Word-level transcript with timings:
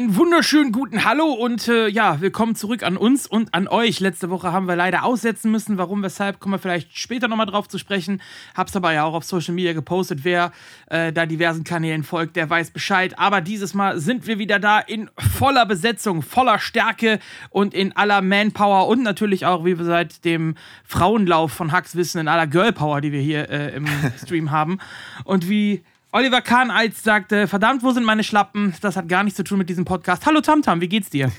Einen 0.00 0.16
wunderschönen 0.16 0.72
guten 0.72 1.04
Hallo 1.04 1.30
und 1.30 1.68
äh, 1.68 1.86
ja, 1.86 2.22
willkommen 2.22 2.54
zurück 2.54 2.82
an 2.84 2.96
uns 2.96 3.26
und 3.26 3.52
an 3.52 3.68
euch. 3.68 4.00
Letzte 4.00 4.30
Woche 4.30 4.50
haben 4.50 4.66
wir 4.66 4.74
leider 4.74 5.04
aussetzen 5.04 5.50
müssen. 5.50 5.76
Warum, 5.76 6.02
weshalb, 6.02 6.40
kommen 6.40 6.54
wir 6.54 6.58
vielleicht 6.58 6.96
später 6.96 7.28
nochmal 7.28 7.44
drauf 7.44 7.68
zu 7.68 7.76
sprechen. 7.76 8.22
Hab's 8.56 8.74
aber 8.74 8.94
ja 8.94 9.04
auch 9.04 9.12
auf 9.12 9.24
Social 9.24 9.52
Media 9.52 9.74
gepostet. 9.74 10.20
Wer 10.22 10.52
äh, 10.86 11.12
da 11.12 11.26
diversen 11.26 11.64
Kanälen 11.64 12.02
folgt, 12.02 12.36
der 12.36 12.48
weiß 12.48 12.70
Bescheid. 12.70 13.18
Aber 13.18 13.42
dieses 13.42 13.74
Mal 13.74 14.00
sind 14.00 14.26
wir 14.26 14.38
wieder 14.38 14.58
da 14.58 14.78
in 14.78 15.10
voller 15.18 15.66
Besetzung, 15.66 16.22
voller 16.22 16.58
Stärke 16.58 17.18
und 17.50 17.74
in 17.74 17.94
aller 17.94 18.22
Manpower 18.22 18.88
und 18.88 19.02
natürlich 19.02 19.44
auch, 19.44 19.66
wie 19.66 19.76
wir 19.76 19.84
seit 19.84 20.24
dem 20.24 20.54
Frauenlauf 20.82 21.52
von 21.52 21.72
Hacks 21.72 21.94
wissen, 21.94 22.22
in 22.22 22.28
aller 22.28 22.46
Girlpower, 22.46 23.02
die 23.02 23.12
wir 23.12 23.20
hier 23.20 23.50
äh, 23.50 23.74
im 23.74 23.86
Stream 24.24 24.50
haben. 24.50 24.78
Und 25.24 25.50
wie 25.50 25.84
Oliver 26.12 26.40
Kahn 26.42 26.72
als 26.72 27.04
sagte, 27.04 27.46
verdammt, 27.46 27.84
wo 27.84 27.92
sind 27.92 28.04
meine 28.04 28.24
Schlappen? 28.24 28.74
Das 28.80 28.96
hat 28.96 29.08
gar 29.08 29.22
nichts 29.22 29.36
zu 29.36 29.44
tun 29.44 29.58
mit 29.58 29.68
diesem 29.68 29.84
Podcast. 29.84 30.26
Hallo 30.26 30.40
Tamtam, 30.40 30.80
wie 30.80 30.88
geht's 30.88 31.08
dir? 31.08 31.30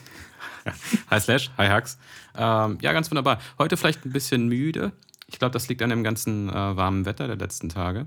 Hi 1.10 1.20
Slash, 1.20 1.52
hi 1.58 1.68
Hux. 1.70 1.98
Ähm, 2.38 2.78
ja, 2.82 2.94
ganz 2.94 3.12
wunderbar. 3.12 3.40
Heute 3.58 3.76
vielleicht 3.76 4.06
ein 4.06 4.12
bisschen 4.12 4.48
müde. 4.48 4.94
Ich 5.28 5.40
glaube, 5.40 5.52
das 5.52 5.68
liegt 5.68 5.82
an 5.82 5.90
dem 5.90 6.04
ganzen 6.04 6.50
äh, 6.50 6.54
warmen 6.54 7.06
Wetter 7.06 7.28
der 7.28 7.36
letzten 7.36 7.68
Tage. 7.68 8.06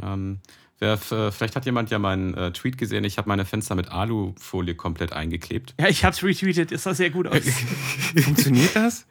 Ähm, 0.00 0.38
wer, 0.78 0.98
vielleicht 0.98 1.56
hat 1.56 1.64
jemand 1.64 1.90
ja 1.90 1.98
meinen 1.98 2.34
äh, 2.34 2.52
Tweet 2.52 2.78
gesehen. 2.78 3.04
Ich 3.04 3.18
habe 3.18 3.28
meine 3.28 3.44
Fenster 3.44 3.74
mit 3.74 3.90
Alufolie 3.90 4.74
komplett 4.74 5.12
eingeklebt. 5.12 5.74
Ja, 5.80 5.88
ich 5.88 6.04
habe 6.04 6.14
es 6.14 6.22
retweetet. 6.22 6.70
Ist 6.70 6.86
das 6.86 6.98
sehr 6.98 7.10
gut 7.10 7.26
aus. 7.26 7.42
Funktioniert 8.22 8.76
das? 8.76 9.06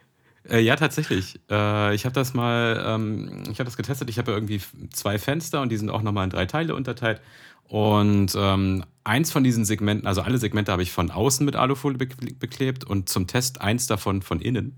Äh, 0.49 0.59
ja, 0.59 0.75
tatsächlich. 0.75 1.39
Äh, 1.49 1.95
ich 1.95 2.05
habe 2.05 2.13
das 2.13 2.33
mal, 2.33 2.83
ähm, 2.85 3.43
ich 3.51 3.59
habe 3.59 3.65
das 3.65 3.77
getestet. 3.77 4.09
Ich 4.09 4.17
habe 4.17 4.31
ja 4.31 4.37
irgendwie 4.37 4.61
zwei 4.91 5.19
Fenster 5.19 5.61
und 5.61 5.69
die 5.69 5.77
sind 5.77 5.89
auch 5.89 6.01
nochmal 6.01 6.23
in 6.23 6.29
drei 6.29 6.45
Teile 6.45 6.75
unterteilt. 6.75 7.21
Und 7.67 8.33
ähm, 8.37 8.85
eins 9.03 9.31
von 9.31 9.43
diesen 9.43 9.65
Segmenten, 9.65 10.07
also 10.07 10.21
alle 10.21 10.37
Segmente 10.37 10.71
habe 10.71 10.83
ich 10.83 10.91
von 10.91 11.11
außen 11.11 11.45
mit 11.45 11.55
Alufolie 11.55 11.97
beklebt 11.97 12.85
und 12.85 13.09
zum 13.09 13.27
Test 13.27 13.61
eins 13.61 13.87
davon 13.87 14.21
von 14.21 14.39
innen. 14.39 14.75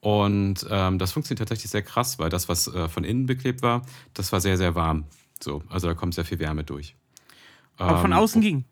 Und 0.00 0.66
ähm, 0.70 0.98
das 0.98 1.12
funktioniert 1.12 1.40
tatsächlich 1.40 1.70
sehr 1.70 1.82
krass, 1.82 2.18
weil 2.18 2.30
das, 2.30 2.48
was 2.48 2.68
äh, 2.68 2.88
von 2.88 3.04
innen 3.04 3.26
beklebt 3.26 3.62
war, 3.62 3.82
das 4.14 4.32
war 4.32 4.40
sehr, 4.40 4.56
sehr 4.56 4.74
warm. 4.74 5.04
So, 5.42 5.62
also 5.68 5.88
da 5.88 5.94
kommt 5.94 6.14
sehr 6.14 6.24
viel 6.24 6.38
Wärme 6.38 6.64
durch. 6.64 6.94
Aber 7.76 7.98
von 8.00 8.12
ähm, 8.12 8.18
außen 8.18 8.42
ging. 8.42 8.64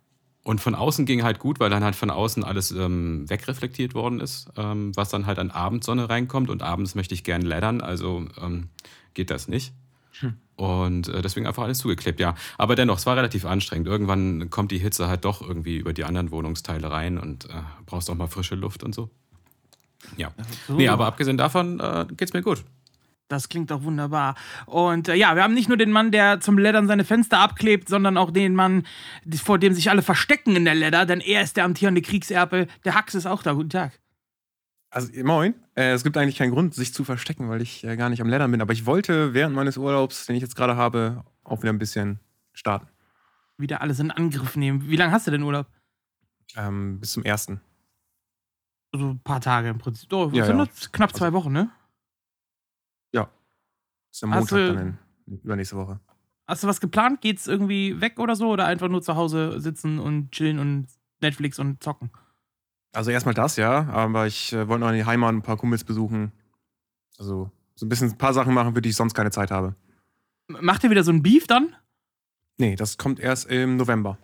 Und 0.48 0.62
von 0.62 0.74
außen 0.74 1.04
ging 1.04 1.24
halt 1.24 1.40
gut, 1.40 1.60
weil 1.60 1.68
dann 1.68 1.84
halt 1.84 1.94
von 1.94 2.08
außen 2.08 2.42
alles 2.42 2.70
ähm, 2.70 3.28
wegreflektiert 3.28 3.94
worden 3.94 4.18
ist, 4.18 4.48
ähm, 4.56 4.96
was 4.96 5.10
dann 5.10 5.26
halt 5.26 5.38
an 5.38 5.50
Abendsonne 5.50 6.08
reinkommt. 6.08 6.48
Und 6.48 6.62
abends 6.62 6.94
möchte 6.94 7.12
ich 7.12 7.22
gern 7.22 7.42
leddern, 7.42 7.82
also 7.82 8.24
ähm, 8.40 8.70
geht 9.12 9.30
das 9.30 9.46
nicht. 9.46 9.74
Hm. 10.20 10.38
Und 10.56 11.08
äh, 11.08 11.20
deswegen 11.20 11.46
einfach 11.46 11.64
alles 11.64 11.80
zugeklebt, 11.80 12.18
ja. 12.18 12.34
Aber 12.56 12.76
dennoch, 12.76 12.96
es 12.96 13.04
war 13.04 13.14
relativ 13.14 13.44
anstrengend. 13.44 13.88
Irgendwann 13.88 14.48
kommt 14.48 14.72
die 14.72 14.78
Hitze 14.78 15.06
halt 15.06 15.26
doch 15.26 15.42
irgendwie 15.42 15.76
über 15.76 15.92
die 15.92 16.04
anderen 16.04 16.30
Wohnungsteile 16.30 16.90
rein 16.90 17.18
und 17.18 17.44
äh, 17.50 17.60
brauchst 17.84 18.08
auch 18.08 18.14
mal 18.14 18.26
frische 18.26 18.54
Luft 18.54 18.82
und 18.82 18.94
so. 18.94 19.10
Ja. 20.16 20.32
So. 20.66 20.76
Nee, 20.76 20.88
aber 20.88 21.04
abgesehen 21.04 21.36
davon 21.36 21.78
äh, 21.78 22.06
geht's 22.16 22.32
mir 22.32 22.40
gut. 22.40 22.64
Das 23.28 23.50
klingt 23.50 23.70
doch 23.70 23.82
wunderbar. 23.82 24.34
Und 24.64 25.08
äh, 25.08 25.14
ja, 25.14 25.36
wir 25.36 25.42
haben 25.42 25.52
nicht 25.52 25.68
nur 25.68 25.76
den 25.76 25.92
Mann, 25.92 26.10
der 26.10 26.40
zum 26.40 26.56
Leddern 26.56 26.88
seine 26.88 27.04
Fenster 27.04 27.38
abklebt, 27.38 27.88
sondern 27.88 28.16
auch 28.16 28.30
den 28.30 28.54
Mann, 28.54 28.86
vor 29.42 29.58
dem 29.58 29.74
sich 29.74 29.90
alle 29.90 30.02
verstecken 30.02 30.56
in 30.56 30.64
der 30.64 30.74
Ledder, 30.74 31.04
denn 31.04 31.20
er 31.20 31.42
ist 31.42 31.56
der 31.58 31.64
amtierende 31.64 32.00
Kriegserpel. 32.00 32.66
Der 32.84 32.94
Hax 32.94 33.14
ist 33.14 33.26
auch 33.26 33.42
da. 33.42 33.52
Guten 33.52 33.70
Tag. 33.70 34.00
Also, 34.90 35.10
moin. 35.22 35.54
Äh, 35.74 35.92
es 35.92 36.04
gibt 36.04 36.16
eigentlich 36.16 36.38
keinen 36.38 36.52
Grund, 36.52 36.74
sich 36.74 36.94
zu 36.94 37.04
verstecken, 37.04 37.50
weil 37.50 37.60
ich 37.60 37.84
äh, 37.84 37.96
gar 37.96 38.08
nicht 38.08 38.22
am 38.22 38.28
Leddern 38.28 38.50
bin. 38.50 38.62
Aber 38.62 38.72
ich 38.72 38.86
wollte 38.86 39.34
während 39.34 39.54
meines 39.54 39.76
Urlaubs, 39.76 40.24
den 40.24 40.36
ich 40.36 40.42
jetzt 40.42 40.56
gerade 40.56 40.76
habe, 40.76 41.24
auch 41.44 41.62
wieder 41.62 41.72
ein 41.72 41.78
bisschen 41.78 42.20
starten. 42.54 42.88
Wieder 43.58 43.82
alles 43.82 44.00
in 44.00 44.10
Angriff 44.10 44.56
nehmen. 44.56 44.88
Wie 44.88 44.96
lange 44.96 45.12
hast 45.12 45.26
du 45.26 45.30
denn 45.30 45.42
Urlaub? 45.42 45.66
Ähm, 46.56 47.00
bis 47.00 47.12
zum 47.12 47.24
ersten. 47.24 47.60
Also 48.92 49.10
ein 49.10 49.18
paar 49.18 49.42
Tage 49.42 49.68
im 49.68 49.78
Prinzip. 49.78 50.10
Oh, 50.12 50.30
ja, 50.32 50.46
sind 50.46 50.58
ja. 50.58 50.66
knapp 50.92 51.14
zwei 51.14 51.26
also, 51.26 51.36
Wochen, 51.36 51.52
ne? 51.52 51.70
Ist 54.10 54.24
am 54.24 54.30
Montag 54.30 54.48
du, 54.48 54.74
dann 54.74 54.98
in, 55.26 55.38
übernächste 55.38 55.76
Woche. 55.76 56.00
Hast 56.46 56.62
du 56.62 56.66
was 56.66 56.80
geplant? 56.80 57.20
Geht's 57.20 57.46
irgendwie 57.46 58.00
weg 58.00 58.18
oder 58.18 58.34
so? 58.34 58.50
Oder 58.50 58.66
einfach 58.66 58.88
nur 58.88 59.02
zu 59.02 59.16
Hause 59.16 59.60
sitzen 59.60 59.98
und 59.98 60.32
chillen 60.32 60.58
und 60.58 60.86
Netflix 61.20 61.58
und 61.58 61.82
zocken? 61.82 62.10
Also 62.92 63.10
erstmal 63.10 63.34
das, 63.34 63.56
ja. 63.56 63.88
Aber 63.88 64.26
ich 64.26 64.52
äh, 64.52 64.66
wollte 64.66 64.80
noch 64.80 64.90
in 64.90 64.96
die 64.96 65.04
Heimat 65.04 65.34
ein 65.34 65.42
paar 65.42 65.56
Kumpels 65.56 65.84
besuchen. 65.84 66.32
Also 67.18 67.50
so 67.74 67.86
ein 67.86 67.88
bisschen 67.88 68.10
ein 68.10 68.18
paar 68.18 68.32
Sachen 68.32 68.54
machen, 68.54 68.74
für 68.74 68.82
die 68.82 68.88
ich 68.88 68.96
sonst 68.96 69.14
keine 69.14 69.30
Zeit 69.30 69.50
habe. 69.50 69.74
Macht 70.48 70.84
ihr 70.84 70.90
wieder 70.90 71.04
so 71.04 71.12
ein 71.12 71.22
Beef 71.22 71.46
dann? 71.46 71.74
Nee, 72.56 72.74
das 72.74 72.96
kommt 72.96 73.20
erst 73.20 73.50
im 73.50 73.76
November. 73.76 74.18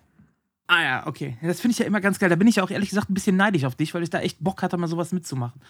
Ah 0.66 0.82
ja, 0.82 1.06
okay. 1.06 1.36
Das 1.42 1.60
finde 1.60 1.72
ich 1.72 1.78
ja 1.78 1.84
immer 1.86 2.00
ganz 2.00 2.18
geil. 2.18 2.30
Da 2.30 2.36
bin 2.36 2.48
ich 2.48 2.56
ja 2.56 2.64
auch 2.64 2.70
ehrlich 2.70 2.88
gesagt 2.88 3.10
ein 3.10 3.14
bisschen 3.14 3.36
neidisch 3.36 3.64
auf 3.64 3.76
dich, 3.76 3.92
weil 3.94 4.02
ich 4.02 4.10
da 4.10 4.20
echt 4.20 4.42
Bock 4.42 4.62
hatte, 4.62 4.76
mal 4.76 4.88
sowas 4.88 5.12
mitzumachen. 5.12 5.60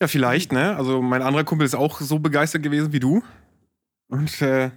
Ja, 0.00 0.08
vielleicht, 0.08 0.52
ne? 0.52 0.76
Also 0.76 1.02
mein 1.02 1.22
anderer 1.22 1.44
Kumpel 1.44 1.66
ist 1.66 1.74
auch 1.74 2.00
so 2.00 2.18
begeistert 2.18 2.62
gewesen 2.62 2.92
wie 2.92 3.00
du. 3.00 3.22
Und 4.08 4.40
äh, 4.40 4.70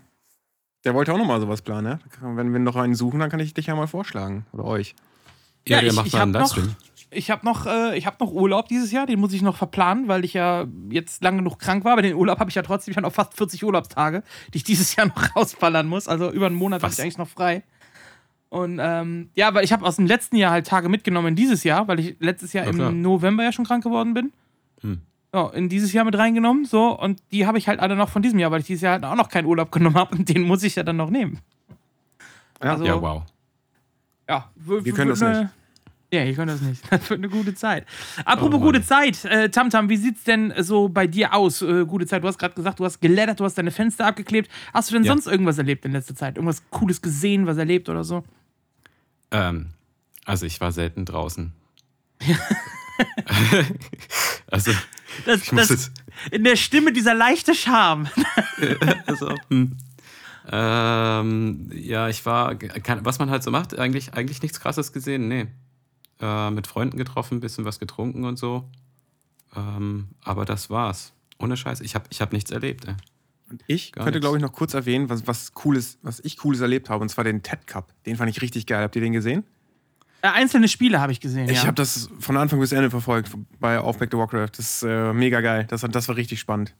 der 0.84 0.94
wollte 0.94 1.13
auch 1.13 1.17
nochmal 1.17 1.39
sowas 1.39 1.61
planen, 1.61 1.84
ne? 1.94 2.00
Wenn 2.22 2.51
wir 2.51 2.59
noch 2.59 2.75
einen 2.75 2.94
suchen, 2.94 3.19
dann 3.19 3.29
kann 3.29 3.39
ich 3.39 3.53
dich 3.53 3.67
ja 3.67 3.75
mal 3.75 3.88
vorschlagen. 3.88 4.45
Oder 4.51 4.66
euch. 4.66 4.95
Ja, 5.67 5.78
ja 5.78 5.84
ihr 5.88 5.94
macht 5.94 6.07
ich, 6.07 6.16
einen 6.16 6.34
Livestream. 6.34 6.75
Ich 7.09 7.31
habe 7.31 7.45
noch, 7.45 7.66
äh, 7.66 8.01
hab 8.01 8.19
noch 8.19 8.34
Urlaub 8.34 8.67
dieses 8.67 8.91
Jahr, 8.91 9.06
den 9.06 9.19
muss 9.19 9.31
ich 9.31 9.41
noch 9.41 9.56
verplanen, 9.56 10.09
weil 10.09 10.25
ich 10.25 10.34
ja 10.34 10.66
jetzt 10.89 11.23
lange 11.23 11.38
genug 11.38 11.57
krank 11.57 11.85
war. 11.85 11.94
Aber 11.94 12.01
den 12.01 12.16
Urlaub 12.16 12.40
habe 12.40 12.50
ich 12.50 12.55
ja 12.55 12.63
trotzdem, 12.63 12.91
ich 12.91 12.97
habe 12.97 13.07
noch 13.07 13.13
fast 13.13 13.34
40 13.38 13.63
Urlaubstage, 13.63 14.23
die 14.53 14.57
ich 14.57 14.63
dieses 14.66 14.94
Jahr 14.95 15.07
noch 15.16 15.35
rausballern 15.38 15.88
muss. 15.88 16.09
Also 16.09 16.31
über 16.31 16.47
einen 16.47 16.55
Monat 16.55 16.84
habe 16.84 16.91
ich 16.91 17.01
eigentlich 17.01 17.17
noch 17.17 17.29
frei. 17.29 17.63
Und 18.50 18.79
ähm, 18.81 19.29
ja, 19.35 19.53
weil 19.53 19.63
ich 19.63 19.72
habe 19.72 19.85
aus 19.85 19.95
dem 19.95 20.05
letzten 20.05 20.35
Jahr 20.35 20.51
halt 20.51 20.67
Tage 20.67 20.90
mitgenommen 20.90 21.35
dieses 21.35 21.63
Jahr, 21.63 21.88
weil 21.88 22.00
ich 22.00 22.17
letztes 22.19 22.51
Jahr 22.51 22.66
ja, 22.66 22.72
im 22.72 23.01
November 23.01 23.44
ja 23.44 23.53
schon 23.53 23.66
krank 23.66 23.84
geworden 23.84 24.13
bin. 24.13 24.34
Hm 24.81 25.01
ja, 25.34 25.48
in 25.50 25.68
dieses 25.68 25.92
Jahr 25.94 26.06
mit 26.06 26.18
reingenommen. 26.18 26.66
So, 26.66 26.98
und 26.98 27.22
die 27.32 27.46
habe 27.46 27.58
ich 27.58 27.68
halt 27.68 27.80
alle 27.80 27.96
noch 27.96 28.10
von 28.10 28.22
diesem 28.22 28.40
Jahr, 28.40 28.52
weil 28.52 28.62
ich 28.62 28.68
dieses 28.68 28.84
Jahr 28.84 28.94
halt 28.94 29.04
auch 29.04 29.16
noch 29.16 29.30
keinen 29.30 29.46
Urlaub 29.46 29.72
genommen 29.72 29.96
habe 29.96 30.16
und 30.16 30.30
den 30.30 30.44
muss 30.44 30.64
ich 30.64 30.76
ja 30.76 30.84
dann 30.84 30.98
noch 30.98 31.10
nehmen. 31.10 31.40
Ja, 32.62 32.72
also, 32.72 32.86
ja 32.86 33.02
wow. 33.02 33.24
Ja, 34.30 34.50
wir 34.56 34.94
können 34.94 35.10
das 35.10 35.22
nicht. 35.22 35.50
Ja, 36.14 36.24
ihr 36.24 36.36
könnt 36.36 36.52
das 36.52 36.62
nicht. 36.62 36.84
Das 36.92 37.10
wird 37.10 37.20
eine 37.20 37.30
gute 37.30 37.56
Zeit. 37.56 37.88
Apropos 38.24 38.60
oh 38.62 38.64
gute 38.64 38.84
Zeit, 38.84 39.26
äh, 39.26 39.50
Tamtam, 39.50 39.90
wie 39.90 39.98
sieht's 39.98 40.24
denn 40.24 40.54
so 40.60 40.88
bei 40.88 41.08
dir 41.08 41.34
aus? 41.34 41.64
Äh, 41.64 41.86
gute 41.86 42.06
Zeit, 42.06 42.24
du 42.24 42.28
hast 42.28 42.38
gerade 42.38 42.54
gesagt, 42.54 42.80
du 42.80 42.86
hast 42.86 43.02
geleddert, 43.02 43.40
du 43.40 43.46
hast 43.46 43.58
deine 43.58 43.72
Fenster 43.72 44.06
abgeklebt. 44.06 44.50
Hast 44.74 44.92
du 44.92 44.94
denn 44.94 45.04
ja. 45.04 45.12
sonst 45.12 45.26
irgendwas 45.26 45.58
erlebt 45.58 45.86
in 45.86 45.92
letzter 45.92 46.16
Zeit? 46.16 46.38
Irgendwas 46.38 46.62
Cooles 46.70 47.02
gesehen, 47.02 47.48
was 47.48 47.58
erlebt 47.58 47.90
oder 47.90 48.04
so? 48.04 48.24
Ähm, 49.32 49.72
also 50.26 50.46
ich 50.46 50.62
war 50.62 50.72
selten 50.72 51.06
draußen. 51.06 51.52
also, 54.48 54.72
das, 55.26 55.46
das, 55.46 55.92
in 56.31 56.44
der 56.44 56.56
Stimme 56.56 56.92
dieser 56.92 57.14
leichte 57.14 57.56
Charme. 57.56 58.09
also, 59.06 59.36
hm. 59.50 59.78
ähm, 60.52 61.72
ja, 61.74 62.09
ich 62.09 62.26
war, 62.26 62.56
kann, 62.56 63.06
was 63.06 63.20
man 63.20 63.30
halt 63.30 63.44
so 63.44 63.52
macht, 63.52 63.78
eigentlich, 63.78 64.14
eigentlich 64.14 64.42
nichts 64.42 64.59
Krasses 64.59 64.94
gesehen, 64.94 65.28
nee. 65.28 65.48
Äh, 66.20 66.52
mit 66.52 66.68
Freunden 66.68 66.98
getroffen, 66.98 67.40
bisschen 67.40 67.66
was 67.66 67.80
getrunken 67.80 68.26
und 68.26 68.38
so. 68.38 68.70
Ähm, 69.56 70.09
aber 70.22 70.46
das 70.46 70.70
war's. 70.70 71.14
Ohne 71.40 71.58
Scheiß, 71.58 71.82
ich 71.82 71.96
habe 71.96 72.06
ich 72.09 72.22
hab 72.22 72.32
nichts 72.32 72.52
erlebt. 72.52 72.88
Ey. 72.88 72.96
Und 73.50 73.64
ich 73.68 73.92
Gar 73.92 74.06
könnte, 74.06 74.20
glaube 74.20 74.38
ich, 74.38 74.42
noch 74.42 74.53
kurz 74.53 74.74
erwähnen, 74.74 75.09
was, 75.09 75.28
was 75.28 75.53
Cooles, 75.53 75.98
was 76.02 76.20
ich 76.22 76.38
Cooles 76.38 76.62
erlebt 76.62 76.90
habe, 76.90 77.02
und 77.02 77.09
zwar 77.09 77.23
den 77.23 77.44
TED 77.44 77.67
Cup. 77.67 77.94
Den 78.06 78.16
fand 78.16 78.29
ich 78.29 78.41
richtig 78.41 78.66
geil. 78.66 78.84
Habt 78.84 78.96
ihr 78.96 79.02
den 79.02 79.14
gesehen? 79.14 79.44
Äh, 80.23 80.29
einzelne 80.29 80.70
Spiele 80.70 81.02
habe 81.02 81.11
ich 81.11 81.20
gesehen. 81.20 81.49
Ich 81.49 81.58
ja. 81.58 81.64
habe 81.66 81.75
das 81.75 82.09
von 82.17 82.37
Anfang 82.37 82.59
bis 82.61 82.72
Ende 82.72 82.90
verfolgt 82.90 83.29
bei 83.59 83.78
Aufback 83.78 84.09
the 84.09 84.17
Warcraft. 84.17 84.52
Das 84.55 84.78
ist 84.78 84.84
äh, 84.84 85.11
mega 85.11 85.41
geil. 85.41 85.66
Das, 85.67 85.81
das 85.81 86.08
war 86.08 86.16
richtig 86.16 86.40
spannend. 86.40 86.73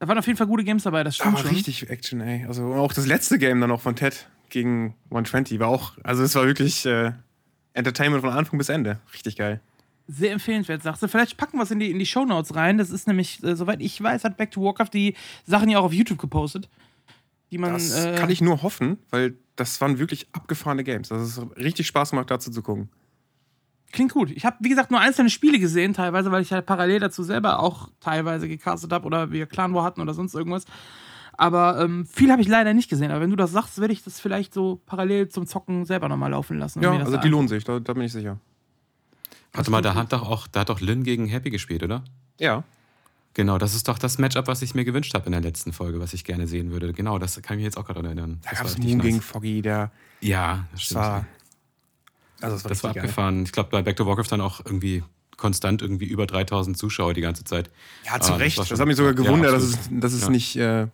Da 0.00 0.08
waren 0.08 0.18
auf 0.18 0.26
jeden 0.26 0.36
Fall 0.36 0.48
gute 0.48 0.64
Games 0.64 0.82
dabei, 0.82 1.04
das 1.04 1.14
stimmt 1.14 1.34
aber 1.34 1.42
schon. 1.42 1.54
richtig 1.54 1.88
Action, 1.90 2.20
ey. 2.20 2.44
Also 2.46 2.74
auch 2.74 2.92
das 2.92 3.06
letzte 3.06 3.38
Game 3.38 3.60
dann 3.60 3.70
noch 3.70 3.80
von 3.80 3.94
Ted 3.94 4.28
gegen 4.48 4.94
120 5.04 5.60
war 5.60 5.68
auch, 5.68 5.92
also 6.02 6.24
es 6.24 6.34
war 6.34 6.46
wirklich 6.46 6.86
äh, 6.86 7.12
Entertainment 7.72 8.22
von 8.22 8.32
Anfang 8.32 8.58
bis 8.58 8.68
Ende. 8.68 8.98
Richtig 9.12 9.36
geil. 9.36 9.60
Sehr 10.08 10.32
empfehlenswert, 10.32 10.82
sagst 10.82 11.02
du. 11.02 11.08
Vielleicht 11.08 11.36
packen 11.36 11.58
wir 11.58 11.64
es 11.64 11.70
in 11.70 11.78
die, 11.78 11.90
in 11.90 11.98
die 12.00 12.06
Shownotes 12.06 12.54
rein. 12.56 12.78
Das 12.78 12.90
ist 12.90 13.06
nämlich, 13.06 13.42
äh, 13.44 13.54
soweit 13.54 13.80
ich 13.80 14.00
weiß, 14.02 14.24
hat 14.24 14.36
Back 14.36 14.50
to 14.50 14.62
Warcraft 14.62 14.90
die 14.92 15.14
Sachen 15.46 15.68
ja 15.68 15.78
auch 15.78 15.84
auf 15.84 15.92
YouTube 15.92 16.18
gepostet. 16.18 16.68
Die 17.52 17.58
man, 17.58 17.74
das 17.74 17.94
äh, 17.94 18.16
kann 18.16 18.30
ich 18.30 18.40
nur 18.40 18.62
hoffen, 18.62 18.98
weil 19.10 19.36
das 19.58 19.80
waren 19.80 19.98
wirklich 19.98 20.28
abgefahrene 20.32 20.84
Games. 20.84 21.08
Das 21.08 21.22
ist 21.22 21.40
richtig 21.56 21.86
Spaß 21.88 22.10
gemacht, 22.10 22.30
dazu 22.30 22.50
zu 22.50 22.62
gucken. 22.62 22.88
Klingt 23.90 24.12
gut. 24.12 24.30
Ich 24.30 24.44
habe, 24.44 24.56
wie 24.60 24.68
gesagt, 24.68 24.90
nur 24.90 25.00
einzelne 25.00 25.30
Spiele 25.30 25.58
gesehen, 25.58 25.94
teilweise, 25.94 26.30
weil 26.30 26.42
ich 26.42 26.52
halt 26.52 26.66
parallel 26.66 27.00
dazu 27.00 27.22
selber 27.22 27.58
auch 27.60 27.88
teilweise 28.00 28.46
gecastet 28.46 28.92
habe 28.92 29.06
oder 29.06 29.32
wir 29.32 29.46
Clan 29.46 29.74
War 29.74 29.82
hatten 29.82 30.00
oder 30.00 30.14
sonst 30.14 30.34
irgendwas. 30.34 30.64
Aber 31.32 31.80
ähm, 31.80 32.06
viel 32.06 32.30
habe 32.30 32.42
ich 32.42 32.48
leider 32.48 32.74
nicht 32.74 32.90
gesehen. 32.90 33.10
Aber 33.10 33.20
wenn 33.20 33.30
du 33.30 33.36
das 33.36 33.50
sagst, 33.50 33.80
werde 33.80 33.92
ich 33.92 34.04
das 34.04 34.20
vielleicht 34.20 34.52
so 34.52 34.80
parallel 34.86 35.28
zum 35.28 35.46
Zocken 35.46 35.84
selber 35.84 36.08
nochmal 36.08 36.30
laufen 36.30 36.58
lassen. 36.58 36.82
Ja, 36.82 36.92
also 36.92 37.16
die 37.16 37.28
lohnen 37.28 37.48
sich, 37.48 37.64
da, 37.64 37.80
da 37.80 37.92
bin 37.94 38.02
ich 38.02 38.12
sicher. 38.12 38.38
Warte 39.52 39.70
mal, 39.70 39.82
da 39.82 39.94
hat 39.94 40.12
doch 40.12 40.28
auch, 40.28 40.46
da 40.46 40.60
hat 40.60 40.68
doch 40.68 40.80
Lin 40.80 41.02
gegen 41.02 41.26
Happy 41.26 41.50
gespielt, 41.50 41.82
oder? 41.82 42.04
Ja. 42.38 42.64
Genau, 43.38 43.56
das 43.56 43.76
ist 43.76 43.86
doch 43.86 44.00
das 44.00 44.18
Matchup, 44.18 44.48
was 44.48 44.62
ich 44.62 44.74
mir 44.74 44.84
gewünscht 44.84 45.14
habe 45.14 45.26
in 45.26 45.30
der 45.32 45.40
letzten 45.40 45.72
Folge, 45.72 46.00
was 46.00 46.12
ich 46.12 46.24
gerne 46.24 46.48
sehen 46.48 46.72
würde. 46.72 46.92
Genau, 46.92 47.20
das 47.20 47.40
kann 47.40 47.54
ich 47.56 47.58
mich 47.58 47.64
jetzt 47.66 47.78
auch 47.78 47.84
gerade 47.86 48.00
erinnern. 48.04 48.40
Da 48.42 48.50
Das 48.50 48.58
gab 48.58 48.66
es 48.66 48.78
Moon 48.78 48.98
gegen 49.00 49.16
nice. 49.18 49.24
Foggy, 49.24 49.62
der 49.62 49.92
Ja, 50.20 50.64
das 50.72 50.72
das 50.72 50.82
stimmt. 50.82 51.00
war. 51.02 51.26
Also, 52.40 52.56
das 52.56 52.64
war, 52.64 52.68
das 52.70 52.82
war 52.82 52.88
richtig 52.90 52.94
geil. 52.94 53.02
abgefahren. 53.04 53.42
Ich 53.44 53.52
glaube, 53.52 53.70
bei 53.70 53.80
Back 53.82 53.94
to 53.94 54.06
Warcraft 54.06 54.26
dann 54.32 54.40
auch 54.40 54.58
irgendwie 54.64 55.04
konstant 55.36 55.82
irgendwie 55.82 56.06
über 56.06 56.26
3000 56.26 56.76
Zuschauer 56.76 57.14
die 57.14 57.20
ganze 57.20 57.44
Zeit. 57.44 57.70
Ja, 58.04 58.18
zu 58.18 58.30
Ah, 58.32 58.32
das 58.32 58.40
Recht. 58.40 58.58
Das, 58.58 58.68
schon- 58.70 58.80
hat 58.80 58.86
mich 58.88 58.96
sogar 58.96 59.12
ja, 59.12 59.22
gewundert, 59.22 59.52
dass 59.52 59.72
absolut. 59.72 59.92
es, 59.92 60.00
dass 60.00 60.12
es 60.14 60.22
Ja. 60.22 60.30
nicht, 60.30 60.56
äh, 60.56 60.86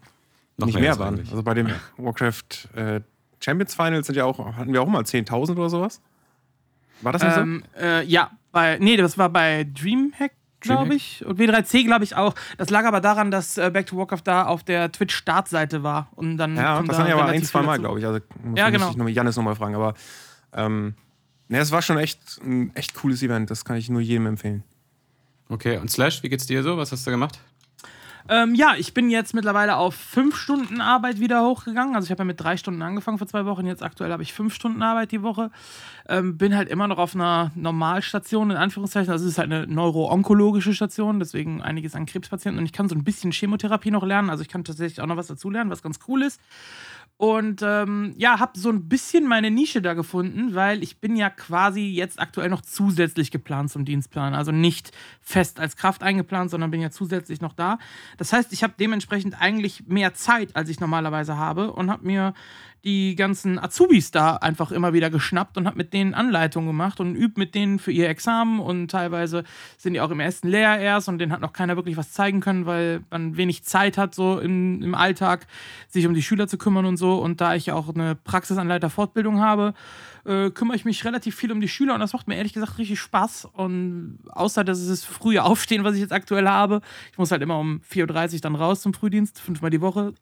Noch 0.59 0.67
nicht 0.67 0.79
mehr 0.79 0.93
ist 0.93 0.99
waren. 0.99 1.15
eigentlich. 1.15 1.31
Also 1.31 1.43
bei 1.43 1.55
dem 1.55 1.71
Warcraft 1.97 2.69
äh, 2.75 3.01
Champions 3.41 3.75
Finals 3.75 4.07
sind 4.07 4.17
ja 4.17 4.27
auch, 4.27 4.39
hatten 4.55 4.75
wir 4.75 4.83
auch 4.83 4.87
mal 4.89 5.03
10.000 5.07 5.57
oder 5.57 5.71
sowas. 5.71 6.03
War 7.01 7.13
das 7.13 7.23
nicht 7.23 7.37
Ähm, 7.39 7.65
äh, 7.81 8.05
ja, 8.05 8.33
bei, 8.53 8.77
nee, 8.81 8.99
das 8.99 9.17
war 9.17 9.31
bei 9.31 9.65
Dreamhack, 9.65 10.33
glaube 10.65 10.95
ich. 10.95 11.25
Und 11.25 11.39
W3C, 11.39 11.85
glaube 11.85 12.05
ich, 12.05 12.17
auch. 12.17 12.35
Das 12.59 12.71
lag 12.71 12.85
aber 12.85 13.01
daran, 13.01 13.31
dass 13.31 13.57
äh, 13.59 13.71
Back 13.73 13.87
to 13.87 13.97
Warcraft 13.97 14.23
da 14.25 14.47
auf 14.47 14.65
der 14.65 14.91
Twitch-Startseite 14.93 15.83
war. 15.83 16.09
Und 16.17 16.37
dann? 16.37 16.57
Ja, 16.57 16.81
das 16.83 16.89
da 16.89 16.99
waren 16.99 17.09
ja 17.09 17.15
aber 17.15 17.27
ein, 17.27 17.43
zwei 17.45 17.63
Mal, 17.63 17.79
glaube 17.79 17.99
ich. 18.01 18.07
Also 18.07 18.21
muss, 18.43 18.59
Ja, 18.59 18.65
muss 18.65 18.73
genau. 18.73 18.91
ich 18.91 18.97
noch, 18.97 19.09
Janis 19.09 19.37
nochmal 19.37 19.55
fragen. 19.55 19.75
Aber 19.75 19.95
ähm, 20.53 20.95
ne, 21.49 21.59
es 21.59 21.71
war 21.71 21.83
schon 21.83 21.99
echt 21.99 22.21
ein 22.43 22.75
echt 22.75 22.95
cooles 22.95 23.23
Event. 23.23 23.51
Das 23.51 23.65
kann 23.65 23.77
ich 23.77 23.89
nur 23.89 24.01
jedem 24.01 24.27
empfehlen. 24.27 24.65
Okay, 25.49 25.77
und 25.79 25.91
Slash, 25.91 26.23
wie 26.23 26.29
geht's 26.29 26.47
dir 26.47 26.63
so? 26.63 26.77
Was 26.77 26.91
hast 26.93 27.07
du 27.07 27.11
gemacht? 27.11 27.39
Ähm, 28.27 28.55
ja, 28.55 28.75
ich 28.79 28.95
bin 28.95 29.11
jetzt 29.11 29.35
mittlerweile 29.35 29.77
auf 29.77 29.95
fünf 29.95 30.37
Stunden 30.37 30.81
Arbeit 30.81 31.21
wieder 31.21 31.45
hochgegangen. 31.45 31.95
Also 31.95 32.07
ich 32.07 32.11
habe 32.11 32.21
ja 32.21 32.25
mit 32.25 32.41
drei 32.41 32.57
Stunden 32.57 32.81
angefangen 32.81 33.19
vor 33.19 33.27
zwei 33.27 33.45
Wochen. 33.45 33.67
Jetzt 33.67 33.83
aktuell 33.83 34.11
habe 34.13 34.23
ich 34.23 34.33
fünf 34.33 34.55
Stunden 34.55 34.83
Arbeit 34.83 35.13
die 35.13 35.23
Woche. 35.23 35.51
Ähm, 36.09 36.39
bin 36.39 36.57
halt 36.57 36.71
immer 36.71 36.89
noch 36.89 36.97
auf 36.97 37.15
einer 37.15 37.51
Normalstation, 37.55 38.51
in 38.51 38.57
Anführungszeichen. 38.57 39.13
Also 39.13 39.27
es 39.27 39.33
ist 39.33 39.39
halt 39.39 39.53
eine 39.53 39.67
neuro-onkologische 39.67 40.73
Station, 40.73 41.19
deswegen 41.19 41.61
einiges 41.61 41.95
an 41.95 42.07
Krebspatienten. 42.07 42.61
Und 42.61 42.65
ich 42.65 42.73
kann 42.73 42.89
so 42.89 42.95
ein 42.95 43.05
bisschen 43.05 43.31
Chemotherapie 43.31 43.91
noch 43.91 44.05
lernen. 44.05 44.31
Also 44.31 44.43
ich 44.43 44.49
kann 44.49 44.65
tatsächlich 44.65 45.03
auch 45.03 45.07
noch 45.07 45.19
was 45.19 45.27
dazu 45.27 45.51
lernen, 45.51 45.71
was 45.71 45.83
ganz 45.83 45.99
cool 46.09 46.23
ist. 46.23 46.41
Und 47.17 47.63
ähm, 47.63 48.13
ja, 48.17 48.41
habe 48.41 48.59
so 48.59 48.71
ein 48.71 48.89
bisschen 48.89 49.27
meine 49.27 49.51
Nische 49.51 49.81
da 49.81 49.95
gefunden, 49.95 50.55
weil 50.55 50.83
ich 50.83 50.99
bin 50.99 51.15
ja 51.15 51.31
quasi 51.31 51.83
jetzt 51.83 52.21
aktuell 52.21 52.49
noch 52.49 52.61
zusätzlich 52.61 53.31
geplant 53.31 53.71
zum 53.71 53.85
Dienstplan. 53.85 54.35
Also 54.35 54.51
nicht 54.51 54.91
fest 55.21 55.61
als 55.61 55.77
Kraft 55.77 56.03
eingeplant, 56.03 56.51
sondern 56.51 56.73
bin 56.73 56.81
ja 56.81 56.91
zusätzlich 56.91 57.41
noch 57.41 57.53
da. 57.53 57.79
Das 58.19 58.33
heißt, 58.33 58.53
ich 58.53 58.65
habe 58.65 58.75
dementsprechend 58.79 59.41
eigentlich 59.41 59.87
mehr 59.87 60.15
Zeit, 60.15 60.57
als 60.57 60.69
ich 60.69 60.81
normalerweise 60.81 61.37
habe 61.37 61.73
und 61.73 61.89
habe 61.89 62.05
mir 62.05 62.35
die 62.85 63.17
ganzen 63.17 63.59
Azubis 63.59 64.11
da 64.11 64.37
einfach 64.37 64.71
immer 64.71 64.93
wieder 64.93 65.09
geschnappt 65.09 65.57
und 65.57 65.67
habe 65.67 65.79
mit 65.79 65.95
denen 65.95 66.13
Anleitungen 66.13 66.69
gemacht 66.69 67.01
und 67.01 67.17
übt 67.17 67.39
mit 67.39 67.55
denen 67.55 67.79
für 67.79 67.91
ihr 67.91 68.11
Examen 68.11 68.61
und 68.61 68.91
teilweise 68.91 69.45
sind 69.79 69.95
die 69.95 70.01
auch 70.03 70.11
im 70.11 70.21
ersten 70.21 70.49
Lehrjahr 70.49 70.79
erst 70.79 71.09
und 71.09 71.19
denen 71.19 71.33
hat 71.33 71.41
noch 71.41 71.55
keiner 71.55 71.77
wirklich 71.77 71.97
was 71.97 72.13
zeigen 72.13 72.41
können, 72.41 72.67
weil 72.67 73.03
man 73.11 73.39
wenig 73.39 73.65
Zeit 73.65 73.97
hat, 73.97 74.15
so 74.15 74.39
im, 74.39 74.83
im 74.83 74.95
Alltag 74.95 75.47
sich 75.89 76.07
um 76.07 76.13
die 76.13 76.23
Schüler 76.23 76.47
zu 76.47 76.59
kümmern 76.59 76.85
und 76.85 76.99
so. 76.99 77.15
Und 77.15 77.41
da 77.41 77.55
ich 77.55 77.67
ja 77.67 77.75
auch 77.75 77.89
eine 77.89 78.17
Praxisanleiter-Fortbildung 78.17 79.41
habe, 79.41 79.73
äh, 80.27 80.51
kümmere 80.51 80.77
ich 80.77 80.85
mich 80.85 81.05
relativ 81.07 81.37
viel 81.37 81.53
um 81.53 81.63
die 81.63 81.69
Schüler 81.69 81.95
und 81.95 82.01
das 82.01 82.13
macht 82.13 82.29
mir 82.29 82.37
ehrlich 82.37 82.53
gesagt 82.53 82.77
richtig 82.77 83.01
Spaß. 83.01 83.47
Und 83.53 84.19
außer 84.31 84.63
dass 84.63 84.79
es 84.79 84.89
das 84.89 85.05
frühe 85.05 85.43
Aufstehen, 85.43 85.85
was 85.85 85.95
ich 85.95 86.01
jetzt 86.01 86.13
aktuell 86.13 86.49
habe, 86.49 86.83
ich 87.13 87.19
muss 87.19 87.31
halt 87.31 87.41
immer 87.41 87.59
um 87.59 87.81
4.30 87.91 88.35
Uhr 88.35 88.41
dann 88.41 88.55
raus 88.57 88.83
zum 88.83 88.93
Frühdienst, 88.93 89.41
fünfmal 89.41 89.71
die 89.71 89.81
Woche. 89.81 90.13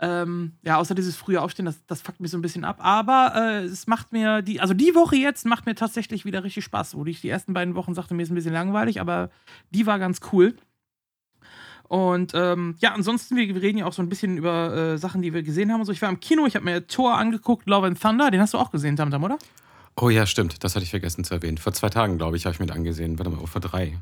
Ähm, 0.00 0.52
ja, 0.62 0.76
außer 0.76 0.94
dieses 0.94 1.16
frühe 1.16 1.40
Aufstehen, 1.40 1.66
das, 1.66 1.84
das 1.86 2.02
fuckt 2.02 2.20
mich 2.20 2.30
so 2.30 2.38
ein 2.38 2.42
bisschen 2.42 2.64
ab. 2.64 2.78
Aber 2.80 3.32
äh, 3.36 3.64
es 3.64 3.86
macht 3.86 4.12
mir, 4.12 4.42
die, 4.42 4.60
also 4.60 4.74
die 4.74 4.94
Woche 4.94 5.16
jetzt 5.16 5.46
macht 5.46 5.66
mir 5.66 5.74
tatsächlich 5.74 6.24
wieder 6.24 6.44
richtig 6.44 6.64
Spaß. 6.64 6.96
Wo 6.96 7.04
ich 7.06 7.20
die 7.20 7.28
ersten 7.28 7.54
beiden 7.54 7.74
Wochen 7.74 7.94
sagte, 7.94 8.14
mir 8.14 8.22
ist 8.22 8.30
ein 8.30 8.34
bisschen 8.34 8.52
langweilig, 8.52 9.00
aber 9.00 9.30
die 9.70 9.86
war 9.86 9.98
ganz 9.98 10.20
cool. 10.32 10.54
Und 11.84 12.32
ähm, 12.34 12.76
ja, 12.80 12.92
ansonsten, 12.92 13.36
wir 13.36 13.62
reden 13.62 13.78
ja 13.78 13.86
auch 13.86 13.92
so 13.92 14.02
ein 14.02 14.08
bisschen 14.08 14.36
über 14.38 14.74
äh, 14.74 14.98
Sachen, 14.98 15.22
die 15.22 15.34
wir 15.34 15.42
gesehen 15.42 15.70
haben 15.70 15.80
und 15.80 15.86
so. 15.86 15.92
Ich 15.92 16.02
war 16.02 16.08
im 16.08 16.18
Kino, 16.18 16.46
ich 16.46 16.56
habe 16.56 16.64
mir 16.64 16.86
Thor 16.86 17.16
angeguckt, 17.16 17.68
Love 17.68 17.86
and 17.86 18.00
Thunder, 18.00 18.30
den 18.30 18.40
hast 18.40 18.54
du 18.54 18.58
auch 18.58 18.70
gesehen, 18.70 18.96
Tamtam, 18.96 19.22
oder? 19.22 19.38
Oh 19.96 20.08
ja, 20.08 20.26
stimmt. 20.26 20.64
Das 20.64 20.74
hatte 20.74 20.82
ich 20.82 20.90
vergessen 20.90 21.24
zu 21.24 21.34
erwähnen. 21.34 21.58
Vor 21.58 21.72
zwei 21.72 21.88
Tagen, 21.88 22.18
glaube 22.18 22.36
ich, 22.36 22.46
habe 22.46 22.54
ich 22.54 22.58
mir 22.58 22.66
den 22.66 22.76
angesehen. 22.76 23.18
Warte 23.18 23.30
mal, 23.30 23.38
oh, 23.40 23.46
vor 23.46 23.60
drei. 23.60 23.98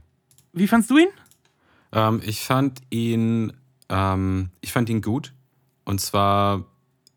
Wie 0.53 0.67
fandst 0.67 0.91
du 0.91 0.99
ihn? 0.99 1.09
Ähm, 1.93 2.23
ich 2.25 2.41
fand 2.41 2.81
ihn, 2.91 3.53
ähm, 3.89 4.51
ich 4.61 4.73
fand 4.73 4.89
ihn 4.89 5.03
gut. 5.03 5.35
Und 5.85 6.01
zwar, 6.01 6.65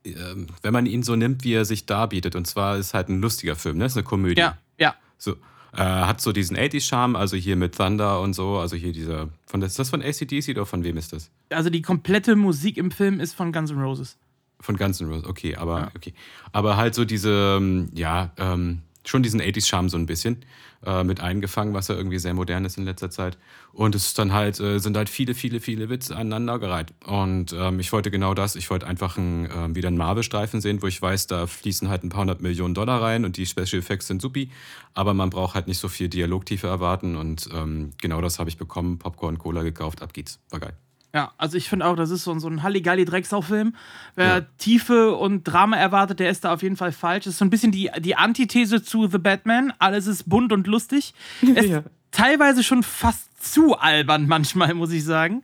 ähm, 0.04 0.48
wenn 0.62 0.74
man 0.74 0.86
ihn 0.86 1.04
so 1.04 1.16
nimmt, 1.16 1.44
wie 1.44 1.54
er 1.54 1.66
sich 1.66 1.86
darbietet. 1.86 2.36
Und 2.36 2.46
zwar 2.48 2.78
ist 2.78 2.94
halt 2.94 3.10
ein 3.10 3.22
lustiger 3.22 3.56
Film, 3.56 3.78
ne? 3.78 3.86
Ist 3.86 3.96
eine 3.98 4.04
Komödie. 4.04 4.42
Ja, 4.42 4.58
ja. 4.80 4.96
So, 5.18 5.34
äh, 5.74 5.78
hat 5.78 6.22
so 6.22 6.32
diesen 6.32 6.58
80s-Charme, 6.58 7.16
also 7.16 7.36
hier 7.38 7.56
mit 7.56 7.76
Thunder 7.76 8.22
und 8.22 8.34
so. 8.34 8.58
Also 8.58 8.76
hier 8.76 8.92
dieser, 8.94 9.30
von, 9.46 9.62
ist 9.62 9.78
das 9.78 9.90
von 9.90 10.02
ACDC 10.02 10.50
oder 10.50 10.66
von 10.66 10.84
wem 10.84 10.98
ist 10.98 11.14
das? 11.14 11.32
Also 11.50 11.70
die 11.70 11.82
komplette 11.82 12.36
Musik 12.36 12.78
im 12.78 12.92
Film 12.92 13.20
ist 13.20 13.34
von 13.34 13.52
Guns 13.52 13.72
N' 13.72 13.82
Roses. 13.82 14.18
Von 14.62 14.78
Guns 14.78 15.02
N' 15.02 15.08
Roses, 15.10 15.26
okay, 15.26 15.56
aber 15.56 15.80
Ja. 15.80 15.92
okay. 15.96 16.14
Aber 16.54 16.78
halt 16.78 16.96
so 16.96 17.04
diese, 17.06 17.58
ähm, 17.60 17.90
ja, 17.94 18.32
ähm, 18.38 18.82
schon 19.06 19.24
diesen 19.24 19.42
80s-Charme 19.42 19.90
so 19.90 19.98
ein 19.98 20.06
bisschen 20.06 20.46
äh, 20.86 21.04
mit 21.04 21.20
eingefangen, 21.20 21.74
was 21.74 21.88
ja 21.88 21.96
irgendwie 21.96 22.20
sehr 22.20 22.34
modern 22.34 22.66
ist 22.66 22.78
in 22.78 22.86
letzter 22.86 23.10
Zeit. 23.10 23.38
Und 23.74 23.96
es 23.96 24.08
ist 24.08 24.20
dann 24.20 24.34
halt, 24.34 24.60
äh, 24.60 24.80
sind 24.80 24.98
halt 24.98 25.10
viele, 25.10 25.34
viele, 25.34 25.60
viele 25.60 25.90
Witze 25.90 26.16
aneinandergereiht. 26.16 26.94
Und 27.06 27.54
ähm, 27.54 27.80
ich 27.80 27.92
wollte 27.92 28.12
genau 28.12 28.34
das, 28.34 28.56
ich 28.56 28.70
wollte 28.70 28.88
einfach 28.88 29.18
ein, 29.18 29.50
ähm, 29.54 29.76
wieder 29.76 29.88
einen 29.88 29.98
Marvel-Streifen 29.98 30.62
sehen, 30.62 30.82
wo 30.82 30.88
ich 30.88 31.02
weiß, 31.02 31.28
da 31.28 31.48
fließen 31.48 31.90
halt 31.90 32.04
ein 32.04 32.10
paar 32.10 32.22
hundert 32.22 32.42
Millionen 32.42 32.74
Dollar 32.74 33.02
rein 33.02 33.26
und 33.26 33.38
die 33.38 33.46
Special 33.46 33.80
Effects 33.80 34.08
sind 34.08 34.22
supi, 34.22 34.50
aber 34.94 35.14
man 35.14 35.30
braucht 35.30 35.56
halt 35.56 35.68
nicht 35.68 35.80
so 35.80 35.88
viel 35.88 36.10
Dialogtiefe 36.10 36.68
erwarten 36.68 37.16
und 37.16 37.50
ähm, 37.54 37.92
genau 38.02 38.22
das 38.22 38.40
habe 38.40 38.50
ich 38.50 38.58
bekommen, 38.58 39.00
Popcorn, 39.00 39.38
Cola 39.38 39.64
gekauft, 39.64 40.02
ab 40.02 40.14
geht's, 40.14 40.40
war 40.50 40.60
geil. 40.60 40.76
Ja, 41.16 41.32
also 41.38 41.56
ich 41.56 41.70
finde 41.70 41.86
auch, 41.86 41.96
das 41.96 42.10
ist 42.12 42.26
so, 42.26 42.32
ein- 42.34 42.42
so 42.42 42.50
ein 42.50 42.62
Halligalli-Drecksau-Film. 42.62 43.74
Wer 44.16 44.28
Ja. 44.28 44.42
Tiefe 44.58 45.16
und 45.16 45.46
Drama 45.46 45.78
erwartet, 45.78 46.20
der 46.20 46.30
ist 46.30 46.44
da 46.44 46.54
auf 46.54 46.62
jeden 46.62 46.76
Fall 46.76 46.92
falsch. 46.92 47.24
Das 47.24 47.34
ist 47.36 47.40
so 47.40 47.46
ein 47.46 47.50
bisschen 47.50 47.72
die, 47.72 47.90
die 48.00 48.18
Antithese 48.18 48.84
zu 48.84 49.08
The 49.08 49.18
Batman. 49.18 49.72
Alles 49.80 50.08
ist 50.08 50.28
bunt 50.30 50.52
und 50.52 50.68
lustig. 50.68 51.14
Ist 51.42 51.70
Ja. 51.70 51.84
teilweise 52.12 52.64
schon 52.64 52.84
fast 52.84 53.30
zu 53.42 53.78
albern 53.78 54.28
manchmal, 54.28 54.74
muss 54.74 54.92
ich 54.92 55.06
sagen. 55.06 55.44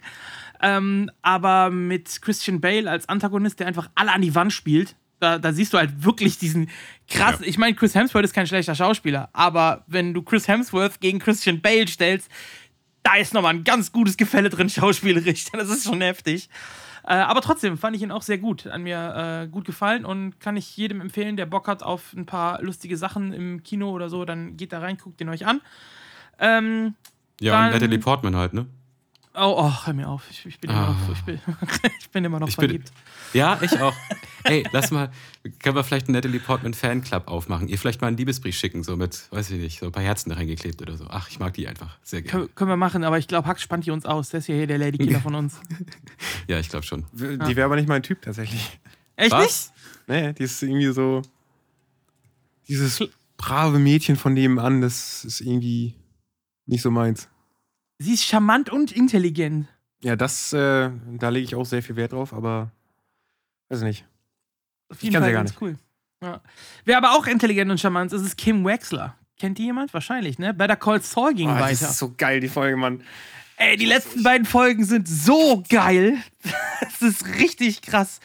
Ähm, 0.62 1.10
aber 1.22 1.70
mit 1.70 2.22
Christian 2.22 2.60
Bale 2.62 2.90
als 2.92 3.08
Antagonist, 3.10 3.60
der 3.62 3.68
einfach 3.68 3.90
alle 3.96 4.12
an 4.12 4.22
die 4.22 4.36
Wand 4.36 4.52
spielt, 4.54 4.96
da, 5.20 5.38
da 5.38 5.54
siehst 5.54 5.72
du 5.74 5.78
halt 5.78 6.04
wirklich 6.04 6.38
diesen 6.40 6.70
krassen. 7.08 7.44
Ja. 7.44 7.50
Ich 7.50 7.58
meine, 7.58 7.76
Chris 7.76 7.96
Hemsworth 7.96 8.26
ist 8.26 8.34
kein 8.34 8.48
schlechter 8.48 8.74
Schauspieler, 8.76 9.30
aber 9.34 9.84
wenn 9.88 10.14
du 10.14 10.22
Chris 10.24 10.48
Hemsworth 10.48 11.00
gegen 11.00 11.20
Christian 11.20 11.62
Bale 11.62 11.88
stellst, 11.88 12.30
da 13.04 13.16
ist 13.16 13.34
nochmal 13.34 13.54
ein 13.56 13.64
ganz 13.64 13.92
gutes 13.92 14.18
Gefälle 14.18 14.50
drin, 14.50 14.70
schauspielerisch. 14.72 15.46
Das 15.52 15.70
ist 15.70 15.86
schon 15.86 16.02
heftig. 16.02 16.50
Äh, 17.04 17.14
aber 17.16 17.42
trotzdem 17.42 17.78
fand 17.78 17.96
ich 17.96 18.04
ihn 18.04 18.12
auch 18.12 18.22
sehr 18.22 18.38
gut. 18.38 18.68
An 18.68 18.84
mir 18.84 19.44
äh, 19.44 19.48
gut 19.48 19.66
gefallen 19.66 20.06
und 20.06 20.40
kann 20.40 20.56
ich 20.56 20.78
jedem 20.78 21.02
empfehlen, 21.02 21.36
der 21.36 21.48
Bock 21.48 21.68
hat 21.68 21.82
auf 21.82 22.14
ein 22.14 22.26
paar 22.28 22.62
lustige 22.62 22.96
Sachen 22.96 23.34
im 23.34 23.64
Kino 23.64 23.90
oder 23.92 24.08
so, 24.10 24.24
dann 24.24 24.56
geht 24.56 24.72
da 24.72 24.80
rein, 24.80 24.98
guckt 24.98 25.20
den 25.20 25.30
euch 25.30 25.46
an. 25.48 25.62
Ähm, 26.40 26.94
Ja, 27.40 27.54
Dann- 27.54 27.66
und 27.68 27.74
Natalie 27.74 27.98
Portman 28.00 28.36
halt, 28.36 28.54
ne? 28.54 28.68
Oh, 29.36 29.56
oh, 29.58 29.86
hör 29.86 29.94
mir 29.94 30.08
auf. 30.10 30.24
Ich, 30.30 30.46
ich, 30.46 30.60
bin, 30.60 30.70
immer 30.70 30.80
Ah. 30.90 30.92
noch, 31.08 31.14
ich, 31.16 31.22
bin, 31.24 31.40
ich 32.00 32.10
bin 32.10 32.26
immer 32.26 32.40
noch 32.40 32.48
Ich 32.48 32.56
bin- 32.58 32.70
verliebt. 32.70 32.92
Ja, 33.34 33.58
ich 33.62 33.80
auch. 33.80 33.94
Ey, 34.44 34.68
lass 34.72 34.92
mal, 34.92 35.12
können 35.60 35.76
wir 35.76 35.84
vielleicht 35.84 36.08
einen 36.08 36.16
Natalie 36.16 36.40
Portman 36.40 36.74
Fanclub 36.74 37.28
aufmachen? 37.28 37.68
Ihr 37.68 37.78
vielleicht 37.78 38.02
mal 38.02 38.08
einen 38.08 38.18
Liebesbrief 38.18 38.56
schicken, 38.58 38.84
so 38.84 38.98
mit, 38.98 39.32
weiß 39.32 39.52
ich 39.52 39.60
nicht, 39.62 39.80
so 39.80 39.86
ein 39.86 39.92
paar 39.92 40.04
Herzen 40.04 40.32
da 40.32 40.36
reingeklebt 40.36 40.82
oder 40.82 40.98
so. 40.98 41.06
Ach, 41.10 41.30
ich 41.30 41.40
mag 41.40 41.54
die 41.54 41.68
einfach 41.68 41.98
sehr 42.04 42.22
gerne. 42.24 42.32
Können, 42.46 42.56
können 42.56 42.70
wir 42.72 42.78
machen, 42.78 43.04
aber 43.04 43.18
ich 43.20 43.28
glaube, 43.28 43.48
Hack 43.48 43.60
spannt 43.62 43.86
die 43.86 43.92
uns 43.92 44.06
aus. 44.06 44.30
Der 44.30 44.40
ist 44.40 44.48
ja 44.48 44.56
hier 44.56 44.68
der 44.68 44.80
Ladykiller 44.80 45.20
von 45.22 45.36
uns. 45.36 45.62
Ja, 46.48 46.60
ich 46.60 46.70
glaube 46.70 46.86
schon. 46.86 47.06
Die 47.14 47.56
wäre 47.56 47.64
aber 47.66 47.76
nicht 47.76 47.88
mein 47.88 48.04
Typ 48.04 48.22
tatsächlich. 48.24 48.80
Echt 49.16 49.32
Was? 49.32 49.72
Nee, 50.08 50.34
die 50.34 50.44
ist 50.44 50.62
irgendwie 50.62 50.92
so. 50.92 51.22
Dieses 52.68 53.04
brave 53.38 53.80
Mädchen 53.80 54.16
von 54.16 54.34
nebenan, 54.34 54.82
das 54.82 55.24
ist 55.26 55.42
irgendwie 55.42 55.96
nicht 56.66 56.82
so 56.82 56.92
meins. 56.92 57.28
Nicht? 58.02 58.08
Sie 58.08 58.14
ist 58.14 58.26
charmant 58.26 58.70
und 58.70 58.92
intelligent. 58.92 59.68
Ja, 60.04 60.16
das, 60.16 60.52
äh, 60.54 60.90
da 61.20 61.30
lege 61.30 61.46
ich 61.46 61.56
auch 61.56 61.66
sehr 61.66 61.84
viel 61.84 61.96
Wert 61.96 62.12
drauf, 62.14 62.34
aber 62.34 62.72
weiß 63.70 63.82
nicht. 63.84 64.06
Auf 64.90 64.98
Ich 64.98 65.04
jeden 65.04 65.14
kann 65.14 65.24
Fall 65.24 65.30
sie 65.30 65.34
gar 65.34 65.44
ganz 65.44 65.56
cool. 65.62 65.78
Ja. 66.24 66.42
Wer 66.86 66.98
aber 66.98 67.12
auch 67.12 67.28
intelligent 67.28 67.70
und 67.72 67.80
charmant 67.80 68.12
ist, 68.14 68.22
ist 68.22 68.38
Kim 68.38 68.66
Wexler. 68.66 69.16
Kennt 69.40 69.58
die 69.58 69.64
jemand? 69.66 69.94
Wahrscheinlich, 69.94 70.38
ne? 70.38 70.54
Better 70.54 70.76
Call 70.76 71.02
Saul 71.02 71.34
ging 71.34 71.50
Oh, 71.50 71.54
das 71.54 71.62
weiter. 71.62 71.92
ist 71.92 71.98
so 71.98 72.14
geil, 72.16 72.40
die 72.40 72.48
Folge, 72.48 72.78
Mann. 72.78 73.02
Ey, 73.58 73.78
die 73.78 73.86
letzten 73.86 74.22
beiden 74.24 74.46
Folgen 74.46 74.84
sind 74.86 75.08
so 75.08 75.64
geil. 75.70 76.18
Das 77.00 77.02
ist 77.02 77.26
richtig 77.40 77.82
krass. 77.82 78.20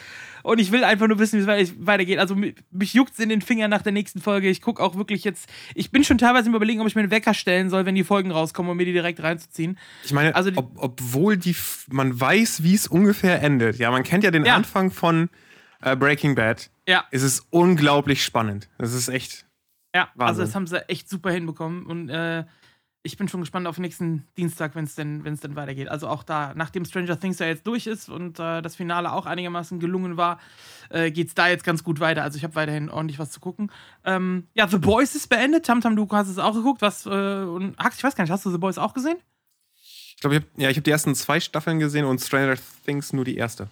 Und 0.47 0.59
ich 0.61 0.71
will 0.71 0.85
einfach 0.85 1.09
nur 1.09 1.19
wissen, 1.19 1.39
wie 1.39 1.43
es 1.43 1.47
wei- 1.49 1.87
weitergeht. 1.87 2.19
Also 2.19 2.35
mi- 2.37 2.55
mich 2.71 2.95
juckt's 2.95 3.19
in 3.19 3.29
den 3.29 3.41
Fingern 3.43 3.69
nach 3.71 3.83
der 3.83 3.91
nächsten 3.93 4.21
Folge. 4.21 4.49
Ich 4.49 4.63
gucke 4.63 4.83
auch 4.83 4.95
wirklich 4.95 5.25
jetzt. 5.25 5.49
Ich 5.75 5.91
bin 5.91 6.05
schon 6.05 6.19
teilweise 6.19 6.49
im 6.49 6.55
Überlegen, 6.55 6.81
ob 6.81 6.87
ich 6.87 6.95
mir 6.95 7.03
einen 7.03 7.11
Wecker 7.11 7.35
stellen 7.35 7.69
soll, 7.69 7.85
wenn 7.85 7.95
die 7.97 8.05
Folgen 8.05 8.31
rauskommen, 8.31 8.71
um 8.71 8.77
mir 8.77 8.85
die 8.87 8.93
direkt 8.93 9.21
reinzuziehen. 9.23 9.77
Ich 10.05 10.13
meine, 10.13 10.35
Also 10.37 10.51
die- 10.53 10.57
ob, 10.59 10.71
obwohl 10.77 11.37
die, 11.37 11.57
man 11.91 12.19
weiß, 12.21 12.63
wie 12.63 12.75
es 12.75 12.87
ungefähr 12.87 13.43
endet. 13.43 13.79
Ja, 13.79 13.91
man 13.91 14.05
kennt 14.05 14.23
ja 14.25 14.31
den 14.31 14.45
Ja. 14.45 14.55
Anfang 14.55 14.91
von 14.93 15.31
äh, 15.83 15.95
Breaking 15.97 16.35
Bad. 16.37 16.71
Ja, 16.89 17.05
Es 17.11 17.23
ist 17.23 17.47
unglaublich 17.51 18.25
spannend. 18.25 18.69
Das 18.79 18.93
ist 18.95 19.09
echt. 19.09 19.47
ja. 19.95 20.03
Also 20.05 20.13
Wahnsinn. 20.15 20.45
das 20.45 20.55
haben 20.55 20.67
sie 20.69 20.89
echt 20.89 21.09
super 21.11 21.31
hinbekommen. 21.33 21.85
Und 21.87 22.09
äh, 22.09 22.45
ich 23.07 23.17
bin 23.17 23.29
schon 23.29 23.41
gespannt 23.41 23.67
auf 23.67 23.79
nächsten 23.79 24.27
Dienstag, 24.37 24.75
wenn 24.75 24.85
es 24.85 24.95
denn, 24.95 25.25
wenn's 25.25 25.41
denn 25.41 25.57
weitergeht. 25.57 25.89
Also 25.89 26.09
auch 26.09 26.23
da, 26.23 26.53
nachdem 26.55 26.85
Stranger 26.85 27.19
Things 27.19 27.39
ja 27.39 27.47
jetzt 27.47 27.67
durch 27.67 27.87
ist 27.87 28.09
und 28.09 28.39
äh, 28.39 28.61
das 28.61 28.77
Finale 28.77 29.13
auch 29.13 29.25
einigermaßen 29.25 29.81
gelungen 29.81 30.17
war, 30.17 30.39
äh, 30.91 31.11
geht 31.11 31.29
es 31.29 31.35
da 31.35 31.49
jetzt 31.49 31.65
ganz 31.65 31.83
gut 31.85 32.01
weiter. 32.01 32.23
Also 32.23 32.37
ich 32.37 32.45
habe 32.45 32.55
weiterhin 32.57 32.91
ordentlich 32.91 33.19
was 33.19 33.31
zu 33.31 33.41
gucken. 33.41 33.71
Ähm, 34.05 34.49
ja, 34.55 34.69
The 34.69 34.79
Boys 34.79 35.15
ist 35.15 35.29
beendet. 35.29 35.65
Tamtam, 35.65 35.97
du 35.97 36.07
hast 36.11 36.29
es 36.29 36.39
auch 36.39 36.55
geguckt. 36.55 36.83
Was, 36.83 37.07
äh, 37.07 37.09
und 37.09 37.79
Hax, 37.79 37.99
ich 37.99 38.05
weiß 38.05 38.17
gar 38.17 38.25
nicht, 38.25 38.31
hast 38.31 38.45
du 38.45 38.51
The 38.51 38.59
Boys 38.59 38.77
auch 38.77 38.93
gesehen? 38.93 39.17
Ich 40.17 40.21
glaube, 40.21 40.37
ich 40.37 40.43
habe 40.43 40.63
ja, 40.63 40.69
hab 40.69 40.85
die 40.85 40.91
ersten 40.91 41.15
zwei 41.15 41.41
Staffeln 41.41 41.79
gesehen 41.79 42.05
und 42.05 42.21
Stranger 42.21 42.57
Things 42.85 43.13
nur 43.13 43.25
die 43.25 43.37
erste. 43.37 43.69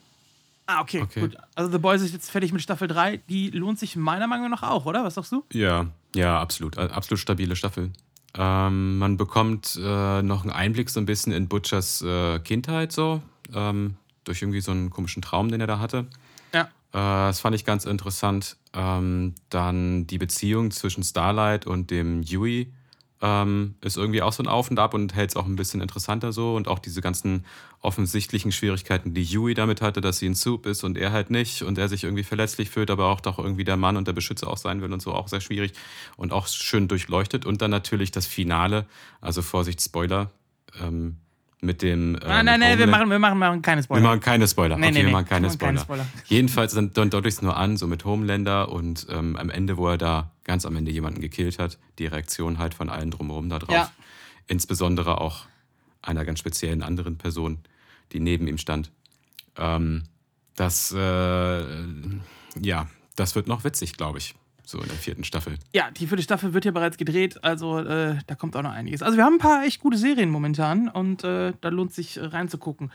Ah, 0.67 0.81
okay, 0.81 1.03
okay, 1.03 1.21
gut. 1.21 1.37
Also 1.55 1.71
The 1.71 1.79
Boys 1.79 2.01
ist 2.01 2.13
jetzt 2.13 2.31
fertig 2.31 2.53
mit 2.53 2.63
Staffel 2.63 2.89
3. 2.89 3.19
Die 3.29 3.51
lohnt 3.51 3.79
sich 3.79 3.97
meiner 3.97 4.27
Meinung 4.27 4.51
nach 4.51 4.63
auch, 4.63 4.87
oder? 4.87 5.05
Was 5.05 5.15
sagst 5.15 5.33
du? 5.33 5.45
Ja, 5.53 5.87
ja, 6.15 6.41
absolut. 6.41 6.79
Absolut 6.79 7.19
stabile 7.19 7.57
Staffel. 7.57 7.91
Ähm, 8.37 8.99
man 8.99 9.17
bekommt 9.17 9.79
äh, 9.81 10.23
noch 10.23 10.43
einen 10.43 10.51
Einblick 10.51 10.91
so 10.91 11.01
ein 11.01 11.07
bisschen 11.07 11.33
in 11.33 11.49
Butchers 11.49 12.03
äh, 12.03 12.41
Kindheit 12.41 12.93
so, 12.93 13.23
ähm, 13.55 13.97
durch 14.25 14.43
irgendwie 14.43 14.61
so 14.61 14.73
einen 14.73 14.91
komischen 14.91 15.23
Traum, 15.23 15.51
den 15.51 15.61
er 15.61 15.67
da 15.67 15.79
hatte. 15.79 16.07
Ja. 16.53 16.63
Äh, 16.63 16.69
das 17.29 17.41
fand 17.41 17.55
ich 17.55 17.65
ganz 17.65 17.85
interessant. 17.85 18.57
Ähm, 18.73 19.35
dann 19.51 20.07
die 20.07 20.19
Beziehung 20.19 20.73
zwischen 20.73 21.05
Starlight 21.05 21.67
und 21.67 21.91
dem 21.91 22.23
Yui 22.23 22.73
ähm, 23.23 23.75
ist 23.81 23.97
irgendwie 23.97 24.23
auch 24.23 24.33
so 24.33 24.43
ein 24.43 24.49
Auf 24.49 24.71
und 24.71 24.79
Ab 24.79 24.95
und 24.95 25.15
hält 25.15 25.31
es 25.31 25.37
auch 25.37 25.47
ein 25.47 25.57
bisschen 25.57 25.81
interessanter 25.81 26.33
so. 26.33 26.55
Und 26.55 26.69
auch 26.69 26.79
diese 26.79 27.01
ganzen 27.01 27.45
offensichtlichen 27.81 28.53
Schwierigkeiten, 28.53 29.15
die 29.15 29.23
Yui 29.23 29.55
damit 29.55 29.83
hatte, 29.83 30.01
dass 30.01 30.19
sie 30.19 30.27
ein 30.27 30.35
Soup 30.35 30.67
ist 30.67 30.85
und 30.85 30.99
er 30.99 31.13
halt 31.13 31.31
nicht 31.31 31.63
und 31.63 31.79
er 31.79 31.89
sich 31.89 32.05
irgendwie 32.05 32.25
verletzlich 32.25 32.71
fühlt, 32.71 32.91
aber 32.91 33.07
auch 33.07 33.21
doch 33.21 33.39
irgendwie 33.39 33.65
der 33.65 33.77
Mann 33.77 33.97
und 33.97 34.07
der 34.09 34.13
Beschützer 34.13 34.49
auch 34.49 34.59
sein 34.59 34.83
will 34.83 34.93
und 34.93 35.01
so, 35.01 35.13
auch 35.15 35.29
sehr 35.29 35.41
schwierig 35.41 35.73
und 36.17 36.33
auch 36.33 36.47
schön 36.47 36.89
durchleuchtet. 36.89 37.47
Und 37.47 37.63
dann 37.63 37.71
natürlich 37.71 38.11
das 38.11 38.27
Finale, 38.27 38.87
also 39.21 39.43
Vorsicht, 39.43 39.81
Spoiler. 39.81 40.31
Ähm, 40.81 41.17
mit 41.65 41.83
dem. 41.83 42.17
Äh, 42.17 42.29
nein, 42.29 42.45
nein, 42.45 42.61
nein, 42.61 42.79
wir 42.79 42.87
machen, 42.87 43.09
wir 43.09 43.19
machen, 43.19 43.39
machen 43.39 43.63
keine 43.63 43.83
Spoiler. 43.83 44.03
Wir 44.03 44.09
machen 44.09 44.21
keine 44.21 44.47
Spoiler. 44.47 44.77
Nee, 44.77 44.87
okay, 44.87 44.93
nee, 44.93 44.99
wir 44.99 45.07
nee, 45.07 45.13
machen 45.13 45.27
keine 45.27 45.51
Spoiler. 45.51 45.73
keine 45.73 45.81
Spoiler. 45.81 46.07
Jedenfalls 46.27 46.75
dann, 46.75 46.93
dann 46.93 47.11
deute 47.11 47.29
ich 47.29 47.35
es 47.35 47.43
nur 47.43 47.57
an, 47.57 47.77
so 47.77 47.87
mit 47.87 48.05
Homelander 48.05 48.71
und 48.71 49.07
ähm, 49.11 49.37
am 49.37 49.51
Ende, 49.51 49.77
wo 49.77 49.89
er 49.89 49.99
da 49.99 50.34
ganz 50.45 50.65
am 50.67 50.77
Ende 50.77 50.91
jemanden 50.91 51.21
gekillt 51.21 51.59
hat, 51.59 51.79
die 51.99 52.07
Reaktion 52.07 52.59
halt 52.59 52.75
von 52.75 52.89
allen 52.89 53.11
drumherum 53.11 53.49
da 53.49 53.59
drauf. 53.59 53.75
Ja. 53.75 53.93
Insbesondere 54.47 55.21
auch 55.21 55.47
einer 56.03 56.25
ganz 56.25 56.39
speziellen 56.39 56.83
anderen 56.83 57.17
Person, 57.17 57.59
die 58.13 58.21
neben 58.21 58.47
ihm 58.47 58.59
stand. 58.59 58.91
Ähm, 59.57 60.05
das, 60.57 60.93
äh, 60.93 61.65
ja, 62.61 62.89
das 63.17 63.35
wird 63.35 63.49
noch 63.49 63.65
witzig, 63.65 63.97
glaube 63.97 64.19
ich. 64.19 64.35
So 64.67 64.81
in 64.81 64.89
der 64.89 64.97
vierten 64.97 65.25
Staffel. 65.25 65.59
Ja, 65.75 65.91
die 65.91 66.07
vierte 66.07 66.23
Staffel 66.23 66.55
wird 66.55 66.65
ja 66.65 66.71
bereits 66.71 66.97
gedreht, 66.97 67.45
also 67.45 67.81
äh, 67.81 68.17
da 68.27 68.35
kommt 68.35 68.57
auch 68.57 68.63
noch 68.63 68.73
einiges. 68.73 69.03
Also 69.03 69.19
wir 69.19 69.25
haben 69.25 69.35
ein 69.35 69.39
paar 69.39 69.65
echt 69.65 69.81
gute 69.81 69.99
Serien 69.99 70.31
momentan 70.31 70.89
und 70.89 71.23
äh, 71.23 71.53
da 71.61 71.69
lohnt 71.69 71.93
sich 71.93 72.19
reinzugucken. 72.19 72.91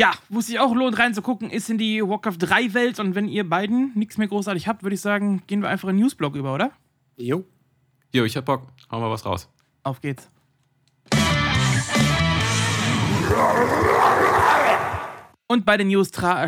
Ja, 0.00 0.12
wo 0.28 0.38
es 0.38 0.46
sich 0.46 0.60
auch 0.60 0.72
lohnt 0.76 0.96
reinzugucken, 0.96 1.50
ist 1.50 1.68
in 1.68 1.76
die 1.76 2.00
Warcraft 2.00 2.36
3 2.38 2.72
Welt 2.72 3.00
und 3.00 3.16
wenn 3.16 3.26
ihr 3.26 3.48
beiden 3.48 3.90
nichts 3.96 4.16
mehr 4.16 4.28
großartig 4.28 4.68
habt, 4.68 4.84
würde 4.84 4.94
ich 4.94 5.00
sagen, 5.00 5.42
gehen 5.48 5.60
wir 5.60 5.68
einfach 5.68 5.88
in 5.88 5.96
den 5.96 6.04
Newsblog 6.04 6.36
über, 6.36 6.54
oder? 6.54 6.70
Jo. 7.16 7.44
Jo, 8.14 8.24
ich 8.24 8.36
hab 8.36 8.44
Bock. 8.44 8.68
Hau 8.92 9.00
mal 9.00 9.10
was 9.10 9.26
raus. 9.26 9.50
Auf 9.82 10.00
geht's. 10.00 10.30
Und 15.48 15.66
bei 15.66 15.76
den 15.76 15.88
News 15.88 16.12
tra 16.12 16.46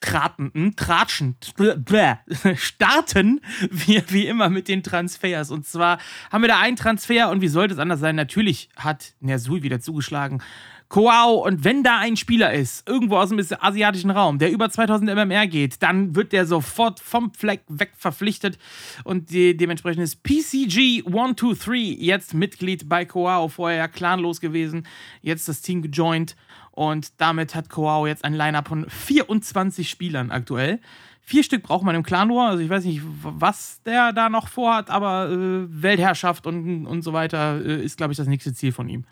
traten, 0.00 0.50
hm, 0.54 0.76
tratschen, 0.76 1.36
starten 2.56 3.40
wir 3.70 4.04
wie 4.08 4.26
immer 4.26 4.48
mit 4.48 4.68
den 4.68 4.82
Transfers. 4.82 5.50
Und 5.50 5.66
zwar 5.66 5.98
haben 6.30 6.42
wir 6.42 6.48
da 6.48 6.60
einen 6.60 6.76
Transfer 6.76 7.30
und 7.30 7.40
wie 7.42 7.48
sollte 7.48 7.74
es 7.74 7.80
anders 7.80 8.00
sein? 8.00 8.16
Natürlich 8.16 8.68
hat 8.76 9.14
Nersul 9.20 9.62
wieder 9.62 9.80
zugeschlagen. 9.80 10.42
Koao, 10.88 11.44
und 11.44 11.64
wenn 11.64 11.82
da 11.82 11.98
ein 11.98 12.16
Spieler 12.16 12.52
ist, 12.52 12.88
irgendwo 12.88 13.16
aus 13.16 13.30
dem 13.30 13.44
asiatischen 13.60 14.10
Raum, 14.10 14.38
der 14.38 14.52
über 14.52 14.70
2000 14.70 15.12
MMR 15.12 15.48
geht, 15.48 15.82
dann 15.82 16.14
wird 16.14 16.32
der 16.32 16.46
sofort 16.46 17.00
vom 17.00 17.32
Fleck 17.34 17.62
weg 17.68 17.90
verpflichtet 17.96 18.56
und 19.02 19.30
die, 19.30 19.56
dementsprechend 19.56 20.04
ist 20.04 20.22
PCG 20.22 21.04
123 21.06 21.98
jetzt 21.98 22.34
Mitglied 22.34 22.88
bei 22.88 23.04
Koao, 23.04 23.48
vorher 23.48 23.78
ja 23.78 23.88
clanlos 23.88 24.40
gewesen, 24.40 24.86
jetzt 25.22 25.48
das 25.48 25.60
Team 25.60 25.82
gejoint 25.82 26.36
und 26.70 27.20
damit 27.20 27.54
hat 27.56 27.68
Koao 27.68 28.06
jetzt 28.06 28.24
ein 28.24 28.34
Line-Up 28.34 28.68
von 28.68 28.88
24 28.88 29.90
Spielern 29.90 30.30
aktuell. 30.30 30.78
Vier 31.22 31.42
Stück 31.42 31.64
braucht 31.64 31.82
man 31.82 31.96
im 31.96 32.04
Clan 32.04 32.28
nur. 32.28 32.44
Also 32.44 32.62
ich 32.62 32.70
weiß 32.70 32.84
nicht, 32.84 33.02
was 33.02 33.82
der 33.82 34.12
da 34.12 34.28
noch 34.28 34.46
vorhat, 34.46 34.90
aber 34.90 35.28
äh, 35.28 35.66
Weltherrschaft 35.82 36.46
und, 36.46 36.86
und 36.86 37.02
so 37.02 37.12
weiter 37.12 37.60
äh, 37.64 37.84
ist, 37.84 37.96
glaube 37.96 38.12
ich, 38.12 38.16
das 38.16 38.28
nächste 38.28 38.54
Ziel 38.54 38.70
von 38.70 38.88
ihm. 38.88 39.04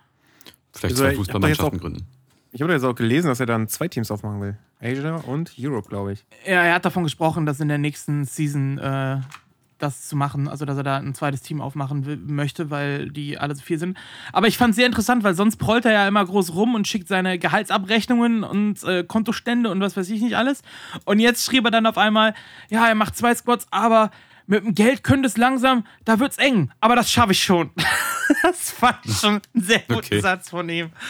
Vielleicht 0.75 0.95
Also, 0.95 1.05
zwei 1.05 1.13
ich 1.13 1.19
hab 1.19 1.41
da 1.41 1.49
jetzt 1.49 1.59
Fußballmannschaften 1.61 1.79
auch- 1.79 1.83
gründen. 1.83 2.07
Ich 2.53 2.63
habe 2.63 2.73
jetzt 2.73 2.85
auch 2.85 2.95
gelesen, 2.95 3.27
dass 3.29 3.41
er 3.41 3.47
dann 3.47 3.67
zwei 3.67 3.89
Teams 3.89 4.11
aufmachen 4.13 4.41
will. 4.41 4.57
Asia 4.81 5.17
und 5.17 5.53
Europe, 5.59 5.89
glaube 5.89 6.13
ich. 6.13 6.25
Ja, 6.47 6.63
er 6.63 6.75
hat 6.75 6.85
davon 6.85 7.03
gesprochen, 7.03 7.47
dass 7.47 7.59
in 7.59 7.67
der 7.69 7.79
nächsten 7.79 8.25
Season 8.27 8.79
äh, 8.79 9.19
das 9.79 10.07
zu 10.07 10.15
machen, 10.15 10.47
also 10.47 10.65
dass 10.65 10.77
er 10.77 10.85
da 10.85 10.99
ein 10.99 11.15
zweites 11.15 11.43
Team 11.43 11.61
aufmachen 11.61 12.07
will, 12.07 12.17
möchte, 12.17 12.71
weil 12.71 13.11
die 13.11 13.39
alle 13.39 13.57
so 13.57 13.63
viel 13.63 13.79
sind. 13.81 13.99
Aber 14.33 14.47
ich 14.47 14.57
fand 14.57 14.71
es 14.71 14.77
sehr 14.77 14.87
interessant, 14.87 15.25
weil 15.25 15.35
sonst 15.35 15.57
prollt 15.57 15.85
er 15.85 15.93
ja 15.93 16.07
immer 16.07 16.25
groß 16.25 16.55
rum 16.55 16.77
und 16.77 16.87
schickt 16.87 17.09
seine 17.09 17.41
Gehaltsabrechnungen 17.41 18.45
und 18.45 18.85
äh, 18.85 19.03
Kontostände 19.03 19.69
und 19.71 19.81
was 19.81 19.97
weiß 19.97 20.09
ich 20.11 20.23
nicht 20.23 20.37
alles. 20.37 20.63
Und 21.05 21.19
jetzt 21.19 21.45
schrieb 21.45 21.65
er 21.65 21.73
dann 21.73 21.87
auf 21.87 21.99
einmal, 21.99 22.35
ja, 22.71 22.87
er 22.87 22.95
macht 22.95 23.17
zwei 23.17 23.35
Squads, 23.35 23.67
aber 23.73 24.13
mit 24.47 24.65
dem 24.65 24.75
Geld 24.75 25.03
könnte 25.05 25.27
es 25.27 25.37
langsam, 25.37 25.87
da 26.05 26.19
wird's 26.21 26.39
eng, 26.39 26.71
aber 26.81 26.97
das 26.97 27.11
schaffe 27.11 27.33
ich 27.33 27.43
schon. 27.43 27.71
das 28.43 28.71
fand 28.71 28.99
ich 29.05 29.17
schon 29.17 29.41
einen 29.55 29.63
sehr 29.65 29.81
guten 29.81 29.97
Okay. 29.99 30.21
Satz 30.21 30.51
von 30.51 30.69
ihm. 30.69 30.91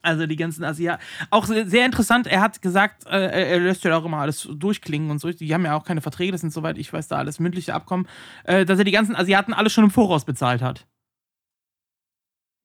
Also 0.00 0.26
die 0.26 0.36
ganzen 0.36 0.62
Asiaten. 0.64 1.02
Auch 1.28 1.44
sehr, 1.46 1.84
interessant, 1.84 2.28
er 2.28 2.40
hat 2.40 2.62
gesagt, 2.62 3.04
äh, 3.06 3.50
er 3.50 3.58
lässt 3.58 3.82
ja 3.84 3.94
auch 3.98 4.04
immer 4.04 4.18
alles 4.18 4.48
durchklingen 4.50 5.10
und 5.10 5.18
so. 5.18 5.30
Die 5.30 5.52
haben 5.52 5.64
ja 5.64 5.74
auch 5.76 5.84
keine 5.84 6.00
Verträge, 6.00 6.30
das 6.32 6.40
sind 6.40 6.52
soweit 6.52 6.78
ich 6.78 6.92
weiß 6.92 7.08
da 7.08 7.16
alles 7.16 7.40
mündliche 7.40 7.74
Abkommen, 7.74 8.06
äh, 8.44 8.64
dass 8.64 8.78
er 8.78 8.84
die 8.84 8.92
ganzen 8.92 9.16
Asiaten 9.16 9.52
alle 9.52 9.68
schon 9.68 9.84
im 9.84 9.90
Voraus 9.90 10.24
bezahlt 10.24 10.62
hat. 10.62 10.86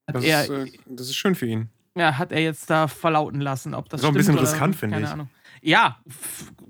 Hat 0.07 0.15
Das, 0.15 0.23
er, 0.23 0.43
ist, 0.43 0.49
äh, 0.51 0.71
das 0.85 1.07
ist 1.07 1.15
schön 1.15 1.33
für 1.33 1.47
ihn. 1.47 1.69
ja, 1.97 2.17
hat 2.19 2.31
er 2.31 2.39
jetzt 2.41 2.69
da 2.69 2.87
verlauten 2.87 3.41
lassen, 3.41 3.73
ob 3.73 3.89
das 3.89 4.01
Ist 4.01 4.05
auch 4.05 4.09
ein 4.11 4.15
bisschen 4.15 4.37
riskant, 4.37 4.75
finde 4.75 4.95
keine 4.97 5.07
ich. 5.07 5.11
Ahnung. 5.11 5.29
Ja, 5.65 5.97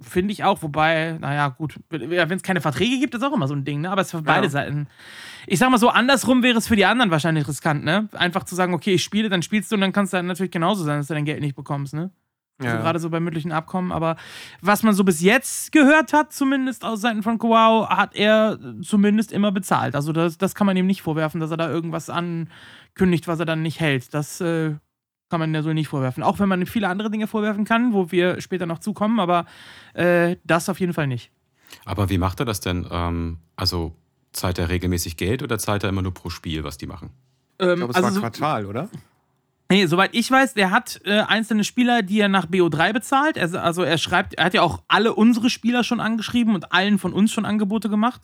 finde 0.02 0.32
ich 0.34 0.44
auch, 0.44 0.62
wobei, 0.62 1.18
naja, 1.20 1.48
gut, 1.50 1.80
wenn 1.90 2.30
es 2.32 2.44
keine 2.44 2.62
Verträge 2.62 3.00
gibt, 3.00 3.16
ist 3.16 3.24
auch 3.24 3.34
immer 3.34 3.48
so 3.48 3.56
ein 3.56 3.66
Ding, 3.66 3.82
ne? 3.82 3.90
Aber 3.90 4.02
es 4.02 4.08
ist 4.08 4.12
für 4.12 4.22
beide 4.22 4.46
Ja. 4.46 4.52
Seiten. 4.52 4.88
Ich 5.48 5.58
sag 5.58 5.72
mal 5.72 5.80
so, 5.80 5.90
andersrum 5.90 6.44
wäre 6.44 6.60
es 6.60 6.68
für 6.68 6.76
die 6.76 6.86
anderen 6.86 7.10
wahrscheinlich 7.10 7.48
riskant, 7.48 7.84
ne? 7.84 8.08
Einfach 8.14 8.44
zu 8.44 8.54
sagen, 8.54 8.74
okay, 8.76 8.94
ich 8.94 9.04
spiele, 9.04 9.30
dann 9.30 9.42
spielst 9.42 9.72
du 9.72 9.76
und 9.76 9.82
dann 9.82 9.94
kann 9.94 10.06
es 10.06 10.12
dann 10.12 10.28
natürlich 10.28 10.52
genauso 10.52 10.84
sein, 10.84 11.00
dass 11.00 11.08
du 11.08 11.16
dein 11.16 11.26
Geld 11.26 11.42
nicht 11.42 11.56
bekommst, 11.56 11.96
ne? 11.96 12.12
Also 12.60 12.76
Ja. 12.76 12.82
gerade 12.84 13.00
so 13.00 13.10
bei 13.10 13.20
mündlichen 13.20 13.52
Abkommen. 13.52 13.92
Aber 13.92 14.16
was 14.62 14.84
man 14.84 14.94
so 14.94 15.04
bis 15.04 15.22
jetzt 15.22 15.72
gehört 15.72 16.14
hat, 16.14 16.32
zumindest 16.32 16.86
aus 16.86 17.02
Seiten 17.02 17.24
von 17.24 17.40
Kowau, 17.40 17.90
hat 17.90 18.16
er 18.16 18.60
zumindest 18.84 19.32
immer 19.32 19.52
bezahlt. 19.52 19.96
Also 19.96 20.14
das, 20.14 20.38
das 20.38 20.54
kann 20.54 20.68
man 20.68 20.78
ihm 20.78 20.86
nicht 20.86 21.02
vorwerfen, 21.02 21.40
dass 21.42 21.50
er 21.50 21.58
da 21.58 21.68
irgendwas 21.68 22.12
ankündigt, 22.12 23.28
was 23.28 23.40
er 23.40 23.46
dann 23.46 23.64
nicht 23.64 23.80
hält. 23.80 24.14
Das 24.14 24.40
äh, 24.40 24.76
kann 25.34 25.40
man 25.40 25.52
ja 25.56 25.64
so 25.64 25.74
nicht 25.74 25.88
vorwerfen. 25.88 26.22
Auch 26.22 26.38
wenn 26.38 26.48
man 26.48 26.64
viele 26.68 26.88
andere 26.88 27.10
Dinge 27.10 27.26
vorwerfen 27.26 27.66
kann, 27.66 27.92
wo 27.92 28.12
wir 28.12 28.40
später 28.40 28.68
noch 28.68 28.78
zukommen, 28.78 29.20
aber 29.20 29.48
äh, 29.96 30.36
das 30.44 30.70
auf 30.70 30.80
jeden 30.80 30.94
Fall 30.94 31.08
nicht. 31.08 31.32
Aber 31.86 32.12
wie 32.12 32.20
macht 32.20 32.40
er 32.40 32.46
das 32.46 32.60
denn? 32.60 32.86
Ähm, 32.92 33.40
also 33.56 33.96
zahlt 34.32 34.60
er 34.60 34.70
regelmäßig 34.70 35.18
Geld 35.18 35.42
oder 35.42 35.58
zahlt 35.58 35.82
er 35.82 35.90
immer 35.90 36.04
nur 36.04 36.14
pro 36.14 36.30
Spiel, 36.30 36.64
was 36.64 36.78
die 36.78 36.86
machen? 36.86 37.10
Ähm, 37.58 37.70
Ich 37.70 37.76
glaube, 37.78 37.90
es 37.90 37.96
also 37.96 38.06
war 38.06 38.14
so, 38.14 38.22
Quartal, 38.22 38.68
oder? 38.68 38.90
Nee, 39.72 39.88
soweit 39.88 40.14
ich 40.14 40.30
weiß, 40.30 40.54
der 40.54 40.70
hat 40.70 41.02
äh, 41.04 41.22
einzelne 41.22 41.64
Spieler, 41.64 42.04
die 42.04 42.20
er 42.20 42.30
nach 42.30 42.46
BO3 42.46 42.94
bezahlt. 42.94 43.36
Er, 43.36 43.64
also 43.64 43.82
er 43.82 43.98
schreibt, 43.98 44.36
er 44.36 44.46
hat 44.46 44.54
ja 44.54 44.62
auch 44.62 44.84
alle 44.88 45.16
unsere 45.16 45.50
Spieler 45.50 45.84
schon 45.84 46.00
angeschrieben 46.00 46.54
und 46.54 46.72
allen 46.72 47.00
von 47.00 47.12
uns 47.12 47.34
schon 47.34 47.46
Angebote 47.46 47.90
gemacht. 47.90 48.22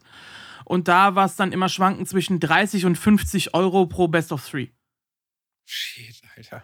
Und 0.64 0.88
da 0.88 1.16
war 1.16 1.26
es 1.26 1.36
dann 1.36 1.54
immer 1.54 1.70
schwanken 1.70 2.06
zwischen 2.06 2.40
30 2.40 2.86
und 2.86 3.00
50 3.00 3.56
Euro 3.56 3.88
pro 3.88 4.08
Best 4.08 4.32
of 4.32 4.48
Three, 4.48 4.68
Shit, 5.66 6.22
Alter. 6.36 6.64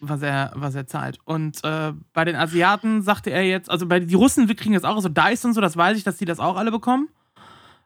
Was 0.00 0.22
er, 0.22 0.52
was 0.54 0.74
er 0.74 0.86
zahlt. 0.86 1.18
Und 1.24 1.62
äh, 1.64 1.92
bei 2.12 2.24
den 2.24 2.36
Asiaten 2.36 3.02
sagte 3.02 3.30
er 3.30 3.44
jetzt, 3.44 3.70
also 3.70 3.86
bei 3.86 4.00
die 4.00 4.14
Russen, 4.14 4.48
wir 4.48 4.54
kriegen 4.54 4.74
das 4.74 4.84
auch, 4.84 4.96
also 4.96 5.08
Dice 5.08 5.44
und 5.44 5.54
so, 5.54 5.60
das 5.60 5.76
weiß 5.76 5.96
ich, 5.96 6.04
dass 6.04 6.16
die 6.16 6.24
das 6.24 6.38
auch 6.38 6.56
alle 6.56 6.70
bekommen. 6.70 7.08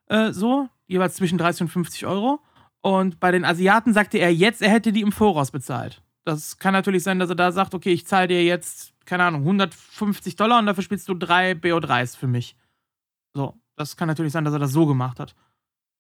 Äh, 0.06 0.32
so, 0.32 0.68
jeweils 0.86 1.14
zwischen 1.14 1.38
30 1.38 1.62
und 1.62 1.68
50 1.68 2.06
Euro. 2.06 2.40
Und 2.80 3.20
bei 3.20 3.30
den 3.30 3.44
Asiaten 3.44 3.92
sagte 3.92 4.18
er 4.18 4.34
jetzt, 4.34 4.62
er 4.62 4.70
hätte 4.70 4.92
die 4.92 5.02
im 5.02 5.12
Voraus 5.12 5.50
bezahlt. 5.50 6.02
Das 6.24 6.58
kann 6.58 6.72
natürlich 6.72 7.02
sein, 7.02 7.18
dass 7.18 7.30
er 7.30 7.36
da 7.36 7.52
sagt, 7.52 7.74
okay, 7.74 7.92
ich 7.92 8.06
zahle 8.06 8.28
dir 8.28 8.44
jetzt, 8.44 8.92
keine 9.04 9.24
Ahnung, 9.24 9.42
150 9.42 10.36
Dollar 10.36 10.58
und 10.58 10.66
dafür 10.66 10.82
spielst 10.82 11.08
du 11.08 11.14
drei 11.14 11.52
BO3s 11.52 12.16
für 12.16 12.26
mich. 12.26 12.56
So, 13.34 13.54
das 13.76 13.96
kann 13.96 14.08
natürlich 14.08 14.32
sein, 14.32 14.44
dass 14.44 14.52
er 14.52 14.58
das 14.58 14.72
so 14.72 14.86
gemacht 14.86 15.20
hat. 15.20 15.34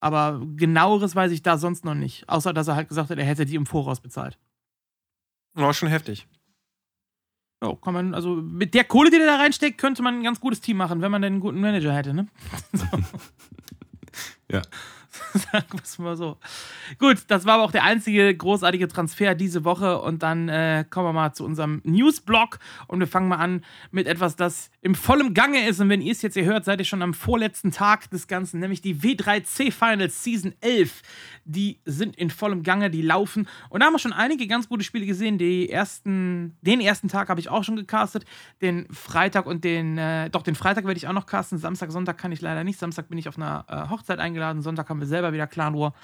Aber 0.00 0.40
genaueres 0.56 1.14
weiß 1.14 1.30
ich 1.32 1.42
da 1.42 1.58
sonst 1.58 1.84
noch 1.84 1.94
nicht. 1.94 2.28
Außer, 2.28 2.52
dass 2.52 2.68
er 2.68 2.76
halt 2.76 2.88
gesagt 2.88 3.10
hat, 3.10 3.18
er 3.18 3.24
hätte 3.24 3.44
die 3.44 3.54
im 3.54 3.66
Voraus 3.66 4.00
bezahlt. 4.00 4.38
War 5.54 5.74
schon 5.74 5.88
heftig. 5.88 6.26
Ja, 7.62 7.74
kann 7.74 7.92
man, 7.92 8.14
also 8.14 8.36
mit 8.36 8.72
der 8.72 8.84
Kohle, 8.84 9.10
die 9.10 9.18
der 9.18 9.26
da 9.26 9.36
reinsteckt, 9.36 9.78
könnte 9.78 10.02
man 10.02 10.14
ein 10.16 10.22
ganz 10.22 10.40
gutes 10.40 10.60
Team 10.60 10.78
machen, 10.78 11.02
wenn 11.02 11.10
man 11.10 11.20
denn 11.20 11.34
einen 11.34 11.40
guten 11.42 11.60
Manager 11.60 11.94
hätte, 11.94 12.14
ne? 12.14 12.26
so. 12.72 12.86
Ja. 14.50 14.62
Sagen 15.34 15.66
wir 15.72 15.82
es 15.82 15.98
mal 15.98 16.16
so. 16.16 16.36
Gut, 16.98 17.18
das 17.26 17.44
war 17.44 17.54
aber 17.54 17.64
auch 17.64 17.72
der 17.72 17.84
einzige 17.84 18.34
großartige 18.34 18.86
Transfer 18.88 19.34
diese 19.34 19.64
Woche. 19.64 20.00
Und 20.00 20.22
dann 20.22 20.48
äh, 20.48 20.84
kommen 20.88 21.08
wir 21.08 21.12
mal 21.12 21.32
zu 21.32 21.44
unserem 21.44 21.80
Newsblock. 21.84 22.58
Und 22.86 23.00
wir 23.00 23.06
fangen 23.06 23.28
mal 23.28 23.36
an 23.36 23.64
mit 23.90 24.06
etwas, 24.06 24.36
das 24.36 24.70
im 24.82 24.94
vollen 24.94 25.34
Gange 25.34 25.66
ist. 25.66 25.80
Und 25.80 25.88
wenn 25.88 26.00
ihr 26.00 26.12
es 26.12 26.22
jetzt 26.22 26.34
hier 26.34 26.44
hört, 26.44 26.64
seid 26.64 26.78
ihr 26.78 26.84
schon 26.84 27.02
am 27.02 27.14
vorletzten 27.14 27.72
Tag 27.72 28.08
des 28.10 28.28
Ganzen, 28.28 28.60
nämlich 28.60 28.82
die 28.82 28.96
W3C 28.96 29.72
Finals 29.72 30.22
Season 30.22 30.54
11. 30.60 31.02
Die 31.44 31.80
sind 31.84 32.16
in 32.16 32.30
vollem 32.30 32.62
Gange, 32.62 32.90
die 32.90 33.02
laufen. 33.02 33.48
Und 33.68 33.80
da 33.80 33.86
haben 33.86 33.94
wir 33.94 33.98
schon 33.98 34.12
einige 34.12 34.46
ganz 34.46 34.68
gute 34.68 34.84
Spiele 34.84 35.06
gesehen. 35.06 35.38
Die 35.38 35.68
ersten, 35.68 36.56
den 36.60 36.80
ersten 36.80 37.08
Tag 37.08 37.28
habe 37.28 37.40
ich 37.40 37.48
auch 37.48 37.64
schon 37.64 37.76
gecastet. 37.76 38.24
Den 38.62 38.86
Freitag 38.92 39.46
und 39.46 39.64
den, 39.64 39.98
äh, 39.98 40.30
doch, 40.30 40.42
den 40.42 40.54
Freitag 40.54 40.84
werde 40.84 40.98
ich 40.98 41.08
auch 41.08 41.12
noch 41.12 41.26
casten. 41.26 41.58
Samstag, 41.58 41.90
Sonntag 41.90 42.18
kann 42.18 42.30
ich 42.30 42.40
leider 42.40 42.62
nicht. 42.62 42.78
Samstag 42.78 43.08
bin 43.08 43.18
ich 43.18 43.28
auf 43.28 43.36
einer 43.36 43.64
äh, 43.68 43.90
Hochzeit 43.90 44.20
eingeladen. 44.20 44.62
Sonntag 44.62 44.88
haben 44.88 44.99
wir 45.00 45.06
selber 45.06 45.32
wieder 45.32 45.46
Clan 45.46 45.74
War. 45.74 45.94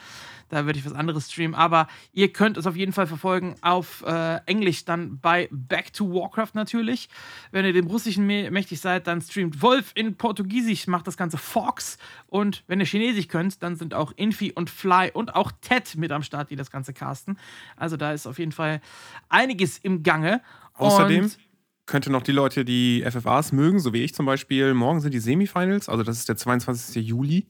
Da 0.48 0.64
würde 0.64 0.78
ich 0.78 0.86
was 0.86 0.92
anderes 0.92 1.30
streamen. 1.30 1.54
Aber 1.54 1.88
ihr 2.12 2.32
könnt 2.32 2.56
es 2.56 2.66
auf 2.66 2.76
jeden 2.76 2.92
Fall 2.92 3.06
verfolgen 3.06 3.56
auf 3.62 4.04
äh, 4.06 4.36
Englisch 4.46 4.84
dann 4.84 5.18
bei 5.18 5.48
Back 5.50 5.92
to 5.92 6.08
Warcraft 6.08 6.54
natürlich. 6.54 7.08
Wenn 7.50 7.64
ihr 7.64 7.72
dem 7.72 7.86
Russischen 7.86 8.26
mächtig 8.26 8.80
seid, 8.80 9.06
dann 9.06 9.20
streamt 9.20 9.60
Wolf 9.60 9.90
in 9.94 10.16
Portugiesisch, 10.16 10.86
macht 10.86 11.06
das 11.06 11.16
Ganze 11.16 11.36
Fox. 11.36 11.98
Und 12.28 12.62
wenn 12.68 12.78
ihr 12.78 12.86
Chinesisch 12.86 13.28
könnt, 13.28 13.62
dann 13.62 13.76
sind 13.76 13.92
auch 13.92 14.12
Infi 14.16 14.52
und 14.52 14.70
Fly 14.70 15.10
und 15.12 15.34
auch 15.34 15.50
Ted 15.60 15.96
mit 15.96 16.12
am 16.12 16.22
Start, 16.22 16.50
die 16.50 16.56
das 16.56 16.70
Ganze 16.70 16.92
casten. 16.92 17.38
Also 17.76 17.96
da 17.96 18.12
ist 18.12 18.26
auf 18.26 18.38
jeden 18.38 18.52
Fall 18.52 18.80
einiges 19.28 19.78
im 19.78 20.04
Gange. 20.04 20.42
Außerdem 20.74 21.24
und 21.24 21.38
könnte 21.86 22.10
noch 22.10 22.22
die 22.22 22.32
Leute, 22.32 22.64
die 22.64 23.04
FFAs 23.08 23.52
mögen, 23.52 23.78
so 23.78 23.92
wie 23.92 24.02
ich 24.02 24.12
zum 24.14 24.26
Beispiel, 24.26 24.74
morgen 24.74 25.00
sind 25.00 25.14
die 25.14 25.20
Semifinals, 25.20 25.88
also 25.88 26.02
das 26.02 26.18
ist 26.18 26.28
der 26.28 26.36
22. 26.36 27.06
Juli. 27.06 27.46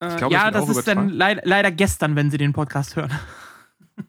Äh, 0.00 0.16
glaub, 0.16 0.32
ja, 0.32 0.50
das, 0.50 0.66
das 0.66 0.78
ist 0.78 0.88
dann 0.88 1.10
leid, 1.10 1.42
leider 1.44 1.70
gestern, 1.70 2.16
wenn 2.16 2.30
sie 2.30 2.38
den 2.38 2.52
Podcast 2.52 2.96
hören. 2.96 3.12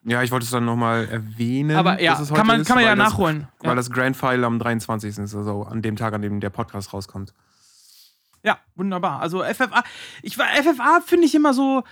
Ja, 0.04 0.22
ich 0.22 0.30
wollte 0.30 0.44
es 0.44 0.50
dann 0.50 0.64
nochmal 0.64 1.06
erwähnen. 1.06 1.76
Aber 1.76 2.00
ja, 2.00 2.14
kann 2.14 2.46
man, 2.46 2.62
ist, 2.62 2.66
kann 2.66 2.76
man 2.76 2.84
ja 2.86 2.96
nachholen. 2.96 3.46
Das, 3.58 3.68
Weil 3.68 3.76
das 3.76 3.90
Grand 3.90 4.16
Final 4.16 4.44
am 4.44 4.58
23. 4.58 5.18
ist, 5.18 5.34
also 5.34 5.64
an 5.64 5.82
dem 5.82 5.96
Tag, 5.96 6.14
an 6.14 6.22
dem 6.22 6.40
der 6.40 6.48
Podcast 6.48 6.94
rauskommt. 6.94 7.34
Ja, 8.42 8.58
wunderbar. 8.74 9.20
Also 9.20 9.44
FFA, 9.44 9.84
ich 10.22 10.38
war 10.38 10.46
FFA 10.46 11.02
finde 11.04 11.26
ich 11.26 11.34
immer 11.34 11.52
so, 11.52 11.84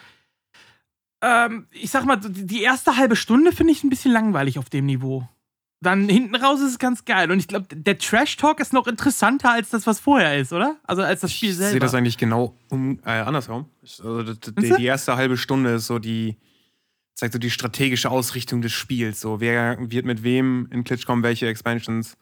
ähm, 1.21 1.67
ich 1.73 1.91
sag 1.91 2.07
mal, 2.07 2.17
die 2.17 2.63
erste 2.63 2.97
halbe 2.97 3.17
Stunde 3.17 3.53
finde 3.53 3.75
ich 3.75 3.85
ein 3.85 3.91
bisschen 3.91 4.13
langweilig 4.13 4.59
auf 4.59 4.71
dem 4.71 4.87
Niveau 4.87 5.29
dann 5.83 6.09
hinten 6.09 6.37
raus 6.37 6.61
ist 6.61 6.73
es 6.73 6.79
ganz 6.79 7.05
geil. 7.05 7.31
Und 7.31 7.39
ich 7.39 7.49
glaube, 7.49 7.67
der 7.75 7.99
Trash-Talk 7.99 8.61
ist 8.61 8.73
noch 8.73 8.87
interessanter 8.87 9.51
als 9.51 9.71
das, 9.71 9.87
was 9.87 9.99
vorher 9.99 10.39
ist, 10.39 10.53
oder? 10.53 10.77
Also 10.85 11.03
als 11.03 11.21
das 11.21 11.33
Spiel 11.33 11.53
selber. 11.53 11.69
Ich 11.69 11.73
sehe 11.73 11.81
das 11.81 11.95
eigentlich 11.95 12.19
genau 12.19 12.55
um, 12.69 13.01
äh, 13.05 13.11
andersrum. 13.11 13.67
Also, 13.99 14.35
die, 14.35 14.73
die, 14.77 14.85
erste 14.85 15.17
halbe 15.17 15.37
Stunde 15.37 15.75
ist 15.75 15.87
so 15.87 15.99
die, 15.99 16.37
zeigt 17.15 17.33
so 17.33 17.39
die 17.39 17.51
strategische 17.51 18.11
Ausrichtung 18.11 18.63
des 18.63 18.73
Spiels. 18.73 19.21
So, 19.21 19.41
wer 19.41 19.77
wird 19.81 20.07
mit 20.07 20.23
wem 20.23 20.69
in 20.71 20.85
Glitch 20.85 21.07
kommen, 21.07 21.23
welche 21.23 21.49
Expansions, 21.49 22.17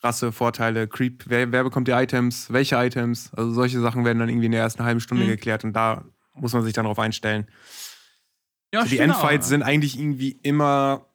Rasse, 0.00 0.32
Vorteile, 0.32 0.86
Creep, 0.86 1.24
wer, 1.26 1.50
wer 1.50 1.64
bekommt 1.64 1.88
die 1.88 1.92
Items, 1.92 2.52
welche 2.52 2.76
Items. 2.76 3.32
Also 3.34 3.52
solche 3.52 3.80
Sachen 3.80 4.04
werden 4.04 4.18
dann 4.18 4.28
irgendwie 4.28 4.46
in 4.46 4.52
der 4.52 4.60
ersten 4.60 4.84
halben 4.84 5.00
Stunde 5.00 5.24
mhm. 5.24 5.30
geklärt 5.30 5.64
und 5.64 5.72
da 5.72 6.04
muss 6.34 6.52
man 6.52 6.62
sich 6.62 6.74
dann 6.74 6.84
darauf 6.84 6.98
einstellen. 6.98 7.46
Ja, 8.72 8.82
so, 8.82 8.88
die 8.88 8.98
Endfights 8.98 9.48
sind 9.48 9.62
eigentlich 9.62 9.98
irgendwie 9.98 10.38
immer 10.42 11.06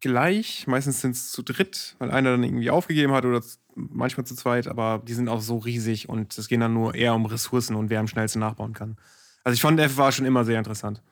gleich. 0.00 0.66
Meistens 0.66 1.00
sind 1.00 1.12
es 1.12 1.30
zu 1.30 1.42
dritt, 1.42 1.94
weil 1.98 2.10
einer 2.10 2.32
dann 2.32 2.42
irgendwie 2.42 2.70
aufgegeben 2.70 3.12
hat 3.12 3.24
oder 3.24 3.42
manchmal 3.76 4.26
zu 4.26 4.34
zweit, 4.34 4.66
aber 4.66 5.02
die 5.06 5.14
sind 5.14 5.28
auch 5.28 5.40
so 5.40 5.58
riesig 5.58 6.08
und 6.08 6.36
es 6.36 6.48
geht 6.48 6.60
dann 6.60 6.74
nur 6.74 6.94
eher 6.94 7.14
um 7.14 7.26
Ressourcen 7.26 7.76
und 7.76 7.90
wer 7.90 8.00
am 8.00 8.08
schnellsten 8.08 8.40
nachbauen 8.40 8.72
kann. 8.72 8.96
Also 9.44 9.54
ich 9.54 9.60
fand 9.60 9.78
F 9.78 9.96
war 9.96 10.10
schon 10.10 10.26
immer 10.26 10.44
sehr 10.44 10.58
interessant. 10.58 11.02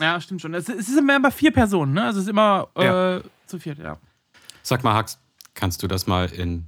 Ja, 0.00 0.20
stimmt 0.20 0.40
schon. 0.40 0.54
Es 0.54 0.68
ist 0.68 0.96
immer 0.96 1.20
bei 1.20 1.30
vier 1.30 1.52
Personen, 1.52 1.92
ne? 1.92 2.04
Also 2.04 2.20
es 2.20 2.24
ist 2.24 2.30
immer 2.30 2.68
äh, 2.76 2.84
ja. 2.84 3.20
zu 3.46 3.58
viert, 3.58 3.78
ja. 3.78 3.98
Sag 4.62 4.82
mal, 4.84 4.94
Hax, 4.94 5.18
kannst 5.54 5.82
du 5.82 5.86
das 5.86 6.06
mal 6.06 6.30
in 6.32 6.66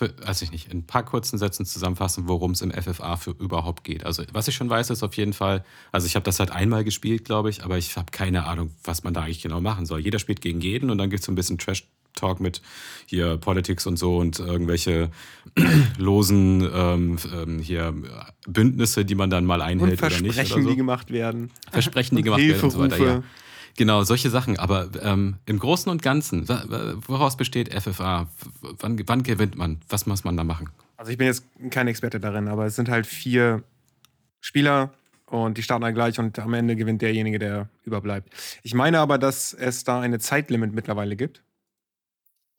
weiß 0.00 0.42
ich 0.42 0.50
nicht, 0.50 0.72
in 0.72 0.78
ein 0.78 0.86
paar 0.86 1.04
kurzen 1.04 1.38
Sätzen 1.38 1.66
zusammenfassen, 1.66 2.28
worum 2.28 2.52
es 2.52 2.62
im 2.62 2.70
FFA 2.70 3.16
für 3.16 3.32
überhaupt 3.32 3.84
geht. 3.84 4.04
Also, 4.04 4.22
was 4.32 4.48
ich 4.48 4.54
schon 4.54 4.70
weiß, 4.70 4.90
ist 4.90 5.02
auf 5.02 5.14
jeden 5.14 5.32
Fall, 5.32 5.64
also 5.92 6.06
ich 6.06 6.14
habe 6.14 6.24
das 6.24 6.40
halt 6.40 6.50
einmal 6.50 6.84
gespielt, 6.84 7.24
glaube 7.24 7.50
ich, 7.50 7.64
aber 7.64 7.78
ich 7.78 7.96
habe 7.96 8.10
keine 8.10 8.46
Ahnung, 8.46 8.70
was 8.84 9.04
man 9.04 9.14
da 9.14 9.22
eigentlich 9.22 9.42
genau 9.42 9.60
machen 9.60 9.86
soll. 9.86 10.00
Jeder 10.00 10.18
spielt 10.18 10.40
gegen 10.40 10.60
jeden 10.60 10.90
und 10.90 10.98
dann 10.98 11.10
gibt 11.10 11.20
es 11.20 11.26
so 11.26 11.32
ein 11.32 11.34
bisschen 11.34 11.58
Trash 11.58 11.86
Talk 12.14 12.40
mit 12.40 12.60
hier 13.06 13.36
Politics 13.36 13.86
und 13.86 13.96
so 13.96 14.16
und 14.18 14.38
irgendwelche 14.38 15.10
losen 15.98 16.68
ähm, 16.72 17.18
ähm, 17.34 17.58
hier 17.58 17.94
Bündnisse, 18.46 19.04
die 19.04 19.14
man 19.14 19.30
dann 19.30 19.44
mal 19.44 19.62
einhält 19.62 20.02
oder 20.02 20.20
nicht. 20.20 20.34
Versprechen, 20.34 20.62
so. 20.62 20.70
die 20.70 20.76
gemacht 20.76 21.10
werden. 21.10 21.50
Versprechen, 21.70 22.16
die 22.16 22.22
gemacht 22.22 22.40
werden 22.40 22.62
und 22.62 22.70
so 22.70 22.78
weiter. 22.78 23.04
Ja. 23.04 23.22
Genau, 23.76 24.02
solche 24.02 24.30
Sachen. 24.30 24.58
Aber 24.58 24.90
ähm, 25.02 25.36
im 25.46 25.58
Großen 25.58 25.90
und 25.90 26.02
Ganzen, 26.02 26.48
woraus 27.06 27.36
besteht 27.36 27.72
FFA? 27.72 28.28
Wann, 28.60 29.00
wann 29.06 29.22
gewinnt 29.22 29.56
man? 29.56 29.78
Was 29.88 30.06
muss 30.06 30.24
man 30.24 30.36
da 30.36 30.44
machen? 30.44 30.68
Also 30.96 31.12
ich 31.12 31.18
bin 31.18 31.28
jetzt 31.28 31.44
kein 31.70 31.88
Experte 31.88 32.20
darin, 32.20 32.48
aber 32.48 32.66
es 32.66 32.76
sind 32.76 32.90
halt 32.90 33.06
vier 33.06 33.62
Spieler 34.40 34.92
und 35.26 35.56
die 35.56 35.62
starten 35.62 35.82
dann 35.82 35.94
gleich 35.94 36.18
und 36.18 36.38
am 36.38 36.52
Ende 36.54 36.76
gewinnt 36.76 37.02
derjenige, 37.02 37.38
der 37.38 37.68
überbleibt. 37.84 38.28
Ich 38.62 38.74
meine 38.74 38.98
aber, 38.98 39.16
dass 39.16 39.54
es 39.54 39.84
da 39.84 40.00
eine 40.00 40.18
Zeitlimit 40.18 40.74
mittlerweile 40.74 41.16
gibt, 41.16 41.42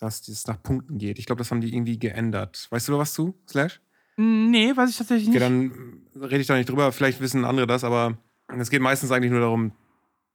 dass 0.02 0.28
es 0.28 0.48
nach 0.48 0.62
Punkten 0.62 0.98
geht. 0.98 1.20
Ich 1.20 1.28
glaube, 1.28 1.40
das 1.40 1.52
haben 1.52 1.62
die 1.62 1.74
irgendwie 1.74 2.00
geändert. 2.00 2.68
Weißt 2.72 2.88
du 2.88 2.92
da 2.92 2.98
was 2.98 3.14
zu, 3.14 3.36
Slash? 3.48 3.80
Nee, 4.18 4.76
weiß 4.76 4.90
ich 4.90 4.98
tatsächlich 4.98 5.30
nicht. 5.30 5.42
Okay, 5.42 5.72
dann 6.16 6.24
rede 6.24 6.42
ich 6.42 6.48
da 6.48 6.56
nicht 6.58 6.70
drüber. 6.70 6.92
Vielleicht 6.92 7.22
wissen 7.22 7.46
andere 7.46 7.68
das, 7.68 7.84
aber 7.84 8.18
es 8.48 8.70
geht 8.70 8.82
meistens 8.82 9.12
eigentlich 9.12 9.32
nur 9.32 9.40
darum, 9.40 9.74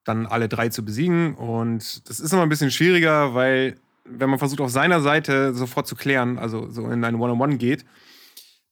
dann 0.05 0.27
alle 0.27 0.49
drei 0.49 0.69
zu 0.69 0.85
besiegen. 0.85 1.35
Und 1.35 2.09
das 2.09 2.21
ist 2.21 2.33
immer 2.33 2.43
ein 2.43 2.49
bisschen 2.49 2.71
schwieriger, 2.71 3.35
weil 3.35 3.77
wenn 4.05 4.31
man 4.31 4.39
versucht, 4.39 4.61
auf 4.61 4.71
seiner 4.71 5.01
Seite 5.01 5.53
sofort 5.53 5.89
zu 5.89 5.97
klären, 5.97 6.39
also 6.39 6.71
so 6.71 6.89
in 6.89 7.05
eine 7.05 7.19
One-on-One 7.19 7.57
geht, 7.57 7.85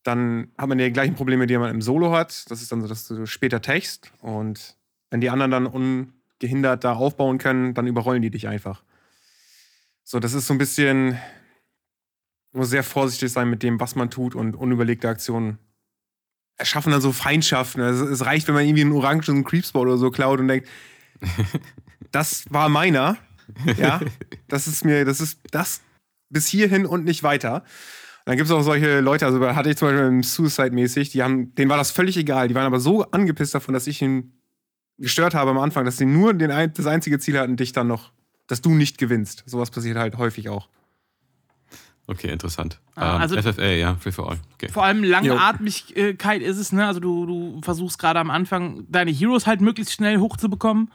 dann 0.04 0.52
hat 0.56 0.68
man 0.68 0.78
die 0.78 0.92
gleichen 0.92 1.16
Probleme, 1.16 1.48
die 1.48 1.58
man 1.58 1.70
im 1.70 1.82
Solo 1.82 2.12
hat. 2.12 2.48
Das 2.50 2.62
ist 2.62 2.70
dann 2.70 2.82
so, 2.82 2.86
dass 2.86 3.08
du 3.08 3.26
später 3.26 3.60
techst 3.60 4.12
und 4.20 4.76
wenn 5.10 5.20
die 5.20 5.30
anderen 5.30 5.50
dann 5.50 5.66
ungehindert 5.66 6.84
da 6.84 6.92
aufbauen 6.92 7.38
können, 7.38 7.74
dann 7.74 7.88
überrollen 7.88 8.22
die 8.22 8.30
dich 8.30 8.46
einfach. 8.46 8.84
So, 10.04 10.20
das 10.20 10.34
ist 10.34 10.46
so 10.46 10.54
ein 10.54 10.58
bisschen, 10.58 11.12
man 12.52 12.60
muss 12.60 12.70
sehr 12.70 12.84
vorsichtig 12.84 13.32
sein 13.32 13.48
mit 13.48 13.62
dem, 13.62 13.80
was 13.80 13.96
man 13.96 14.10
tut 14.10 14.34
und 14.34 14.54
unüberlegte 14.54 15.08
Aktionen 15.08 15.58
erschaffen 16.56 16.92
dann 16.92 17.00
so 17.00 17.12
Feindschaften. 17.12 17.80
Also, 17.80 18.06
es 18.06 18.24
reicht, 18.24 18.46
wenn 18.46 18.54
man 18.54 18.64
irgendwie 18.64 18.82
einen 18.82 18.92
orangen 18.92 19.44
Creepspot 19.44 19.82
oder 19.82 19.96
so 19.96 20.10
klaut 20.10 20.38
und 20.38 20.48
denkt, 20.48 20.68
das 22.12 22.44
war 22.50 22.68
meiner. 22.68 23.16
Ja, 23.76 24.00
das 24.48 24.68
ist 24.68 24.84
mir, 24.84 25.04
das 25.04 25.20
ist 25.20 25.40
das 25.50 25.80
bis 26.30 26.46
hierhin 26.46 26.86
und 26.86 27.04
nicht 27.04 27.22
weiter. 27.22 27.62
Und 28.24 28.30
dann 28.30 28.36
gibt 28.36 28.48
es 28.48 28.54
auch 28.54 28.62
solche 28.62 29.00
Leute, 29.00 29.26
also 29.26 29.40
hatte 29.54 29.70
ich 29.70 29.76
zum 29.76 29.88
Beispiel 29.88 30.22
Suicide-mäßig, 30.22 31.10
die 31.10 31.22
haben, 31.22 31.54
denen 31.56 31.70
war 31.70 31.76
das 31.76 31.90
völlig 31.90 32.16
egal. 32.16 32.48
Die 32.48 32.54
waren 32.54 32.64
aber 32.64 32.80
so 32.80 33.02
angepisst 33.10 33.54
davon, 33.54 33.74
dass 33.74 33.86
ich 33.86 34.00
ihn 34.00 34.32
gestört 34.96 35.34
habe 35.34 35.50
am 35.50 35.58
Anfang, 35.58 35.84
dass 35.84 35.98
sie 35.98 36.06
nur 36.06 36.32
den, 36.32 36.50
das 36.72 36.86
einzige 36.86 37.18
Ziel 37.18 37.38
hatten, 37.38 37.56
dich 37.56 37.72
dann 37.72 37.86
noch, 37.86 38.12
dass 38.46 38.60
du 38.60 38.70
nicht 38.70 38.98
gewinnst. 38.98 39.44
Sowas 39.46 39.70
passiert 39.70 39.96
halt 39.96 40.18
häufig 40.18 40.48
auch. 40.48 40.68
Okay, 42.06 42.30
interessant. 42.30 42.80
Ah, 42.96 43.16
ähm, 43.16 43.22
also 43.22 43.40
FFA, 43.40 43.66
ja, 43.66 43.96
Free 43.96 44.12
for 44.12 44.30
All. 44.30 44.38
Okay. 44.54 44.68
Vor 44.70 44.84
allem 44.84 45.02
Langatmigkeit 45.02 46.42
ist 46.42 46.58
es, 46.58 46.70
ne? 46.70 46.86
Also 46.86 47.00
du, 47.00 47.24
du 47.24 47.60
versuchst 47.62 47.98
gerade 47.98 48.20
am 48.20 48.30
Anfang 48.30 48.84
deine 48.90 49.10
Heroes 49.10 49.46
halt 49.46 49.62
möglichst 49.62 49.94
schnell 49.94 50.18
hochzubekommen 50.18 50.90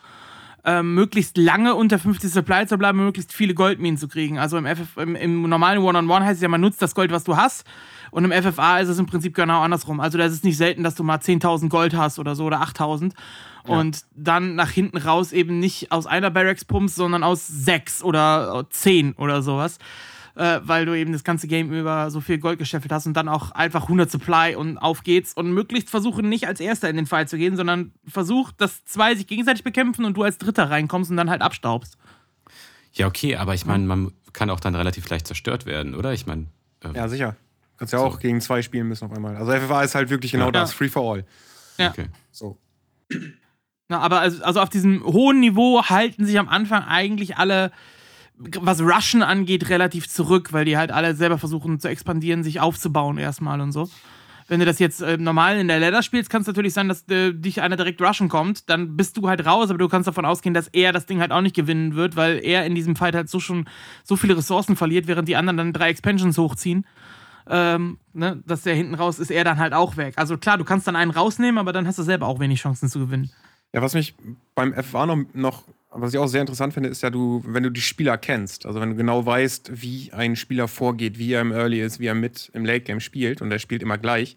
ähm, 0.66 0.94
möglichst 0.94 1.38
lange 1.38 1.76
unter 1.76 2.00
50 2.00 2.32
Supply 2.32 2.68
zu 2.68 2.78
bleiben, 2.78 3.00
möglichst 3.04 3.34
viele 3.34 3.54
Goldminen 3.54 3.98
zu 3.98 4.08
kriegen. 4.08 4.38
Also 4.38 4.58
im, 4.58 4.66
FF, 4.66 4.98
im, 4.98 5.16
im 5.16 5.44
normalen 5.44 5.80
One-on-One 5.80 6.14
-on 6.14 6.22
-One 6.22 6.26
heißt 6.26 6.36
es 6.38 6.42
ja, 6.42 6.50
man 6.50 6.62
nutzt 6.62 6.82
das 6.82 6.96
Gold, 6.96 7.12
was 7.12 7.24
du 7.24 7.38
hast. 7.38 7.66
Und 8.12 8.26
im 8.26 8.32
FFA 8.32 8.80
ist 8.80 8.90
es 8.90 9.00
im 9.00 9.06
Prinzip 9.06 9.36
genau 9.36 9.62
andersrum. 9.62 10.00
Also 10.00 10.18
da 10.18 10.26
ist 10.26 10.34
es 10.34 10.44
nicht 10.44 10.58
selten, 10.58 10.84
dass 10.84 10.96
du 10.96 11.04
mal 11.04 11.18
10.000 11.18 11.70
Gold 11.70 11.96
hast 11.96 12.20
oder 12.20 12.36
so 12.36 12.46
oder 12.46 12.62
8.000 12.62 13.14
ja. 13.68 13.76
und 13.76 14.06
dann 14.16 14.56
nach 14.56 14.70
hinten 14.70 14.98
raus 14.98 15.32
eben 15.32 15.60
nicht 15.60 15.92
aus 15.92 16.08
einer 16.08 16.32
Barracks 16.32 16.66
pumpst, 16.66 16.96
sondern 16.96 17.24
aus 17.24 17.48
sechs 17.48 18.04
oder 18.04 18.66
zehn 18.70 19.14
oder 19.14 19.42
sowas 19.42 19.80
äh, 20.40 20.62
weil 20.64 20.86
du 20.86 20.98
eben 20.98 21.12
das 21.12 21.24
ganze 21.26 21.48
Game 21.48 21.72
über 21.72 22.10
so 22.12 22.22
viel 22.22 22.38
Gold 22.38 22.60
gescheffelt 22.60 22.92
hast 22.94 23.06
und 23.06 23.14
dann 23.14 23.28
auch 23.28 23.52
einfach 23.52 23.84
100 23.84 24.10
Supply 24.10 24.56
und 24.56 24.78
auf 24.78 25.04
geht's 25.04 25.34
und 25.34 25.52
möglichst 25.52 25.90
versuchen, 25.90 26.30
nicht 26.30 26.48
als 26.48 26.62
Erster 26.62 26.90
in 26.90 26.96
den 26.96 27.06
Fall 27.06 27.28
zu 27.28 27.38
gehen, 27.38 27.58
sondern 27.58 27.92
versuch, 28.08 28.54
dass 28.54 28.86
zwei 28.86 29.16
sich 29.16 29.28
gegenseitig 29.28 29.66
bekämpfen 29.66 30.06
und 30.06 30.16
du 30.16 30.24
als 30.24 30.38
Dritter 30.38 30.70
reinkommst 30.70 31.12
und 31.12 31.18
dann 31.18 31.30
halt 31.30 31.42
abstaubst. 31.42 31.98
Ja, 32.94 33.08
okay, 33.08 33.36
aber 33.36 33.54
ich 33.54 33.66
meine, 33.66 33.86
man 33.86 34.14
kann 34.32 34.50
auch 34.50 34.62
dann 34.62 34.76
relativ 34.76 35.10
leicht 35.10 35.28
zerstört 35.28 35.66
werden, 35.66 35.94
oder? 35.94 36.14
Ich 36.14 36.26
meine. 36.26 36.46
Ähm, 36.84 36.96
ja, 36.96 37.10
sicher. 37.10 37.32
Du 37.74 37.78
kannst 37.80 37.94
ja 37.94 38.00
so. 38.00 38.06
auch 38.06 38.20
gegen 38.20 38.40
zwei 38.40 38.62
spielen 38.62 38.88
müssen 38.88 39.06
auf 39.06 39.12
einmal. 39.12 39.36
Also 39.36 39.52
FFA 39.52 39.84
ist 39.84 39.96
halt 39.96 40.10
wirklich 40.10 40.32
genau 40.32 40.46
ja. 40.46 40.52
das, 40.52 40.74
Free 40.74 40.90
for 40.90 41.14
All. 41.14 41.26
Ja. 41.78 41.90
Okay. 41.90 42.08
So. 42.32 42.58
Na, 43.90 44.00
aber 44.00 44.20
also, 44.20 44.44
also 44.44 44.62
auf 44.62 44.70
diesem 44.70 45.04
hohen 45.04 45.40
Niveau 45.40 45.84
halten 45.84 46.24
sich 46.26 46.40
am 46.40 46.48
Anfang 46.48 46.84
eigentlich 46.84 47.38
alle 47.38 47.72
was 48.40 48.82
Rushen 48.82 49.22
angeht, 49.22 49.70
relativ 49.70 50.08
zurück, 50.08 50.54
weil 50.54 50.64
die 50.64 50.78
halt 50.78 50.92
alle 50.92 51.14
selber 51.14 51.38
versuchen 51.38 51.80
zu 51.80 51.90
expandieren, 51.90 52.44
sich 52.44 52.62
aufzubauen 52.62 53.18
erstmal 53.18 53.60
und 53.60 53.74
so. 53.74 53.90
Wenn 54.48 54.60
du 54.60 54.66
das 54.66 54.80
jetzt 54.80 55.02
äh, 55.02 55.18
normal 55.18 55.58
in 55.60 55.68
der 55.68 55.80
Ladder 55.80 56.02
spielst, 56.02 56.30
kann 56.30 56.42
es 56.42 56.48
natürlich 56.48 56.74
sein, 56.74 56.88
dass 56.88 57.08
äh, 57.10 57.34
dich 57.34 57.62
einer 57.62 57.76
direkt 57.76 58.02
rushen 58.02 58.30
kommt. 58.30 58.70
Dann 58.70 58.96
bist 58.96 59.18
du 59.18 59.28
halt 59.28 59.46
raus, 59.46 59.70
aber 59.70 59.78
du 59.78 59.88
kannst 59.90 60.08
davon 60.08 60.26
ausgehen, 60.26 60.54
dass 60.54 60.70
er 60.70 60.92
das 60.92 61.06
Ding 61.06 61.20
halt 61.20 61.32
auch 61.32 61.42
nicht 61.42 61.56
gewinnen 61.56 61.96
wird, 61.96 62.16
weil 62.16 62.40
er 62.44 62.66
in 62.66 62.76
diesem 62.76 62.96
Fight 62.96 63.14
halt 63.14 63.30
so 63.30 63.40
schon 63.40 63.68
so 64.04 64.16
viele 64.16 64.38
Ressourcen 64.38 64.76
verliert, 64.76 65.08
während 65.08 65.28
die 65.28 65.36
anderen 65.36 65.58
dann 65.58 65.74
drei 65.74 65.90
Expansions 65.90 66.38
hochziehen. 66.38 66.86
Ähm, 67.48 67.98
ne, 68.14 68.42
dass 68.46 68.62
der 68.62 68.76
hinten 68.76 68.96
raus 68.96 69.20
ist, 69.20 69.32
er 69.32 69.44
dann 69.44 69.58
halt 69.58 69.74
auch 69.74 69.98
weg. 69.98 70.14
Also 70.18 70.38
klar, 70.38 70.58
du 70.58 70.64
kannst 70.64 70.88
dann 70.88 70.96
einen 70.96 71.12
rausnehmen, 71.12 71.58
aber 71.58 71.74
dann 71.74 71.86
hast 71.86 72.00
du 72.00 72.04
selber 72.04 72.28
auch 72.28 72.40
wenig 72.40 72.62
Chancen 72.62 72.90
zu 72.90 73.00
gewinnen. 73.00 73.32
Ja, 73.74 73.82
was 73.82 73.94
mich 73.94 74.16
beim 74.56 74.74
FA 74.84 75.06
noch, 75.06 75.26
noch, 75.34 75.64
was 75.92 76.14
ich 76.14 76.20
auch 76.20 76.28
sehr 76.28 76.42
interessant 76.42 76.74
finde, 76.74 76.90
ist 76.90 77.04
ja, 77.04 77.10
du, 77.10 77.44
wenn 77.46 77.64
du 77.64 77.70
die 77.70 77.82
Spieler 77.82 78.18
kennst, 78.18 78.66
also 78.66 78.80
wenn 78.80 78.92
du 78.92 78.96
genau 78.96 79.26
weißt, 79.26 79.82
wie 79.82 80.12
ein 80.12 80.36
Spieler 80.36 80.68
vorgeht, 80.68 81.20
wie 81.20 81.34
er 81.34 81.42
im 81.42 81.52
Early 81.52 81.82
ist, 81.82 82.00
wie 82.00 82.08
er 82.08 82.16
mit 82.16 82.50
im 82.54 82.66
Late 82.66 82.82
Game 82.82 83.00
spielt 83.00 83.42
und 83.42 83.52
er 83.52 83.60
spielt 83.60 83.84
immer 83.84 83.98
gleich, 83.98 84.36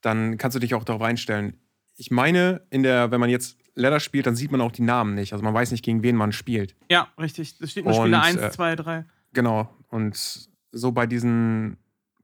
dann 0.00 0.38
kannst 0.38 0.54
du 0.54 0.60
dich 0.60 0.74
auch 0.74 0.84
darauf 0.84 1.02
einstellen. 1.02 1.54
Ich 1.96 2.10
meine, 2.10 2.62
in 2.70 2.82
der, 2.82 3.10
wenn 3.10 3.20
man 3.20 3.28
jetzt 3.28 3.58
Ladder 3.74 4.00
spielt, 4.00 4.26
dann 4.26 4.36
sieht 4.36 4.50
man 4.50 4.60
auch 4.60 4.72
die 4.72 4.82
Namen 4.82 5.14
nicht. 5.14 5.32
Also 5.32 5.44
man 5.44 5.54
weiß 5.54 5.70
nicht, 5.72 5.84
gegen 5.84 6.02
wen 6.02 6.16
man 6.16 6.32
spielt. 6.32 6.74
Ja, 6.90 7.08
richtig. 7.18 7.58
Das 7.58 7.70
steht 7.70 7.84
nur 7.84 7.94
Spieler 7.94 8.22
1, 8.22 8.52
2, 8.52 8.76
3. 8.76 9.04
Genau. 9.32 9.68
Und 9.88 10.48
so 10.72 10.92
bei 10.92 11.06
diesen 11.06 11.76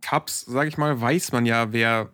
Cups, 0.02 0.42
sag 0.42 0.68
ich 0.68 0.78
mal, 0.78 1.00
weiß 1.00 1.32
man 1.32 1.46
ja, 1.46 1.72
wer 1.72 2.10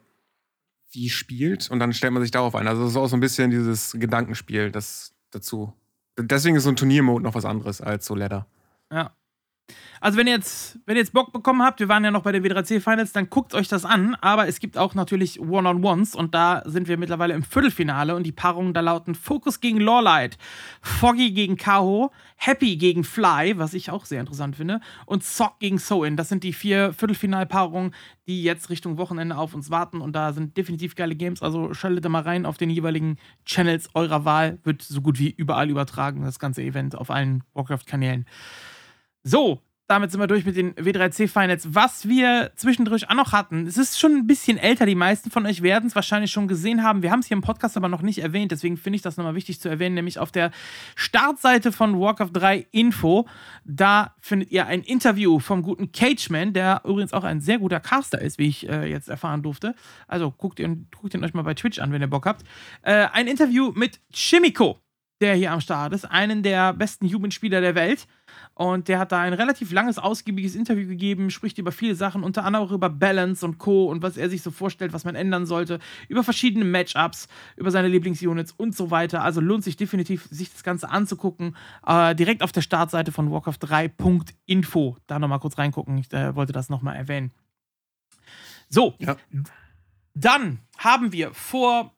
wie 0.92 1.08
spielt 1.08 1.70
und 1.70 1.78
dann 1.78 1.92
stellt 1.92 2.12
man 2.12 2.22
sich 2.22 2.30
darauf 2.30 2.54
ein. 2.54 2.68
Also 2.68 2.84
es 2.84 2.90
ist 2.90 2.96
auch 2.96 3.06
so 3.06 3.16
ein 3.16 3.20
bisschen 3.20 3.50
dieses 3.50 3.96
Gedankenspiel 3.98 4.70
das 4.70 5.14
dazu. 5.30 5.72
Deswegen 6.18 6.56
ist 6.56 6.64
so 6.64 6.68
ein 6.68 6.76
Turniermode 6.76 7.24
noch 7.24 7.34
was 7.34 7.44
anderes 7.44 7.80
als 7.80 8.06
so 8.06 8.14
Ladder. 8.14 8.46
Ja. 8.90 9.12
Also 10.02 10.18
wenn 10.18 10.26
ihr 10.26 10.32
jetzt, 10.32 10.80
wenn 10.84 10.96
ihr 10.96 11.00
jetzt 11.00 11.12
Bock 11.12 11.32
bekommen 11.32 11.62
habt, 11.62 11.78
wir 11.78 11.88
waren 11.88 12.02
ja 12.02 12.10
noch 12.10 12.24
bei 12.24 12.32
der 12.32 12.42
W3C 12.42 12.80
Finals, 12.80 13.12
dann 13.12 13.30
guckt 13.30 13.54
euch 13.54 13.68
das 13.68 13.84
an. 13.84 14.16
Aber 14.16 14.48
es 14.48 14.58
gibt 14.58 14.76
auch 14.76 14.96
natürlich 14.96 15.38
One-on-Ones 15.38 16.16
und 16.16 16.34
da 16.34 16.60
sind 16.66 16.88
wir 16.88 16.96
mittlerweile 16.96 17.34
im 17.34 17.44
Viertelfinale 17.44 18.16
und 18.16 18.24
die 18.24 18.32
Paarungen 18.32 18.74
da 18.74 18.80
lauten 18.80 19.14
Focus 19.14 19.60
gegen 19.60 19.78
Lawlight, 19.80 20.38
Foggy 20.80 21.30
gegen 21.30 21.56
Kaho, 21.56 22.10
Happy 22.34 22.74
gegen 22.78 23.04
Fly, 23.04 23.56
was 23.58 23.74
ich 23.74 23.92
auch 23.92 24.04
sehr 24.04 24.18
interessant 24.18 24.56
finde, 24.56 24.80
und 25.06 25.22
Sock 25.22 25.60
gegen 25.60 25.78
Soin. 25.78 26.16
Das 26.16 26.28
sind 26.28 26.42
die 26.42 26.52
vier 26.52 26.92
Viertelfinalpaarungen, 26.92 27.94
die 28.26 28.42
jetzt 28.42 28.70
Richtung 28.70 28.98
Wochenende 28.98 29.36
auf 29.36 29.54
uns 29.54 29.70
warten 29.70 30.00
und 30.00 30.16
da 30.16 30.32
sind 30.32 30.56
definitiv 30.56 30.96
geile 30.96 31.14
Games. 31.14 31.42
Also 31.42 31.74
schaltet 31.74 32.04
da 32.04 32.08
mal 32.08 32.22
rein 32.22 32.44
auf 32.44 32.58
den 32.58 32.70
jeweiligen 32.70 33.18
Channels 33.44 33.88
eurer 33.94 34.24
Wahl. 34.24 34.58
Wird 34.64 34.82
so 34.82 35.00
gut 35.00 35.20
wie 35.20 35.30
überall 35.30 35.70
übertragen, 35.70 36.24
das 36.24 36.40
ganze 36.40 36.62
Event 36.62 36.96
auf 36.96 37.08
allen 37.08 37.44
Warcraft-Kanälen. 37.54 38.26
So, 39.22 39.60
damit 39.92 40.10
sind 40.10 40.20
wir 40.20 40.26
durch 40.26 40.46
mit 40.46 40.56
den 40.56 40.74
W3C 40.74 41.28
Finals. 41.28 41.74
Was 41.74 42.08
wir 42.08 42.50
zwischendurch 42.56 43.10
auch 43.10 43.14
noch 43.14 43.32
hatten, 43.32 43.66
es 43.66 43.76
ist 43.76 44.00
schon 44.00 44.12
ein 44.12 44.26
bisschen 44.26 44.56
älter, 44.56 44.86
die 44.86 44.94
meisten 44.94 45.30
von 45.30 45.44
euch 45.44 45.60
werden 45.60 45.88
es 45.88 45.94
wahrscheinlich 45.94 46.30
schon 46.30 46.48
gesehen 46.48 46.82
haben. 46.82 47.02
Wir 47.02 47.10
haben 47.10 47.20
es 47.20 47.26
hier 47.26 47.36
im 47.36 47.42
Podcast 47.42 47.76
aber 47.76 47.90
noch 47.90 48.00
nicht 48.00 48.20
erwähnt, 48.20 48.52
deswegen 48.52 48.78
finde 48.78 48.96
ich 48.96 49.02
das 49.02 49.18
nochmal 49.18 49.34
wichtig 49.34 49.60
zu 49.60 49.68
erwähnen, 49.68 49.94
nämlich 49.94 50.18
auf 50.18 50.32
der 50.32 50.50
Startseite 50.94 51.72
von 51.72 52.00
Warcraft 52.00 52.30
3 52.32 52.68
Info. 52.70 53.28
Da 53.66 54.14
findet 54.18 54.50
ihr 54.50 54.66
ein 54.66 54.80
Interview 54.80 55.40
vom 55.40 55.60
guten 55.60 55.92
Cageman, 55.92 56.54
der 56.54 56.80
übrigens 56.86 57.12
auch 57.12 57.24
ein 57.24 57.42
sehr 57.42 57.58
guter 57.58 57.78
Caster 57.78 58.18
ist, 58.18 58.38
wie 58.38 58.48
ich 58.48 58.66
äh, 58.70 58.90
jetzt 58.90 59.10
erfahren 59.10 59.42
durfte. 59.42 59.74
Also 60.08 60.30
guckt 60.30 60.58
ihn, 60.58 60.88
guckt 60.98 61.12
ihn 61.12 61.22
euch 61.22 61.34
mal 61.34 61.42
bei 61.42 61.52
Twitch 61.52 61.80
an, 61.80 61.92
wenn 61.92 62.00
ihr 62.00 62.08
Bock 62.08 62.24
habt. 62.24 62.46
Äh, 62.80 63.08
ein 63.12 63.26
Interview 63.26 63.72
mit 63.74 64.00
Chimico, 64.10 64.78
der 65.20 65.34
hier 65.34 65.52
am 65.52 65.60
Start 65.60 65.92
ist, 65.92 66.06
einen 66.06 66.42
der 66.42 66.72
besten 66.72 67.12
Human-Spieler 67.12 67.60
der 67.60 67.74
Welt. 67.74 68.06
Und 68.54 68.88
der 68.88 68.98
hat 68.98 69.12
da 69.12 69.20
ein 69.20 69.32
relativ 69.32 69.72
langes, 69.72 69.98
ausgiebiges 69.98 70.54
Interview 70.54 70.86
gegeben, 70.86 71.30
spricht 71.30 71.58
über 71.58 71.72
viele 71.72 71.94
Sachen, 71.94 72.22
unter 72.22 72.44
anderem 72.44 72.66
auch 72.66 72.72
über 72.72 72.90
Balance 72.90 73.44
und 73.44 73.58
Co. 73.58 73.86
und 73.86 74.02
was 74.02 74.16
er 74.16 74.28
sich 74.28 74.42
so 74.42 74.50
vorstellt, 74.50 74.92
was 74.92 75.04
man 75.04 75.14
ändern 75.14 75.46
sollte, 75.46 75.78
über 76.08 76.22
verschiedene 76.22 76.64
Matchups, 76.64 77.28
über 77.56 77.70
seine 77.70 77.88
Lieblingsunits 77.88 78.52
und 78.52 78.76
so 78.76 78.90
weiter. 78.90 79.22
Also 79.22 79.40
lohnt 79.40 79.64
sich 79.64 79.76
definitiv, 79.76 80.28
sich 80.30 80.52
das 80.52 80.62
Ganze 80.62 80.90
anzugucken. 80.90 81.56
Äh, 81.86 82.14
direkt 82.14 82.42
auf 82.42 82.52
der 82.52 82.60
Startseite 82.60 83.12
von 83.12 83.30
Warcraft3.info. 83.30 84.96
Da 85.06 85.18
nochmal 85.18 85.40
kurz 85.40 85.56
reingucken. 85.56 85.96
Ich 85.98 86.12
äh, 86.12 86.34
wollte 86.34 86.52
das 86.52 86.68
nochmal 86.68 86.96
erwähnen. 86.96 87.32
So, 88.68 88.94
ja. 88.98 89.16
dann 90.14 90.60
haben 90.78 91.12
wir 91.12 91.34
vor 91.34 91.94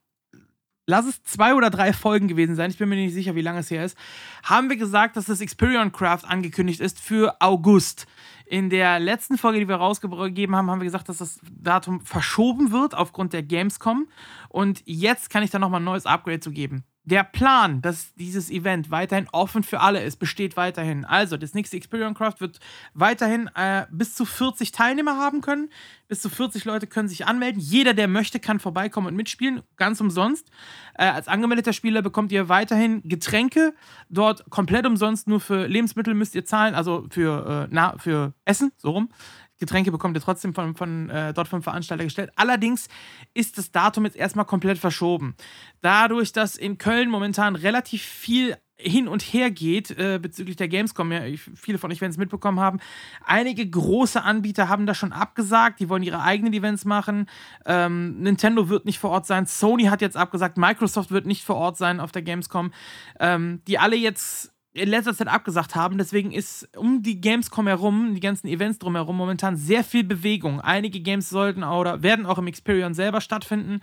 lass 0.86 1.06
es 1.06 1.22
zwei 1.22 1.54
oder 1.54 1.70
drei 1.70 1.92
Folgen 1.92 2.28
gewesen 2.28 2.54
sein, 2.54 2.70
ich 2.70 2.78
bin 2.78 2.88
mir 2.88 2.96
nicht 2.96 3.14
sicher, 3.14 3.34
wie 3.34 3.42
lange 3.42 3.60
es 3.60 3.70
her 3.70 3.84
ist, 3.84 3.96
haben 4.42 4.68
wir 4.68 4.76
gesagt, 4.76 5.16
dass 5.16 5.26
das 5.26 5.40
Experion 5.40 5.92
Craft 5.92 6.24
angekündigt 6.24 6.80
ist 6.80 7.00
für 7.00 7.36
August. 7.40 8.06
In 8.46 8.68
der 8.68 9.00
letzten 9.00 9.38
Folge, 9.38 9.60
die 9.60 9.68
wir 9.68 9.76
rausgegeben 9.76 10.54
haben, 10.54 10.70
haben 10.70 10.80
wir 10.80 10.84
gesagt, 10.84 11.08
dass 11.08 11.18
das 11.18 11.40
Datum 11.50 12.02
verschoben 12.02 12.72
wird 12.72 12.94
aufgrund 12.94 13.32
der 13.32 13.42
Gamescom. 13.42 14.06
Und 14.50 14.82
jetzt 14.84 15.30
kann 15.30 15.42
ich 15.42 15.50
da 15.50 15.58
nochmal 15.58 15.80
ein 15.80 15.84
neues 15.84 16.04
Upgrade 16.04 16.40
zu 16.40 16.50
geben 16.50 16.84
der 17.04 17.22
Plan, 17.22 17.82
dass 17.82 18.14
dieses 18.14 18.50
Event 18.50 18.90
weiterhin 18.90 19.28
offen 19.30 19.62
für 19.62 19.80
alle 19.80 20.02
ist, 20.02 20.16
besteht 20.16 20.56
weiterhin. 20.56 21.04
Also, 21.04 21.36
das 21.36 21.52
nächste 21.52 21.76
Experience 21.76 22.16
Craft 22.16 22.36
wird 22.38 22.60
weiterhin 22.94 23.50
äh, 23.54 23.84
bis 23.90 24.14
zu 24.14 24.24
40 24.24 24.72
Teilnehmer 24.72 25.16
haben 25.18 25.42
können. 25.42 25.68
Bis 26.08 26.22
zu 26.22 26.30
40 26.30 26.64
Leute 26.64 26.86
können 26.86 27.08
sich 27.08 27.26
anmelden. 27.26 27.60
Jeder, 27.60 27.92
der 27.92 28.08
möchte, 28.08 28.40
kann 28.40 28.58
vorbeikommen 28.58 29.08
und 29.08 29.16
mitspielen, 29.16 29.62
ganz 29.76 30.00
umsonst. 30.00 30.50
Äh, 30.94 31.04
als 31.04 31.28
angemeldeter 31.28 31.74
Spieler 31.74 32.00
bekommt 32.00 32.32
ihr 32.32 32.48
weiterhin 32.48 33.02
Getränke. 33.04 33.74
Dort 34.08 34.48
komplett 34.48 34.86
umsonst, 34.86 35.28
nur 35.28 35.40
für 35.40 35.66
Lebensmittel 35.66 36.14
müsst 36.14 36.34
ihr 36.34 36.46
zahlen, 36.46 36.74
also 36.74 37.06
für, 37.10 37.64
äh, 37.64 37.68
na, 37.70 37.96
für 37.98 38.32
Essen, 38.46 38.72
so 38.78 38.90
rum. 38.90 39.10
Getränke 39.58 39.92
bekommt 39.92 40.16
ihr 40.16 40.22
trotzdem 40.22 40.54
von, 40.54 40.74
von 40.74 41.10
äh, 41.10 41.32
dort 41.32 41.48
vom 41.48 41.62
Veranstalter 41.62 42.04
gestellt. 42.04 42.30
Allerdings 42.36 42.88
ist 43.34 43.58
das 43.58 43.70
Datum 43.70 44.04
jetzt 44.04 44.16
erstmal 44.16 44.44
komplett 44.44 44.78
verschoben. 44.78 45.34
Dadurch, 45.80 46.32
dass 46.32 46.56
in 46.56 46.78
Köln 46.78 47.10
momentan 47.10 47.56
relativ 47.56 48.02
viel 48.02 48.56
hin 48.76 49.06
und 49.06 49.22
her 49.22 49.50
geht 49.50 49.90
äh, 49.92 50.18
bezüglich 50.20 50.56
der 50.56 50.68
Gamescom. 50.68 51.12
Ja, 51.12 51.22
viele 51.54 51.78
von 51.78 51.92
euch 51.92 52.00
werden 52.00 52.10
es 52.10 52.18
mitbekommen 52.18 52.58
haben. 52.58 52.80
Einige 53.24 53.68
große 53.68 54.22
Anbieter 54.22 54.68
haben 54.68 54.86
das 54.86 54.98
schon 54.98 55.12
abgesagt. 55.12 55.80
Die 55.80 55.88
wollen 55.88 56.02
ihre 56.02 56.22
eigenen 56.22 56.52
Events 56.52 56.84
machen. 56.84 57.26
Ähm, 57.66 58.20
Nintendo 58.20 58.68
wird 58.68 58.84
nicht 58.84 58.98
vor 58.98 59.10
Ort 59.10 59.26
sein. 59.26 59.46
Sony 59.46 59.84
hat 59.84 60.00
jetzt 60.00 60.16
abgesagt. 60.16 60.56
Microsoft 60.56 61.10
wird 61.12 61.26
nicht 61.26 61.44
vor 61.44 61.56
Ort 61.56 61.76
sein 61.76 62.00
auf 62.00 62.10
der 62.10 62.22
Gamescom. 62.22 62.72
Ähm, 63.20 63.62
die 63.68 63.78
alle 63.78 63.96
jetzt 63.96 64.53
in 64.74 64.88
letzter 64.88 65.14
Zeit 65.14 65.28
abgesagt 65.28 65.76
haben. 65.76 65.98
Deswegen 65.98 66.32
ist 66.32 66.68
um 66.76 67.02
die 67.02 67.20
Gamescom 67.20 67.68
herum, 67.68 68.12
die 68.14 68.20
ganzen 68.20 68.48
Events 68.48 68.80
drumherum, 68.80 69.16
momentan 69.16 69.56
sehr 69.56 69.84
viel 69.84 70.02
Bewegung. 70.02 70.60
Einige 70.60 71.00
Games 71.00 71.30
sollten 71.30 71.62
oder 71.62 72.02
werden 72.02 72.26
auch 72.26 72.38
im 72.38 72.48
Experion 72.48 72.92
selber 72.92 73.20
stattfinden. 73.20 73.80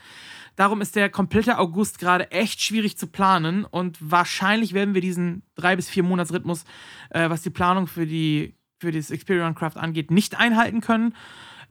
Darum 0.58 0.82
ist 0.82 0.98
der 0.98 1.10
komplette 1.10 1.58
August 1.58 1.98
gerade 1.98 2.30
echt 2.32 2.62
schwierig 2.62 2.98
zu 2.98 3.08
planen 3.08 3.64
und 3.64 3.98
wahrscheinlich 4.02 4.74
werden 4.74 4.94
wir 4.94 5.02
diesen 5.02 5.44
drei 5.56 5.78
bis 5.78 5.90
vier 5.90 6.04
Monatsrhythmus, 6.04 6.66
äh, 7.10 7.30
was 7.30 7.42
die 7.42 7.50
Planung 7.50 7.88
für 7.88 8.06
die 8.06 8.56
für 8.82 8.92
das 8.92 9.12
Experion 9.12 9.56
Craft 9.56 9.78
angeht, 9.78 10.10
nicht 10.10 10.40
einhalten 10.40 10.82
können. 10.82 11.16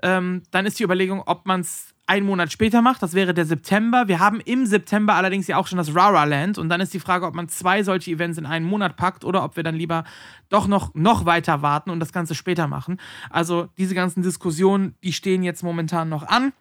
Ähm, 0.02 0.44
dann 0.52 0.64
ist 0.64 0.78
die 0.78 0.84
Überlegung, 0.84 1.22
ob 1.26 1.44
man 1.44 1.60
es 1.60 1.92
einen 2.10 2.26
Monat 2.26 2.50
später 2.50 2.82
macht. 2.82 3.04
Das 3.04 3.14
wäre 3.14 3.32
der 3.32 3.46
September. 3.46 4.08
Wir 4.08 4.18
haben 4.18 4.40
im 4.40 4.66
September 4.66 5.14
allerdings 5.14 5.46
ja 5.46 5.56
auch 5.56 5.68
schon 5.68 5.78
das 5.78 5.94
Rara 5.94 6.24
Land. 6.24 6.58
Und 6.58 6.68
dann 6.68 6.80
ist 6.80 6.92
die 6.92 6.98
Frage, 6.98 7.24
ob 7.24 7.36
man 7.36 7.48
zwei 7.48 7.84
solche 7.84 8.10
Events 8.10 8.36
in 8.36 8.46
einen 8.46 8.66
Monat 8.66 8.96
packt 8.96 9.24
oder 9.24 9.44
ob 9.44 9.54
wir 9.54 9.62
dann 9.62 9.76
lieber 9.76 10.02
doch 10.48 10.66
noch, 10.66 10.92
noch 10.94 11.24
weiter 11.24 11.62
warten 11.62 11.88
und 11.88 12.00
das 12.00 12.12
Ganze 12.12 12.34
später 12.34 12.66
machen. 12.66 13.00
Also 13.30 13.68
diese 13.78 13.94
ganzen 13.94 14.24
Diskussionen, 14.24 14.96
die 15.04 15.12
stehen 15.12 15.44
jetzt 15.44 15.62
momentan 15.62 16.08
noch 16.08 16.24
an. 16.24 16.52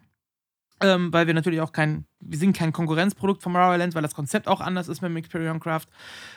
Ähm, 0.82 1.12
weil 1.12 1.28
wir 1.28 1.34
natürlich 1.34 1.60
auch 1.60 1.74
kein, 1.74 2.06
wir 2.22 2.38
sind 2.38 2.56
kein 2.56 2.72
Konkurrenzprodukt 2.72 3.44
vom 3.44 3.54
Rara 3.56 3.76
Land, 3.76 3.96
weil 3.96 4.02
das 4.02 4.16
Konzept 4.16 4.48
auch 4.48 4.62
anders 4.62 4.88
ist 4.88 5.02
mit 5.02 5.14
Experion 5.18 5.60
Craft. 5.60 5.88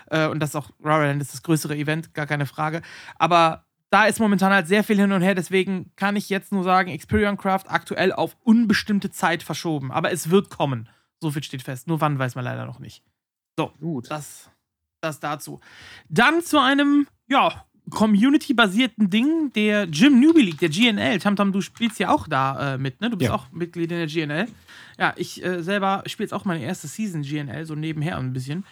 Äh, 0.06 0.26
und 0.26 0.40
das 0.40 0.56
auch, 0.56 0.70
Rara 0.82 1.04
Land 1.06 1.22
ist 1.22 1.34
das 1.34 1.42
größere 1.42 1.76
Event, 1.76 2.12
gar 2.12 2.26
keine 2.26 2.46
Frage. 2.46 2.80
Aber 3.18 3.66
da 3.92 4.06
ist 4.06 4.20
momentan 4.20 4.52
halt 4.52 4.66
sehr 4.66 4.84
viel 4.84 4.96
hin 4.96 5.12
und 5.12 5.20
her, 5.20 5.34
deswegen 5.34 5.92
kann 5.96 6.16
ich 6.16 6.30
jetzt 6.30 6.50
nur 6.50 6.64
sagen, 6.64 6.90
Experion 6.90 7.36
Craft 7.36 7.64
aktuell 7.68 8.10
auf 8.10 8.38
unbestimmte 8.42 9.10
Zeit 9.10 9.42
verschoben. 9.42 9.92
Aber 9.92 10.10
es 10.10 10.30
wird 10.30 10.48
kommen. 10.48 10.88
So 11.20 11.30
viel 11.30 11.42
steht 11.42 11.62
fest. 11.62 11.88
Nur 11.88 12.00
wann 12.00 12.18
weiß 12.18 12.34
man 12.34 12.44
leider 12.44 12.64
noch 12.64 12.78
nicht. 12.78 13.04
So, 13.58 13.70
Gut. 13.80 14.10
Das, 14.10 14.48
das 15.02 15.20
dazu. 15.20 15.60
Dann 16.08 16.40
zu 16.40 16.58
einem, 16.58 17.06
ja, 17.28 17.66
Community-basierten 17.90 19.10
Ding, 19.10 19.52
der 19.54 19.86
Gym 19.86 20.20
Newbie 20.20 20.42
League, 20.42 20.58
der 20.60 20.68
GNL. 20.68 21.18
Tamtam, 21.18 21.52
du 21.52 21.60
spielst 21.60 21.98
ja 21.98 22.10
auch 22.10 22.28
da 22.28 22.74
äh, 22.74 22.78
mit, 22.78 23.00
ne? 23.00 23.10
Du 23.10 23.16
bist 23.16 23.28
ja. 23.28 23.34
auch 23.34 23.50
Mitglied 23.52 23.90
in 23.90 23.98
der 23.98 24.06
GNL. 24.06 24.46
Ja, 24.98 25.14
ich 25.16 25.44
äh, 25.44 25.62
selber 25.62 26.02
spiele 26.06 26.26
jetzt 26.26 26.32
auch 26.32 26.44
meine 26.44 26.64
erste 26.64 26.86
Season 26.86 27.22
GNL, 27.22 27.64
so 27.66 27.74
nebenher 27.74 28.18
ein 28.18 28.32
bisschen. 28.32 28.64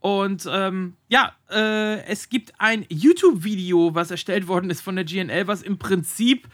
Und 0.00 0.48
ähm, 0.50 0.94
ja, 1.08 1.32
äh, 1.50 2.04
es 2.04 2.28
gibt 2.28 2.52
ein 2.58 2.84
YouTube-Video, 2.88 3.94
was 3.94 4.10
erstellt 4.10 4.48
worden 4.48 4.70
ist 4.70 4.82
von 4.82 4.96
der 4.96 5.04
GNL, 5.04 5.46
was 5.46 5.62
im 5.62 5.78
Prinzip 5.78 6.46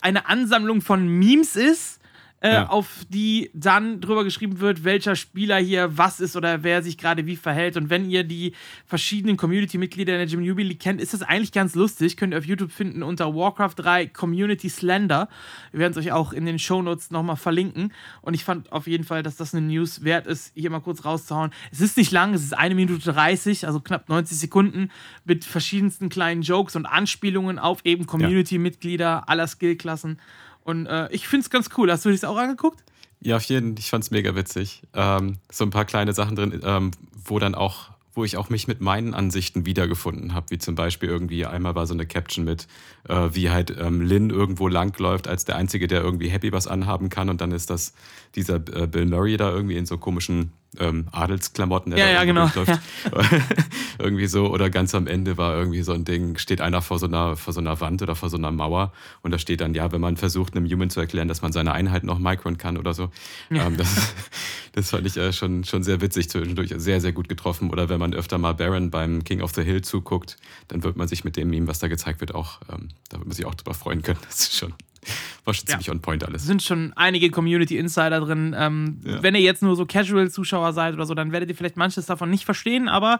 eine 0.00 0.26
Ansammlung 0.26 0.82
von 0.82 1.08
Memes 1.08 1.56
ist 1.56 2.01
äh, 2.42 2.52
Ja. 2.52 2.66
auf 2.68 2.88
die 3.08 3.50
dann 3.54 4.00
drüber 4.00 4.24
geschrieben 4.24 4.60
wird, 4.60 4.84
welcher 4.84 5.14
Spieler 5.16 5.58
hier 5.58 5.96
was 5.96 6.20
ist 6.20 6.36
oder 6.36 6.62
wer 6.64 6.82
sich 6.82 6.98
gerade 6.98 7.24
wie 7.26 7.36
verhält. 7.36 7.76
Und 7.76 7.88
wenn 7.88 8.08
ihr 8.10 8.24
die 8.24 8.52
verschiedenen 8.84 9.36
Community-Mitglieder 9.36 10.12
in 10.14 10.18
der 10.18 10.28
Jim 10.28 10.40
League 10.58 10.80
kennt, 10.80 11.00
ist 11.00 11.14
das 11.14 11.22
eigentlich 11.22 11.52
ganz 11.52 11.74
lustig. 11.74 12.16
Könnt 12.16 12.34
ihr 12.34 12.38
auf 12.38 12.44
YouTube 12.44 12.72
finden 12.72 13.02
unter 13.02 13.34
Warcraft 13.34 13.74
3 13.76 14.06
Community 14.06 14.68
Slender. 14.68 15.28
Wir 15.70 15.80
werden 15.80 15.92
es 15.92 15.98
euch 15.98 16.12
auch 16.12 16.32
in 16.32 16.44
den 16.44 16.58
Shownotes 16.58 17.10
nochmal 17.10 17.36
verlinken. 17.36 17.92
Und 18.22 18.34
ich 18.34 18.44
fand 18.44 18.72
auf 18.72 18.86
jeden 18.86 19.04
Fall, 19.04 19.22
dass 19.22 19.36
das 19.36 19.54
eine 19.54 19.66
News 19.66 20.02
wert 20.02 20.26
ist, 20.26 20.52
hier 20.54 20.70
mal 20.70 20.80
kurz 20.80 21.04
rauszuhauen. 21.04 21.52
Es 21.70 21.80
ist 21.80 21.96
nicht 21.96 22.10
lang, 22.10 22.34
es 22.34 22.42
ist 22.42 22.56
eine 22.58 22.74
Minute 22.74 23.12
30, 23.12 23.66
also 23.66 23.80
knapp 23.80 24.08
90 24.08 24.36
Sekunden, 24.38 24.90
mit 25.24 25.44
verschiedensten 25.44 26.08
kleinen 26.08 26.42
Jokes 26.42 26.74
und 26.76 26.86
Anspielungen 26.86 27.58
auf 27.58 27.80
eben 27.84 28.06
Community-Mitglieder 28.06 29.28
aller 29.28 29.46
Skillklassen. 29.46 30.18
Und 30.64 30.86
äh, 30.86 31.08
ich 31.10 31.28
finde 31.28 31.44
es 31.44 31.50
ganz 31.50 31.70
cool. 31.76 31.90
Hast 31.90 32.04
du 32.04 32.10
dich 32.10 32.24
auch 32.24 32.36
angeguckt? 32.36 32.82
Ja, 33.20 33.36
auf 33.36 33.44
jeden 33.44 33.76
Ich 33.76 33.90
fand 33.90 34.04
es 34.04 34.10
mega 34.10 34.34
witzig. 34.34 34.82
Ähm, 34.94 35.38
so 35.50 35.64
ein 35.64 35.70
paar 35.70 35.84
kleine 35.84 36.12
Sachen 36.12 36.36
drin, 36.36 36.60
ähm, 36.64 36.90
wo 37.24 37.38
dann 37.38 37.54
auch, 37.54 37.90
wo 38.14 38.24
ich 38.24 38.36
auch 38.36 38.50
mich 38.50 38.66
mit 38.66 38.80
meinen 38.80 39.14
Ansichten 39.14 39.64
wiedergefunden 39.64 40.34
habe, 40.34 40.46
wie 40.50 40.58
zum 40.58 40.74
Beispiel 40.74 41.08
irgendwie 41.08 41.46
einmal 41.46 41.74
war 41.74 41.86
so 41.86 41.94
eine 41.94 42.04
Caption 42.04 42.44
mit, 42.44 42.66
äh, 43.08 43.28
wie 43.32 43.50
halt 43.50 43.74
ähm, 43.78 44.00
Lynn 44.00 44.30
irgendwo 44.30 44.66
langläuft 44.66 45.28
als 45.28 45.44
der 45.44 45.56
Einzige, 45.56 45.86
der 45.86 46.02
irgendwie 46.02 46.28
happy 46.28 46.52
was 46.52 46.66
anhaben 46.66 47.10
kann 47.10 47.28
und 47.28 47.40
dann 47.40 47.52
ist 47.52 47.70
das 47.70 47.94
dieser 48.34 48.56
äh, 48.56 48.88
Bill 48.88 49.06
Murray 49.06 49.36
da 49.36 49.50
irgendwie 49.50 49.76
in 49.76 49.86
so 49.86 49.98
komischen 49.98 50.52
ähm, 50.78 51.06
Adelsklamotten, 51.12 51.90
der 51.90 51.98
Ja, 51.98 52.06
da 52.06 52.12
ja, 52.12 52.24
genau. 52.24 52.48
durchläuft. 52.48 52.80
irgendwie 53.98 54.26
so, 54.26 54.50
oder 54.50 54.70
ganz 54.70 54.94
am 54.94 55.06
Ende 55.06 55.36
war 55.36 55.56
irgendwie 55.56 55.82
so 55.82 55.92
ein 55.92 56.04
Ding, 56.04 56.38
steht 56.38 56.60
einer 56.60 56.82
vor 56.82 56.98
so 56.98 57.06
einer, 57.06 57.36
vor 57.36 57.52
so 57.52 57.60
einer 57.60 57.80
Wand 57.80 58.02
oder 58.02 58.14
vor 58.14 58.30
so 58.30 58.36
einer 58.36 58.50
Mauer 58.50 58.92
und 59.22 59.30
da 59.30 59.38
steht 59.38 59.60
dann, 59.60 59.74
ja, 59.74 59.92
wenn 59.92 60.00
man 60.00 60.16
versucht, 60.16 60.56
einem 60.56 60.66
Human 60.66 60.90
zu 60.90 61.00
erklären, 61.00 61.28
dass 61.28 61.42
man 61.42 61.52
seine 61.52 61.72
Einheit 61.72 62.04
noch 62.04 62.18
micron 62.18 62.58
kann 62.58 62.78
oder 62.78 62.94
so. 62.94 63.10
Ähm, 63.50 63.76
das, 63.76 64.14
das 64.72 64.90
fand 64.90 65.06
ich 65.06 65.16
äh, 65.16 65.32
schon, 65.32 65.64
schon 65.64 65.82
sehr 65.82 66.00
witzig 66.00 66.30
zwischendurch, 66.30 66.72
sehr, 66.76 67.00
sehr 67.00 67.12
gut 67.12 67.28
getroffen. 67.28 67.70
Oder 67.70 67.88
wenn 67.88 68.00
man 68.00 68.14
öfter 68.14 68.38
mal 68.38 68.54
Baron 68.54 68.90
beim 68.90 69.24
King 69.24 69.42
of 69.42 69.52
the 69.54 69.62
Hill 69.62 69.82
zuguckt, 69.82 70.36
dann 70.68 70.82
wird 70.82 70.96
man 70.96 71.08
sich 71.08 71.24
mit 71.24 71.36
dem 71.36 71.50
Meme, 71.50 71.66
was 71.66 71.78
da 71.78 71.88
gezeigt 71.88 72.20
wird, 72.20 72.34
auch, 72.34 72.60
ähm, 72.70 72.88
da 73.08 73.18
wird 73.18 73.28
man 73.28 73.36
sich 73.36 73.46
auch 73.46 73.54
drüber 73.54 73.74
freuen 73.74 74.02
können. 74.02 74.18
Das 74.26 74.40
ist 74.40 74.56
schon, 74.56 74.74
war 75.44 75.54
schon 75.54 75.64
Ja. 75.66 75.72
ziemlich 75.72 75.90
on 75.90 76.00
point 76.00 76.24
alles. 76.24 76.42
Es 76.42 76.46
sind 76.48 76.62
schon 76.62 76.92
einige 76.94 77.30
Community 77.30 77.76
Insider 77.78 78.20
drin. 78.20 78.54
Ähm, 78.56 79.00
Ja. 79.04 79.22
Wenn 79.22 79.34
ihr 79.34 79.40
jetzt 79.40 79.62
nur 79.62 79.76
so 79.76 79.86
Casual-Zuschauer 79.86 80.72
seid 80.72 80.94
oder 80.94 81.06
so, 81.06 81.14
dann 81.14 81.32
werdet 81.32 81.48
ihr 81.50 81.56
vielleicht 81.56 81.76
manches 81.76 82.06
davon 82.06 82.30
nicht 82.30 82.44
verstehen, 82.44 82.88
aber 82.88 83.18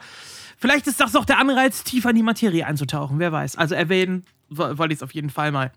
vielleicht 0.59 0.87
ist 0.87 1.01
das 1.01 1.16
auch 1.16 1.25
der 1.25 1.38
Anreiz, 1.38 1.83
tiefer 1.85 2.11
in 2.11 2.16
die 2.16 2.23
Materie 2.23 2.66
einzutauchen. 2.66 3.18
Wer 3.18 3.33
weiß. 3.33 3.57
Also 3.57 3.75
erwähnen 3.75 4.25
wo- 4.49 4.79
wollte 4.79 4.92
ich 4.92 4.99
es 4.99 5.03
auf 5.03 5.12
jeden 5.12 5.31
Fall 5.31 5.51
mal. 5.53 5.73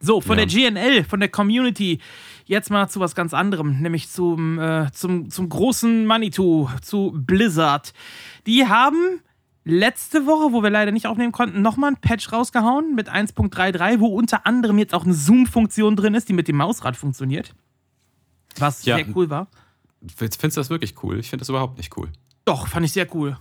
So, 0.00 0.20
von 0.20 0.38
Ja. 0.38 0.44
der 0.44 0.54
GNL, 0.72 1.04
von 1.04 1.18
der 1.20 1.30
Community, 1.30 1.98
jetzt 2.44 2.70
mal 2.70 2.88
zu 2.88 3.00
was 3.00 3.14
ganz 3.14 3.32
anderem, 3.32 3.80
nämlich 3.80 4.10
zum, 4.10 4.58
äh, 4.58 4.90
zum, 4.92 5.30
zum 5.30 5.48
großen 5.48 6.04
Manitou, 6.04 6.68
zu 6.82 7.12
Blizzard. 7.16 7.94
Die 8.46 8.66
haben 8.66 9.20
letzte 9.64 10.26
Woche, 10.26 10.52
wo 10.52 10.62
wir 10.62 10.70
leider 10.70 10.92
nicht 10.92 11.06
aufnehmen 11.06 11.32
konnten, 11.32 11.62
nochmal 11.62 11.92
ein 11.92 11.96
Patch 11.96 12.32
rausgehauen 12.32 12.94
mit 12.94 13.10
1.33, 13.10 14.00
wo 14.00 14.06
unter 14.08 14.46
anderem 14.46 14.78
jetzt 14.78 14.94
auch 14.94 15.04
eine 15.04 15.14
Zoom-Funktion 15.14 15.96
drin 15.96 16.14
ist, 16.14 16.28
die 16.28 16.32
mit 16.34 16.48
dem 16.48 16.56
Mausrad 16.56 16.96
funktioniert. 16.96 17.54
Was 18.58 18.84
Ja. 18.84 18.96
sehr 18.96 19.06
cool 19.16 19.30
war. 19.30 19.48
Findest 20.16 20.42
du 20.42 20.48
das 20.60 20.70
wirklich 20.70 21.02
cool? 21.02 21.18
Ich 21.18 21.30
finde 21.30 21.40
das 21.42 21.48
überhaupt 21.48 21.78
nicht 21.78 21.96
cool. 21.96 22.10
Doch, 22.44 22.68
fand 22.68 22.84
ich 22.84 22.92
sehr 22.92 23.12
cool. 23.14 23.38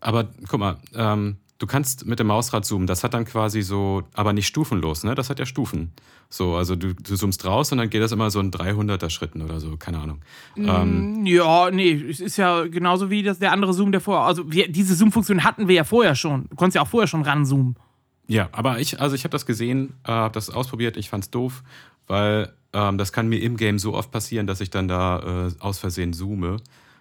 Aber 0.00 0.28
guck 0.48 0.60
mal, 0.60 0.78
ähm, 0.94 1.38
du 1.58 1.66
kannst 1.66 2.06
mit 2.06 2.18
dem 2.18 2.26
Mausrad 2.28 2.64
zoomen. 2.64 2.86
Das 2.86 3.04
hat 3.04 3.14
dann 3.14 3.24
quasi 3.24 3.62
so, 3.62 4.02
aber 4.14 4.32
nicht 4.32 4.46
stufenlos, 4.46 5.04
ne? 5.04 5.14
Das 5.14 5.30
hat 5.30 5.38
ja 5.38 5.46
Stufen. 5.46 5.92
So, 6.28 6.56
also 6.56 6.76
du, 6.76 6.94
du 6.94 7.16
zoomst 7.16 7.44
raus 7.44 7.72
und 7.72 7.78
dann 7.78 7.88
geht 7.88 8.02
das 8.02 8.12
immer 8.12 8.30
so 8.30 8.40
in 8.40 8.50
300er 8.50 9.10
Schritten 9.10 9.42
oder 9.42 9.60
so, 9.60 9.76
keine 9.76 9.98
Ahnung. 9.98 10.20
Ähm, 10.56 11.24
Ja, 11.24 11.70
nee, 11.70 11.92
es 11.92 12.20
ist 12.20 12.36
ja 12.36 12.66
genauso 12.66 13.10
wie 13.10 13.22
das, 13.22 13.38
der 13.38 13.52
andere 13.52 13.72
Zoom, 13.72 13.92
der 13.92 14.00
vorher. 14.00 14.26
Also, 14.26 14.50
wir, 14.50 14.70
diese 14.70 14.94
Zoom-Funktion 14.94 15.44
hatten 15.44 15.68
wir 15.68 15.76
ja 15.76 15.84
vorher 15.84 16.14
schon. 16.14 16.48
Du 16.48 16.56
konntest 16.56 16.76
ja 16.76 16.82
auch 16.82 16.88
vorher 16.88 17.06
schon 17.06 17.22
ranzoomen. 17.22 17.76
ja, 18.26 18.48
aber 18.52 18.80
ich, 18.80 19.00
also 19.00 19.14
ich 19.14 19.24
habe 19.24 19.32
das 19.32 19.46
gesehen, 19.46 19.94
äh, 20.04 20.10
habe 20.10 20.34
das 20.34 20.50
ausprobiert, 20.50 20.96
ich 20.96 21.08
fand's 21.10 21.30
doof, 21.30 21.62
weil 22.08 22.52
ähm, 22.72 22.98
das 22.98 23.12
kann 23.12 23.28
mir 23.28 23.40
im 23.40 23.56
Game 23.56 23.78
so 23.78 23.94
oft 23.94 24.10
passieren, 24.10 24.46
dass 24.46 24.60
ich 24.60 24.70
dann 24.70 24.88
da 24.88 25.46
äh, 25.48 25.52
aus 25.60 25.78
Versehen 25.78 26.12
zoome. 26.12 26.56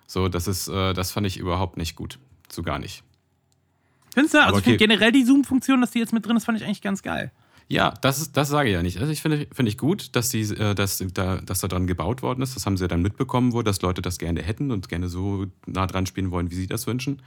So, 0.08 0.30
das 0.30 0.48
ist, 0.48 0.68
äh, 0.68 0.94
das 0.94 1.12
fand 1.12 1.26
ich 1.26 1.38
überhaupt 1.38 1.78
nicht 1.78 1.96
gut. 1.96 2.20
So 2.50 2.62
gar 2.62 2.78
nicht. 2.78 3.04
Findest 4.16 4.34
du? 4.34 4.44
Also, 4.44 4.58
okay. 4.58 4.78
generell 4.78 5.12
die 5.12 5.24
Zoom-Funktion, 5.24 5.80
dass 5.82 5.92
die 5.92 6.00
jetzt 6.00 6.12
mit 6.14 6.26
drin 6.26 6.36
ist, 6.36 6.46
fand 6.46 6.58
ich 6.58 6.66
eigentlich 6.66 6.82
ganz 6.82 7.04
geil. 7.04 7.32
Ja, 7.68 7.94
das, 8.02 8.20
ist, 8.20 8.38
das 8.38 8.50
sage 8.50 8.70
ich 8.70 8.74
ja 8.74 8.82
nicht. 8.84 9.00
Also 9.00 9.12
ich 9.12 9.22
finde 9.22 9.48
finde 9.52 9.70
ich 9.70 9.78
gut, 9.78 10.16
dass, 10.16 10.30
die, 10.30 10.42
äh, 10.42 10.74
dass, 10.76 11.04
da, 11.14 11.38
dass 11.38 11.60
da 11.62 11.68
dran 11.68 11.86
gebaut 11.88 12.22
worden 12.22 12.42
ist. 12.42 12.56
Das 12.56 12.66
haben 12.66 12.78
sie 12.78 12.84
ja 12.84 12.88
dann 12.88 13.02
mitbekommen, 13.02 13.54
wo 13.54 13.62
dass 13.64 13.82
Leute 13.82 14.02
das 14.02 14.18
gerne 14.20 14.42
hätten 14.44 14.72
und 14.72 14.88
gerne 14.90 15.10
so 15.10 15.46
nah 15.66 15.86
dran 15.88 16.06
spielen 16.06 16.32
wollen, 16.32 16.50
wie 16.52 16.56
sie 16.56 16.68
das 16.68 16.86
wünschen. 16.88 17.22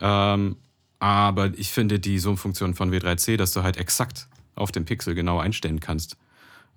Ähm, 0.00 0.56
aber 0.98 1.52
ich 1.58 1.70
finde 1.70 1.98
die 2.00 2.18
Zoom-Funktion 2.18 2.74
von 2.74 2.90
W3C, 2.92 3.36
dass 3.36 3.52
du 3.52 3.62
halt 3.62 3.76
exakt 3.76 4.26
auf 4.54 4.72
dem 4.72 4.86
Pixel 4.86 5.14
genau 5.14 5.38
einstellen 5.38 5.80
kannst, 5.80 6.16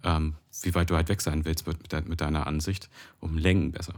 ähm, 0.04 0.36
wie 0.64 0.76
weit 0.76 0.90
du 0.90 0.96
halt 0.96 1.08
weg 1.08 1.22
sein 1.22 1.46
willst 1.46 1.66
mit, 1.66 1.82
mit, 1.82 1.92
de- 1.94 2.02
mit 2.06 2.20
deiner 2.22 2.46
Ansicht, 2.46 2.90
um 3.22 3.38
Längen 3.38 3.72
besser. 3.72 3.94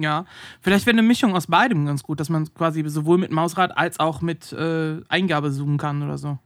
Ja, 0.00 0.24
vielleicht 0.62 0.86
wäre 0.86 0.94
eine 0.94 1.02
Mischung 1.06 1.36
aus 1.36 1.46
beidem 1.46 1.84
ganz 1.86 2.02
gut, 2.02 2.20
dass 2.20 2.28
man 2.30 2.52
quasi 2.54 2.82
sowohl 2.88 3.18
mit 3.18 3.30
Mausrad 3.30 3.76
als 3.76 4.00
auch 4.00 4.22
mit 4.22 4.50
äh, 4.52 5.00
Eingabe 5.08 5.52
zoomen 5.52 5.76
kann 5.76 6.02
oder 6.02 6.16
so. 6.16 6.38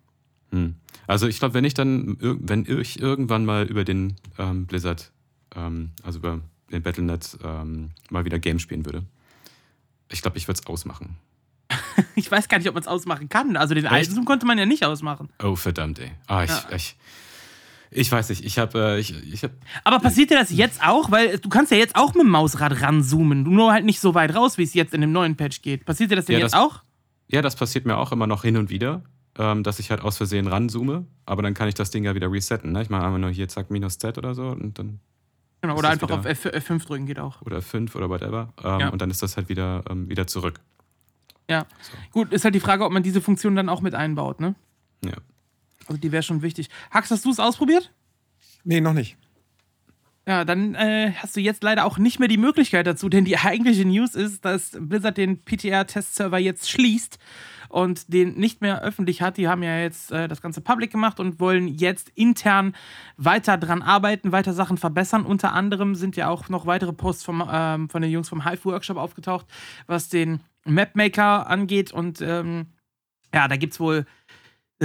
Hm. 0.50 0.74
Also 1.06 1.28
ich 1.28 1.38
glaube, 1.38 1.54
wenn 1.54 1.64
ich 1.64 1.74
dann, 1.74 2.16
wenn 2.20 2.64
ich 2.66 3.00
irgendwann 3.00 3.44
mal 3.44 3.66
über 3.66 3.84
den 3.84 4.16
ähm, 4.38 4.66
Blizzard, 4.66 5.12
ähm, 5.54 5.90
also 6.02 6.18
über 6.18 6.40
den 6.72 6.82
Battlenet 6.82 7.38
ähm, 7.44 7.90
mal 8.10 8.24
wieder 8.24 8.38
Game 8.38 8.58
spielen 8.58 8.84
würde, 8.84 9.04
ich 10.10 10.22
glaube, 10.22 10.36
ich 10.38 10.48
würde 10.48 10.60
es 10.60 10.66
ausmachen. 10.66 11.16
Ich 12.16 12.30
weiß 12.30 12.48
gar 12.48 12.58
nicht, 12.58 12.68
ob 12.68 12.74
man 12.74 12.82
es 12.82 12.88
ausmachen 12.88 13.28
kann. 13.28 13.56
Also 13.56 13.74
den 13.74 13.84
Echt? 13.84 13.92
alten 13.92 14.14
Zoom 14.14 14.24
konnte 14.24 14.46
man 14.46 14.58
ja 14.58 14.66
nicht 14.66 14.84
ausmachen. 14.84 15.28
Oh, 15.42 15.54
verdammt, 15.56 15.98
ey. 15.98 16.12
Ah, 16.26 16.44
ich, 16.44 16.50
Ja. 16.50 16.64
ich, 16.74 16.96
ich 17.94 18.10
weiß 18.12 18.28
nicht, 18.28 18.44
ich 18.44 18.58
habe, 18.58 18.78
äh, 18.96 18.98
ich, 19.00 19.14
ich 19.32 19.42
hab, 19.44 19.52
Aber 19.84 19.98
passiert 20.00 20.30
dir 20.30 20.38
das 20.38 20.50
jetzt 20.50 20.82
auch? 20.82 21.10
Weil 21.10 21.38
du 21.38 21.48
kannst 21.48 21.70
ja 21.72 21.78
jetzt 21.78 21.96
auch 21.96 22.12
mit 22.14 22.22
dem 22.24 22.30
Mausrad 22.30 22.80
ranzoomen. 22.82 23.42
Nur 23.44 23.72
halt 23.72 23.84
nicht 23.84 24.00
so 24.00 24.14
weit 24.14 24.34
raus, 24.34 24.58
wie 24.58 24.62
es 24.64 24.74
jetzt 24.74 24.92
in 24.94 25.00
dem 25.00 25.12
neuen 25.12 25.36
Patch 25.36 25.62
geht. 25.62 25.84
Passiert 25.84 26.10
dir 26.10 26.16
das 26.16 26.26
denn 26.26 26.34
Ja, 26.34 26.40
jetzt 26.40 26.54
das- 26.54 26.60
auch? 26.60 26.82
ja, 27.28 27.40
das 27.42 27.56
passiert 27.56 27.86
mir 27.86 27.96
auch 27.96 28.12
immer 28.12 28.26
noch 28.26 28.42
hin 28.42 28.56
und 28.56 28.68
wieder, 28.70 29.02
ähm, 29.38 29.62
dass 29.62 29.78
ich 29.78 29.90
halt 29.90 30.02
aus 30.02 30.16
Versehen 30.18 30.46
ranzoome, 30.46 31.06
aber 31.26 31.42
dann 31.42 31.54
kann 31.54 31.68
ich 31.68 31.74
das 31.74 31.90
Ding 31.90 32.04
ja 32.04 32.14
wieder 32.14 32.30
resetten. 32.30 32.72
Ne? 32.72 32.82
Ich 32.82 32.90
mache 32.90 33.04
einfach 33.04 33.18
nur 33.18 33.30
hier, 33.30 33.48
zack, 33.48 33.70
minus 33.70 33.98
Z 33.98 34.18
oder 34.18 34.34
so 34.34 34.48
und 34.48 34.78
dann, 34.78 35.00
Genau, 35.62 35.76
oder 35.78 35.88
einfach 35.88 36.10
auf 36.10 36.26
F 36.26 36.44
F5 36.46 36.84
drücken 36.86 37.06
geht 37.06 37.18
auch. 37.18 37.40
oder 37.42 37.62
5 37.62 37.94
oder 37.96 38.10
whatever. 38.10 38.52
Ähm, 38.62 38.80
Ja. 38.80 38.88
Und 38.90 39.00
dann 39.00 39.10
ist 39.10 39.22
das 39.22 39.36
halt 39.38 39.48
wieder, 39.48 39.82
ähm, 39.88 40.08
wieder 40.10 40.26
zurück. 40.26 40.60
Ja. 41.48 41.64
Gut, 42.10 42.32
ist 42.32 42.44
halt 42.44 42.54
die 42.54 42.60
Frage, 42.60 42.84
ob 42.84 42.92
man 42.92 43.02
diese 43.02 43.20
Funktion 43.20 43.56
dann 43.56 43.68
auch 43.68 43.80
mit 43.80 43.94
einbaut, 43.94 44.40
ne? 44.40 44.54
Ja. 45.04 45.12
Also 45.88 46.00
die 46.00 46.12
wäre 46.12 46.22
schon 46.22 46.42
wichtig. 46.42 46.68
Hax, 46.90 47.10
hast 47.10 47.24
du 47.24 47.30
es 47.30 47.40
ausprobiert? 47.40 47.92
Nee, 48.64 48.80
noch 48.80 48.94
nicht. 48.94 49.16
Ja, 50.26 50.46
dann 50.46 50.74
äh, 50.74 51.12
hast 51.16 51.36
du 51.36 51.40
jetzt 51.40 51.62
leider 51.62 51.84
auch 51.84 51.98
nicht 51.98 52.18
mehr 52.18 52.28
die 52.28 52.38
Möglichkeit 52.38 52.86
dazu, 52.86 53.10
denn 53.10 53.26
die 53.26 53.36
eigentliche 53.36 53.84
News 53.84 54.14
ist, 54.14 54.44
dass 54.44 54.70
Blizzard 54.80 55.18
den 55.18 55.44
PTR-Testserver 55.44 56.38
jetzt 56.38 56.70
schließt 56.70 57.18
und 57.68 58.10
den 58.12 58.36
nicht 58.36 58.62
mehr 58.62 58.80
öffentlich 58.82 59.20
hat. 59.20 59.36
Die 59.36 59.48
haben 59.48 59.62
ja 59.62 59.78
jetzt 59.78 60.12
äh, 60.12 60.26
das 60.26 60.40
Ganze 60.40 60.62
public 60.62 60.90
gemacht 60.92 61.20
und 61.20 61.40
wollen 61.40 61.68
jetzt 61.68 62.08
intern 62.14 62.74
weiter 63.18 63.58
dran 63.58 63.82
arbeiten, 63.82 64.32
weiter 64.32 64.54
Sachen 64.54 64.78
verbessern. 64.78 65.26
Unter 65.26 65.52
anderem 65.52 65.94
sind 65.94 66.16
ja 66.16 66.28
auch 66.28 66.48
noch 66.48 66.64
weitere 66.64 66.94
Posts 66.94 67.24
vom, 67.24 67.46
ähm, 67.52 67.90
von 67.90 68.00
den 68.00 68.10
Jungs 68.10 68.30
vom 68.30 68.48
Hive 68.48 68.64
Workshop 68.64 68.96
aufgetaucht, 68.96 69.46
was 69.86 70.08
den 70.08 70.40
Mapmaker 70.64 71.48
angeht. 71.48 71.92
Und 71.92 72.22
ähm, 72.22 72.68
ja, 73.34 73.46
da 73.46 73.56
gibt 73.56 73.74
es 73.74 73.80
wohl 73.80 74.06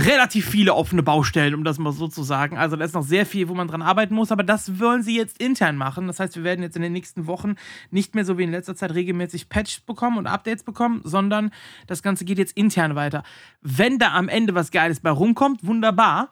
relativ 0.06 0.48
viele 0.48 0.74
offene 0.76 1.04
Baustellen, 1.04 1.54
um 1.54 1.64
das 1.64 1.80
mal 1.80 1.92
so 1.92 2.08
zu 2.08 2.24
sagen. 2.24 2.58
Also 2.58 2.76
da 2.76 2.86
ist 2.86 2.94
noch 2.94 3.04
sehr 3.04 3.26
viel, 3.26 3.50
wo 3.50 3.54
man 3.54 3.68
dran 3.68 3.82
arbeiten 3.82 4.14
muss, 4.14 4.32
aber 4.32 4.44
das 4.44 4.80
wollen 4.80 5.04
sie 5.04 5.16
jetzt 5.16 5.42
intern 5.42 5.78
machen. 5.78 6.08
Das 6.08 6.20
heißt, 6.20 6.36
wir 6.36 6.44
werden 6.44 6.62
jetzt 6.62 6.76
in 6.76 6.82
den 6.82 6.94
nächsten 6.94 7.28
Wochen 7.28 7.56
nicht 7.92 8.16
mehr 8.16 8.26
so 8.26 8.38
wie 8.38 8.44
in 8.44 8.52
letzter 8.52 8.76
Zeit 8.76 8.94
regelmäßig 8.94 9.50
Patches 9.50 9.82
bekommen 9.82 10.18
und 10.18 10.28
Updates 10.28 10.64
bekommen, 10.64 11.02
sondern 11.04 11.52
das 11.88 12.04
Ganze 12.04 12.26
geht 12.26 12.38
jetzt 12.38 12.56
intern 12.56 12.96
weiter. 12.96 13.24
Wenn 13.62 14.00
da 14.00 14.14
am 14.14 14.30
Ende 14.30 14.56
was 14.56 14.72
Geiles 14.72 15.00
bei 15.00 15.12
rumkommt, 15.12 15.66
wunderbar. 15.66 16.32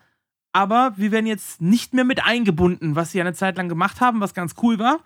Aber 0.53 0.93
wir 0.95 1.11
werden 1.11 1.27
jetzt 1.27 1.61
nicht 1.61 1.93
mehr 1.93 2.05
mit 2.05 2.25
eingebunden, 2.25 2.95
was 2.95 3.11
sie 3.11 3.21
eine 3.21 3.33
Zeit 3.33 3.57
lang 3.57 3.69
gemacht 3.69 4.01
haben, 4.01 4.21
was 4.21 4.33
ganz 4.33 4.55
cool 4.63 4.79
war. 4.79 4.99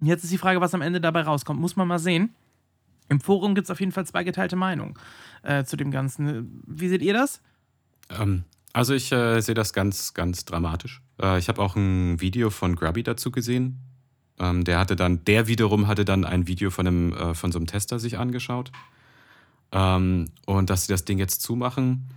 Jetzt 0.00 0.22
ist 0.22 0.32
die 0.32 0.38
Frage, 0.38 0.60
was 0.60 0.74
am 0.74 0.82
Ende 0.82 1.00
dabei 1.00 1.22
rauskommt. 1.22 1.60
Muss 1.60 1.76
man 1.76 1.88
mal 1.88 1.98
sehen. 1.98 2.34
Im 3.08 3.20
Forum 3.20 3.54
gibt 3.54 3.66
es 3.66 3.70
auf 3.70 3.80
jeden 3.80 3.92
Fall 3.92 4.06
zwei 4.06 4.24
geteilte 4.24 4.56
Meinungen 4.56 4.94
äh, 5.42 5.64
zu 5.64 5.76
dem 5.76 5.90
Ganzen. 5.90 6.62
Wie 6.66 6.88
seht 6.88 7.02
ihr 7.02 7.14
das? 7.14 7.40
Ähm, 8.10 8.44
also 8.72 8.94
ich 8.94 9.12
äh, 9.12 9.40
sehe 9.40 9.54
das 9.54 9.72
ganz, 9.72 10.14
ganz 10.14 10.44
dramatisch. 10.44 11.00
Äh, 11.20 11.38
ich 11.38 11.48
habe 11.48 11.62
auch 11.62 11.76
ein 11.76 12.20
Video 12.20 12.50
von 12.50 12.74
Grubby 12.76 13.02
dazu 13.02 13.30
gesehen. 13.30 13.80
Ähm, 14.38 14.64
der 14.64 14.78
hatte 14.78 14.96
dann, 14.96 15.24
der 15.24 15.46
wiederum 15.46 15.86
hatte 15.86 16.04
dann 16.04 16.24
ein 16.24 16.48
Video 16.48 16.70
von 16.70 16.86
einem, 16.86 17.12
äh, 17.12 17.34
von 17.34 17.52
so 17.52 17.58
einem 17.58 17.66
Tester 17.66 17.98
sich 17.98 18.18
angeschaut. 18.18 18.72
Ähm, 19.72 20.26
und 20.46 20.70
dass 20.70 20.86
sie 20.86 20.92
das 20.92 21.04
Ding 21.04 21.18
jetzt 21.18 21.42
zumachen, 21.42 22.08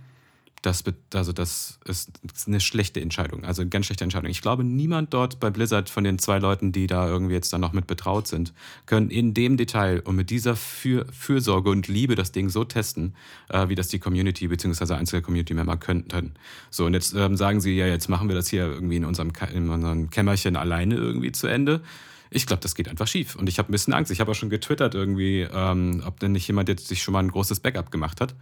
das, 0.62 0.82
also 1.14 1.32
das 1.32 1.78
ist 1.84 2.10
eine 2.46 2.60
schlechte 2.60 3.00
Entscheidung, 3.00 3.44
also 3.44 3.62
eine 3.62 3.68
ganz 3.68 3.86
schlechte 3.86 4.04
Entscheidung. 4.04 4.30
Ich 4.30 4.42
glaube, 4.42 4.64
niemand 4.64 5.14
dort 5.14 5.38
bei 5.40 5.50
Blizzard 5.50 5.88
von 5.88 6.04
den 6.04 6.18
zwei 6.18 6.38
Leuten, 6.38 6.72
die 6.72 6.86
da 6.86 7.08
irgendwie 7.08 7.34
jetzt 7.34 7.52
dann 7.52 7.60
noch 7.60 7.72
mit 7.72 7.86
betraut 7.86 8.26
sind, 8.26 8.52
können 8.86 9.10
in 9.10 9.34
dem 9.34 9.56
Detail 9.56 10.00
und 10.00 10.16
mit 10.16 10.30
dieser 10.30 10.56
Für 10.56 11.06
Fürsorge 11.12 11.70
und 11.70 11.86
Liebe 11.88 12.16
das 12.16 12.32
Ding 12.32 12.48
so 12.48 12.64
testen, 12.64 13.14
äh, 13.48 13.68
wie 13.68 13.74
das 13.74 13.88
die 13.88 13.98
Community 13.98 14.48
bzw. 14.48 14.94
einzelne 14.94 15.22
Community-Member 15.22 15.76
könnten. 15.76 16.34
So, 16.70 16.86
und 16.86 16.94
jetzt 16.94 17.14
ähm, 17.14 17.36
sagen 17.36 17.60
sie, 17.60 17.76
ja, 17.76 17.86
jetzt 17.86 18.08
machen 18.08 18.28
wir 18.28 18.34
das 18.34 18.48
hier 18.48 18.66
irgendwie 18.66 18.96
in 18.96 19.04
unserem, 19.04 19.30
in 19.54 19.68
unserem 19.70 20.10
Kämmerchen 20.10 20.56
alleine 20.56 20.96
irgendwie 20.96 21.32
zu 21.32 21.46
Ende. 21.46 21.82
Ich 22.30 22.46
glaube, 22.46 22.60
das 22.60 22.74
geht 22.74 22.88
einfach 22.88 23.06
schief. 23.06 23.36
Und 23.36 23.48
ich 23.48 23.58
habe 23.58 23.70
ein 23.70 23.72
bisschen 23.72 23.94
Angst. 23.94 24.10
Ich 24.10 24.20
habe 24.20 24.32
auch 24.32 24.34
schon 24.34 24.50
getwittert 24.50 24.94
irgendwie, 24.94 25.46
ähm, 25.50 26.02
ob 26.04 26.20
denn 26.20 26.32
nicht 26.32 26.46
jemand 26.46 26.68
jetzt 26.68 26.88
sich 26.88 27.02
schon 27.02 27.12
mal 27.12 27.20
ein 27.20 27.30
großes 27.30 27.60
Backup 27.60 27.90
gemacht 27.90 28.20
hat 28.20 28.34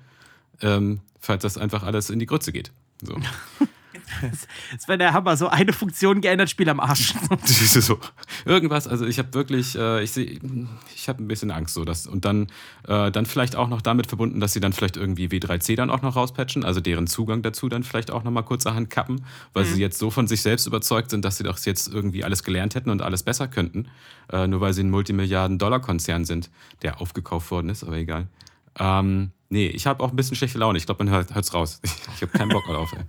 ähm, 0.62 1.00
falls 1.18 1.42
das 1.42 1.58
einfach 1.58 1.82
alles 1.82 2.10
in 2.10 2.18
die 2.18 2.26
Grütze 2.26 2.52
geht. 2.52 2.72
So. 3.02 3.16
Das 4.72 4.88
wäre 4.88 4.98
der 4.98 5.12
Hammer, 5.12 5.36
so 5.36 5.48
eine 5.48 5.72
Funktion 5.72 6.20
geändert, 6.20 6.50
Spiel 6.50 6.68
am 6.68 6.80
Arsch. 6.80 7.14
so, 7.44 7.98
irgendwas, 8.44 8.86
also 8.86 9.04
ich 9.06 9.18
habe 9.18 9.34
wirklich, 9.34 9.76
äh, 9.76 10.02
ich 10.02 10.12
sehe, 10.12 10.38
ich 10.94 11.08
habe 11.08 11.22
ein 11.22 11.28
bisschen 11.28 11.50
Angst 11.50 11.74
so, 11.74 11.84
dass, 11.84 12.06
und 12.06 12.24
dann, 12.24 12.46
äh, 12.86 13.10
dann 13.10 13.26
vielleicht 13.26 13.56
auch 13.56 13.68
noch 13.68 13.82
damit 13.82 14.06
verbunden, 14.06 14.40
dass 14.40 14.52
sie 14.52 14.60
dann 14.60 14.72
vielleicht 14.72 14.96
irgendwie 14.96 15.26
W3C 15.26 15.76
dann 15.76 15.90
auch 15.90 16.02
noch 16.02 16.16
rauspatchen, 16.16 16.64
also 16.64 16.80
deren 16.80 17.06
Zugang 17.06 17.42
dazu 17.42 17.68
dann 17.68 17.82
vielleicht 17.82 18.10
auch 18.10 18.24
nochmal 18.24 18.44
kurzerhand 18.44 18.90
kappen, 18.90 19.24
weil 19.52 19.64
mhm. 19.64 19.74
sie 19.74 19.80
jetzt 19.80 19.98
so 19.98 20.10
von 20.10 20.26
sich 20.26 20.42
selbst 20.42 20.66
überzeugt 20.66 21.10
sind, 21.10 21.24
dass 21.24 21.38
sie 21.38 21.44
doch 21.44 21.58
jetzt 21.58 21.88
irgendwie 21.88 22.24
alles 22.24 22.42
gelernt 22.42 22.74
hätten 22.74 22.90
und 22.90 23.02
alles 23.02 23.22
besser 23.22 23.48
könnten, 23.48 23.88
äh, 24.32 24.46
nur 24.46 24.60
weil 24.60 24.72
sie 24.72 24.82
ein 24.82 24.90
Multimilliarden-Dollar-Konzern 24.90 26.24
sind, 26.24 26.50
der 26.82 27.00
aufgekauft 27.00 27.50
worden 27.50 27.68
ist, 27.70 27.82
aber 27.82 27.96
egal. 27.96 28.28
Ähm, 28.78 29.32
Nee, 29.48 29.68
ich 29.68 29.86
habe 29.86 30.02
auch 30.02 30.10
ein 30.10 30.16
bisschen 30.16 30.36
schlechte 30.36 30.58
Laune. 30.58 30.78
Ich 30.78 30.86
glaube, 30.86 31.04
man 31.04 31.12
hört 31.12 31.30
es 31.30 31.54
raus. 31.54 31.80
Ich 32.16 32.22
habe 32.22 32.32
keinen 32.36 32.48
Bock 32.48 32.66
mehr 32.66 32.76
drauf. 32.76 32.92
Ey. 32.96 33.04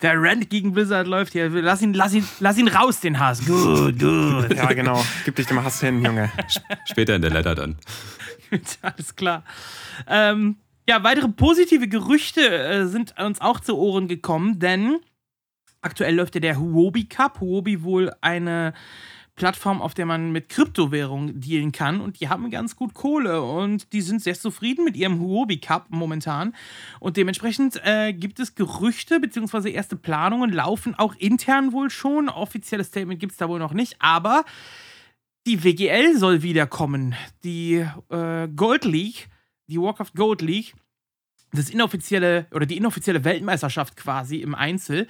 Der 0.00 0.20
Rand 0.20 0.50
gegen 0.50 0.72
Blizzard 0.72 1.06
läuft 1.06 1.32
hier. 1.32 1.48
Lass 1.48 1.82
ihn, 1.82 1.94
lass 1.94 2.12
ihn, 2.14 2.26
lass 2.40 2.58
ihn 2.58 2.68
raus, 2.68 3.00
den 3.00 3.18
Hass. 3.18 3.44
Gut, 3.44 3.98
gut. 3.98 4.54
Ja, 4.54 4.72
genau. 4.72 5.04
Gib 5.24 5.36
dich 5.36 5.46
dem 5.46 5.62
Hass 5.62 5.80
hin, 5.80 6.04
Junge. 6.04 6.30
Später 6.86 7.14
in 7.14 7.22
der 7.22 7.30
Letter 7.30 7.54
dann. 7.54 7.76
Alles 8.82 9.16
klar. 9.16 9.44
Ähm, 10.08 10.56
ja, 10.88 11.02
weitere 11.04 11.28
positive 11.28 11.88
Gerüchte 11.88 12.40
äh, 12.40 12.86
sind 12.86 13.14
uns 13.18 13.40
auch 13.40 13.60
zu 13.60 13.76
Ohren 13.78 14.08
gekommen, 14.08 14.58
denn 14.58 14.98
aktuell 15.80 16.16
läuft 16.16 16.34
ja 16.34 16.40
der 16.40 16.58
Huobi 16.58 17.04
Cup. 17.04 17.40
Huobi 17.40 17.82
wohl 17.82 18.12
eine 18.20 18.74
Plattform, 19.34 19.80
auf 19.80 19.94
der 19.94 20.04
man 20.04 20.30
mit 20.30 20.50
Kryptowährungen 20.50 21.40
dealen 21.40 21.72
kann 21.72 22.00
und 22.00 22.20
die 22.20 22.28
haben 22.28 22.50
ganz 22.50 22.76
gut 22.76 22.92
Kohle 22.92 23.42
und 23.42 23.92
die 23.92 24.02
sind 24.02 24.22
sehr 24.22 24.34
zufrieden 24.34 24.84
mit 24.84 24.96
ihrem 24.96 25.20
Huobi 25.20 25.58
Cup 25.58 25.86
momentan 25.88 26.54
und 27.00 27.16
dementsprechend 27.16 27.80
äh, 27.84 28.12
gibt 28.12 28.40
es 28.40 28.54
Gerüchte 28.54 29.20
bzw. 29.20 29.70
erste 29.70 29.96
Planungen 29.96 30.52
laufen 30.52 30.94
auch 30.94 31.14
intern 31.16 31.72
wohl 31.72 31.88
schon. 31.88 32.28
Offizielles 32.28 32.88
Statement 32.88 33.20
gibt 33.20 33.32
es 33.32 33.38
da 33.38 33.48
wohl 33.48 33.58
noch 33.58 33.72
nicht, 33.72 33.96
aber 34.00 34.44
die 35.46 35.64
WGL 35.64 36.16
soll 36.16 36.42
wiederkommen. 36.42 37.14
Die 37.42 37.84
äh, 38.10 38.48
Gold 38.54 38.84
League, 38.84 39.28
die 39.66 39.80
Warcraft 39.80 40.12
Gold 40.14 40.42
League 40.42 40.74
das 41.52 41.70
inoffizielle 41.70 42.46
oder 42.52 42.66
die 42.66 42.76
inoffizielle 42.76 43.24
Weltmeisterschaft 43.24 43.96
quasi 43.96 44.36
im 44.38 44.54
Einzel 44.54 45.06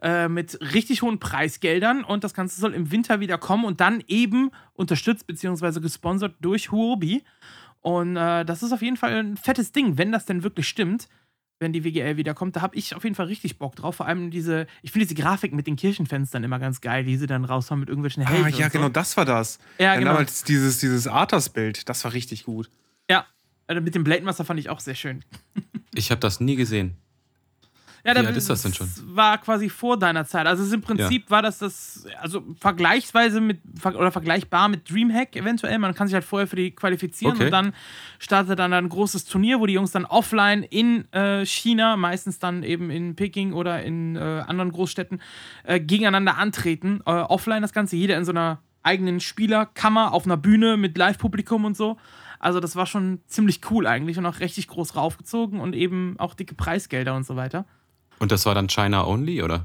äh, 0.00 0.28
mit 0.28 0.58
richtig 0.74 1.02
hohen 1.02 1.18
Preisgeldern 1.18 2.02
und 2.02 2.24
das 2.24 2.34
Ganze 2.34 2.60
soll 2.60 2.74
im 2.74 2.90
Winter 2.90 3.20
wieder 3.20 3.38
kommen 3.38 3.64
und 3.64 3.80
dann 3.80 4.02
eben 4.08 4.50
unterstützt 4.74 5.26
bzw. 5.26 5.80
gesponsert 5.80 6.34
durch 6.40 6.72
Huobi. 6.72 7.22
Und 7.80 8.16
äh, 8.16 8.44
das 8.44 8.62
ist 8.62 8.72
auf 8.72 8.80
jeden 8.80 8.96
Fall 8.96 9.12
ein 9.14 9.36
fettes 9.36 9.72
Ding, 9.72 9.98
wenn 9.98 10.12
das 10.12 10.24
denn 10.24 10.42
wirklich 10.42 10.68
stimmt, 10.68 11.08
wenn 11.58 11.72
die 11.72 11.84
WGL 11.84 12.16
wiederkommt. 12.16 12.56
Da 12.56 12.62
habe 12.62 12.76
ich 12.76 12.94
auf 12.94 13.04
jeden 13.04 13.16
Fall 13.16 13.26
richtig 13.26 13.58
Bock 13.58 13.76
drauf. 13.76 13.96
Vor 13.96 14.06
allem 14.06 14.30
diese, 14.30 14.66
ich 14.82 14.92
finde 14.92 15.06
diese 15.06 15.20
Grafik 15.20 15.52
mit 15.52 15.66
den 15.66 15.76
Kirchenfenstern 15.76 16.42
immer 16.42 16.58
ganz 16.58 16.80
geil, 16.80 17.04
die 17.04 17.16
sie 17.16 17.26
dann 17.26 17.44
raushauen 17.44 17.80
mit 17.80 17.88
irgendwelchen 17.88 18.26
Helden. 18.26 18.44
Ah, 18.46 18.48
ja, 18.48 18.68
genau, 18.68 18.88
das 18.88 19.16
war 19.16 19.24
das. 19.24 19.58
Ja, 19.78 19.96
genau. 19.96 20.12
Damals 20.12 20.44
dieses, 20.44 20.78
dieses 20.78 21.06
Arthas-Bild, 21.06 21.88
das 21.88 22.04
war 22.04 22.12
richtig 22.12 22.44
gut. 22.44 22.70
Ja, 23.10 23.26
also 23.72 23.84
mit 23.84 23.94
dem 23.94 24.04
Blade 24.04 24.22
Master 24.22 24.44
fand 24.44 24.60
ich 24.60 24.68
auch 24.68 24.80
sehr 24.80 24.94
schön. 24.94 25.24
Ich 25.94 26.10
habe 26.10 26.20
das 26.20 26.40
nie 26.40 26.56
gesehen. 26.56 26.96
Ja, 28.04 28.14
Wie 28.14 28.26
alt 28.26 28.36
ist 28.36 28.50
das 28.50 28.62
denn 28.62 28.74
schon? 28.74 28.88
war 29.04 29.38
quasi 29.38 29.68
vor 29.68 29.96
deiner 29.96 30.24
Zeit. 30.24 30.46
Also 30.46 30.74
im 30.74 30.80
Prinzip 30.80 31.24
ja. 31.24 31.30
war 31.30 31.42
das 31.42 31.58
das, 31.58 32.04
also 32.20 32.42
vergleichsweise 32.58 33.40
mit, 33.40 33.60
oder 33.84 34.10
vergleichbar 34.10 34.68
mit 34.68 34.90
Dreamhack 34.90 35.36
eventuell. 35.36 35.78
Man 35.78 35.94
kann 35.94 36.08
sich 36.08 36.14
halt 36.14 36.24
vorher 36.24 36.48
für 36.48 36.56
die 36.56 36.72
qualifizieren 36.72 37.34
okay. 37.34 37.44
und 37.44 37.50
dann 37.52 37.74
startet 38.18 38.58
dann 38.58 38.72
ein 38.72 38.88
großes 38.88 39.26
Turnier, 39.26 39.60
wo 39.60 39.66
die 39.66 39.74
Jungs 39.74 39.92
dann 39.92 40.04
offline 40.04 40.64
in 40.64 41.04
äh, 41.12 41.46
China, 41.46 41.96
meistens 41.96 42.40
dann 42.40 42.64
eben 42.64 42.90
in 42.90 43.14
Peking 43.14 43.52
oder 43.52 43.82
in 43.84 44.16
äh, 44.16 44.18
anderen 44.18 44.72
Großstädten, 44.72 45.22
äh, 45.62 45.78
gegeneinander 45.78 46.38
antreten. 46.38 47.02
Äh, 47.06 47.10
offline 47.10 47.62
das 47.62 47.72
Ganze, 47.72 47.94
jeder 47.94 48.16
in 48.16 48.24
so 48.24 48.32
einer 48.32 48.58
eigenen 48.82 49.20
Spielerkammer 49.20 50.12
auf 50.12 50.24
einer 50.24 50.36
Bühne 50.36 50.76
mit 50.76 50.98
Live-Publikum 50.98 51.64
und 51.64 51.76
so. 51.76 51.98
Also 52.42 52.58
das 52.58 52.74
war 52.74 52.86
schon 52.86 53.20
ziemlich 53.28 53.60
cool 53.70 53.86
eigentlich 53.86 54.18
und 54.18 54.26
auch 54.26 54.40
richtig 54.40 54.66
groß 54.66 54.96
raufgezogen 54.96 55.60
und 55.60 55.74
eben 55.74 56.16
auch 56.18 56.34
dicke 56.34 56.56
Preisgelder 56.56 57.14
und 57.14 57.24
so 57.24 57.36
weiter. 57.36 57.64
Und 58.18 58.32
das 58.32 58.44
war 58.46 58.54
dann 58.54 58.68
China 58.68 59.06
only, 59.06 59.42
oder? 59.42 59.64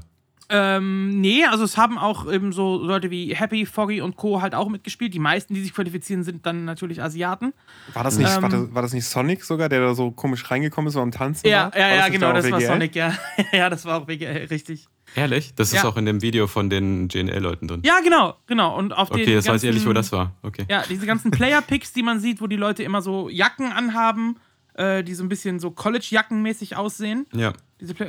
Ähm, 0.50 1.20
nee, 1.20 1.44
also 1.44 1.64
es 1.64 1.76
haben 1.76 1.98
auch 1.98 2.30
eben 2.30 2.52
so 2.52 2.78
Leute 2.78 3.10
wie 3.10 3.34
Happy, 3.34 3.66
Foggy 3.66 4.00
und 4.00 4.16
Co. 4.16 4.40
halt 4.40 4.54
auch 4.54 4.68
mitgespielt. 4.68 5.12
Die 5.12 5.18
meisten, 5.18 5.52
die 5.52 5.60
sich 5.60 5.74
qualifizieren, 5.74 6.24
sind 6.24 6.46
dann 6.46 6.64
natürlich 6.64 7.02
Asiaten. 7.02 7.52
War 7.92 8.04
das 8.04 8.16
nicht, 8.16 8.34
ähm, 8.34 8.42
war, 8.42 8.48
das, 8.48 8.74
war 8.74 8.82
das 8.82 8.92
nicht 8.94 9.04
Sonic 9.04 9.44
sogar, 9.44 9.68
der 9.68 9.80
da 9.80 9.94
so 9.94 10.10
komisch 10.10 10.50
reingekommen 10.50 10.88
ist, 10.88 10.96
am 10.96 11.10
Tanzen 11.10 11.48
ja, 11.48 11.64
war? 11.64 11.78
Ja, 11.78 11.94
ja, 11.96 12.08
genau, 12.08 12.32
das 12.32 12.50
war 12.50 12.60
Sonic, 12.60 12.94
ja. 12.94 13.12
ja, 13.52 13.68
das 13.68 13.84
war 13.84 14.00
auch 14.00 14.08
WGL, 14.08 14.46
richtig. 14.50 14.88
Ehrlich? 15.14 15.54
Das 15.54 15.72
ja. 15.72 15.80
ist 15.80 15.84
auch 15.84 15.96
in 15.96 16.06
dem 16.06 16.22
Video 16.22 16.46
von 16.46 16.70
den 16.70 17.08
GNL-Leuten 17.08 17.68
drin. 17.68 17.82
Ja, 17.84 18.00
genau, 18.00 18.36
genau. 18.46 18.76
Und 18.76 18.92
auf 18.92 19.10
okay, 19.10 19.24
das 19.24 19.44
ganzen, 19.44 19.52
weiß 19.52 19.62
ich 19.62 19.68
ehrlich, 19.68 19.86
wo 19.86 19.92
das 19.92 20.12
war. 20.12 20.34
Okay. 20.42 20.64
Ja, 20.68 20.82
diese 20.88 21.06
ganzen 21.06 21.30
Player-Picks, 21.30 21.92
die 21.92 22.02
man 22.02 22.20
sieht, 22.20 22.40
wo 22.40 22.46
die 22.46 22.56
Leute 22.56 22.82
immer 22.82 23.02
so 23.02 23.28
Jacken 23.28 23.72
anhaben, 23.72 24.36
äh, 24.78 25.02
die 25.02 25.14
so 25.14 25.24
ein 25.24 25.28
bisschen 25.28 25.58
so 25.58 25.72
College-Jacken-mäßig 25.72 26.76
aussehen. 26.76 27.26
Ja. 27.32 27.52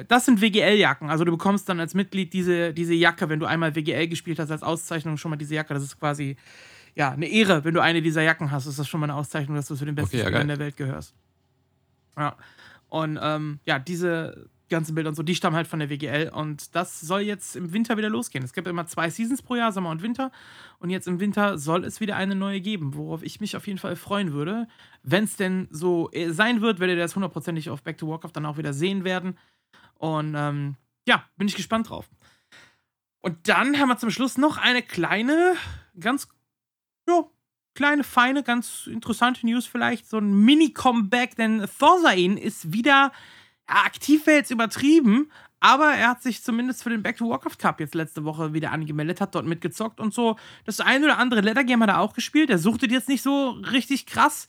das 0.08 0.26
sind 0.26 0.40
WGL-Jacken. 0.40 1.10
Also 1.10 1.26
du 1.26 1.32
bekommst 1.32 1.68
dann 1.68 1.80
als 1.80 1.96
Mitglied 1.96 2.32
diese, 2.32 2.74
diese 2.74 2.94
Jacke, 2.94 3.28
wenn 3.28 3.40
du 3.40 3.48
einmal 3.48 3.76
WGL 3.76 4.08
gespielt 4.08 4.38
hast, 4.40 4.52
als 4.52 4.62
Auszeichnung 4.62 5.18
schon 5.18 5.32
mal 5.32 5.38
diese 5.38 5.56
Jacke. 5.56 5.74
Das 5.74 5.84
ist 5.84 6.00
quasi 6.00 6.38
ja, 6.96 7.12
eine 7.12 7.28
Ehre, 7.28 7.64
wenn 7.64 7.74
du 7.74 7.82
eine 7.82 8.02
dieser 8.02 8.22
Jacken 8.22 8.52
hast. 8.52 8.68
Das 8.68 8.78
ist 8.78 8.88
schon 8.88 9.00
mal 9.00 9.08
eine 9.08 9.16
Auszeichnung, 9.16 9.56
dass 9.56 9.68
du 9.68 9.76
zu 9.76 9.86
den 9.86 9.96
besten 9.96 10.18
okay, 10.18 10.32
ja, 10.32 10.40
in 10.40 10.48
der 10.48 10.60
Welt 10.60 10.78
gehörst. 10.78 11.16
Ja. 12.16 12.36
Und 12.90 13.20
ähm, 13.22 13.60
ja, 13.66 13.80
diese 13.80 14.50
ganzen 14.70 14.96
Bilder 14.96 15.10
und 15.10 15.16
so, 15.16 15.24
die 15.24 15.36
stammen 15.36 15.56
halt 15.56 15.68
von 15.68 15.80
der 15.80 15.90
WGL 15.90 16.30
und 16.30 16.76
das 16.76 17.00
soll 17.02 17.22
jetzt 17.22 17.56
im 17.56 17.74
Winter 17.74 17.98
wieder 17.98 18.10
losgehen. 18.10 18.44
Es 18.44 18.54
gibt 18.54 18.68
immer 18.68 18.88
zwei 18.88 19.10
Seasons 19.10 19.42
pro 19.42 19.56
Jahr, 19.56 19.72
Sommer 19.72 19.90
und 19.90 20.02
Winter. 20.02 20.32
Und 20.80 20.90
jetzt 20.90 21.08
im 21.08 21.20
Winter 21.20 21.58
soll 21.58 21.84
es 21.84 22.00
wieder 22.00 22.16
eine 22.16 22.36
neue 22.36 22.62
geben, 22.62 22.96
worauf 22.96 23.24
ich 23.24 23.42
mich 23.42 23.56
auf 23.56 23.68
jeden 23.68 23.80
Fall 23.80 23.96
freuen 23.96 24.34
würde. 24.34 24.68
Wenn 25.04 25.26
es 25.26 25.36
denn 25.36 25.68
so 25.72 26.10
äh, 26.12 26.32
sein 26.32 26.62
wird, 26.62 26.80
werdet 26.80 26.98
ihr 26.98 27.04
das 27.04 27.16
hundertprozentig 27.16 27.70
auf 27.70 27.84
Back 27.84 27.98
to 27.98 28.08
Warcraft 28.08 28.32
dann 28.34 28.46
auch 28.46 28.58
wieder 28.58 28.74
sehen 28.74 29.04
werden. 29.04 29.38
Und 29.96 30.36
ähm, 30.38 30.76
ja, 31.08 31.26
bin 31.38 31.48
ich 31.48 31.56
gespannt 31.56 31.90
drauf. 31.90 32.10
Und 33.22 33.48
dann 33.50 33.80
haben 33.80 33.90
wir 33.90 33.98
zum 33.98 34.12
Schluss 34.12 34.38
noch 34.38 34.58
eine 34.58 34.82
kleine, 34.82 35.56
ganz, 36.00 36.30
ja, 37.08 37.26
kleine, 37.76 38.04
feine, 38.04 38.44
ganz 38.44 38.88
interessante 38.88 39.46
News 39.46 39.66
vielleicht. 39.66 40.08
So 40.10 40.18
ein 40.18 40.46
Mini-Comeback, 40.46 41.36
denn 41.36 41.66
Thorsain 41.80 42.38
ist 42.38 42.72
wieder 42.72 43.12
aktiv 43.70 44.26
wäre 44.26 44.38
jetzt 44.38 44.52
übertrieben, 44.52 45.32
aber 45.60 45.94
er 45.94 46.10
hat 46.10 46.24
sich 46.24 46.44
zumindest 46.44 46.84
für 46.84 46.90
den 46.90 47.04
Back 47.04 47.18
to 47.18 47.30
Warcraft 47.30 47.58
Cup 47.60 47.80
jetzt 47.80 47.96
letzte 47.96 48.24
Woche 48.24 48.54
wieder 48.54 48.72
angemeldet, 48.72 49.20
hat 49.20 49.36
dort 49.36 49.46
mitgezockt 49.46 50.00
und 50.00 50.14
so. 50.14 50.38
Das 50.66 50.80
eine 50.80 51.06
oder 51.06 51.18
andere 51.18 51.42
Lettergame 51.42 51.84
hat 51.84 51.90
er 51.90 52.00
auch 52.00 52.14
gespielt. 52.14 52.50
Er 52.50 52.60
suchte 52.60 52.88
jetzt 52.88 53.10
nicht 53.10 53.22
so 53.22 53.52
richtig 53.72 54.06
krass. 54.06 54.48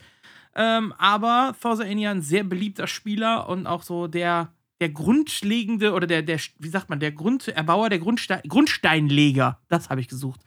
Ähm, 0.54 0.92
aber 0.98 1.54
Thorza 1.60 1.84
Enya 1.84 2.10
ein 2.10 2.22
sehr 2.22 2.44
beliebter 2.44 2.86
Spieler 2.86 3.48
und 3.48 3.66
auch 3.66 3.82
so 3.82 4.08
der, 4.08 4.52
der 4.80 4.88
grundlegende 4.88 5.92
oder 5.92 6.06
der, 6.06 6.22
der, 6.22 6.40
wie 6.58 6.68
sagt 6.68 6.90
man, 6.90 6.98
der 6.98 7.12
Grunderbauer, 7.12 7.88
der 7.88 8.00
Grundstein, 8.00 8.40
Grundsteinleger, 8.48 9.60
das 9.68 9.90
habe 9.90 10.00
ich 10.00 10.08
gesucht, 10.08 10.40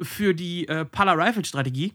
für 0.00 0.34
die 0.34 0.66
äh, 0.68 0.86
Pala 0.86 1.12
Rifle 1.12 1.44
Strategie, 1.44 1.92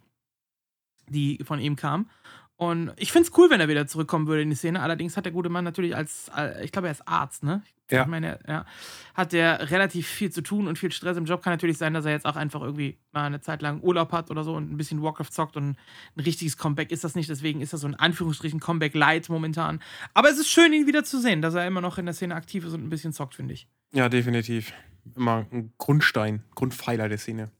die 1.09 1.43
von 1.43 1.59
ihm 1.59 1.75
kam. 1.75 2.09
Und 2.57 2.93
ich 2.95 3.11
finde 3.11 3.27
es 3.27 3.37
cool, 3.37 3.49
wenn 3.49 3.59
er 3.59 3.67
wieder 3.67 3.85
zurückkommen 3.85 4.27
würde 4.27 4.41
in 4.41 4.49
die 4.49 4.55
Szene. 4.55 4.81
Allerdings 4.81 5.17
hat 5.17 5.25
der 5.25 5.33
gute 5.33 5.49
Mann 5.49 5.65
natürlich 5.65 5.95
als, 5.95 6.31
äh, 6.35 6.63
ich 6.63 6.71
glaube, 6.71 6.87
er 6.87 6.91
ist 6.91 7.05
Arzt, 7.07 7.43
ne? 7.43 7.63
Ja. 7.91 8.01
Ich 8.01 8.07
meine, 8.07 8.39
ja, 8.47 8.65
hat 9.13 9.31
der 9.31 9.69
relativ 9.69 10.07
viel 10.07 10.31
zu 10.31 10.41
tun 10.41 10.67
und 10.67 10.79
viel 10.79 10.91
Stress 10.91 11.17
im 11.17 11.25
Job. 11.25 11.43
Kann 11.43 11.53
natürlich 11.53 11.77
sein, 11.77 11.93
dass 11.93 12.05
er 12.05 12.11
jetzt 12.11 12.25
auch 12.25 12.35
einfach 12.35 12.61
irgendwie 12.61 12.97
mal 13.11 13.25
eine 13.25 13.41
Zeit 13.41 13.61
lang 13.61 13.81
Urlaub 13.81 14.11
hat 14.11 14.31
oder 14.31 14.43
so 14.43 14.55
und 14.55 14.71
ein 14.71 14.77
bisschen 14.77 15.03
Warcraft 15.03 15.31
zockt 15.31 15.55
und 15.55 15.77
ein 16.15 16.19
richtiges 16.19 16.57
Comeback 16.57 16.91
ist 16.91 17.03
das 17.03 17.13
nicht. 17.13 17.29
Deswegen 17.29 17.61
ist 17.61 17.73
das 17.73 17.81
so 17.81 17.87
ein 17.87 17.95
Anführungsstrichen 17.95 18.59
Comeback 18.59 18.95
light 18.95 19.29
momentan. 19.29 19.81
Aber 20.13 20.29
es 20.29 20.39
ist 20.39 20.49
schön, 20.49 20.73
ihn 20.73 20.87
wieder 20.87 21.03
zu 21.03 21.19
sehen, 21.19 21.41
dass 21.41 21.53
er 21.53 21.67
immer 21.67 21.81
noch 21.81 21.97
in 21.99 22.05
der 22.05 22.15
Szene 22.15 22.33
aktiv 22.33 22.65
ist 22.65 22.73
und 22.73 22.83
ein 22.83 22.89
bisschen 22.89 23.13
zockt, 23.13 23.35
finde 23.35 23.53
ich. 23.53 23.67
Ja, 23.93 24.09
definitiv. 24.09 24.73
Immer 25.15 25.45
ein 25.51 25.73
Grundstein, 25.77 26.43
Grundpfeiler 26.55 27.07
der 27.07 27.19
Szene. 27.19 27.51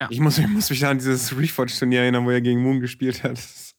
Ja. 0.00 0.08
Ich, 0.10 0.18
muss, 0.18 0.38
ich 0.38 0.48
muss 0.48 0.68
mich 0.68 0.80
da 0.80 0.90
an 0.90 0.98
dieses 0.98 1.36
Reforged-Turnier 1.36 2.00
erinnern, 2.00 2.26
wo 2.26 2.30
er 2.30 2.40
gegen 2.40 2.60
Moon 2.60 2.80
gespielt 2.80 3.22
hat. 3.22 3.32
Das 3.32 3.71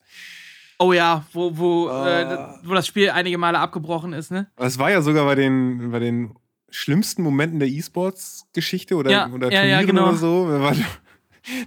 Oh 0.80 0.94
ja, 0.94 1.26
wo, 1.34 1.58
wo, 1.58 1.90
äh, 1.90 2.38
wo 2.64 2.74
das 2.74 2.88
Spiel 2.88 3.10
einige 3.12 3.38
Male 3.38 3.60
abgebrochen 3.60 4.14
ist, 4.14 4.32
ne? 4.32 4.48
Es 4.58 4.78
war 4.80 4.92
ja 4.92 5.02
sogar 5.02 5.26
bei 5.26 5.36
den, 5.36 5.92
bei 5.92 6.00
den 6.00 6.36
schlimmsten 6.70 7.22
Momenten 7.24 7.60
der 7.60 7.68
E-Sports-Geschichte 7.70 8.96
oder, 8.96 9.12
Ja, 9.12 9.28
oder 9.28 9.52
ja, 9.52 9.60
Turnieren 9.62 9.70
ja, 9.82 9.86
genau. 9.86 10.08
oder 10.10 10.16
so. 10.18 10.48
War- 10.48 10.76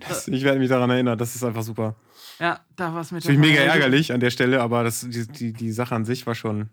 Das, 0.09 0.27
ich 0.29 0.43
werde 0.43 0.59
mich 0.59 0.69
daran 0.71 0.89
erinnern, 0.91 1.19
das 1.19 1.35
ist 1.37 1.45
einfach 1.45 1.63
super. 1.63 1.97
Ja, 2.39 2.61
da 2.77 2.95
war 2.95 3.03
es 3.03 3.13
mit 3.13 3.23
Natürlich 3.25 3.41
mega 3.41 3.61
ärgerlich 3.61 4.13
an 4.13 4.21
der 4.21 4.31
Stelle, 4.31 4.63
aber 4.63 4.85
das, 4.85 5.01
die, 5.01 5.27
die, 5.27 5.53
die 5.53 5.71
Sache 5.71 5.95
an 5.95 6.05
sich 6.07 6.27
war 6.27 6.35
schon 6.35 6.71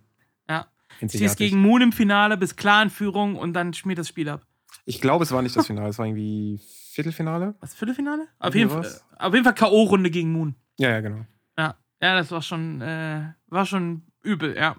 Ja. 0.50 0.68
Sie 1.02 1.24
ist 1.26 1.36
gegen 1.38 1.60
Moon 1.62 1.82
im 1.82 1.92
Finale 1.92 2.38
bis 2.38 2.56
klar 2.56 2.82
in 2.82 2.90
Führung 2.90 3.36
und 3.36 3.54
dann 3.54 3.74
schmiert 3.74 4.00
das 4.00 4.08
Spiel 4.08 4.30
ab. 4.30 4.46
Ich 4.86 5.02
glaube, 5.02 5.24
es 5.24 5.32
war 5.32 5.42
nicht 5.42 5.56
das 5.56 5.68
Finale, 5.68 5.90
es 5.90 5.98
war 6.00 6.06
irgendwie 6.06 6.62
Viertelfinale. 6.92 7.56
Was, 7.60 7.74
Viertelfinale? 7.74 8.28
Auf 8.40 8.56
jeden, 8.56 8.70
Fall, 8.70 8.80
was. 8.80 9.04
auf 9.18 9.34
jeden 9.34 9.44
Fall 9.44 9.54
K.O.-Runde 9.56 10.10
gegen 10.10 10.32
Moon. 10.32 10.56
Ja, 10.78 10.90
ja, 10.90 11.02
genau. 11.02 11.26
Ja, 12.04 12.16
das 12.16 12.32
war 12.32 12.42
schon, 12.42 12.82
äh, 12.82 13.32
war 13.48 13.66
schon 13.66 14.02
übel, 14.24 14.58
ja. 14.58 14.76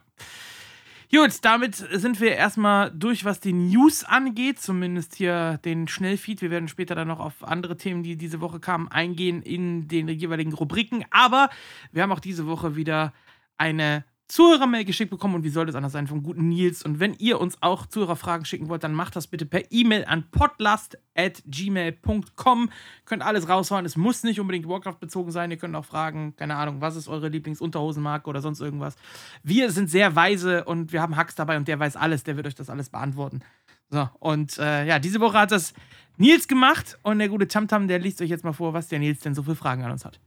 Gut, 1.10 1.42
damit 1.42 1.74
sind 1.76 2.20
wir 2.20 2.36
erstmal 2.36 2.90
durch, 2.90 3.24
was 3.24 3.40
die 3.40 3.54
News 3.54 4.04
angeht, 4.04 4.60
zumindest 4.60 5.14
hier 5.14 5.58
den 5.64 5.88
Schnellfeed. 5.88 6.42
Wir 6.42 6.50
werden 6.50 6.68
später 6.68 6.94
dann 6.94 7.08
noch 7.08 7.20
auf 7.20 7.42
andere 7.42 7.78
Themen, 7.78 8.02
die 8.02 8.18
diese 8.18 8.42
Woche 8.42 8.60
kamen, 8.60 8.88
eingehen 8.88 9.40
in 9.40 9.88
den 9.88 10.06
jeweiligen 10.08 10.52
Rubriken. 10.52 11.06
Aber 11.10 11.48
wir 11.92 12.02
haben 12.02 12.12
auch 12.12 12.20
diese 12.20 12.46
Woche 12.46 12.76
wieder 12.76 13.14
eine 13.56 14.04
Zuhörermail 14.28 14.86
geschickt 14.86 15.10
bekommen 15.10 15.34
und 15.34 15.44
wie 15.44 15.50
soll 15.50 15.66
das 15.66 15.74
anders 15.74 15.92
sein 15.92 16.06
vom 16.06 16.22
guten 16.22 16.48
Nils. 16.48 16.82
Und 16.82 16.98
wenn 16.98 17.12
ihr 17.14 17.38
uns 17.40 17.60
auch 17.60 17.84
Zuhörerfragen 17.86 18.46
schicken 18.46 18.70
wollt, 18.70 18.82
dann 18.82 18.94
macht 18.94 19.16
das 19.16 19.26
bitte 19.26 19.44
per 19.44 19.70
E-Mail 19.70 20.06
an 20.06 20.24
podlast.gmail.com. 20.30 22.70
Könnt 23.04 23.22
alles 23.22 23.46
raushauen. 23.48 23.84
Es 23.84 23.96
muss 23.96 24.22
nicht 24.22 24.40
unbedingt 24.40 24.66
Warcraft 24.66 24.96
bezogen 24.98 25.30
sein. 25.30 25.50
Ihr 25.50 25.58
könnt 25.58 25.76
auch 25.76 25.84
fragen, 25.84 26.34
keine 26.36 26.56
Ahnung, 26.56 26.80
was 26.80 26.96
ist 26.96 27.08
eure 27.08 27.28
Lieblingsunterhosenmarke 27.28 28.30
oder 28.30 28.40
sonst 28.40 28.60
irgendwas. 28.60 28.96
Wir 29.42 29.70
sind 29.70 29.90
sehr 29.90 30.16
weise 30.16 30.64
und 30.64 30.92
wir 30.92 31.02
haben 31.02 31.16
Hax 31.16 31.34
dabei 31.34 31.58
und 31.58 31.68
der 31.68 31.78
weiß 31.78 31.96
alles. 31.96 32.24
Der 32.24 32.36
wird 32.36 32.46
euch 32.46 32.54
das 32.54 32.70
alles 32.70 32.88
beantworten. 32.88 33.42
So, 33.90 34.08
und 34.20 34.56
äh, 34.58 34.86
ja, 34.86 34.98
diese 34.98 35.20
Woche 35.20 35.38
hat 35.38 35.52
das 35.52 35.74
Nils 36.16 36.48
gemacht 36.48 36.98
und 37.02 37.18
der 37.18 37.28
gute 37.28 37.46
Tamtam, 37.46 37.88
der 37.88 37.98
liest 37.98 38.22
euch 38.22 38.30
jetzt 38.30 38.44
mal 38.44 38.54
vor, 38.54 38.72
was 38.72 38.88
der 38.88 39.00
Nils 39.00 39.20
denn 39.20 39.34
so 39.34 39.42
für 39.42 39.54
Fragen 39.54 39.84
an 39.84 39.92
uns 39.92 40.06
hat. 40.06 40.18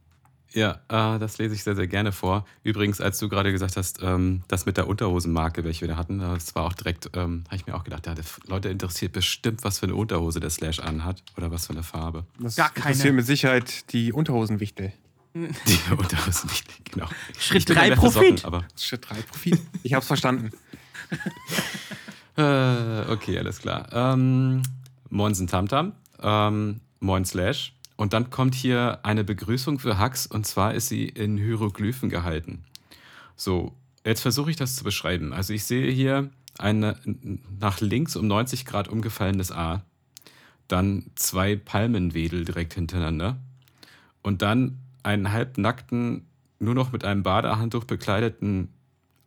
Ja, 0.54 0.80
äh, 0.88 1.18
das 1.18 1.38
lese 1.38 1.54
ich 1.54 1.62
sehr, 1.62 1.76
sehr 1.76 1.86
gerne 1.86 2.10
vor. 2.12 2.46
Übrigens, 2.62 3.00
als 3.00 3.18
du 3.18 3.28
gerade 3.28 3.52
gesagt 3.52 3.76
hast, 3.76 4.02
ähm, 4.02 4.42
das 4.48 4.64
mit 4.66 4.76
der 4.76 4.88
Unterhosenmarke, 4.88 5.62
welche 5.64 5.82
wir 5.82 5.88
da 5.88 5.96
hatten, 5.96 6.18
das 6.20 6.54
war 6.54 6.64
auch 6.64 6.72
direkt, 6.72 7.10
ähm, 7.14 7.44
habe 7.46 7.56
ich 7.56 7.66
mir 7.66 7.74
auch 7.74 7.84
gedacht, 7.84 8.06
ja, 8.06 8.14
Leute 8.46 8.68
interessiert 8.70 9.12
bestimmt, 9.12 9.62
was 9.64 9.78
für 9.80 9.86
eine 9.86 9.94
Unterhose 9.94 10.40
der 10.40 10.50
Slash 10.50 10.80
anhat 10.80 11.22
oder 11.36 11.50
was 11.50 11.66
für 11.66 11.74
eine 11.74 11.82
Farbe. 11.82 12.24
Das 12.40 12.56
Gar 12.56 12.70
keine. 12.70 12.86
interessiert 12.92 13.14
mit 13.14 13.26
Sicherheit 13.26 13.92
die 13.92 14.12
Unterhosenwichtel. 14.12 14.92
Die 15.34 15.78
Unterhosen 15.90 16.48
nicht, 16.48 16.92
genau. 16.92 17.06
Schritt 17.38 17.60
Ich 17.60 17.66
bin 17.66 17.76
drei 17.76 17.90
dann 17.90 17.98
mehr 18.00 18.10
für 18.10 18.18
Profit. 18.18 18.38
Socken, 18.40 18.54
aber 18.54 18.64
Schritt 18.76 19.08
3 19.08 19.14
Profit. 19.22 19.60
Ich 19.82 19.94
hab's 19.94 20.06
verstanden. 20.06 20.50
Äh, 22.36 23.10
okay, 23.10 23.36
alles 23.36 23.58
klar. 23.58 23.88
Ähm, 23.92 24.62
Moinsen 25.10 25.48
Tamtam, 25.48 25.92
ähm, 26.22 26.80
Moin 27.00 27.24
Slash. 27.24 27.72
Und 27.98 28.12
dann 28.12 28.30
kommt 28.30 28.54
hier 28.54 29.00
eine 29.02 29.24
Begrüßung 29.24 29.80
für 29.80 29.98
Hux 29.98 30.28
und 30.28 30.46
zwar 30.46 30.72
ist 30.72 30.86
sie 30.86 31.08
in 31.08 31.36
Hieroglyphen 31.36 32.08
gehalten. 32.08 32.62
So, 33.34 33.74
jetzt 34.06 34.20
versuche 34.20 34.52
ich 34.52 34.56
das 34.56 34.76
zu 34.76 34.84
beschreiben. 34.84 35.32
Also 35.32 35.52
ich 35.52 35.64
sehe 35.64 35.90
hier 35.90 36.30
ein 36.58 37.40
nach 37.58 37.80
links 37.80 38.14
um 38.14 38.28
90 38.28 38.66
Grad 38.66 38.86
umgefallenes 38.86 39.50
A, 39.50 39.82
dann 40.68 41.06
zwei 41.16 41.56
Palmenwedel 41.56 42.44
direkt 42.44 42.74
hintereinander 42.74 43.36
und 44.22 44.42
dann 44.42 44.78
einen 45.02 45.32
halbnackten, 45.32 46.24
nur 46.60 46.74
noch 46.76 46.92
mit 46.92 47.02
einem 47.02 47.24
Badehandtuch 47.24 47.82
bekleideten 47.82 48.68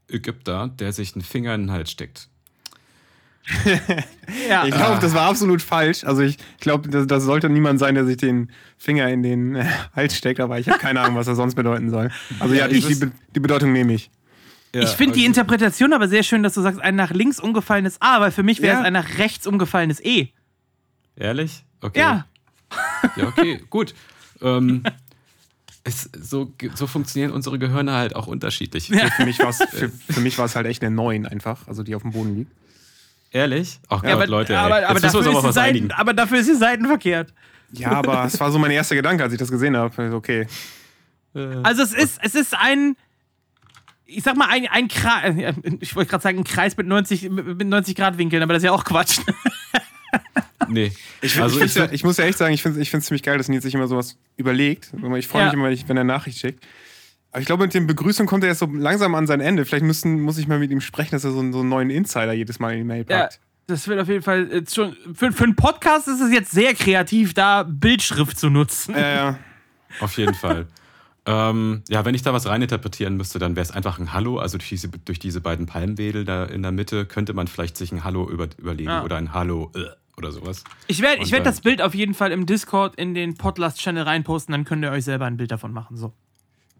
Ägypter, 0.07 0.69
der 0.69 0.93
sich 0.93 1.13
einen 1.13 1.23
Finger 1.23 1.53
in 1.55 1.63
den 1.63 1.71
Hals 1.71 1.91
steckt. 1.91 2.29
Ja, 4.49 4.65
Ich 4.65 4.73
glaube, 4.73 4.99
das 5.01 5.13
war 5.13 5.27
absolut 5.29 5.61
falsch. 5.61 6.03
Also 6.03 6.21
ich 6.21 6.37
glaube, 6.59 6.89
das, 6.89 7.07
das 7.07 7.23
sollte 7.23 7.49
niemand 7.49 7.79
sein, 7.79 7.95
der 7.95 8.05
sich 8.05 8.17
den 8.17 8.51
Finger 8.77 9.09
in 9.09 9.23
den 9.23 9.55
äh, 9.55 9.65
Hals 9.95 10.15
steckt, 10.15 10.39
aber 10.39 10.59
ich 10.59 10.69
habe 10.69 10.79
keine 10.79 11.01
Ahnung, 11.01 11.15
was 11.17 11.25
das 11.25 11.37
sonst 11.37 11.55
bedeuten 11.55 11.89
soll. 11.89 12.11
Also 12.39 12.53
ja, 12.53 12.61
Ja, 12.61 12.67
die, 12.67 12.79
die, 12.81 13.11
die 13.35 13.39
Bedeutung 13.39 13.73
nehme 13.73 13.93
ich. 13.93 14.09
Ja, 14.73 14.83
ich 14.83 14.89
finde 14.91 15.13
die 15.15 15.21
also- 15.21 15.27
Interpretation 15.27 15.91
aber 15.93 16.07
sehr 16.07 16.23
schön, 16.23 16.43
dass 16.43 16.53
du 16.53 16.61
sagst, 16.61 16.79
ein 16.81 16.95
nach 16.95 17.11
links 17.11 17.39
umgefallenes 17.39 18.01
A, 18.01 18.21
weil 18.21 18.31
für 18.31 18.43
mich 18.43 18.61
wäre 18.61 18.73
Ja. 18.75 18.79
es 18.81 18.85
ein 18.85 18.93
nach 18.93 19.17
rechts 19.17 19.45
umgefallenes 19.47 19.99
E. 20.03 20.29
Ehrlich? 21.15 21.63
Okay. 21.81 21.99
Ja. 21.99 22.25
Ja, 23.17 23.27
okay, 23.27 23.61
gut. 23.69 23.93
Ähm, 24.41 24.83
es, 25.83 26.09
so, 26.21 26.53
so 26.75 26.87
funktionieren 26.87 27.31
unsere 27.33 27.59
Gehirne 27.59 27.91
halt 27.93 28.15
auch 28.15 28.27
unterschiedlich. 28.27 28.87
Für 29.17 29.25
mich 29.25 29.39
war 29.39 29.49
es 29.49 29.59
halt 30.55 30.67
echt 30.67 30.81
eine 30.83 30.95
9 30.95 31.25
einfach, 31.25 31.67
also 31.67 31.83
die 31.83 31.95
auf 31.95 32.03
dem 32.03 32.11
Boden 32.11 32.35
liegt. 32.37 32.51
Ehrlich? 33.31 33.79
Ach 33.87 34.03
Ja, 34.03 34.09
Gott, 34.09 34.17
aber, 34.23 34.27
Leute, 34.27 34.53
ey. 34.53 34.59
aber, 34.59 34.75
aber, 34.87 34.99
Jetzt 34.99 35.13
müssen 35.13 35.13
wir 35.13 35.19
uns 35.19 35.25
dafür 35.25 35.37
ist 35.37 35.43
die 35.43 35.47
was 35.47 35.55
Seiten, 35.55 35.91
aber 35.91 36.13
dafür 36.13 36.39
ist 36.39 36.49
die 36.49 36.55
Seiten 36.55 36.85
verkehrt. 36.85 37.33
Ja, 37.71 37.91
aber 37.91 38.25
es 38.25 38.37
war 38.39 38.51
so 38.51 38.59
mein 38.59 38.71
erster 38.71 38.95
Gedanke, 38.95 39.23
als 39.23 39.31
ich 39.33 39.39
das 39.39 39.49
gesehen 39.49 39.77
habe. 39.77 39.93
Also, 40.03 40.17
Okay. 40.17 40.47
Äh, 41.33 41.39
Also 41.63 41.83
es 41.83 41.93
ist, 41.93 42.19
es 42.21 42.35
ist 42.35 42.53
ein, 42.57 42.97
ich 44.05 44.23
sag 44.23 44.35
mal, 44.35 44.49
ein, 44.49 44.67
ein 44.67 44.89
Kreis, 44.89 45.55
ich 45.79 45.95
wollte 45.95 46.09
gerade 46.09 46.21
sagen, 46.23 46.39
ein 46.39 46.43
Kreis 46.43 46.75
mit 46.75 46.87
90, 46.87 47.29
mit 47.29 47.67
90 47.67 47.95
Grad 47.95 48.17
Winkeln, 48.17 48.43
aber 48.43 48.51
das 48.53 48.63
ist 48.63 48.65
ja 48.65 48.73
auch 48.73 48.83
Quatsch. 48.83 49.19
nee. 50.67 50.91
Ich, 51.21 51.41
also 51.41 51.57
ich, 51.59 51.65
ich, 51.67 51.75
ja, 51.75 51.87
ich 51.91 52.03
muss 52.03 52.17
ja 52.17 52.25
echt 52.25 52.37
sagen, 52.37 52.53
ich 52.53 52.61
finde 52.61 52.79
es 52.79 52.81
ich 52.81 52.91
find's 52.91 53.07
ziemlich 53.07 53.23
geil, 53.23 53.37
dass 53.37 53.47
Nils 53.47 53.63
sich 53.63 53.73
immer 53.73 53.87
sowas 53.87 54.17
überlegt. 54.35 54.91
Ich 55.17 55.27
freue 55.27 55.43
Ja. 55.43 55.45
mich 55.45 55.53
immer, 55.53 55.87
wenn 55.89 55.97
er 55.97 56.03
Nachricht 56.03 56.39
schickt. 56.39 56.65
Aber 57.31 57.39
ich 57.39 57.45
glaube, 57.45 57.63
mit 57.63 57.73
dem 57.73 57.87
Begrüßung 57.87 58.25
kommt 58.27 58.43
er 58.43 58.49
jetzt 58.49 58.59
so 58.59 58.65
langsam 58.65 59.15
an 59.15 59.25
sein 59.27 59.39
Ende. 59.39 59.63
Vielleicht 59.65 59.85
müssen, 59.85 60.19
muss 60.21 60.37
ich 60.37 60.47
mal 60.47 60.59
mit 60.59 60.69
ihm 60.71 60.81
sprechen, 60.81 61.11
dass 61.11 61.23
er 61.23 61.31
so 61.31 61.39
einen, 61.39 61.53
so 61.53 61.59
einen 61.61 61.69
neuen 61.69 61.89
Insider 61.89 62.33
jedes 62.33 62.59
Mal 62.59 62.71
in 62.73 62.79
die 62.79 62.83
Mail 62.83 63.05
Ja, 63.09 63.21
packt. 63.21 63.39
das 63.67 63.87
wird 63.87 63.99
auf 64.01 64.07
jeden 64.09 64.21
Fall 64.21 64.49
jetzt 64.51 64.75
schon, 64.75 64.95
für, 65.13 65.31
für 65.31 65.45
einen 65.45 65.55
Podcast 65.55 66.07
ist 66.09 66.19
es 66.19 66.31
jetzt 66.33 66.51
sehr 66.51 66.73
kreativ, 66.73 67.33
da 67.33 67.63
Bildschrift 67.63 68.37
zu 68.37 68.49
nutzen. 68.49 68.95
Ja, 68.95 69.09
ja. 69.15 69.39
auf 70.01 70.17
jeden 70.17 70.33
Fall. 70.33 70.67
Ähm, 71.25 71.83
ja, 71.87 72.03
wenn 72.03 72.15
ich 72.15 72.23
da 72.23 72.33
was 72.33 72.47
reininterpretieren 72.47 73.15
müsste, 73.15 73.37
dann 73.39 73.55
wäre 73.55 73.63
es 73.63 73.71
einfach 73.71 73.99
ein 73.99 74.11
Hallo. 74.11 74.39
Also 74.39 74.57
durch 74.57 74.69
diese, 74.69 74.89
durch 74.89 75.19
diese 75.19 75.39
beiden 75.39 75.67
Palmwedel 75.67 76.25
da 76.25 76.45
in 76.45 76.63
der 76.63 76.71
Mitte 76.71 77.05
könnte 77.05 77.33
man 77.33 77.47
vielleicht 77.47 77.77
sich 77.77 77.91
ein 77.91 78.03
Hallo 78.03 78.27
über, 78.29 78.47
überlegen 78.57 78.89
Ja. 78.89 79.03
oder 79.03 79.17
ein 79.17 79.33
Hallo 79.33 79.71
äh, 79.75 79.81
oder 80.17 80.31
sowas. 80.31 80.63
Ich 80.87 81.01
werde 81.01 81.21
ich 81.23 81.31
werd 81.31 81.45
das 81.45 81.61
Bild 81.61 81.81
auf 81.81 81.93
jeden 81.95 82.13
Fall 82.15 82.31
im 82.31 82.45
Discord 82.45 82.95
in 82.95 83.13
den 83.13 83.35
Podlast-Channel 83.35 84.03
reinposten, 84.03 84.51
dann 84.51 84.65
könnt 84.65 84.83
ihr 84.83 84.91
euch 84.91 85.05
selber 85.05 85.25
ein 85.25 85.37
Bild 85.37 85.51
davon 85.51 85.71
machen. 85.71 85.95
So. 85.95 86.11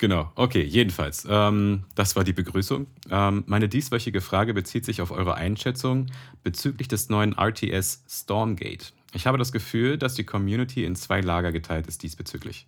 Genau, 0.02 0.32
okay, 0.34 0.64
jedenfalls. 0.64 1.28
Ähm, 1.30 1.84
das 1.94 2.16
war 2.16 2.24
die 2.24 2.34
Begrüßung. 2.34 2.88
Ähm, 3.12 3.44
meine 3.46 3.70
dieswöchige 3.70 4.20
Frage 4.20 4.56
bezieht 4.56 4.84
sich 4.84 5.00
auf 5.00 5.12
eure 5.12 5.36
Einschätzung 5.36 6.08
bezüglich 6.44 6.88
des 6.88 7.10
neuen 7.10 7.38
RTS 7.38 8.04
Stormgate. 8.10 8.94
Ich 9.14 9.28
habe 9.28 9.38
das 9.38 9.52
Gefühl, 9.52 10.00
dass 10.00 10.16
die 10.16 10.24
Community 10.24 10.86
in 10.86 10.96
zwei 10.96 11.22
Lager 11.22 11.52
geteilt 11.52 11.86
ist 11.86 12.02
diesbezüglich. 12.02 12.66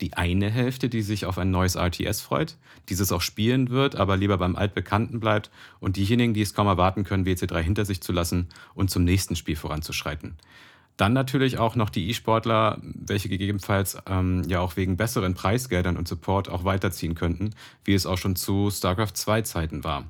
Die 0.00 0.14
eine 0.14 0.50
Hälfte, 0.50 0.88
die 0.88 1.02
sich 1.02 1.26
auf 1.26 1.38
ein 1.38 1.52
neues 1.52 1.76
RTS 1.76 2.20
freut, 2.20 2.56
dieses 2.88 3.12
auch 3.12 3.20
spielen 3.20 3.70
wird, 3.70 3.94
aber 3.94 4.16
lieber 4.16 4.36
beim 4.36 4.56
Altbekannten 4.56 5.20
bleibt, 5.20 5.52
und 5.78 5.94
diejenigen, 5.94 6.34
die 6.34 6.42
es 6.42 6.54
kaum 6.54 6.66
erwarten 6.66 7.04
können, 7.04 7.24
WC3 7.24 7.60
hinter 7.60 7.84
sich 7.84 8.00
zu 8.00 8.10
lassen 8.10 8.48
und 8.74 8.90
zum 8.90 9.04
nächsten 9.04 9.36
Spiel 9.36 9.54
voranzuschreiten. 9.54 10.34
Dann 10.96 11.12
natürlich 11.12 11.58
auch 11.58 11.74
noch 11.74 11.90
die 11.90 12.08
E-Sportler, 12.08 12.78
welche 12.82 13.28
gegebenenfalls 13.28 13.98
ähm, 14.06 14.44
ja 14.46 14.60
auch 14.60 14.76
wegen 14.76 14.96
besseren 14.96 15.34
Preisgeldern 15.34 15.96
und 15.96 16.06
Support 16.06 16.48
auch 16.48 16.64
weiterziehen 16.64 17.14
könnten, 17.14 17.50
wie 17.84 17.94
es 17.94 18.06
auch 18.06 18.18
schon 18.18 18.36
zu 18.36 18.70
StarCraft 18.70 19.14
2 19.14 19.42
Zeiten 19.42 19.84
war. 19.84 20.04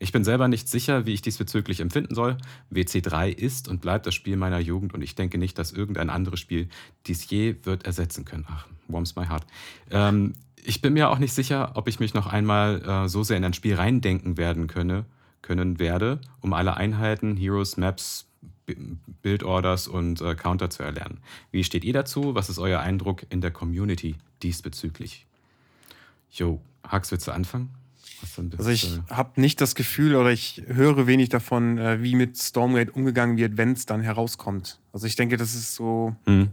Ich 0.00 0.12
bin 0.12 0.22
selber 0.22 0.46
nicht 0.46 0.68
sicher, 0.68 1.06
wie 1.06 1.14
ich 1.14 1.22
diesbezüglich 1.22 1.80
empfinden 1.80 2.14
soll. 2.14 2.36
WC3 2.72 3.30
ist 3.30 3.66
und 3.66 3.80
bleibt 3.80 4.06
das 4.06 4.14
Spiel 4.14 4.36
meiner 4.36 4.60
Jugend 4.60 4.94
und 4.94 5.02
ich 5.02 5.16
denke 5.16 5.38
nicht, 5.38 5.58
dass 5.58 5.72
irgendein 5.72 6.08
anderes 6.08 6.38
Spiel 6.38 6.68
dies 7.06 7.28
je 7.28 7.56
wird 7.64 7.84
ersetzen 7.84 8.24
können. 8.24 8.46
Ach, 8.48 8.66
warms 8.86 9.16
my 9.16 9.26
heart. 9.26 9.44
Ähm, 9.90 10.34
ich 10.62 10.82
bin 10.82 10.92
mir 10.92 11.10
auch 11.10 11.18
nicht 11.18 11.32
sicher, 11.32 11.72
ob 11.74 11.88
ich 11.88 11.98
mich 11.98 12.14
noch 12.14 12.26
einmal 12.28 12.82
äh, 12.82 13.08
so 13.08 13.24
sehr 13.24 13.36
in 13.36 13.44
ein 13.44 13.54
Spiel 13.54 13.74
reindenken 13.74 14.36
werden 14.36 14.68
könne, 14.68 15.04
können 15.42 15.80
werde, 15.80 16.20
um 16.40 16.52
alle 16.52 16.76
Einheiten, 16.76 17.36
Heroes, 17.36 17.76
Maps, 17.76 18.27
Build-Orders 19.22 19.88
und 19.88 20.20
äh, 20.20 20.34
Counter 20.34 20.70
zu 20.70 20.82
erlernen. 20.82 21.18
Wie 21.50 21.64
steht 21.64 21.84
ihr 21.84 21.92
dazu? 21.92 22.34
Was 22.34 22.48
ist 22.50 22.58
euer 22.58 22.80
Eindruck 22.80 23.24
in 23.30 23.40
der 23.40 23.50
Community 23.50 24.16
diesbezüglich? 24.42 25.26
Jo, 26.30 26.60
Hax, 26.86 27.10
willst 27.10 27.26
du 27.26 27.32
anfangen? 27.32 27.70
Also 28.58 28.70
ich 28.70 28.98
habe 29.10 29.40
nicht 29.40 29.60
das 29.60 29.76
Gefühl 29.76 30.16
oder 30.16 30.30
ich 30.32 30.62
höre 30.66 31.06
wenig 31.06 31.28
davon, 31.28 31.78
äh, 31.78 32.02
wie 32.02 32.16
mit 32.16 32.36
Stormgate 32.36 32.90
umgegangen 32.90 33.36
wird, 33.36 33.56
wenn 33.56 33.72
es 33.72 33.86
dann 33.86 34.00
herauskommt. 34.00 34.80
Also 34.92 35.06
ich 35.06 35.14
denke, 35.14 35.36
das 35.36 35.54
ist 35.54 35.74
so, 35.76 36.16
hm. 36.26 36.48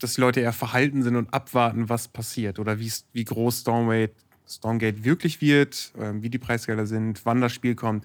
dass 0.00 0.14
die 0.14 0.20
Leute 0.20 0.40
eher 0.40 0.52
verhalten 0.52 1.02
sind 1.02 1.16
und 1.16 1.32
abwarten, 1.32 1.88
was 1.88 2.08
passiert 2.08 2.58
oder 2.58 2.78
wie's- 2.78 3.06
wie 3.14 3.24
groß 3.24 3.60
Stormgate, 3.60 4.12
Stormgate 4.46 5.02
wirklich 5.02 5.40
wird, 5.40 5.92
ähm, 5.98 6.22
wie 6.22 6.28
die 6.28 6.38
Preisgelder 6.38 6.84
sind, 6.86 7.24
wann 7.24 7.40
das 7.40 7.52
Spiel 7.54 7.74
kommt. 7.74 8.04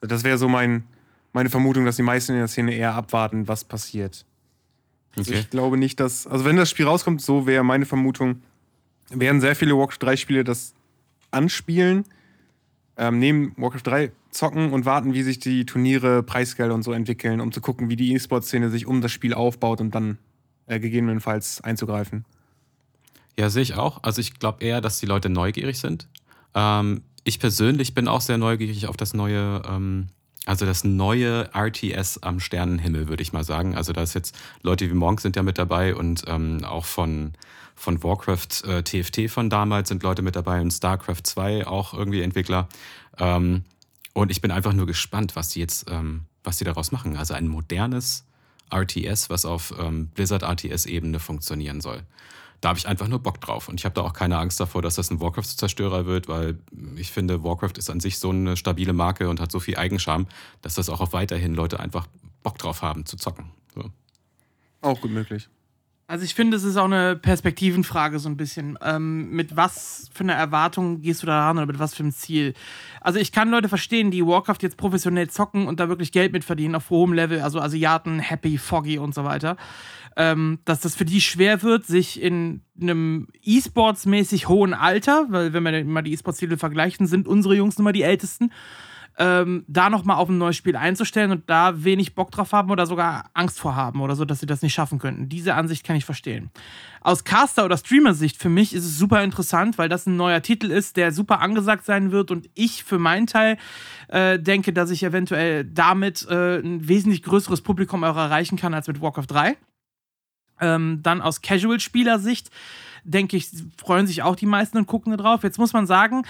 Also 0.00 0.08
das 0.14 0.24
wäre 0.24 0.38
so 0.38 0.48
mein, 0.48 0.84
meine 1.32 1.48
Vermutung, 1.50 1.84
dass 1.84 1.96
die 1.96 2.02
meisten 2.02 2.32
in 2.32 2.38
der 2.38 2.48
Szene 2.48 2.74
eher 2.74 2.94
abwarten, 2.94 3.48
was 3.48 3.64
passiert. 3.64 4.24
Also 5.16 5.30
Okay. 5.30 5.40
ich 5.40 5.50
glaube 5.50 5.76
nicht, 5.76 6.00
dass, 6.00 6.26
also 6.26 6.44
wenn 6.44 6.56
das 6.56 6.70
Spiel 6.70 6.86
rauskommt, 6.86 7.20
so 7.20 7.46
wäre 7.46 7.64
meine 7.64 7.86
Vermutung, 7.86 8.42
werden 9.10 9.40
sehr 9.40 9.54
viele 9.54 9.76
Walk 9.76 9.98
3 9.98 10.16
Spiele 10.16 10.44
das 10.44 10.74
anspielen, 11.30 12.04
ähm, 12.96 13.18
neben 13.18 13.54
Warcraft 13.56 13.82
3 13.84 14.12
zocken 14.30 14.72
und 14.72 14.84
warten, 14.86 15.12
wie 15.12 15.22
sich 15.22 15.38
die 15.38 15.66
Turniere, 15.66 16.22
Preisgelder 16.22 16.74
und 16.74 16.82
so 16.82 16.92
entwickeln, 16.92 17.40
um 17.40 17.52
zu 17.52 17.60
gucken, 17.60 17.88
wie 17.90 17.96
die 17.96 18.14
E-Sport-Szene 18.14 18.70
sich 18.70 18.86
um 18.86 19.00
das 19.00 19.12
Spiel 19.12 19.34
aufbaut 19.34 19.80
und 19.80 19.94
dann 19.94 20.18
äh, 20.66 20.78
gegebenenfalls 20.80 21.60
einzugreifen. 21.62 22.24
Ja, 23.38 23.50
sehe 23.50 23.62
ich 23.62 23.74
auch. 23.74 24.02
Also 24.02 24.20
ich 24.20 24.38
glaube 24.38 24.64
eher, 24.64 24.80
dass 24.80 24.98
die 25.00 25.06
Leute 25.06 25.28
neugierig 25.28 25.78
sind. 25.78 26.06
Ähm, 26.54 27.02
ich 27.24 27.38
persönlich 27.38 27.94
bin 27.94 28.08
auch 28.08 28.20
sehr 28.20 28.38
neugierig 28.38 28.86
auf 28.86 28.96
das 28.96 29.14
neue, 29.14 29.62
ähm, 29.68 30.08
also 30.46 30.66
das 30.66 30.82
neue 30.82 31.50
RTS 31.54 32.18
am 32.18 32.40
Sternenhimmel, 32.40 33.08
würde 33.08 33.22
ich 33.22 33.32
mal 33.32 33.44
sagen. 33.44 33.76
Also 33.76 33.92
da 33.92 34.02
ist 34.02 34.14
jetzt 34.14 34.36
Leute 34.62 34.88
wie 34.88 34.94
Monk 34.94 35.20
sind 35.20 35.36
ja 35.36 35.42
mit 35.42 35.58
dabei 35.58 35.94
und 35.94 36.24
ähm, 36.26 36.64
auch 36.64 36.84
von, 36.84 37.34
von 37.76 38.02
Warcraft 38.02 38.64
äh, 38.66 38.82
TFT 38.82 39.30
von 39.30 39.50
damals 39.50 39.88
sind 39.88 40.02
Leute 40.02 40.22
mit 40.22 40.34
dabei 40.34 40.60
und 40.60 40.72
StarCraft 40.72 41.22
2 41.22 41.66
auch 41.66 41.94
irgendwie 41.94 42.22
Entwickler. 42.22 42.68
Ähm, 43.18 43.64
und 44.14 44.30
ich 44.30 44.40
bin 44.40 44.50
einfach 44.50 44.72
nur 44.72 44.86
gespannt, 44.86 45.36
was 45.36 45.50
die 45.50 45.60
jetzt, 45.60 45.88
ähm, 45.88 46.22
was 46.42 46.58
die 46.58 46.64
daraus 46.64 46.90
machen. 46.90 47.16
Also 47.16 47.34
ein 47.34 47.46
modernes 47.46 48.24
RTS, 48.70 49.30
was 49.30 49.44
auf 49.44 49.72
ähm, 49.78 50.08
Blizzard 50.08 50.42
RTS-Ebene 50.42 51.20
funktionieren 51.20 51.80
soll 51.80 52.02
da 52.62 52.68
habe 52.68 52.78
ich 52.78 52.86
einfach 52.86 53.08
nur 53.08 53.18
Bock 53.18 53.40
drauf. 53.40 53.68
Und 53.68 53.80
ich 53.80 53.84
habe 53.84 53.94
da 53.94 54.02
auch 54.02 54.12
keine 54.12 54.38
Angst 54.38 54.60
davor, 54.60 54.82
dass 54.82 54.94
das 54.94 55.10
ein 55.10 55.20
Warcraft-Zerstörer 55.20 56.06
wird, 56.06 56.28
weil 56.28 56.58
ich 56.96 57.10
finde, 57.10 57.42
Warcraft 57.42 57.72
ist 57.76 57.90
an 57.90 57.98
sich 57.98 58.18
so 58.18 58.30
eine 58.30 58.56
stabile 58.56 58.92
Marke 58.92 59.28
und 59.28 59.40
hat 59.40 59.50
so 59.50 59.58
viel 59.58 59.76
Eigenscham, 59.76 60.28
dass 60.62 60.76
das 60.76 60.88
auch 60.88 61.00
auf 61.00 61.12
weiterhin 61.12 61.54
Leute 61.54 61.80
einfach 61.80 62.06
Bock 62.44 62.58
drauf 62.58 62.80
haben 62.80 63.04
zu 63.04 63.16
zocken. 63.16 63.50
So. 63.74 63.90
Auch 64.80 65.00
gut 65.00 65.10
möglich. 65.10 65.48
Also 66.06 66.24
ich 66.24 66.34
finde, 66.34 66.56
es 66.56 66.62
ist 66.62 66.76
auch 66.76 66.84
eine 66.84 67.16
Perspektivenfrage 67.16 68.18
so 68.18 68.28
ein 68.28 68.36
bisschen. 68.36 68.78
Ähm, 68.82 69.30
mit 69.30 69.56
was 69.56 70.08
für 70.12 70.24
einer 70.24 70.34
Erwartung 70.34 71.00
gehst 71.00 71.22
du 71.22 71.26
da 71.26 71.46
ran 71.46 71.56
oder 71.56 71.66
mit 71.66 71.78
was 71.78 71.94
für 71.94 72.02
einem 72.02 72.12
Ziel? 72.12 72.54
Also 73.00 73.18
ich 73.18 73.32
kann 73.32 73.50
Leute 73.50 73.68
verstehen, 73.68 74.10
die 74.10 74.24
Warcraft 74.24 74.58
jetzt 74.60 74.76
professionell 74.76 75.30
zocken 75.30 75.66
und 75.66 75.80
da 75.80 75.88
wirklich 75.88 76.12
Geld 76.12 76.32
mit 76.32 76.44
verdienen 76.44 76.74
auf 76.74 76.90
hohem 76.90 77.12
Level, 77.12 77.40
also 77.40 77.60
Asiaten, 77.60 78.18
Happy, 78.18 78.58
Foggy 78.58 78.98
und 78.98 79.14
so 79.14 79.24
weiter 79.24 79.56
ähm, 80.16 80.58
dass 80.64 80.80
das 80.80 80.94
für 80.94 81.04
die 81.04 81.20
schwer 81.20 81.62
wird, 81.62 81.86
sich 81.86 82.20
in 82.20 82.62
einem 82.80 83.28
E-Sports-mäßig 83.42 84.48
hohen 84.48 84.74
Alter, 84.74 85.26
weil 85.30 85.52
wenn 85.52 85.62
wir 85.62 85.84
mal 85.84 86.02
die 86.02 86.12
E-Sports-Titel 86.12 86.56
vergleichen, 86.56 87.06
sind 87.06 87.28
unsere 87.28 87.54
Jungs 87.54 87.78
nun 87.78 87.84
mal 87.84 87.92
die 87.92 88.02
ältesten, 88.02 88.50
ähm, 89.18 89.64
da 89.68 89.90
nochmal 89.90 90.16
auf 90.16 90.28
ein 90.28 90.38
neues 90.38 90.56
Spiel 90.56 90.74
einzustellen 90.74 91.30
und 91.32 91.48
da 91.48 91.84
wenig 91.84 92.14
Bock 92.14 92.30
drauf 92.30 92.52
haben 92.52 92.70
oder 92.70 92.86
sogar 92.86 93.30
Angst 93.34 93.60
vor 93.60 93.76
haben 93.76 94.00
oder 94.00 94.16
so, 94.16 94.24
dass 94.24 94.40
sie 94.40 94.46
das 94.46 94.62
nicht 94.62 94.72
schaffen 94.72 94.98
könnten. 94.98 95.28
Diese 95.28 95.54
Ansicht 95.54 95.84
kann 95.84 95.96
ich 95.96 96.04
verstehen. 96.04 96.50
Aus 97.02 97.24
Caster- 97.24 97.64
oder 97.64 97.76
Streamer-Sicht 97.76 98.38
für 98.38 98.48
mich 98.48 98.74
ist 98.74 98.84
es 98.84 98.96
super 98.96 99.22
interessant, 99.22 99.76
weil 99.76 99.88
das 99.88 100.06
ein 100.06 100.16
neuer 100.16 100.40
Titel 100.40 100.70
ist, 100.70 100.96
der 100.96 101.12
super 101.12 101.40
angesagt 101.40 101.84
sein 101.84 102.10
wird 102.10 102.30
und 102.30 102.48
ich 102.54 102.84
für 102.84 102.98
meinen 102.98 103.26
Teil 103.26 103.58
äh, 104.08 104.38
denke, 104.38 104.72
dass 104.72 104.90
ich 104.90 105.02
eventuell 105.02 105.64
damit 105.64 106.26
äh, 106.30 106.60
ein 106.60 106.88
wesentlich 106.88 107.22
größeres 107.22 107.60
Publikum 107.60 108.04
auch 108.04 108.16
erreichen 108.16 108.56
kann 108.56 108.72
als 108.72 108.88
mit 108.88 109.02
Warcraft 109.02 109.26
3. 109.28 109.56
Ähm, 110.62 111.00
dann 111.02 111.20
aus 111.20 111.42
Casual-Spielersicht 111.42 112.50
denke 113.04 113.36
ich, 113.36 113.48
freuen 113.76 114.06
sich 114.06 114.22
auch 114.22 114.36
die 114.36 114.46
meisten 114.46 114.78
und 114.78 114.86
gucken 114.86 115.10
da 115.10 115.16
drauf. 115.16 115.42
Jetzt 115.42 115.58
muss 115.58 115.72
man 115.72 115.86
sagen, 115.86 116.22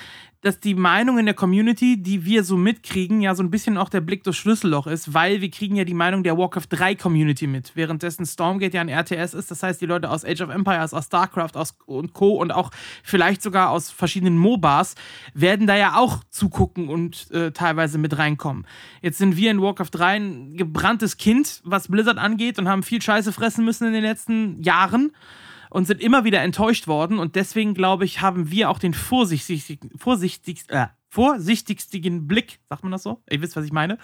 dass 0.42 0.58
die 0.58 0.74
Meinung 0.74 1.18
in 1.18 1.26
der 1.26 1.36
Community, 1.36 2.02
die 2.02 2.24
wir 2.24 2.42
so 2.42 2.56
mitkriegen, 2.56 3.20
ja 3.20 3.34
so 3.34 3.44
ein 3.44 3.50
bisschen 3.50 3.78
auch 3.78 3.88
der 3.88 4.00
Blick 4.00 4.24
durchs 4.24 4.40
Schlüsselloch 4.40 4.88
ist, 4.88 5.14
weil 5.14 5.40
wir 5.40 5.50
kriegen 5.50 5.76
ja 5.76 5.84
die 5.84 5.94
Meinung 5.94 6.24
der 6.24 6.36
Warcraft 6.36 6.66
3 6.68 6.96
Community 6.96 7.46
mit, 7.46 7.76
währenddessen 7.76 8.26
Stormgate 8.26 8.74
ja 8.74 8.80
ein 8.80 8.88
RTS 8.88 9.34
ist. 9.34 9.52
Das 9.52 9.62
heißt, 9.62 9.80
die 9.80 9.86
Leute 9.86 10.10
aus 10.10 10.24
Age 10.24 10.40
of 10.40 10.50
Empires, 10.50 10.94
aus 10.94 11.06
StarCraft 11.06 11.54
aus 11.54 11.76
und 11.86 12.12
Co. 12.12 12.30
und 12.40 12.50
auch 12.50 12.72
vielleicht 13.04 13.40
sogar 13.40 13.70
aus 13.70 13.90
verschiedenen 13.90 14.36
MOBAs 14.36 14.96
werden 15.32 15.68
da 15.68 15.76
ja 15.76 15.96
auch 15.96 16.24
zugucken 16.30 16.88
und 16.88 17.30
äh, 17.30 17.52
teilweise 17.52 17.98
mit 17.98 18.18
reinkommen. 18.18 18.66
Jetzt 19.00 19.18
sind 19.18 19.36
wir 19.36 19.52
in 19.52 19.62
Warcraft 19.62 19.90
3 19.92 20.16
ein 20.16 20.56
gebranntes 20.56 21.18
Kind, 21.18 21.60
was 21.64 21.86
Blizzard 21.86 22.18
angeht 22.18 22.58
und 22.58 22.68
haben 22.68 22.82
viel 22.82 23.00
Scheiße 23.00 23.32
fressen 23.32 23.64
müssen 23.64 23.86
in 23.86 23.92
den 23.92 24.02
letzten 24.02 24.60
Jahren 24.60 25.12
und 25.72 25.86
sind 25.86 26.02
immer 26.02 26.24
wieder 26.24 26.42
enttäuscht 26.42 26.86
worden. 26.86 27.18
Und 27.18 27.34
deswegen, 27.34 27.72
glaube 27.72 28.04
ich, 28.04 28.20
haben 28.20 28.50
wir 28.50 28.68
auch 28.68 28.78
den 28.78 28.92
vorsichtigsten, 28.92 29.90
vorsichtigst, 29.96 30.70
äh, 30.70 30.88
vorsichtigsten 31.08 32.26
Blick, 32.26 32.60
sagt 32.68 32.82
man 32.82 32.92
das 32.92 33.02
so? 33.02 33.22
Ihr 33.30 33.40
wisst, 33.40 33.56
was 33.56 33.64
ich 33.64 33.72
meine, 33.72 33.98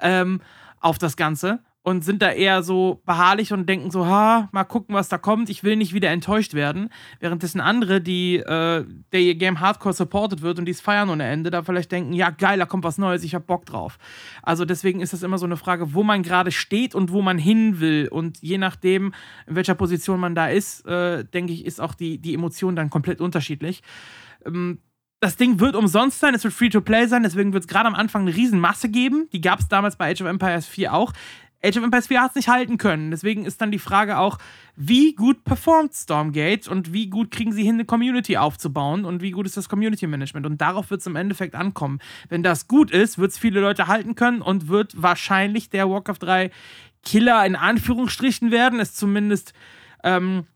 ähm, 0.00 0.40
auf 0.80 0.98
das 0.98 1.16
Ganze 1.16 1.62
und 1.84 2.04
sind 2.04 2.22
da 2.22 2.30
eher 2.30 2.62
so 2.62 3.02
beharrlich 3.04 3.52
und 3.52 3.68
denken 3.68 3.90
so, 3.90 4.06
ha, 4.06 4.48
mal 4.52 4.64
gucken, 4.64 4.94
was 4.94 5.08
da 5.08 5.18
kommt. 5.18 5.50
Ich 5.50 5.64
will 5.64 5.76
nicht 5.76 5.92
wieder 5.92 6.10
enttäuscht 6.10 6.54
werden. 6.54 6.90
Währenddessen 7.18 7.60
andere, 7.60 8.00
die 8.00 8.36
äh, 8.36 8.86
der 9.12 9.20
ihr 9.20 9.34
Game 9.34 9.58
Hardcore 9.58 9.92
supported 9.92 10.42
wird 10.42 10.60
und 10.60 10.66
die 10.66 10.72
es 10.72 10.80
feiern 10.80 11.10
ohne 11.10 11.24
Ende, 11.24 11.50
da 11.50 11.62
vielleicht 11.62 11.90
denken, 11.90 12.12
ja 12.12 12.30
geil, 12.30 12.58
da 12.58 12.66
kommt 12.66 12.84
was 12.84 12.98
Neues, 12.98 13.24
ich 13.24 13.34
hab 13.34 13.48
Bock 13.48 13.66
drauf. 13.66 13.98
Also 14.42 14.64
deswegen 14.64 15.00
ist 15.00 15.12
das 15.12 15.24
immer 15.24 15.38
so 15.38 15.46
eine 15.46 15.56
Frage, 15.56 15.92
wo 15.92 16.04
man 16.04 16.22
gerade 16.22 16.52
steht 16.52 16.94
und 16.94 17.10
wo 17.10 17.20
man 17.20 17.36
hin 17.36 17.80
will. 17.80 18.08
Und 18.08 18.38
je 18.40 18.58
nachdem, 18.58 19.12
in 19.48 19.56
welcher 19.56 19.74
Position 19.74 20.20
man 20.20 20.36
da 20.36 20.46
ist, 20.48 20.86
äh, 20.86 21.24
denke 21.24 21.52
ich, 21.52 21.66
ist 21.66 21.80
auch 21.80 21.94
die, 21.94 22.18
die 22.18 22.34
Emotion 22.34 22.76
dann 22.76 22.90
komplett 22.90 23.20
unterschiedlich. 23.20 23.82
Ähm, 24.46 24.78
das 25.18 25.36
Ding 25.36 25.60
wird 25.60 25.76
umsonst 25.76 26.18
sein, 26.18 26.34
es 26.34 26.42
wird 26.42 26.52
Free-to-Play 26.52 27.06
sein, 27.06 27.22
deswegen 27.22 27.52
wird 27.52 27.62
es 27.62 27.68
gerade 27.68 27.86
am 27.86 27.94
Anfang 27.94 28.22
eine 28.22 28.34
Riesenmasse 28.34 28.88
geben. 28.88 29.28
Die 29.32 29.40
gab 29.40 29.60
es 29.60 29.68
damals 29.68 29.94
bei 29.96 30.10
Age 30.10 30.22
of 30.22 30.26
Empires 30.26 30.66
4 30.66 30.92
auch. 30.92 31.12
Age 31.64 31.76
of 31.76 31.84
Empires 31.84 32.08
4 32.08 32.20
hat 32.20 32.30
es 32.30 32.36
nicht 32.36 32.48
halten 32.48 32.76
können. 32.76 33.10
Deswegen 33.10 33.44
ist 33.44 33.60
dann 33.60 33.70
die 33.70 33.78
Frage 33.78 34.18
auch, 34.18 34.38
wie 34.74 35.14
gut 35.14 35.44
performt 35.44 35.94
Stormgate 35.94 36.68
und 36.68 36.92
wie 36.92 37.08
gut 37.08 37.30
kriegen 37.30 37.52
sie 37.52 37.62
hin, 37.62 37.76
eine 37.76 37.84
Community 37.84 38.36
aufzubauen 38.36 39.04
und 39.04 39.22
wie 39.22 39.30
gut 39.30 39.46
ist 39.46 39.56
das 39.56 39.68
Community 39.68 40.06
Management. 40.06 40.44
Und 40.44 40.60
darauf 40.60 40.90
wird 40.90 41.02
es 41.02 41.06
im 41.06 41.14
Endeffekt 41.14 41.54
ankommen. 41.54 42.00
Wenn 42.28 42.42
das 42.42 42.66
gut 42.66 42.90
ist, 42.90 43.18
wird 43.18 43.30
es 43.30 43.38
viele 43.38 43.60
Leute 43.60 43.86
halten 43.86 44.16
können 44.16 44.42
und 44.42 44.68
wird 44.68 45.00
wahrscheinlich 45.00 45.70
der 45.70 45.88
Warcraft 45.88 46.18
3 46.20 46.50
Killer 47.04 47.44
in 47.46 47.56
Anführungsstrichen 47.56 48.50
werden. 48.50 48.80
Es 48.80 48.94
zumindest, 48.94 49.52
ähm, 50.02 50.46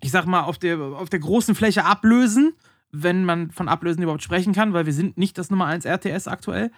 ich 0.00 0.10
sag 0.10 0.26
mal, 0.26 0.42
auf 0.42 0.58
der, 0.58 0.78
auf 0.80 1.10
der 1.10 1.20
großen 1.20 1.54
Fläche 1.54 1.84
ablösen, 1.84 2.54
wenn 2.90 3.24
man 3.24 3.52
von 3.52 3.68
Ablösen 3.68 4.02
überhaupt 4.02 4.22
sprechen 4.22 4.52
kann, 4.52 4.72
weil 4.72 4.86
wir 4.86 4.92
sind 4.92 5.16
nicht 5.16 5.38
das 5.38 5.50
Nummer 5.50 5.66
1 5.66 5.84
RTS 5.84 6.26
aktuell. 6.26 6.72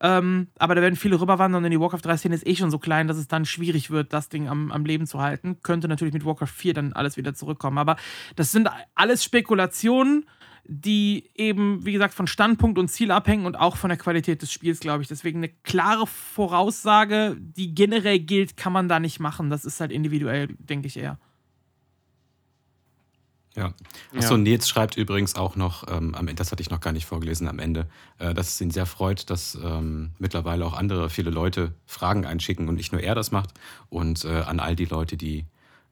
Ähm, 0.00 0.48
aber 0.58 0.74
da 0.74 0.82
werden 0.82 0.96
viele 0.96 1.20
rüberwandern, 1.20 1.62
denn 1.62 1.72
die 1.72 1.80
Warcraft 1.80 2.04
3-Szene 2.04 2.34
ist 2.34 2.46
eh 2.46 2.54
schon 2.54 2.70
so 2.70 2.78
klein, 2.78 3.08
dass 3.08 3.16
es 3.16 3.28
dann 3.28 3.44
schwierig 3.44 3.90
wird, 3.90 4.12
das 4.12 4.28
Ding 4.28 4.48
am, 4.48 4.70
am 4.70 4.84
Leben 4.84 5.06
zu 5.06 5.20
halten. 5.20 5.58
Könnte 5.62 5.88
natürlich 5.88 6.14
mit 6.14 6.24
Warcraft 6.24 6.46
4 6.46 6.74
dann 6.74 6.92
alles 6.92 7.16
wieder 7.16 7.34
zurückkommen. 7.34 7.78
Aber 7.78 7.96
das 8.36 8.52
sind 8.52 8.68
alles 8.94 9.24
Spekulationen, 9.24 10.24
die 10.70 11.30
eben, 11.34 11.84
wie 11.84 11.92
gesagt, 11.92 12.12
von 12.12 12.26
Standpunkt 12.26 12.78
und 12.78 12.88
Ziel 12.88 13.10
abhängen 13.10 13.46
und 13.46 13.56
auch 13.56 13.76
von 13.76 13.88
der 13.88 13.98
Qualität 13.98 14.42
des 14.42 14.52
Spiels, 14.52 14.80
glaube 14.80 15.02
ich. 15.02 15.08
Deswegen 15.08 15.38
eine 15.38 15.48
klare 15.48 16.06
Voraussage, 16.06 17.36
die 17.38 17.74
generell 17.74 18.20
gilt, 18.20 18.56
kann 18.56 18.74
man 18.74 18.86
da 18.88 19.00
nicht 19.00 19.18
machen. 19.18 19.48
Das 19.48 19.64
ist 19.64 19.80
halt 19.80 19.90
individuell, 19.90 20.48
denke 20.58 20.86
ich 20.86 20.98
eher. 20.98 21.18
Ja. 23.58 23.74
Achso, 24.16 24.34
ja. 24.34 24.38
Nils 24.38 24.68
schreibt 24.68 24.96
übrigens 24.96 25.34
auch 25.34 25.56
noch, 25.56 25.86
ähm, 25.88 26.14
das 26.36 26.52
hatte 26.52 26.62
ich 26.62 26.70
noch 26.70 26.80
gar 26.80 26.92
nicht 26.92 27.06
vorgelesen 27.06 27.48
am 27.48 27.58
Ende, 27.58 27.88
äh, 28.18 28.32
dass 28.32 28.48
es 28.48 28.60
ihn 28.60 28.70
sehr 28.70 28.86
freut, 28.86 29.30
dass 29.30 29.58
ähm, 29.62 30.10
mittlerweile 30.18 30.64
auch 30.64 30.74
andere, 30.74 31.10
viele 31.10 31.30
Leute 31.30 31.74
Fragen 31.86 32.24
einschicken 32.24 32.68
und 32.68 32.76
nicht 32.76 32.92
nur 32.92 33.02
er 33.02 33.14
das 33.14 33.32
macht. 33.32 33.50
Und 33.90 34.24
äh, 34.24 34.42
an 34.42 34.60
all 34.60 34.76
die 34.76 34.84
Leute, 34.84 35.16
die 35.16 35.44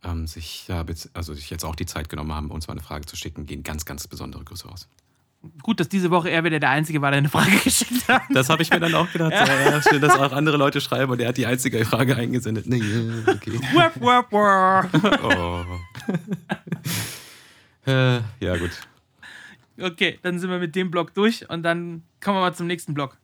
ähm, 0.04 0.26
sich, 0.26 0.68
ja, 0.68 0.84
also 1.14 1.34
sich 1.34 1.50
jetzt 1.50 1.64
auch 1.64 1.74
die 1.74 1.86
Zeit 1.86 2.08
genommen 2.08 2.32
haben, 2.32 2.50
uns 2.50 2.68
mal 2.68 2.72
eine 2.72 2.82
Frage 2.82 3.06
zu 3.06 3.16
schicken, 3.16 3.46
gehen 3.46 3.62
ganz, 3.62 3.84
ganz 3.84 4.06
besondere 4.06 4.44
Grüße 4.44 4.68
raus. 4.68 4.88
Gut, 5.62 5.80
dass 5.80 5.88
diese 5.88 6.10
Woche 6.10 6.30
er 6.30 6.44
wieder 6.44 6.58
der 6.58 6.70
Einzige 6.70 7.02
war, 7.02 7.10
der 7.10 7.18
eine 7.18 7.28
Frage 7.28 7.56
geschickt 7.64 8.08
hat. 8.08 8.22
Das 8.30 8.48
habe 8.48 8.62
ich 8.62 8.70
mir 8.70 8.80
dann 8.80 8.94
auch 8.94 9.10
gedacht. 9.10 9.32
ja. 9.32 9.70
Ja, 9.70 9.82
schön, 9.82 10.00
dass 10.00 10.16
auch 10.18 10.32
andere 10.32 10.56
Leute 10.56 10.80
schreiben 10.80 11.12
und 11.12 11.20
er 11.20 11.28
hat 11.28 11.36
die 11.36 11.46
einzige 11.46 11.84
Frage 11.84 12.16
eingesendet. 12.16 12.66
Nee, 12.66 12.82
okay. 13.26 13.60
Wap, 13.74 14.00
wap, 14.00 14.32
wap. 14.32 15.22
oh. 15.22 15.64
Äh, 17.86 18.20
ja, 18.40 18.56
gut. 18.56 18.70
Okay, 19.80 20.18
dann 20.22 20.38
sind 20.38 20.50
wir 20.50 20.58
mit 20.58 20.74
dem 20.74 20.90
Block 20.90 21.14
durch 21.14 21.48
und 21.48 21.62
dann 21.62 22.02
kommen 22.20 22.38
wir 22.38 22.40
mal 22.42 22.54
zum 22.54 22.66
nächsten 22.66 22.94
Block. 22.94 23.18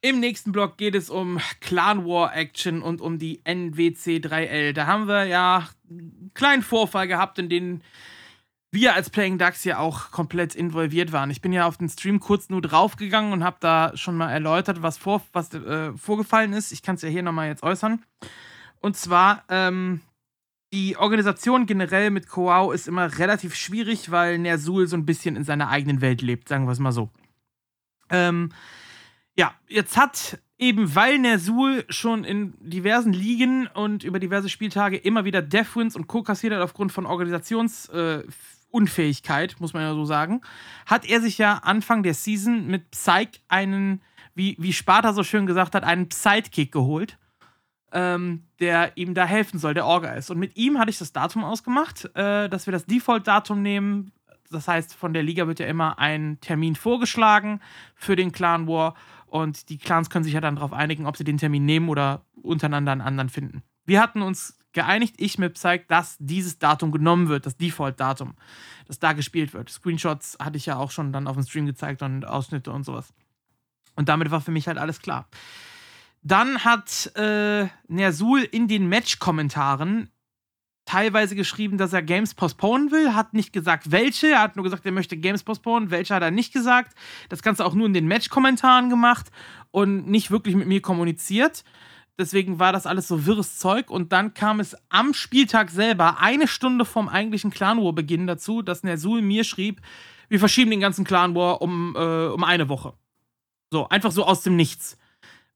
Im 0.00 0.20
nächsten 0.20 0.52
Block 0.52 0.78
geht 0.78 0.94
es 0.94 1.10
um 1.10 1.38
Clan 1.60 2.06
War 2.06 2.34
Action 2.34 2.82
und 2.82 3.00
um 3.00 3.18
die 3.18 3.40
NWC 3.44 4.18
3L. 4.18 4.72
Da 4.72 4.86
haben 4.86 5.08
wir 5.08 5.24
ja 5.24 5.68
einen 5.90 6.30
kleinen 6.34 6.62
Vorfall 6.62 7.08
gehabt, 7.08 7.38
in 7.38 7.48
den 7.48 7.82
wir 8.70 8.94
als 8.94 9.10
Playing 9.10 9.38
Ducks 9.38 9.64
ja 9.64 9.78
auch 9.78 10.10
komplett 10.10 10.54
involviert 10.54 11.12
waren. 11.12 11.30
Ich 11.30 11.40
bin 11.40 11.52
ja 11.52 11.66
auf 11.66 11.78
den 11.78 11.88
Stream 11.88 12.20
kurz 12.20 12.48
nur 12.48 12.62
draufgegangen 12.62 13.32
und 13.32 13.42
habe 13.42 13.56
da 13.60 13.92
schon 13.96 14.16
mal 14.16 14.30
erläutert, 14.30 14.82
was, 14.82 14.98
vor, 14.98 15.22
was 15.32 15.52
äh, 15.54 15.92
vorgefallen 15.96 16.52
ist. 16.52 16.70
Ich 16.72 16.82
kann 16.82 16.94
es 16.94 17.02
ja 17.02 17.08
hier 17.08 17.22
nochmal 17.22 17.48
jetzt 17.48 17.62
äußern. 17.62 18.02
Und 18.80 18.96
zwar, 18.96 19.44
ähm, 19.48 20.00
die 20.72 20.96
Organisation 20.96 21.66
generell 21.66 22.10
mit 22.10 22.28
Koau 22.28 22.72
ist 22.72 22.88
immer 22.88 23.18
relativ 23.18 23.54
schwierig, 23.54 24.10
weil 24.10 24.38
Nersul 24.38 24.86
so 24.86 24.96
ein 24.96 25.06
bisschen 25.06 25.36
in 25.36 25.44
seiner 25.44 25.68
eigenen 25.68 26.00
Welt 26.00 26.22
lebt, 26.22 26.48
sagen 26.48 26.66
wir 26.66 26.72
es 26.72 26.78
mal 26.78 26.92
so. 26.92 27.10
Ähm, 28.10 28.50
ja, 29.36 29.54
jetzt 29.68 29.96
hat 29.96 30.40
eben 30.58 30.94
weil 30.94 31.18
Nersul 31.18 31.84
schon 31.88 32.22
in 32.24 32.54
diversen 32.58 33.12
Ligen 33.12 33.66
und 33.68 34.04
über 34.04 34.18
diverse 34.18 34.48
Spieltage 34.48 34.96
immer 34.96 35.24
wieder 35.24 35.40
Deathwins 35.40 35.94
und 35.96 36.08
Co. 36.08 36.22
kassiert 36.22 36.52
hat 36.52 36.60
aufgrund 36.60 36.92
von 36.92 37.06
Organisationsunfähigkeit, 37.06 39.52
äh, 39.52 39.56
muss 39.60 39.72
man 39.72 39.82
ja 39.82 39.94
so 39.94 40.04
sagen, 40.04 40.40
hat 40.86 41.08
er 41.08 41.20
sich 41.20 41.38
ja 41.38 41.58
Anfang 41.58 42.02
der 42.02 42.14
Season 42.14 42.66
mit 42.66 42.90
Psych 42.90 43.40
einen, 43.48 44.02
wie, 44.34 44.56
wie 44.58 44.72
Sparta 44.72 45.12
so 45.12 45.22
schön 45.22 45.46
gesagt 45.46 45.76
hat, 45.76 45.84
einen 45.84 46.10
Sidekick 46.10 46.72
geholt, 46.72 47.16
ähm, 47.92 48.44
der 48.60 48.96
ihm 48.96 49.14
da 49.14 49.24
helfen 49.24 49.58
soll, 49.58 49.74
der 49.74 49.86
Orga 49.86 50.12
ist. 50.12 50.30
Und 50.30 50.38
mit 50.38 50.56
ihm 50.56 50.78
hatte 50.78 50.90
ich 50.90 50.98
das 50.98 51.12
Datum 51.12 51.44
ausgemacht, 51.44 52.04
äh, 52.14 52.48
dass 52.48 52.66
wir 52.66 52.72
das 52.72 52.86
Default-Datum 52.86 53.62
nehmen. 53.62 54.12
Das 54.50 54.68
heißt, 54.68 54.94
von 54.94 55.12
der 55.12 55.22
Liga 55.22 55.46
wird 55.46 55.60
ja 55.60 55.66
immer 55.66 55.98
ein 55.98 56.38
Termin 56.40 56.74
vorgeschlagen 56.74 57.60
für 57.94 58.16
den 58.16 58.32
Clan 58.32 58.66
War. 58.66 58.94
Und 59.26 59.68
die 59.68 59.78
Clans 59.78 60.10
können 60.10 60.24
sich 60.24 60.34
ja 60.34 60.40
dann 60.40 60.56
darauf 60.56 60.72
einigen, 60.72 61.06
ob 61.06 61.16
sie 61.16 61.24
den 61.24 61.38
Termin 61.38 61.64
nehmen 61.64 61.88
oder 61.88 62.22
untereinander 62.42 62.92
einen 62.92 63.00
anderen 63.02 63.28
finden. 63.28 63.62
Wir 63.84 64.00
hatten 64.00 64.22
uns 64.22 64.58
geeinigt, 64.72 65.14
ich 65.18 65.38
mit 65.38 65.54
Psych, 65.54 65.86
dass 65.88 66.16
dieses 66.18 66.58
Datum 66.58 66.92
genommen 66.92 67.28
wird, 67.28 67.46
das 67.46 67.56
Default-Datum, 67.56 68.34
das 68.86 68.98
da 68.98 69.12
gespielt 69.12 69.54
wird. 69.54 69.70
Screenshots 69.70 70.36
hatte 70.40 70.56
ich 70.56 70.66
ja 70.66 70.76
auch 70.76 70.90
schon 70.90 71.12
dann 71.12 71.26
auf 71.26 71.36
dem 71.36 71.44
Stream 71.44 71.66
gezeigt 71.66 72.02
und 72.02 72.26
Ausschnitte 72.26 72.70
und 72.70 72.84
sowas. 72.84 73.12
Und 73.96 74.08
damit 74.08 74.30
war 74.30 74.40
für 74.40 74.52
mich 74.52 74.68
halt 74.68 74.78
alles 74.78 75.00
klar. 75.00 75.26
Dann 76.22 76.64
hat 76.64 77.12
äh, 77.16 77.66
Nersul 77.86 78.40
in 78.42 78.68
den 78.68 78.88
Match-Kommentaren 78.88 80.10
teilweise 80.88 81.36
geschrieben, 81.36 81.76
dass 81.76 81.92
er 81.92 82.02
Games 82.02 82.34
postponen 82.34 82.90
will, 82.90 83.14
hat 83.14 83.34
nicht 83.34 83.52
gesagt, 83.52 83.90
welche. 83.90 84.28
Er 84.28 84.40
hat 84.40 84.56
nur 84.56 84.64
gesagt, 84.64 84.86
er 84.86 84.92
möchte 84.92 85.18
Games 85.18 85.42
postponen. 85.42 85.90
Welche 85.90 86.14
hat 86.14 86.22
er 86.22 86.30
nicht 86.30 86.52
gesagt. 86.52 86.96
Das 87.28 87.42
Ganze 87.42 87.64
auch 87.64 87.74
nur 87.74 87.86
in 87.86 87.92
den 87.92 88.08
Match-Kommentaren 88.08 88.88
gemacht 88.88 89.26
und 89.70 90.08
nicht 90.08 90.30
wirklich 90.30 90.54
mit 90.54 90.66
mir 90.66 90.80
kommuniziert. 90.80 91.62
Deswegen 92.18 92.58
war 92.58 92.72
das 92.72 92.86
alles 92.86 93.06
so 93.06 93.26
wirres 93.26 93.58
Zeug. 93.58 93.90
Und 93.90 94.12
dann 94.12 94.32
kam 94.32 94.60
es 94.60 94.76
am 94.88 95.12
Spieltag 95.12 95.70
selber, 95.70 96.20
eine 96.20 96.48
Stunde 96.48 96.86
vom 96.86 97.08
eigentlichen 97.08 97.50
Clan 97.50 97.78
War-Beginn 97.78 98.26
dazu, 98.26 98.62
dass 98.62 98.82
Nersul 98.82 99.20
mir 99.20 99.44
schrieb, 99.44 99.82
wir 100.30 100.38
verschieben 100.38 100.70
den 100.70 100.80
ganzen 100.80 101.04
Clan 101.04 101.34
War 101.34 101.60
um, 101.60 101.94
äh, 101.96 102.26
um 102.28 102.44
eine 102.44 102.68
Woche. 102.70 102.94
So, 103.70 103.88
einfach 103.88 104.10
so 104.10 104.24
aus 104.24 104.42
dem 104.42 104.56
Nichts 104.56 104.96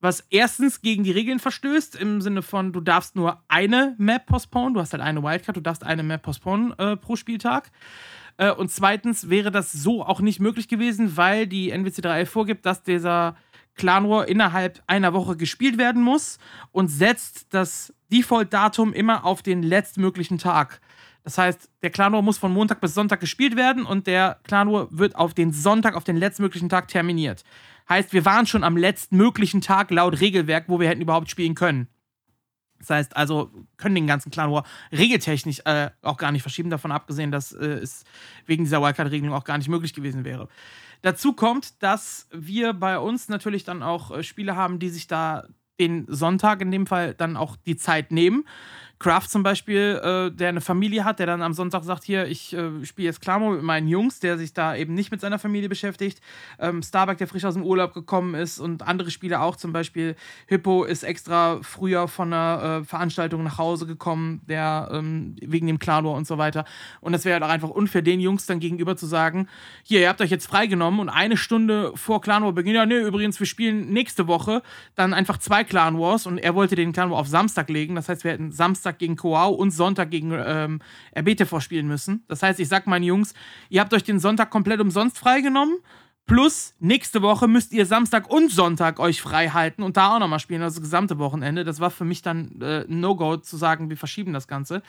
was 0.03 0.27
erstens 0.31 0.83
gegen 0.83 1.05
die 1.05 1.13
Regeln 1.13 1.39
verstößt, 1.39 1.95
im 1.95 2.21
Sinne 2.21 2.43
von, 2.43 2.73
du 2.73 2.81
darfst 2.81 3.15
nur 3.15 3.41
eine 3.47 3.95
Map 3.99 4.27
postponen, 4.27 4.75
du 4.75 4.81
hast 4.81 4.93
halt 4.93 5.03
eine 5.03 5.23
Wildcard, 5.23 5.57
du 5.57 5.61
darfst 5.61 5.85
eine 5.85 6.03
Map 6.03 6.23
postponen 6.23 6.77
äh, 6.79 6.97
pro 6.97 7.15
Spieltag. 7.15 7.71
Äh, 8.37 8.51
und 8.51 8.73
zweitens 8.73 9.31
wäre 9.31 9.53
das 9.53 9.71
so 9.71 10.05
auch 10.05 10.21
nicht 10.21 10.41
möglich 10.41 10.67
gewesen, 10.67 11.17
weil 11.17 11.47
die 11.47 11.71
NWC 11.71 12.03
3 12.03 12.27
vorgibt, 12.27 12.67
dass 12.67 12.83
dieser 12.83 13.37
Clan 13.77 14.11
War 14.11 14.27
innerhalb 14.27 14.83
einer 14.89 15.13
Woche 15.13 15.37
gespielt 15.37 15.79
werden 15.79 16.03
muss 16.03 16.39
und 16.73 16.89
setzt 16.89 17.55
das 17.55 17.95
Default-Datum 18.11 18.93
immer 18.93 19.25
auf 19.25 19.41
den 19.43 19.63
letztmöglichen 19.63 20.39
Tag. 20.39 20.81
Das 21.23 21.39
heißt, 21.39 21.71
der 21.83 21.91
Clan 21.91 22.13
War 22.13 22.23
muss 22.23 22.39
von 22.39 22.53
Montag 22.53 22.81
bis 22.81 22.95
Sonntag 22.95 23.21
gespielt 23.21 23.55
werden 23.55 23.87
und 23.87 24.09
der 24.09 24.41
Clan 24.43 24.73
War 24.73 24.89
wird 24.91 25.15
auf 25.15 25.33
den 25.33 25.53
Sonntag, 25.53 25.95
auf 25.95 26.03
den 26.03 26.17
letztmöglichen 26.17 26.69
Tag 26.69 26.89
terminiert. 26.89 27.45
Heißt, 27.93 28.14
wir 28.14 28.24
waren 28.24 28.47
schon 28.47 28.64
am 28.64 28.78
letztmöglichen 28.78 29.61
Tag 29.61 29.90
laut 29.90 30.18
Regelwerk, 30.18 30.64
wo 30.68 30.80
wir 30.80 30.88
hätten 30.88 31.03
überhaupt 31.03 31.28
spielen 31.28 31.55
können. 31.55 31.88
Das 32.78 32.88
heißt, 32.88 33.16
also 33.18 33.53
können 33.76 33.95
den 33.95 34.07
ganzen 34.07 34.30
Clan 34.30 34.51
War 34.51 34.64
regeltechnisch 34.90 35.61
äh, 35.66 35.90
auch 36.01 36.16
gar 36.16 36.32
nicht 36.32 36.40
verschieben, 36.40 36.70
davon 36.70 36.90
abgesehen, 36.90 37.30
dass 37.30 37.53
äh, 37.53 37.66
es 37.66 38.05
wegen 38.47 38.64
dieser 38.64 38.80
Wildcard-Regelung 38.80 39.34
auch 39.34 39.45
gar 39.45 39.59
nicht 39.59 39.68
möglich 39.68 39.93
gewesen 39.93 40.24
wäre. 40.24 40.49
Dazu 41.03 41.34
kommt, 41.34 41.82
dass 41.82 42.28
wir 42.32 42.72
bei 42.72 42.99
uns 42.99 43.28
natürlich 43.28 43.64
dann 43.64 43.82
auch 43.82 44.11
äh, 44.11 44.22
Spiele 44.22 44.57
haben, 44.57 44.78
die 44.78 44.88
sich 44.88 45.07
da 45.07 45.45
den 45.78 46.07
Sonntag 46.09 46.62
in 46.62 46.70
dem 46.70 46.86
Fall 46.86 47.12
dann 47.12 47.36
auch 47.36 47.57
die 47.57 47.76
Zeit 47.76 48.11
nehmen. 48.11 48.47
Kraft 49.03 49.31
zum 49.31 49.43
Beispiel, 49.43 50.01
äh, 50.03 50.31
der 50.31 50.51
eine 50.51 50.61
Familie 50.61 51.05
hat, 51.05 51.19
der 51.19 51.27
dann 51.27 51.43
am 51.43 51.55
Sonntag 51.55 51.83
sagt, 51.83 52.05
hier, 52.05 52.29
ich 52.29 52.55
äh, 52.55 52.85
spiele 52.85 53.07
jetzt 53.07 53.21
Klamo 53.21 53.51
mit 53.51 53.63
meinen 53.63 53.89
Jungs, 53.89 54.21
der 54.21 54.39
sich 54.39 54.55
da 54.55 54.77
eben 54.77 54.95
nicht 54.95 55.11
mit 55.11 55.21
seiner 55.21 55.41
Familie 55.41 55.69
beschäftigt. 55.69 56.21
Ähm, 56.61 56.85
Starbuck, 56.85 57.19
der 57.19 57.27
frisch 57.27 57.45
aus 57.45 57.55
dem 57.55 57.65
Urlaub 57.65 57.95
gekommen 57.95 58.37
ist 58.37 58.61
und 58.61 58.83
andere 58.83 59.11
Spiele 59.11 59.41
auch, 59.41 59.57
zum 59.57 59.73
Beispiel 59.73 60.15
Hippo 60.47 60.85
ist 60.85 61.03
extra 61.03 61.59
früher 61.63 62.07
von 62.07 62.33
einer 62.33 62.83
äh, 62.83 62.85
Veranstaltung 62.85 63.43
nach 63.43 63.59
Hause 63.59 63.87
gekommen, 63.87 64.41
der 64.49 64.89
ähm, 64.93 65.35
wegen 65.41 65.67
dem 65.67 65.81
Klano 65.81 66.17
und 66.17 66.29
so 66.29 66.39
weiter. 66.39 66.65
Und 67.01 67.13
das 67.13 67.25
wäre 67.25 67.35
halt 67.35 67.43
auch 67.43 67.53
einfach 67.53 67.71
unfair, 67.71 68.03
den 68.03 68.21
Jungs 68.21 68.47
dann 68.47 68.61
gegenüber 68.61 68.97
zu 68.97 69.07
sagen, 69.07 69.49
hier, 69.83 70.01
ihr 70.01 70.09
habt 70.09 70.21
euch 70.21 70.31
jetzt 70.31 70.47
freigenommen 70.47 71.01
und 71.01 71.09
eine 71.09 71.37
Stunde 71.37 71.91
vor 71.97 72.21
Clan 72.21 72.45
War 72.45 72.53
beginnt, 72.53 72.77
ja, 72.77 72.87
nee, 72.87 73.01
übrigens, 73.01 73.41
wir 73.41 73.49
spielen 73.49 73.93
nächste 73.93 74.29
Woche 74.29 74.63
dann 74.95 75.13
einfach 75.13 75.39
zwei 75.39 75.65
Clan 75.65 75.99
Wars 75.99 76.25
und 76.25 76.39
er 76.39 76.55
wollte 76.55 76.77
den 76.77 76.93
Clan 76.93 77.11
War 77.11 77.19
auf 77.19 77.27
Samstag 77.27 77.69
legen. 77.69 77.97
Das 77.97 78.09
heißt, 78.09 78.23
wir 78.23 78.31
hätten 78.31 78.53
Samstag 78.53 78.91
Samstag 78.93 78.99
gegen 78.99 79.16
Coao 79.16 79.51
und 79.51 79.70
Sonntag 79.70 80.11
gegen 80.11 80.32
ähm, 80.32 80.80
RBT 81.16 81.47
vorspielen 81.47 81.86
müssen. 81.86 82.24
Das 82.28 82.43
heißt, 82.43 82.61
ich 82.61 82.68
sag 82.68 82.86
meinen 82.86 83.05
Jungs, 83.05 83.34
ihr 83.70 83.80
habt 83.80 83.95
euch 83.95 84.05
den 84.05 84.18
Sonntag 84.18 84.51
komplett 84.51 84.80
umsonst 84.80 85.18
freigenommen. 85.18 85.78
Plus, 86.24 86.74
nächste 86.78 87.20
Woche 87.20 87.49
müsst 87.49 87.72
ihr 87.72 87.84
Samstag 87.84 88.30
und 88.30 88.53
Sonntag 88.53 89.01
euch 89.01 89.20
frei 89.20 89.49
halten 89.49 89.82
und 89.82 89.97
da 89.97 90.14
auch 90.14 90.20
nochmal 90.20 90.38
spielen, 90.38 90.62
also 90.62 90.76
das 90.76 90.82
gesamte 90.82 91.18
Wochenende. 91.18 91.64
Das 91.64 91.80
war 91.80 91.90
für 91.90 92.05
mich 92.05 92.22
dann 92.22 92.61
äh, 92.61 92.84
No-Go 92.86 93.38
zu 93.38 93.57
sagen, 93.57 93.90
wir 93.90 93.97
verschieben 93.97 94.32
das 94.32 94.47
Ganze. 94.47 94.82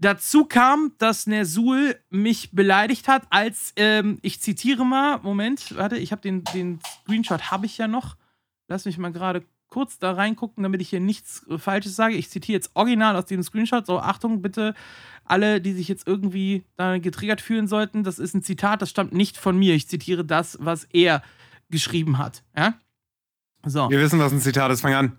Dazu 0.00 0.44
kam, 0.44 0.92
dass 0.98 1.26
Nersul 1.26 1.96
mich 2.10 2.50
beleidigt 2.52 3.08
hat, 3.08 3.22
als, 3.30 3.72
ähm, 3.76 4.18
ich 4.22 4.40
zitiere 4.40 4.84
mal, 4.84 5.20
Moment, 5.22 5.76
warte, 5.76 5.96
ich 5.96 6.12
habe 6.12 6.22
den, 6.22 6.44
den 6.54 6.80
Screenshot, 7.02 7.50
habe 7.50 7.66
ich 7.66 7.78
ja 7.78 7.88
noch. 7.88 8.16
Lass 8.68 8.84
mich 8.84 8.98
mal 8.98 9.12
gerade 9.12 9.44
kurz 9.68 9.98
da 9.98 10.12
reingucken, 10.12 10.62
damit 10.62 10.80
ich 10.80 10.88
hier 10.90 11.00
nichts 11.00 11.46
äh, 11.48 11.58
Falsches 11.58 11.96
sage. 11.96 12.14
Ich 12.14 12.30
zitiere 12.30 12.56
jetzt 12.56 12.70
original 12.74 13.16
aus 13.16 13.26
dem 13.26 13.42
Screenshot. 13.42 13.86
So, 13.86 14.00
Achtung, 14.00 14.42
bitte, 14.42 14.74
alle, 15.24 15.60
die 15.60 15.72
sich 15.72 15.88
jetzt 15.88 16.06
irgendwie 16.06 16.64
da 16.76 16.98
getriggert 16.98 17.40
fühlen 17.40 17.68
sollten, 17.68 18.02
das 18.04 18.18
ist 18.18 18.34
ein 18.34 18.42
Zitat, 18.42 18.82
das 18.82 18.90
stammt 18.90 19.12
nicht 19.12 19.36
von 19.36 19.58
mir. 19.58 19.74
Ich 19.74 19.88
zitiere 19.88 20.24
das, 20.24 20.56
was 20.60 20.84
er 20.84 21.22
geschrieben 21.70 22.18
hat. 22.18 22.42
Ja? 22.56 22.74
So. 23.64 23.90
Wir 23.90 24.00
wissen, 24.00 24.18
was 24.18 24.32
ein 24.32 24.40
Zitat 24.40 24.70
ist. 24.70 24.80
Fang 24.80 24.94
an. 24.94 25.16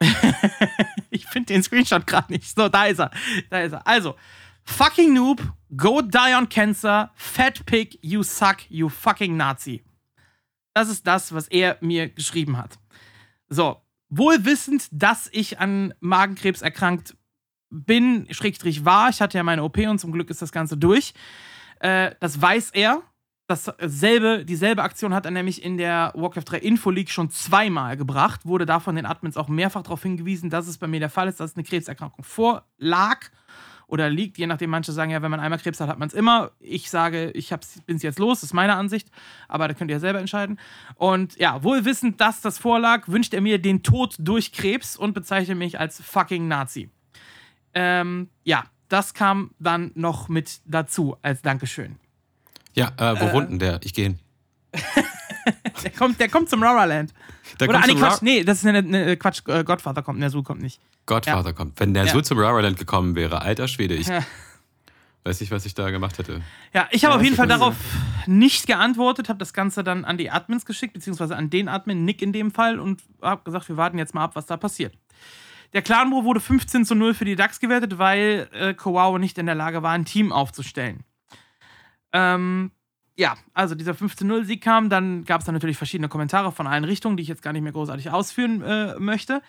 ich 1.10 1.26
finde 1.26 1.52
den 1.52 1.62
Screenshot 1.62 2.06
gerade 2.06 2.32
nicht. 2.32 2.54
So, 2.56 2.68
da 2.68 2.86
ist 2.86 3.00
er. 3.00 3.10
Da 3.50 3.60
ist 3.60 3.72
er. 3.72 3.86
Also, 3.86 4.14
fucking 4.64 5.12
Noob, 5.12 5.42
go 5.76 6.00
die 6.00 6.34
on 6.36 6.48
cancer, 6.48 7.10
fat 7.14 7.64
pig, 7.66 7.98
you 8.02 8.22
suck, 8.22 8.70
you 8.70 8.88
fucking 8.88 9.36
Nazi. 9.36 9.84
Das 10.72 10.88
ist 10.88 11.06
das, 11.06 11.34
was 11.34 11.48
er 11.48 11.76
mir 11.80 12.08
geschrieben 12.08 12.56
hat. 12.56 12.78
So, 13.48 13.82
wohl 14.10 14.44
wissend, 14.44 14.88
dass 14.92 15.28
ich 15.32 15.58
an 15.58 15.94
Magenkrebs 16.00 16.62
erkrankt 16.62 17.16
bin, 17.70 18.26
Schrägstrich 18.30 18.84
war. 18.84 19.08
Ich 19.08 19.20
hatte 19.20 19.38
ja 19.38 19.44
meine 19.44 19.62
OP 19.62 19.78
und 19.78 19.98
zum 19.98 20.12
Glück 20.12 20.28
ist 20.28 20.42
das 20.42 20.52
Ganze 20.52 20.76
durch. 20.76 21.14
Äh, 21.78 22.12
das 22.20 22.40
weiß 22.40 22.70
er. 22.72 23.02
Dasselbe, 23.46 24.44
dieselbe 24.44 24.82
Aktion 24.82 25.12
hat 25.12 25.24
er 25.24 25.32
nämlich 25.32 25.64
in 25.64 25.76
der 25.76 26.12
Warcraft 26.14 26.44
3 26.46 26.58
Info 26.58 26.90
League 26.90 27.10
schon 27.10 27.30
zweimal 27.30 27.96
gebracht. 27.96 28.46
Wurde 28.46 28.64
da 28.64 28.78
von 28.78 28.94
den 28.94 29.06
Admins 29.06 29.36
auch 29.36 29.48
mehrfach 29.48 29.82
darauf 29.82 30.02
hingewiesen, 30.02 30.50
dass 30.50 30.68
es 30.68 30.78
bei 30.78 30.86
mir 30.86 31.00
der 31.00 31.10
Fall 31.10 31.26
ist, 31.26 31.40
dass 31.40 31.56
eine 31.56 31.64
Krebserkrankung 31.64 32.24
vorlag 32.24 33.18
oder 33.90 34.08
liegt, 34.08 34.38
je 34.38 34.46
nachdem, 34.46 34.70
manche 34.70 34.92
sagen 34.92 35.10
ja, 35.10 35.20
wenn 35.20 35.30
man 35.30 35.40
einmal 35.40 35.58
Krebs 35.58 35.80
hat, 35.80 35.88
hat 35.88 35.98
man 35.98 36.08
es 36.08 36.14
immer. 36.14 36.52
Ich 36.60 36.90
sage, 36.90 37.30
ich 37.32 37.52
bin 37.86 37.96
es 37.96 38.02
jetzt 38.02 38.18
los, 38.18 38.40
das 38.40 38.50
ist 38.50 38.54
meine 38.54 38.76
Ansicht, 38.76 39.08
aber 39.48 39.68
da 39.68 39.74
könnt 39.74 39.90
ihr 39.90 39.96
ja 39.96 40.00
selber 40.00 40.20
entscheiden. 40.20 40.58
Und 40.94 41.36
ja, 41.36 41.62
wohl 41.64 41.84
wissend, 41.84 42.20
dass 42.20 42.40
das 42.40 42.58
vorlag, 42.58 43.08
wünscht 43.08 43.34
er 43.34 43.40
mir 43.40 43.60
den 43.60 43.82
Tod 43.82 44.14
durch 44.18 44.52
Krebs 44.52 44.96
und 44.96 45.12
bezeichnet 45.12 45.58
mich 45.58 45.80
als 45.80 46.00
fucking 46.00 46.46
Nazi. 46.48 46.88
Ähm, 47.74 48.28
ja, 48.44 48.64
das 48.88 49.14
kam 49.14 49.50
dann 49.58 49.90
noch 49.94 50.28
mit 50.28 50.60
dazu 50.64 51.16
als 51.22 51.42
Dankeschön. 51.42 51.96
Ja, 52.74 52.92
äh, 52.96 53.20
wo 53.20 53.26
äh, 53.26 53.32
wohnt 53.32 53.50
denn 53.50 53.58
der? 53.58 53.80
Ich 53.82 53.94
gehe 53.94 54.04
hin. 54.04 54.18
der, 55.82 55.90
kommt, 55.90 56.20
der 56.20 56.28
kommt 56.28 56.48
zum 56.48 56.62
Raraland. 56.62 57.12
Der 57.58 57.68
Oder, 57.68 57.80
kommt 57.80 57.90
ah, 57.90 57.94
nee, 57.94 58.00
Quatsch, 58.00 58.22
nee, 58.22 58.44
das 58.44 58.58
ist 58.58 58.66
eine, 58.66 58.78
eine 58.78 59.16
Quatsch, 59.16 59.42
äh, 59.48 59.64
Godfather 59.64 60.02
kommt, 60.02 60.18
Nersul 60.18 60.42
kommt 60.42 60.62
nicht. 60.62 60.80
Godfather 61.06 61.50
ja. 61.50 61.52
kommt. 61.52 61.78
Wenn 61.80 61.94
der 61.94 62.04
ja. 62.06 62.22
zum 62.22 62.38
Raraland 62.38 62.78
gekommen 62.78 63.14
wäre, 63.14 63.42
alter 63.42 63.68
Schwede, 63.68 63.94
ich 63.94 64.06
ja. 64.06 64.20
weiß 65.24 65.40
nicht, 65.40 65.50
was 65.50 65.66
ich 65.66 65.74
da 65.74 65.90
gemacht 65.90 66.18
hätte. 66.18 66.42
Ja, 66.72 66.88
ich 66.90 67.04
habe 67.04 67.14
auf 67.14 67.22
jeden 67.22 67.36
Fall 67.36 67.48
darauf 67.48 67.74
nicht 68.26 68.66
geantwortet, 68.66 69.28
habe 69.28 69.38
das 69.38 69.52
Ganze 69.52 69.82
dann 69.82 70.04
an 70.04 70.18
die 70.18 70.30
Admins 70.30 70.64
geschickt, 70.64 70.94
beziehungsweise 70.94 71.36
an 71.36 71.50
den 71.50 71.68
Admin, 71.68 72.04
Nick 72.04 72.22
in 72.22 72.32
dem 72.32 72.50
Fall, 72.50 72.78
und 72.78 73.02
habe 73.22 73.42
gesagt, 73.44 73.68
wir 73.68 73.76
warten 73.76 73.98
jetzt 73.98 74.14
mal 74.14 74.24
ab, 74.24 74.32
was 74.34 74.46
da 74.46 74.56
passiert. 74.56 74.96
Der 75.72 75.82
Clanbro 75.82 76.24
wurde 76.24 76.40
15 76.40 76.84
zu 76.84 76.94
0 76.94 77.14
für 77.14 77.24
die 77.24 77.36
DAX 77.36 77.60
gewertet, 77.60 77.98
weil 77.98 78.48
äh, 78.52 78.74
Kowao 78.74 79.18
nicht 79.18 79.38
in 79.38 79.46
der 79.46 79.54
Lage 79.54 79.82
war, 79.82 79.92
ein 79.92 80.04
Team 80.04 80.32
aufzustellen. 80.32 81.04
Ähm, 82.12 82.72
ja, 83.20 83.36
also 83.52 83.74
dieser 83.74 83.92
15-0-Sieg 83.92 84.62
kam, 84.62 84.88
dann 84.88 85.24
gab 85.24 85.40
es 85.40 85.44
dann 85.44 85.54
natürlich 85.54 85.76
verschiedene 85.76 86.08
Kommentare 86.08 86.52
von 86.52 86.66
allen 86.66 86.84
Richtungen, 86.84 87.18
die 87.18 87.22
ich 87.22 87.28
jetzt 87.28 87.42
gar 87.42 87.52
nicht 87.52 87.60
mehr 87.60 87.70
großartig 87.72 88.10
ausführen 88.10 88.62
äh, 88.62 88.98
möchte. 88.98 89.42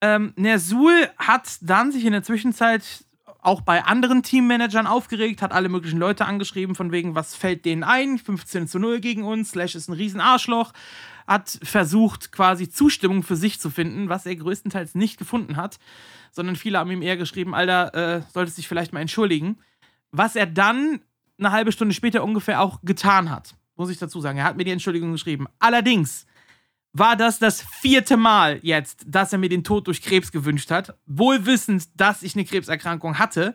Ähm, 0.00 0.32
Nersul 0.36 1.06
hat 1.18 1.58
dann 1.60 1.92
sich 1.92 2.06
in 2.06 2.12
der 2.12 2.22
Zwischenzeit 2.22 3.04
auch 3.40 3.60
bei 3.60 3.84
anderen 3.84 4.22
Teammanagern 4.22 4.86
aufgeregt, 4.86 5.42
hat 5.42 5.52
alle 5.52 5.68
möglichen 5.68 5.98
Leute 5.98 6.24
angeschrieben, 6.24 6.74
von 6.74 6.90
wegen, 6.90 7.14
was 7.14 7.34
fällt 7.34 7.66
denen 7.66 7.84
ein? 7.84 8.16
15 8.18 8.66
zu 8.66 8.78
0 8.78 9.00
gegen 9.00 9.22
uns, 9.22 9.50
Slash 9.50 9.74
ist 9.74 9.88
ein 9.88 9.94
Riesenarschloch. 9.94 10.72
Hat 11.26 11.58
versucht, 11.62 12.32
quasi 12.32 12.70
Zustimmung 12.70 13.22
für 13.22 13.36
sich 13.36 13.60
zu 13.60 13.68
finden, 13.68 14.08
was 14.08 14.24
er 14.24 14.34
größtenteils 14.34 14.94
nicht 14.94 15.18
gefunden 15.18 15.58
hat, 15.58 15.78
sondern 16.32 16.56
viele 16.56 16.78
haben 16.78 16.90
ihm 16.90 17.02
eher 17.02 17.18
geschrieben, 17.18 17.54
Alter, 17.54 17.94
äh, 17.94 18.22
solltest 18.32 18.56
dich 18.56 18.66
vielleicht 18.66 18.94
mal 18.94 19.00
entschuldigen. 19.00 19.58
Was 20.10 20.36
er 20.36 20.46
dann 20.46 21.00
eine 21.38 21.52
halbe 21.52 21.72
Stunde 21.72 21.94
später 21.94 22.24
ungefähr 22.24 22.60
auch 22.60 22.80
getan 22.82 23.30
hat, 23.30 23.54
muss 23.76 23.90
ich 23.90 23.98
dazu 23.98 24.20
sagen. 24.20 24.38
Er 24.38 24.44
hat 24.44 24.56
mir 24.56 24.64
die 24.64 24.70
Entschuldigung 24.70 25.12
geschrieben. 25.12 25.46
Allerdings 25.58 26.26
war 26.92 27.16
das 27.16 27.38
das 27.38 27.62
vierte 27.62 28.16
Mal 28.16 28.58
jetzt, 28.62 29.04
dass 29.06 29.32
er 29.32 29.38
mir 29.38 29.48
den 29.48 29.64
Tod 29.64 29.86
durch 29.86 30.02
Krebs 30.02 30.32
gewünscht 30.32 30.70
hat, 30.70 30.96
wohl 31.06 31.46
wissend, 31.46 31.88
dass 32.00 32.22
ich 32.22 32.34
eine 32.34 32.44
Krebserkrankung 32.44 33.18
hatte 33.18 33.54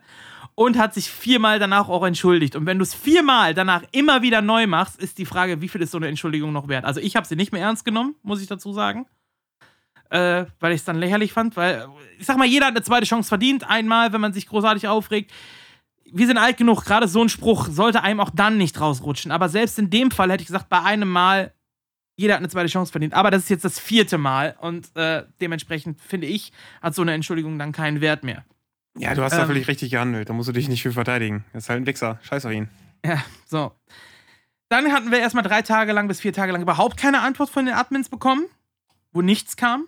und 0.56 0.78
hat 0.78 0.94
sich 0.94 1.10
viermal 1.10 1.60
danach 1.60 1.90
auch 1.90 2.06
entschuldigt. 2.06 2.56
Und 2.56 2.66
wenn 2.66 2.78
du 2.78 2.84
es 2.84 2.94
viermal 2.94 3.54
danach 3.54 3.84
immer 3.92 4.22
wieder 4.22 4.42
neu 4.42 4.68
machst, 4.68 5.00
ist 5.00 5.18
die 5.18 5.26
Frage, 5.26 5.62
wie 5.62 5.68
viel 5.68 5.82
ist 5.82 5.92
so 5.92 5.98
eine 5.98 6.08
Entschuldigung 6.08 6.54
noch 6.54 6.68
wert? 6.68 6.86
Also 6.86 7.00
ich 7.00 7.16
habe 7.16 7.28
sie 7.28 7.36
nicht 7.36 7.52
mehr 7.52 7.62
ernst 7.62 7.86
genommen, 7.86 8.16
muss 8.22 8.42
ich 8.42 8.48
dazu 8.48 8.72
sagen. 8.72 9.08
Äh, 10.10 10.46
weil 10.60 10.74
ich 10.74 10.82
es 10.82 10.86
dann 10.86 10.98
lächerlich 10.98 11.34
fand, 11.34 11.58
weil 11.58 11.88
ich 12.20 12.28
sag 12.28 12.38
mal, 12.38 12.46
jeder 12.46 12.68
hat 12.68 12.76
eine 12.76 12.84
zweite 12.84 13.08
Chance 13.08 13.28
verdient, 13.28 13.68
einmal, 13.68 14.14
wenn 14.14 14.22
man 14.22 14.32
sich 14.32 14.46
großartig 14.46 14.88
aufregt. 14.88 15.32
Wir 16.16 16.28
sind 16.28 16.38
alt 16.38 16.57
genug, 16.57 16.86
gerade 16.86 17.07
so 17.07 17.22
ein 17.24 17.30
Spruch 17.30 17.68
sollte 17.70 18.03
einem 18.03 18.20
auch 18.20 18.30
dann 18.30 18.57
nicht 18.57 18.80
rausrutschen. 18.80 19.32
Aber 19.32 19.49
selbst 19.49 19.80
in 19.80 19.89
dem 19.89 20.11
Fall 20.11 20.32
hätte 20.32 20.41
ich 20.41 20.47
gesagt, 20.47 20.70
bei 20.70 20.82
einem 20.82 21.09
Mal 21.09 21.53
jeder 22.16 22.36
hat 22.36 22.39
eine 22.39 22.49
zweite 22.49 22.68
Chance 22.68 22.91
verdient. 22.91 23.14
Aber 23.14 23.32
das 23.32 23.43
ist 23.43 23.49
jetzt 23.49 23.66
das 23.66 23.80
vierte 23.80 24.18
Mal 24.18 24.55
und 24.59 24.95
äh, 24.95 25.24
dementsprechend 25.41 25.99
finde 25.99 26.28
ich, 26.28 26.51
hat 26.82 26.93
so 26.95 27.01
eine 27.01 27.14
Entschuldigung 27.14 27.57
dann 27.57 27.72
keinen 27.72 28.01
Wert 28.01 28.24
mehr. 28.24 28.45
Ja, 28.97 29.16
du 29.16 29.24
hast 29.24 29.34
ähm, 29.34 29.39
da 29.39 29.45
völlig 29.47 29.68
richtig 29.68 29.91
gehandelt. 29.91 30.30
Da 30.30 30.34
musst 30.34 30.49
du 30.49 30.53
dich 30.53 30.70
nicht 30.70 30.84
für 30.84 30.91
verteidigen. 30.91 31.45
Das 31.53 31.64
ist 31.64 31.70
halt 31.70 31.82
ein 31.82 31.88
Wichser. 31.88 32.20
Scheiß 32.22 32.45
auf 32.45 32.51
ihn. 32.51 32.70
Ja, 33.03 33.24
so. 33.45 33.72
Dann 34.70 34.91
hatten 34.91 35.11
wir 35.11 35.20
erstmal 35.20 35.43
drei 35.43 35.61
Tage 35.61 35.91
lang 35.93 36.07
bis 36.07 36.22
vier 36.22 36.34
Tage 36.34 36.51
lang 36.51 36.61
überhaupt 36.61 36.97
keine 36.97 37.22
Antwort 37.22 37.49
von 37.49 37.66
den 37.66 37.74
Admins 37.74 38.09
bekommen, 38.09 38.45
wo 39.11 39.22
nichts 39.22 39.57
kam. 39.57 39.88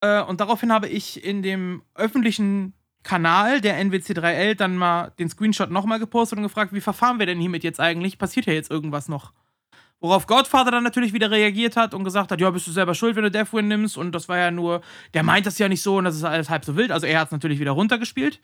Äh, 0.00 0.22
und 0.22 0.40
daraufhin 0.40 0.72
habe 0.72 0.88
ich 0.88 1.24
in 1.24 1.42
dem 1.42 1.82
öffentlichen 1.94 2.74
Kanal 3.02 3.60
der 3.60 3.82
NWC3L 3.84 4.54
dann 4.54 4.76
mal 4.76 5.12
den 5.18 5.28
Screenshot 5.28 5.70
nochmal 5.70 5.98
gepostet 5.98 6.38
und 6.38 6.44
gefragt, 6.44 6.72
wie 6.72 6.80
verfahren 6.80 7.18
wir 7.18 7.26
denn 7.26 7.40
hiermit 7.40 7.64
jetzt 7.64 7.80
eigentlich? 7.80 8.18
Passiert 8.18 8.46
ja 8.46 8.52
jetzt 8.52 8.70
irgendwas 8.70 9.08
noch? 9.08 9.32
Worauf 10.00 10.26
Godfather 10.26 10.72
dann 10.72 10.82
natürlich 10.82 11.12
wieder 11.12 11.30
reagiert 11.30 11.76
hat 11.76 11.94
und 11.94 12.02
gesagt 12.02 12.32
hat, 12.32 12.40
ja, 12.40 12.50
bist 12.50 12.66
du 12.66 12.72
selber 12.72 12.94
schuld, 12.94 13.14
wenn 13.14 13.22
du 13.22 13.30
Deathwin 13.30 13.68
nimmst. 13.68 13.96
Und 13.96 14.12
das 14.12 14.28
war 14.28 14.36
ja 14.36 14.50
nur, 14.50 14.82
der 15.14 15.22
meint 15.22 15.46
das 15.46 15.58
ja 15.58 15.68
nicht 15.68 15.82
so 15.82 15.96
und 15.96 16.04
das 16.04 16.16
ist 16.16 16.24
alles 16.24 16.50
halb 16.50 16.64
so 16.64 16.76
wild. 16.76 16.90
Also 16.90 17.06
er 17.06 17.20
hat 17.20 17.28
es 17.28 17.32
natürlich 17.32 17.60
wieder 17.60 17.70
runtergespielt. 17.70 18.40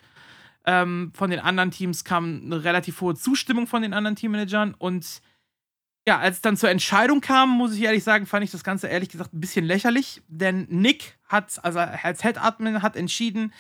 Ähm, 0.67 1.13
von 1.15 1.31
den 1.31 1.41
anderen 1.41 1.73
Teams 1.73 2.05
kam 2.05 2.43
eine 2.45 2.63
relativ 2.63 3.01
hohe 3.01 3.15
Zustimmung 3.15 3.67
von 3.67 3.83
den 3.83 3.93
anderen 3.93 4.15
Teammanagern. 4.15 4.75
Und 4.79 5.21
ja, 6.07 6.19
als 6.19 6.37
es 6.37 6.43
dann 6.43 6.57
zur 6.57 6.71
Entscheidung 6.71 7.21
kam, 7.21 7.51
muss 7.51 7.75
ich 7.75 7.83
ehrlich 7.83 8.05
sagen, 8.05 8.27
fand 8.27 8.45
ich 8.45 8.51
das 8.53 8.63
Ganze 8.63 8.87
ehrlich 8.87 9.09
gesagt 9.09 9.35
ein 9.35 9.41
bisschen 9.41 9.65
lächerlich. 9.65 10.23
Denn 10.29 10.67
Nick 10.71 11.19
hat, 11.27 11.59
also 11.65 11.81
als 11.81 12.23
Head 12.23 12.41
Admin, 12.41 12.83
hat 12.83 12.95
entschieden, 12.95 13.53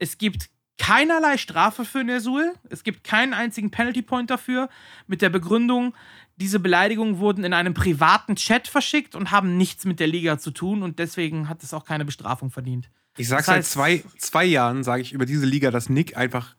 es 0.00 0.18
gibt 0.18 0.50
keinerlei 0.78 1.36
Strafe 1.36 1.84
für 1.84 2.02
Nersul. 2.02 2.54
Es 2.70 2.82
gibt 2.82 3.04
keinen 3.04 3.34
einzigen 3.34 3.70
Penalty 3.70 4.02
Point 4.02 4.30
dafür. 4.30 4.68
Mit 5.06 5.22
der 5.22 5.28
Begründung, 5.28 5.94
diese 6.36 6.58
Beleidigungen 6.58 7.18
wurden 7.18 7.44
in 7.44 7.52
einem 7.52 7.74
privaten 7.74 8.34
Chat 8.34 8.66
verschickt 8.66 9.14
und 9.14 9.30
haben 9.30 9.56
nichts 9.56 9.84
mit 9.84 10.00
der 10.00 10.06
Liga 10.06 10.38
zu 10.38 10.50
tun 10.50 10.82
und 10.82 10.98
deswegen 10.98 11.48
hat 11.48 11.62
es 11.62 11.74
auch 11.74 11.84
keine 11.84 12.04
Bestrafung 12.04 12.50
verdient. 12.50 12.90
Ich 13.18 13.28
sag 13.28 13.44
seit 13.44 13.66
zwei, 13.66 14.02
zwei 14.18 14.44
Jahren, 14.46 14.82
sage 14.82 15.02
ich 15.02 15.12
über 15.12 15.26
diese 15.26 15.44
Liga, 15.44 15.70
dass 15.70 15.90
Nick 15.90 16.16
einfach, 16.16 16.56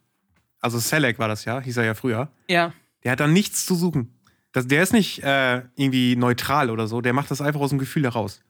also 0.59 0.77
Selec 0.77 1.17
war 1.17 1.27
das 1.27 1.45
ja, 1.45 1.59
hieß 1.59 1.77
er 1.77 1.85
ja 1.85 1.93
früher. 1.95 2.31
Ja. 2.47 2.73
Der 3.03 3.13
hat 3.13 3.19
da 3.19 3.27
nichts 3.27 3.65
zu 3.65 3.73
suchen. 3.73 4.19
Das, 4.51 4.67
der 4.67 4.83
ist 4.83 4.93
nicht 4.93 5.23
äh, 5.23 5.63
irgendwie 5.75 6.15
neutral 6.15 6.69
oder 6.69 6.87
so, 6.87 7.01
der 7.01 7.13
macht 7.13 7.31
das 7.31 7.41
einfach 7.41 7.61
aus 7.61 7.69
dem 7.69 7.79
Gefühl 7.79 8.03
heraus. 8.03 8.41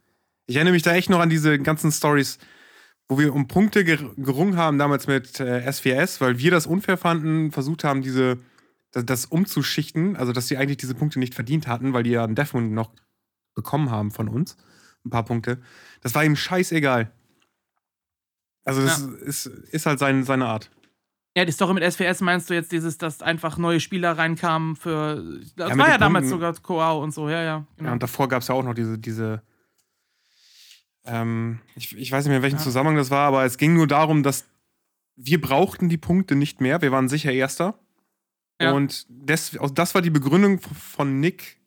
Ich 0.47 0.55
erinnere 0.55 0.73
mich 0.73 0.83
da 0.83 0.93
echt 0.93 1.09
noch 1.09 1.21
an 1.21 1.29
diese 1.29 1.59
ganzen 1.59 1.91
Stories, 1.91 2.39
wo 3.12 3.20
wir 3.20 3.36
um 3.36 3.45
Punkte 3.45 3.84
gerungen 3.84 4.55
haben 4.55 4.78
damals 4.78 5.05
mit 5.05 5.41
äh, 5.41 5.68
S4S, 5.68 6.22
weil 6.22 6.39
wir 6.39 6.49
das 6.49 6.66
unfair 6.66 6.95
fanden, 6.95 7.51
versucht 7.51 7.84
haben, 7.84 8.01
diese 8.01 8.38
das, 8.91 9.05
das, 9.05 9.26
umzuschichten, 9.26 10.16
also 10.16 10.32
dass 10.32 10.47
sie 10.47 10.55
eigentlich 10.55 10.78
diese 10.78 10.95
Punkte 10.95 11.20
nicht 11.20 11.36
verdient 11.36 11.68
hatten, 11.68 11.91
weil 11.91 12.03
die 12.03 12.12
ja 12.12 12.24
einen 12.24 12.36
Deathwind 12.36 12.72
noch 12.72 12.93
bekommen 13.53 13.91
haben 13.91 14.12
von 14.12 14.30
uns. 14.30 14.55
Ein 15.03 15.09
paar 15.09 15.26
Punkte. 15.26 15.59
Das 15.99 16.16
war 16.16 16.24
ihm 16.24 16.38
scheißegal. 16.38 17.12
Also, 18.64 18.82
das 18.82 19.01
ja. 19.01 19.28
ist, 19.28 19.45
ist 19.45 19.86
halt 19.86 19.99
sein, 19.99 20.24
seine 20.24 20.45
Art. 20.45 20.72
Ja, 21.36 21.43
die 21.43 21.51
Story 21.51 21.74
mit 21.74 21.84
SVS 21.84 22.22
meinst 22.22 22.49
du 22.49 22.53
jetzt 22.53 22.72
dieses, 22.72 22.97
dass 22.97 23.22
einfach 23.22 23.57
neue 23.57 23.82
Spieler 23.82 24.18
reinkamen 24.18 24.78
für. 24.78 25.22
Das 25.57 25.72
ja, 25.72 25.78
war 25.78 25.89
ja 25.89 25.97
damals 25.97 26.30
sogar 26.30 26.53
Koao 26.53 27.03
und 27.03 27.14
so, 27.14 27.28
ja, 27.28 27.43
ja. 27.43 27.66
Genau. 27.76 27.89
Ja, 27.89 27.93
und 27.93 28.03
davor 28.03 28.30
gab 28.30 28.41
es 28.41 28.47
ja 28.47 28.55
auch 28.55 28.64
noch 28.64 28.74
diese, 28.74 28.97
diese 28.97 29.41
ähm, 31.06 31.60
ich, 31.76 31.97
ich 31.97 32.12
weiß 32.12 32.26
nicht 32.26 32.30
mehr, 32.30 32.38
in 32.38 32.43
welchem 32.43 32.58
ja. 32.58 32.64
Zusammenhang 32.64 32.97
das 32.97 33.12
war, 33.12 33.28
aber 33.28 33.45
es 33.45 33.58
ging 33.58 33.74
nur 33.74 33.88
darum, 33.88 34.24
dass 34.24 34.45
wir 35.16 35.41
brauchten 35.41 35.89
die 35.89 35.97
Punkte 35.97 36.36
nicht 36.36 36.62
mehr. 36.62 36.82
Wir 36.82 36.91
waren 36.91 37.10
sicher 37.10 37.32
Erster. 37.32 37.78
Ja. 38.62 38.74
Und 38.74 39.06
das, 39.10 39.58
das 39.74 39.95
war 39.95 40.02
die 40.02 40.10
Begründung 40.10 40.60
von 40.60 41.20
Nick, 41.20 41.58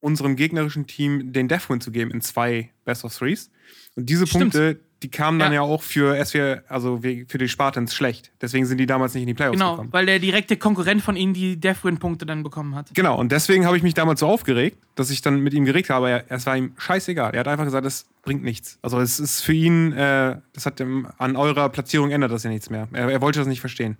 unserem 0.00 0.36
gegnerischen 0.36 0.86
Team 0.86 1.32
den 1.32 1.48
Deathwin 1.48 1.80
zu 1.80 1.90
geben 1.90 2.10
in 2.10 2.22
zwei 2.22 2.70
Best 2.84 3.04
of 3.04 3.16
Threes. 3.16 3.50
Und 3.96 4.08
diese 4.08 4.26
Stimmt. 4.26 4.54
Punkte, 4.54 4.80
die 5.02 5.10
kamen 5.10 5.38
dann 5.38 5.52
ja, 5.52 5.62
auch 5.62 5.82
für 5.82 6.22
SW, 6.24 6.58
also 6.68 7.00
für 7.00 7.38
die 7.38 7.48
Spartans 7.48 7.94
schlecht. 7.94 8.32
Deswegen 8.40 8.66
sind 8.66 8.78
die 8.78 8.86
damals 8.86 9.14
nicht 9.14 9.22
in 9.22 9.28
die 9.28 9.34
Playoffs 9.34 9.54
genau, 9.54 9.72
gekommen. 9.72 9.90
Genau, 9.90 9.98
weil 9.98 10.06
der 10.06 10.18
direkte 10.18 10.56
Konkurrent 10.58 11.02
von 11.02 11.16
ihnen 11.16 11.32
die 11.32 11.58
Deathwin-Punkte 11.58 12.26
dann 12.26 12.42
bekommen 12.42 12.74
hat. 12.74 12.90
Genau, 12.94 13.18
und 13.18 13.32
deswegen 13.32 13.64
habe 13.64 13.76
ich 13.78 13.82
mich 13.82 13.94
damals 13.94 14.20
so 14.20 14.26
aufgeregt, 14.26 14.76
dass 14.96 15.10
ich 15.10 15.22
dann 15.22 15.40
mit 15.40 15.54
ihm 15.54 15.64
geregt 15.64 15.88
habe. 15.88 16.24
Es 16.28 16.44
war 16.44 16.56
ihm 16.56 16.74
scheißegal. 16.76 17.32
Er 17.32 17.40
hat 17.40 17.48
einfach 17.48 17.64
gesagt, 17.64 17.86
das 17.86 18.06
bringt 18.22 18.42
nichts. 18.42 18.78
Also 18.82 19.00
es 19.00 19.18
ist 19.18 19.40
für 19.40 19.54
ihn, 19.54 19.92
äh, 19.92 20.36
das 20.52 20.66
hat 20.66 20.80
an 20.80 21.36
eurer 21.36 21.70
Platzierung 21.70 22.10
ändert 22.10 22.32
das 22.32 22.42
ja 22.42 22.50
nichts 22.50 22.68
mehr. 22.68 22.86
Er, 22.92 23.08
er 23.10 23.20
wollte 23.22 23.38
das 23.38 23.48
nicht 23.48 23.60
verstehen. 23.60 23.96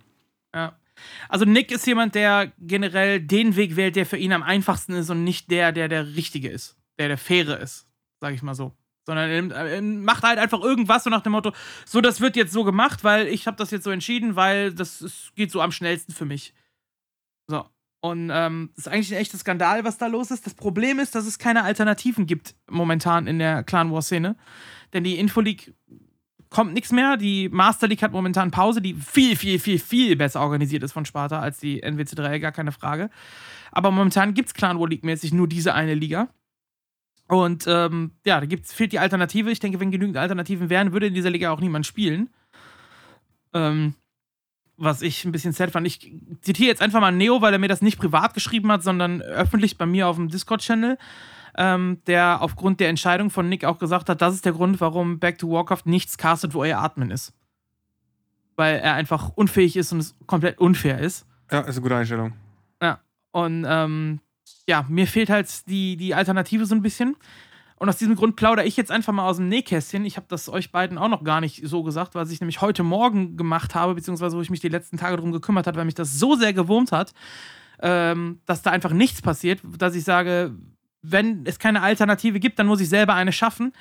Ja. 0.53 0.73
Also 1.29 1.45
Nick 1.45 1.71
ist 1.71 1.87
jemand, 1.87 2.13
der 2.13 2.51
generell 2.59 3.19
den 3.19 3.55
Weg 3.55 3.75
wählt, 3.75 3.95
der 3.95 4.05
für 4.05 4.17
ihn 4.17 4.33
am 4.33 4.43
einfachsten 4.43 4.93
ist 4.93 5.09
und 5.09 5.23
nicht 5.23 5.49
der, 5.49 5.71
der 5.71 5.87
der 5.87 6.15
richtige 6.15 6.49
ist, 6.49 6.77
der 6.99 7.07
der 7.07 7.17
faire 7.17 7.59
ist, 7.59 7.87
sag 8.19 8.35
ich 8.35 8.43
mal 8.43 8.53
so. 8.53 8.75
Sondern 9.05 9.51
er 9.51 9.81
macht 9.81 10.23
halt 10.23 10.37
einfach 10.37 10.61
irgendwas 10.61 11.03
so 11.03 11.09
nach 11.09 11.21
dem 11.21 11.31
Motto, 11.31 11.53
so 11.85 12.01
das 12.01 12.21
wird 12.21 12.35
jetzt 12.35 12.53
so 12.53 12.63
gemacht, 12.63 13.03
weil 13.03 13.27
ich 13.27 13.47
habe 13.47 13.57
das 13.57 13.71
jetzt 13.71 13.83
so 13.83 13.91
entschieden, 13.91 14.35
weil 14.35 14.73
das 14.73 15.01
ist, 15.01 15.35
geht 15.35 15.51
so 15.51 15.61
am 15.61 15.71
schnellsten 15.71 16.13
für 16.13 16.25
mich. 16.25 16.53
So. 17.47 17.65
Und 18.03 18.31
ähm, 18.33 18.71
das 18.75 18.87
ist 18.87 18.91
eigentlich 18.91 19.13
ein 19.13 19.21
echtes 19.21 19.41
Skandal, 19.41 19.83
was 19.83 19.97
da 19.97 20.07
los 20.07 20.31
ist. 20.31 20.45
Das 20.45 20.55
Problem 20.55 20.99
ist, 20.99 21.13
dass 21.13 21.27
es 21.27 21.37
keine 21.37 21.63
Alternativen 21.63 22.25
gibt 22.25 22.55
momentan 22.69 23.27
in 23.27 23.37
der 23.37 23.63
Clan 23.63 23.91
War 23.91 24.01
Szene. 24.01 24.35
Denn 24.93 25.03
die 25.03 25.19
Infoleague 25.19 25.73
kommt 26.49 26.73
nichts 26.73 26.91
mehr. 26.91 27.17
Die 27.17 27.49
Master 27.49 27.87
League 27.87 28.01
hat 28.01 28.11
momentan 28.11 28.49
Pause, 28.49 28.81
die 28.81 28.95
viel, 28.95 29.35
viel, 29.35 29.59
viel, 29.59 29.79
viel 29.79 30.15
besser 30.15 30.41
organisiert 30.41 30.83
ist 30.83 30.93
von 30.93 31.05
Sparta 31.05 31.39
als 31.39 31.59
die 31.59 31.83
NWC3, 31.83 32.39
gar 32.39 32.51
keine 32.51 32.71
Frage. 32.71 33.09
Aber 33.71 33.91
momentan 33.91 34.33
gibt 34.33 34.49
es 34.49 34.53
Clan 34.53 34.79
War 34.79 34.89
League-mäßig 34.89 35.31
nur 35.31 35.47
diese 35.47 35.73
eine 35.73 35.93
Liga. 35.93 36.29
Und 37.31 37.65
ähm, 37.67 38.11
ja, 38.25 38.39
da 38.39 38.45
gibt's, 38.45 38.73
fehlt 38.73 38.91
die 38.91 38.99
Alternative. 38.99 39.51
Ich 39.51 39.59
denke, 39.59 39.79
wenn 39.79 39.91
genügend 39.91 40.17
Alternativen 40.17 40.69
wären, 40.69 40.91
würde 40.91 41.07
in 41.07 41.13
dieser 41.13 41.29
Liga 41.29 41.51
auch 41.51 41.61
niemand 41.61 41.85
spielen. 41.85 42.29
Ähm, 43.53 43.95
was 44.75 45.01
ich 45.01 45.23
ein 45.23 45.31
bisschen 45.31 45.53
sad 45.53 45.71
fand. 45.71 45.87
Ich 45.87 46.11
zitiere 46.41 46.69
jetzt 46.69 46.81
einfach 46.81 46.99
mal 46.99 47.11
Neo, 47.11 47.41
weil 47.41 47.53
er 47.53 47.59
mir 47.59 47.67
das 47.67 47.81
nicht 47.81 47.99
privat 47.99 48.33
geschrieben 48.33 48.71
hat, 48.71 48.83
sondern 48.83 49.21
öffentlich 49.21 49.77
bei 49.77 49.85
mir 49.85 50.07
auf 50.07 50.17
dem 50.17 50.27
Discord-Channel 50.27 50.97
ähm, 51.57 52.01
der 52.07 52.41
aufgrund 52.41 52.79
der 52.79 52.89
Entscheidung 52.89 53.29
von 53.29 53.49
Nick 53.49 53.65
auch 53.65 53.77
gesagt 53.77 54.09
hat, 54.09 54.21
das 54.21 54.35
ist 54.35 54.45
der 54.45 54.53
Grund, 54.53 54.79
warum 54.81 55.19
Back 55.19 55.37
to 55.37 55.49
Warcraft 55.49 55.85
nichts 55.85 56.17
castet, 56.17 56.53
wo 56.53 56.63
er 56.63 56.79
Atmen 56.79 57.11
ist. 57.11 57.33
Weil 58.55 58.79
er 58.79 58.93
einfach 58.93 59.29
unfähig 59.29 59.75
ist 59.75 59.91
und 59.91 59.99
es 59.99 60.15
komplett 60.27 60.59
unfair 60.59 60.99
ist. 60.99 61.25
Ja, 61.51 61.61
ist 61.61 61.75
eine 61.75 61.81
gute 61.81 61.95
Einstellung. 61.95 62.33
Ja, 62.81 62.99
und 63.31 63.65
ähm, 63.67 64.19
ja, 64.67 64.85
mir 64.89 65.07
fehlt 65.07 65.29
halt 65.29 65.67
die, 65.67 65.97
die 65.97 66.13
Alternative 66.15 66.65
so 66.65 66.75
ein 66.75 66.81
bisschen. 66.81 67.15
Und 67.75 67.89
aus 67.89 67.97
diesem 67.97 68.15
Grund 68.15 68.35
plaudere 68.35 68.65
ich 68.67 68.77
jetzt 68.77 68.91
einfach 68.91 69.11
mal 69.11 69.27
aus 69.27 69.37
dem 69.37 69.47
Nähkästchen. 69.47 70.05
Ich 70.05 70.15
habe 70.15 70.27
das 70.29 70.49
euch 70.49 70.71
beiden 70.71 70.99
auch 70.99 71.07
noch 71.07 71.23
gar 71.23 71.41
nicht 71.41 71.67
so 71.67 71.81
gesagt, 71.81 72.13
was 72.13 72.29
ich 72.29 72.39
nämlich 72.39 72.61
heute 72.61 72.83
Morgen 72.83 73.37
gemacht 73.37 73.73
habe, 73.73 73.95
beziehungsweise 73.95 74.37
wo 74.37 74.41
ich 74.41 74.51
mich 74.51 74.59
die 74.59 74.69
letzten 74.69 74.97
Tage 74.97 75.15
darum 75.15 75.31
gekümmert 75.31 75.65
habe, 75.65 75.77
weil 75.77 75.85
mich 75.85 75.95
das 75.95 76.19
so 76.19 76.35
sehr 76.35 76.53
gewurmt 76.53 76.91
hat, 76.91 77.13
ähm, 77.81 78.39
dass 78.45 78.61
da 78.61 78.69
einfach 78.69 78.93
nichts 78.93 79.23
passiert, 79.23 79.61
dass 79.79 79.95
ich 79.95 80.03
sage, 80.03 80.55
wenn 81.01 81.43
es 81.45 81.57
keine 81.57 81.81
Alternative 81.81 82.39
gibt, 82.39 82.59
dann 82.59 82.67
muss 82.67 82.81
ich 82.81 82.89
selber 82.89 83.15
eine 83.15 83.31
schaffen. 83.31 83.73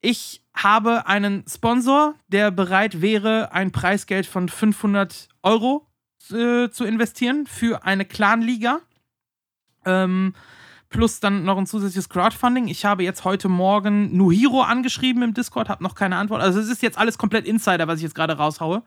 Ich 0.00 0.42
habe 0.54 1.06
einen 1.06 1.44
Sponsor, 1.46 2.14
der 2.28 2.50
bereit 2.50 3.02
wäre, 3.02 3.52
ein 3.52 3.72
Preisgeld 3.72 4.24
von 4.24 4.48
500 4.48 5.28
Euro 5.42 5.86
äh, 6.30 6.70
zu 6.70 6.84
investieren 6.84 7.46
für 7.46 7.84
eine 7.84 8.04
Clan-Liga. 8.04 8.80
Ähm, 9.86 10.34
plus 10.88 11.20
dann 11.20 11.44
noch 11.44 11.58
ein 11.58 11.66
zusätzliches 11.66 12.08
Crowdfunding. 12.08 12.68
Ich 12.68 12.84
habe 12.84 13.02
jetzt 13.02 13.24
heute 13.24 13.48
Morgen 13.48 14.16
Nuhiro 14.16 14.62
angeschrieben 14.62 15.22
im 15.22 15.34
Discord, 15.34 15.68
habe 15.68 15.82
noch 15.82 15.94
keine 15.94 16.16
Antwort. 16.16 16.42
Also 16.42 16.60
es 16.60 16.68
ist 16.68 16.82
jetzt 16.82 16.98
alles 16.98 17.18
komplett 17.18 17.46
Insider, 17.46 17.88
was 17.88 17.96
ich 17.96 18.04
jetzt 18.04 18.14
gerade 18.14 18.36
raushaue. 18.36 18.82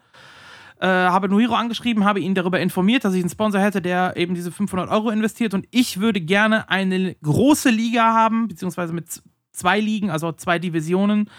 Äh, 0.80 0.88
habe 0.88 1.28
Nuhiro 1.28 1.56
angeschrieben, 1.56 2.06
habe 2.06 2.22
ihn 2.22 2.36
darüber 2.36 2.60
informiert, 2.60 3.04
dass 3.04 3.14
ich 3.14 3.22
einen 3.22 3.30
Sponsor 3.30 3.60
hätte, 3.60 3.82
der 3.82 4.16
eben 4.16 4.34
diese 4.34 4.52
500 4.52 4.90
Euro 4.90 5.10
investiert 5.10 5.54
und 5.54 5.68
ich 5.72 6.00
würde 6.00 6.22
gerne 6.22 6.70
eine 6.70 7.16
große 7.16 7.70
Liga 7.70 8.14
haben, 8.14 8.48
beziehungsweise 8.48 8.94
mit 8.94 9.22
zwei 9.60 9.80
Ligen, 9.80 10.10
also 10.10 10.32
zwei 10.32 10.58
Divisionen. 10.60 11.30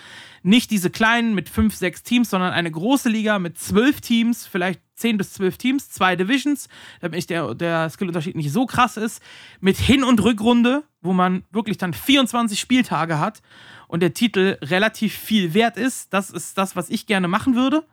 Nicht 0.43 0.71
diese 0.71 0.89
kleinen 0.89 1.35
mit 1.35 1.49
fünf, 1.49 1.75
sechs 1.75 2.03
Teams, 2.03 2.31
sondern 2.31 2.53
eine 2.53 2.71
große 2.71 3.09
Liga 3.09 3.39
mit 3.39 3.59
zwölf 3.59 4.01
Teams, 4.01 4.47
vielleicht 4.47 4.81
zehn 4.95 5.17
bis 5.19 5.33
zwölf 5.33 5.59
Teams, 5.59 5.91
zwei 5.91 6.17
Divisions, 6.17 6.69
damit 7.01 7.29
der, 7.29 7.55
der 7.55 7.91
Skillunterschied 7.91 8.37
nicht 8.37 8.53
so 8.53 8.67
krass 8.67 8.97
ist, 8.97 9.23
mit 9.61 9.77
Hin- 9.77 10.05
und 10.05 10.23
Rückrunde, 10.23 10.85
wo 11.03 11.13
man 11.13 11.45
wirklich 11.51 11.79
dann 11.79 11.93
24 11.93 12.59
Spieltage 12.59 13.19
hat 13.19 13.43
und 13.89 14.01
der 14.01 14.15
Titel 14.15 14.57
relativ 14.63 15.15
viel 15.15 15.53
wert 15.53 15.77
ist. 15.77 16.13
Das 16.13 16.31
ist 16.31 16.57
das, 16.57 16.77
was 16.77 16.89
ich 16.91 17.07
gerne 17.07 17.29
machen 17.29 17.55
würde. 17.55 17.85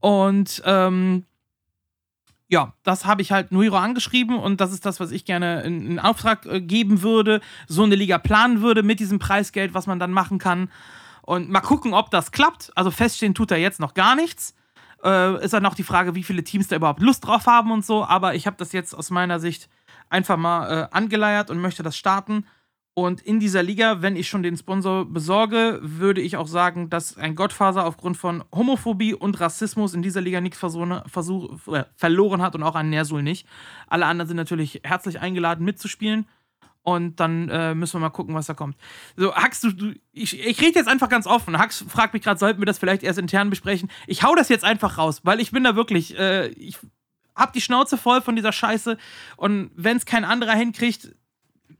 Und 0.00 0.62
ähm, 0.64 1.26
ja, 2.52 2.74
das 2.82 3.06
habe 3.06 3.22
ich 3.22 3.32
halt 3.32 3.50
Nuiro 3.50 3.78
angeschrieben 3.78 4.38
und 4.38 4.60
das 4.60 4.72
ist 4.72 4.84
das, 4.84 5.00
was 5.00 5.10
ich 5.10 5.24
gerne 5.24 5.62
in, 5.62 5.86
in 5.92 5.98
Auftrag 5.98 6.44
äh, 6.44 6.60
geben 6.60 7.00
würde, 7.00 7.40
so 7.66 7.82
eine 7.82 7.94
Liga 7.94 8.18
planen 8.18 8.60
würde 8.60 8.82
mit 8.82 9.00
diesem 9.00 9.18
Preisgeld, 9.18 9.72
was 9.72 9.86
man 9.86 9.98
dann 9.98 10.12
machen 10.12 10.38
kann. 10.38 10.70
Und 11.22 11.48
mal 11.48 11.62
gucken, 11.62 11.94
ob 11.94 12.10
das 12.10 12.30
klappt. 12.30 12.70
Also 12.76 12.90
feststehen 12.90 13.34
tut 13.34 13.52
er 13.52 13.56
jetzt 13.56 13.80
noch 13.80 13.94
gar 13.94 14.14
nichts. 14.16 14.54
Äh, 15.02 15.42
ist 15.42 15.54
dann 15.54 15.64
auch 15.64 15.74
die 15.74 15.82
Frage, 15.82 16.14
wie 16.14 16.22
viele 16.22 16.44
Teams 16.44 16.68
da 16.68 16.76
überhaupt 16.76 17.00
Lust 17.00 17.26
drauf 17.26 17.46
haben 17.46 17.70
und 17.70 17.86
so. 17.86 18.04
Aber 18.04 18.34
ich 18.34 18.46
habe 18.46 18.58
das 18.58 18.72
jetzt 18.72 18.92
aus 18.92 19.08
meiner 19.08 19.40
Sicht 19.40 19.70
einfach 20.10 20.36
mal 20.36 20.68
äh, 20.70 20.94
angeleiert 20.94 21.48
und 21.48 21.58
möchte 21.58 21.82
das 21.82 21.96
starten. 21.96 22.44
Und 22.94 23.22
in 23.22 23.40
dieser 23.40 23.62
Liga, 23.62 24.02
wenn 24.02 24.16
ich 24.16 24.28
schon 24.28 24.42
den 24.42 24.56
Sponsor 24.56 25.06
besorge, 25.06 25.78
würde 25.82 26.20
ich 26.20 26.36
auch 26.36 26.46
sagen, 26.46 26.90
dass 26.90 27.16
ein 27.16 27.34
Gottfaser 27.34 27.86
aufgrund 27.86 28.18
von 28.18 28.44
Homophobie 28.54 29.14
und 29.14 29.40
Rassismus 29.40 29.94
in 29.94 30.02
dieser 30.02 30.20
Liga 30.20 30.42
nichts 30.42 30.62
äh, 30.62 31.84
verloren 31.96 32.42
hat 32.42 32.54
und 32.54 32.62
auch 32.62 32.74
ein 32.74 32.90
Nersul 32.90 33.22
nicht. 33.22 33.46
Alle 33.88 34.04
anderen 34.04 34.28
sind 34.28 34.36
natürlich 34.36 34.82
herzlich 34.84 35.20
eingeladen 35.20 35.64
mitzuspielen. 35.64 36.26
Und 36.84 37.20
dann 37.20 37.48
äh, 37.48 37.74
müssen 37.76 37.94
wir 37.94 38.00
mal 38.00 38.10
gucken, 38.10 38.34
was 38.34 38.46
da 38.46 38.54
kommt. 38.54 38.76
So, 39.16 39.32
Hax, 39.34 39.60
du, 39.60 39.72
du 39.72 39.94
ich, 40.12 40.38
ich 40.38 40.60
rede 40.60 40.78
jetzt 40.78 40.88
einfach 40.88 41.08
ganz 41.08 41.28
offen. 41.28 41.56
Hax 41.56 41.84
fragt 41.88 42.12
mich 42.12 42.22
gerade, 42.22 42.40
sollten 42.40 42.60
wir 42.60 42.66
das 42.66 42.78
vielleicht 42.78 43.04
erst 43.04 43.20
intern 43.20 43.50
besprechen? 43.50 43.88
Ich 44.08 44.24
hau 44.24 44.34
das 44.34 44.48
jetzt 44.48 44.64
einfach 44.64 44.98
raus, 44.98 45.20
weil 45.22 45.40
ich 45.40 45.52
bin 45.52 45.62
da 45.62 45.76
wirklich, 45.76 46.18
äh, 46.18 46.48
ich 46.48 46.78
hab 47.36 47.52
die 47.52 47.60
Schnauze 47.60 47.96
voll 47.96 48.20
von 48.20 48.34
dieser 48.34 48.52
Scheiße. 48.52 48.98
Und 49.36 49.70
wenn 49.76 49.96
es 49.96 50.06
kein 50.06 50.24
anderer 50.24 50.54
hinkriegt, 50.54 51.14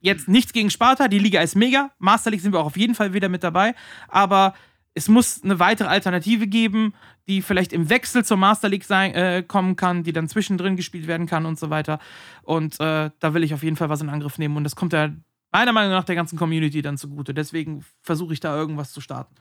jetzt 0.03 0.29
nichts 0.29 0.53
gegen 0.53 0.69
Sparta, 0.69 1.09
die 1.09 1.19
Liga 1.19 1.41
ist 1.41 1.57
mega. 1.57 1.91
Master 1.99 2.31
League 2.31 2.43
sind 2.43 2.53
wir 2.53 2.61
auch 2.61 2.67
auf 2.67 2.77
jeden 2.77 2.95
Fall 2.95 3.15
wieder 3.15 3.29
mit 3.29 3.43
dabei. 3.43 3.75
Aber 4.09 4.55
es 4.95 5.09
muss 5.09 5.43
eine 5.43 5.59
weitere 5.59 5.89
Alternative 5.89 6.47
geben, 6.47 6.93
die 7.29 7.41
vielleicht 7.41 7.73
im 7.73 7.89
Wechsel 7.89 8.25
zur 8.25 8.37
Master 8.37 8.69
League 8.69 8.85
sein, 8.85 9.15
äh, 9.15 9.43
kommen 9.47 9.77
kann, 9.77 10.03
die 10.03 10.13
dann 10.13 10.29
zwischendrin 10.29 10.77
gespielt 10.77 11.07
werden 11.07 11.27
kann 11.27 11.47
und 11.47 11.59
so 11.59 11.71
weiter. 11.71 11.99
Und 12.43 12.75
äh, 12.81 13.11
da 13.19 13.35
will 13.35 13.45
ich 13.45 13.55
auf 13.55 13.63
jeden 13.63 13.77
Fall 13.77 13.89
was 13.89 14.03
in 14.03 14.11
Angriff 14.11 14.39
nehmen. 14.39 14.57
Und 14.57 14.65
das 14.65 14.77
kommt 14.77 14.93
ja 14.93 15.11
meiner 15.53 15.73
Meinung 15.73 15.93
nach 15.93 16.05
der 16.05 16.17
ganzen 16.17 16.39
Community 16.39 16.83
dann 16.83 16.99
zugute. 16.99 17.33
Deswegen 17.33 17.85
versuche 18.03 18.35
ich 18.35 18.41
da 18.41 18.57
irgendwas 18.57 18.93
zu 18.93 19.01
starten. 19.01 19.35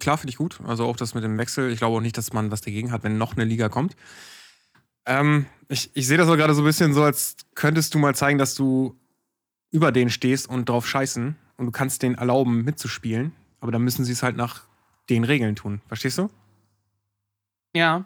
Klar, 0.00 0.18
finde 0.18 0.30
ich 0.30 0.36
gut. 0.36 0.60
Also 0.66 0.86
auch 0.86 0.96
das 0.96 1.14
mit 1.14 1.22
dem 1.22 1.38
Wechsel. 1.38 1.70
Ich 1.70 1.78
glaube 1.78 1.96
auch 1.96 2.00
nicht, 2.00 2.18
dass 2.18 2.32
man 2.32 2.50
was 2.50 2.62
dagegen 2.62 2.90
hat, 2.90 3.04
wenn 3.04 3.16
noch 3.16 3.36
eine 3.36 3.44
Liga 3.44 3.68
kommt. 3.68 3.94
Ähm, 5.06 5.46
ich, 5.68 5.90
ich 5.94 6.06
sehe 6.06 6.16
das 6.16 6.26
gerade 6.26 6.54
so 6.54 6.62
ein 6.62 6.66
bisschen 6.66 6.94
so, 6.94 7.02
als 7.02 7.36
könntest 7.54 7.94
du 7.94 7.98
mal 7.98 8.14
zeigen, 8.14 8.38
dass 8.38 8.54
du 8.54 8.98
über 9.74 9.90
den 9.90 10.08
stehst 10.08 10.48
und 10.48 10.68
drauf 10.68 10.86
scheißen 10.86 11.34
und 11.56 11.66
du 11.66 11.72
kannst 11.72 12.02
denen 12.02 12.14
erlauben, 12.14 12.62
mitzuspielen. 12.62 13.32
Aber 13.60 13.72
dann 13.72 13.82
müssen 13.82 14.04
sie 14.04 14.12
es 14.12 14.22
halt 14.22 14.36
nach 14.36 14.62
den 15.10 15.24
Regeln 15.24 15.56
tun. 15.56 15.80
Verstehst 15.88 16.16
du? 16.16 16.30
Ja. 17.74 18.04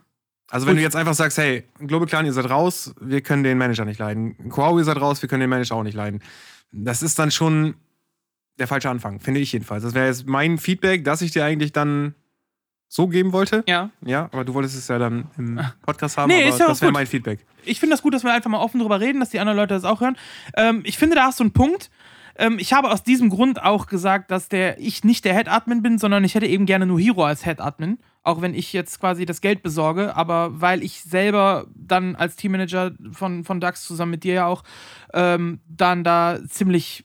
Also 0.51 0.67
wenn 0.67 0.75
Gut. 0.75 0.79
du 0.79 0.83
jetzt 0.85 0.97
einfach 0.97 1.13
sagst, 1.13 1.37
hey, 1.37 1.65
Global 1.79 2.09
Clan, 2.09 2.25
ihr 2.25 2.33
seid 2.33 2.49
raus, 2.49 2.95
wir 2.99 3.21
können 3.21 3.45
den 3.45 3.59
Manager 3.59 3.85
nicht 3.85 3.99
leiden. 3.99 4.49
Koau, 4.49 4.79
ihr 4.79 4.85
seid 4.85 4.99
raus, 4.99 5.21
wir 5.21 5.29
können 5.29 5.43
den 5.43 5.51
Manager 5.51 5.75
auch 5.75 5.83
nicht 5.83 5.95
leiden. 5.95 6.23
Das 6.73 7.03
ist 7.03 7.19
dann 7.19 7.31
schon 7.31 7.75
der 8.59 8.67
falsche 8.67 8.89
Anfang, 8.89 9.21
finde 9.21 9.41
ich 9.41 9.53
jedenfalls. 9.53 9.83
Das 9.83 9.93
wäre 9.93 10.07
jetzt 10.07 10.27
mein 10.27 10.57
Feedback, 10.57 11.05
dass 11.05 11.21
ich 11.21 11.33
dir 11.33 11.45
eigentlich 11.45 11.73
dann 11.73 12.15
so 12.89 13.09
geben 13.09 13.33
wollte. 13.33 13.63
Ja. 13.69 13.91
Ja, 14.01 14.25
aber 14.33 14.47
du 14.47 14.55
wolltest 14.55 14.75
es 14.75 14.89
ja 14.89 14.99
dann 14.99 15.31
im 15.37 15.61
Podcast 15.83 16.17
haben, 16.17 16.31
nee, 16.31 16.45
aber 16.45 16.55
ist 16.55 16.61
ja 16.61 16.69
das 16.69 16.81
wäre 16.81 16.93
mein 16.93 17.07
Feedback. 17.07 17.45
Ich 17.69 17.81
finde 17.81 17.95
das 17.95 18.03
gut, 18.03 18.15
dass 18.15 18.25
wir 18.25 18.33
einfach 18.33 18.51
mal 18.51 18.61
offen 18.61 18.81
drüber 18.81 19.01
reden, 19.01 19.21
dass 19.21 19.31
die 19.31 19.41
anderen 19.41 19.57
Leute 19.57 19.75
das 19.75 19.85
auch 19.85 20.01
hören. 20.01 20.17
Ähm, 20.57 20.83
ich 20.85 20.99
finde, 20.99 21.17
da 21.17 21.25
hast 21.25 21.41
du 21.41 21.45
einen 21.45 21.53
Punkt. 21.53 21.91
Ähm, 22.39 22.59
ich 22.59 22.73
habe 22.73 22.91
aus 22.91 23.03
diesem 23.03 23.31
Grund 23.31 23.63
auch 23.63 23.87
gesagt, 23.87 24.31
dass 24.31 24.49
der, 24.49 24.79
ich 24.79 25.05
nicht 25.05 25.25
der 25.25 25.35
Head-Admin 25.35 25.83
bin, 25.83 25.99
sondern 25.99 26.25
ich 26.25 26.35
hätte 26.35 26.47
eben 26.47 26.67
gerne 26.67 26.87
nur 26.87 26.99
Hero 26.99 27.25
als 27.25 27.45
Head-Admin. 27.45 27.99
Auch 28.23 28.41
wenn 28.41 28.55
ich 28.55 28.73
jetzt 28.73 29.01
quasi 29.01 29.27
das 29.27 29.41
Geld 29.41 29.63
besorge, 29.63 30.15
aber 30.15 30.61
weil 30.61 30.83
ich 30.83 31.03
selber 31.03 31.67
dann 31.75 32.15
als 32.15 32.37
Teammanager 32.37 32.93
von, 33.13 33.45
von 33.45 33.61
DAX 33.61 33.85
zusammen 33.85 34.13
mit 34.13 34.25
dir 34.25 34.35
ja 34.35 34.47
auch 34.47 34.65
ähm, 35.15 35.61
dann 35.67 36.05
da 36.05 36.39
ziemlich 36.49 37.05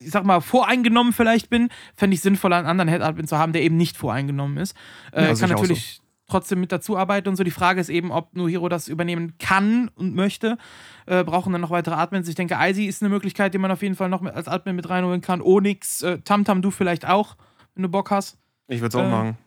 ich 0.00 0.10
sag 0.10 0.24
mal, 0.24 0.40
voreingenommen 0.40 1.12
vielleicht 1.12 1.50
bin, 1.50 1.70
fände 1.96 2.14
ich 2.14 2.20
sinnvoller, 2.20 2.56
einen 2.56 2.68
anderen 2.68 2.88
Head-Admin 2.88 3.26
zu 3.26 3.36
haben, 3.36 3.52
der 3.52 3.62
eben 3.62 3.76
nicht 3.76 3.96
voreingenommen 3.96 4.56
ist. 4.58 4.76
Äh, 5.12 5.26
ja, 5.26 5.34
kann 5.34 5.50
natürlich. 5.50 6.00
Trotzdem 6.28 6.60
mit 6.60 6.72
dazu 6.72 6.96
arbeiten 6.96 7.28
und 7.28 7.36
so. 7.36 7.44
Die 7.44 7.50
Frage 7.50 7.80
ist 7.80 7.88
eben, 7.88 8.10
ob 8.10 8.34
nur 8.36 8.48
Hero 8.48 8.68
das 8.68 8.88
übernehmen 8.88 9.34
kann 9.38 9.90
und 9.94 10.14
möchte. 10.14 10.58
Äh, 11.06 11.24
brauchen 11.24 11.52
dann 11.52 11.60
noch 11.60 11.70
weitere 11.70 11.94
Admins. 11.94 12.28
Ich 12.28 12.34
denke, 12.34 12.56
Icy 12.58 12.86
ist 12.86 13.02
eine 13.02 13.08
Möglichkeit, 13.08 13.54
die 13.54 13.58
man 13.58 13.70
auf 13.70 13.82
jeden 13.82 13.94
Fall 13.94 14.08
noch 14.08 14.22
als 14.22 14.48
Admin 14.48 14.76
mit 14.76 14.88
reinholen 14.88 15.20
kann. 15.20 15.40
Onyx, 15.40 16.02
äh, 16.02 16.18
Tamtam, 16.18 16.62
du 16.62 16.70
vielleicht 16.70 17.08
auch, 17.08 17.36
wenn 17.74 17.82
du 17.82 17.88
Bock 17.88 18.10
hast. 18.10 18.38
Ich 18.68 18.80
würde 18.80 18.88
es 18.88 18.94
auch 18.94 19.06
äh, 19.06 19.10
machen. 19.10 19.38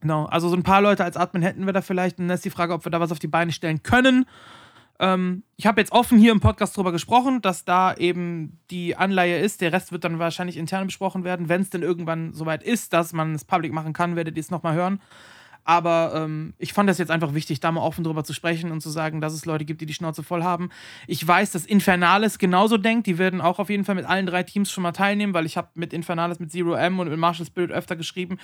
Genau, 0.00 0.26
also 0.26 0.48
so 0.48 0.56
ein 0.56 0.62
paar 0.62 0.80
Leute 0.80 1.04
als 1.04 1.16
Admin 1.16 1.42
hätten 1.42 1.66
wir 1.66 1.72
da 1.72 1.82
vielleicht. 1.82 2.18
Und 2.18 2.28
dann 2.28 2.34
ist 2.34 2.44
die 2.44 2.50
Frage, 2.50 2.72
ob 2.74 2.84
wir 2.84 2.90
da 2.90 3.00
was 3.00 3.12
auf 3.12 3.18
die 3.18 3.26
Beine 3.26 3.52
stellen 3.52 3.82
können. 3.82 4.26
Ähm, 5.00 5.44
ich 5.56 5.66
habe 5.66 5.80
jetzt 5.80 5.92
offen 5.92 6.18
hier 6.18 6.32
im 6.32 6.40
Podcast 6.40 6.76
drüber 6.76 6.92
gesprochen, 6.92 7.40
dass 7.40 7.64
da 7.64 7.94
eben 7.94 8.58
die 8.70 8.96
Anleihe 8.96 9.38
ist. 9.38 9.60
Der 9.60 9.72
Rest 9.72 9.92
wird 9.92 10.04
dann 10.04 10.18
wahrscheinlich 10.18 10.56
intern 10.56 10.86
besprochen 10.86 11.24
werden. 11.24 11.48
Wenn 11.48 11.62
es 11.62 11.70
denn 11.70 11.82
irgendwann 11.82 12.32
soweit 12.32 12.62
ist, 12.62 12.92
dass 12.92 13.12
man 13.12 13.34
es 13.34 13.44
public 13.44 13.72
machen 13.72 13.92
kann, 13.92 14.16
werdet 14.16 14.36
ihr 14.36 14.40
es 14.40 14.50
nochmal 14.50 14.74
hören. 14.74 15.00
Aber 15.68 16.12
ähm, 16.14 16.54
ich 16.56 16.72
fand 16.72 16.88
das 16.88 16.96
jetzt 16.96 17.10
einfach 17.10 17.34
wichtig, 17.34 17.60
da 17.60 17.70
mal 17.70 17.82
offen 17.82 18.02
drüber 18.02 18.24
zu 18.24 18.32
sprechen 18.32 18.72
und 18.72 18.80
zu 18.80 18.88
sagen, 18.88 19.20
dass 19.20 19.34
es 19.34 19.44
Leute 19.44 19.66
gibt, 19.66 19.82
die 19.82 19.86
die 19.86 19.92
Schnauze 19.92 20.22
voll 20.22 20.42
haben. 20.42 20.70
Ich 21.06 21.28
weiß, 21.28 21.50
dass 21.50 21.66
Infernales 21.66 22.38
genauso 22.38 22.78
denkt. 22.78 23.06
Die 23.06 23.18
werden 23.18 23.42
auch 23.42 23.58
auf 23.58 23.68
jeden 23.68 23.84
Fall 23.84 23.94
mit 23.94 24.06
allen 24.06 24.24
drei 24.24 24.44
Teams 24.44 24.72
schon 24.72 24.80
mal 24.80 24.92
teilnehmen, 24.92 25.34
weil 25.34 25.44
ich 25.44 25.58
habe 25.58 25.68
mit 25.74 25.92
Infernales, 25.92 26.40
mit 26.40 26.50
Zero 26.50 26.72
M 26.72 26.98
und 26.98 27.10
mit 27.10 27.18
Martial 27.18 27.44
Spirit 27.44 27.70
öfter 27.70 27.96
geschrieben, 27.96 28.38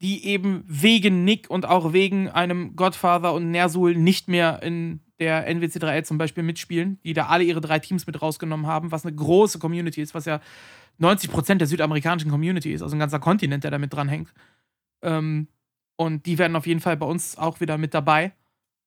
die 0.00 0.24
eben 0.24 0.62
wegen 0.64 1.24
Nick 1.24 1.50
und 1.50 1.66
auch 1.66 1.92
wegen 1.92 2.28
einem 2.28 2.76
Godfather 2.76 3.34
und 3.34 3.50
Nersul 3.50 3.96
nicht 3.96 4.28
mehr 4.28 4.62
in 4.62 5.00
der 5.18 5.50
NWC3L 5.50 6.04
zum 6.04 6.18
Beispiel 6.18 6.44
mitspielen, 6.44 7.00
die 7.02 7.14
da 7.14 7.26
alle 7.26 7.42
ihre 7.42 7.60
drei 7.60 7.80
Teams 7.80 8.06
mit 8.06 8.22
rausgenommen 8.22 8.68
haben, 8.68 8.92
was 8.92 9.04
eine 9.04 9.16
große 9.16 9.58
Community 9.58 10.02
ist, 10.02 10.14
was 10.14 10.24
ja 10.24 10.40
90% 11.00 11.56
der 11.56 11.66
südamerikanischen 11.66 12.30
Community 12.30 12.72
ist, 12.72 12.82
also 12.82 12.94
ein 12.94 13.00
ganzer 13.00 13.18
Kontinent, 13.18 13.64
der 13.64 13.72
da 13.72 13.78
mit 13.78 13.92
dranhängt. 13.92 14.32
Ähm, 15.02 15.48
und 16.00 16.24
die 16.24 16.38
werden 16.38 16.56
auf 16.56 16.66
jeden 16.66 16.80
Fall 16.80 16.96
bei 16.96 17.04
uns 17.04 17.36
auch 17.36 17.60
wieder 17.60 17.76
mit 17.76 17.92
dabei. 17.92 18.32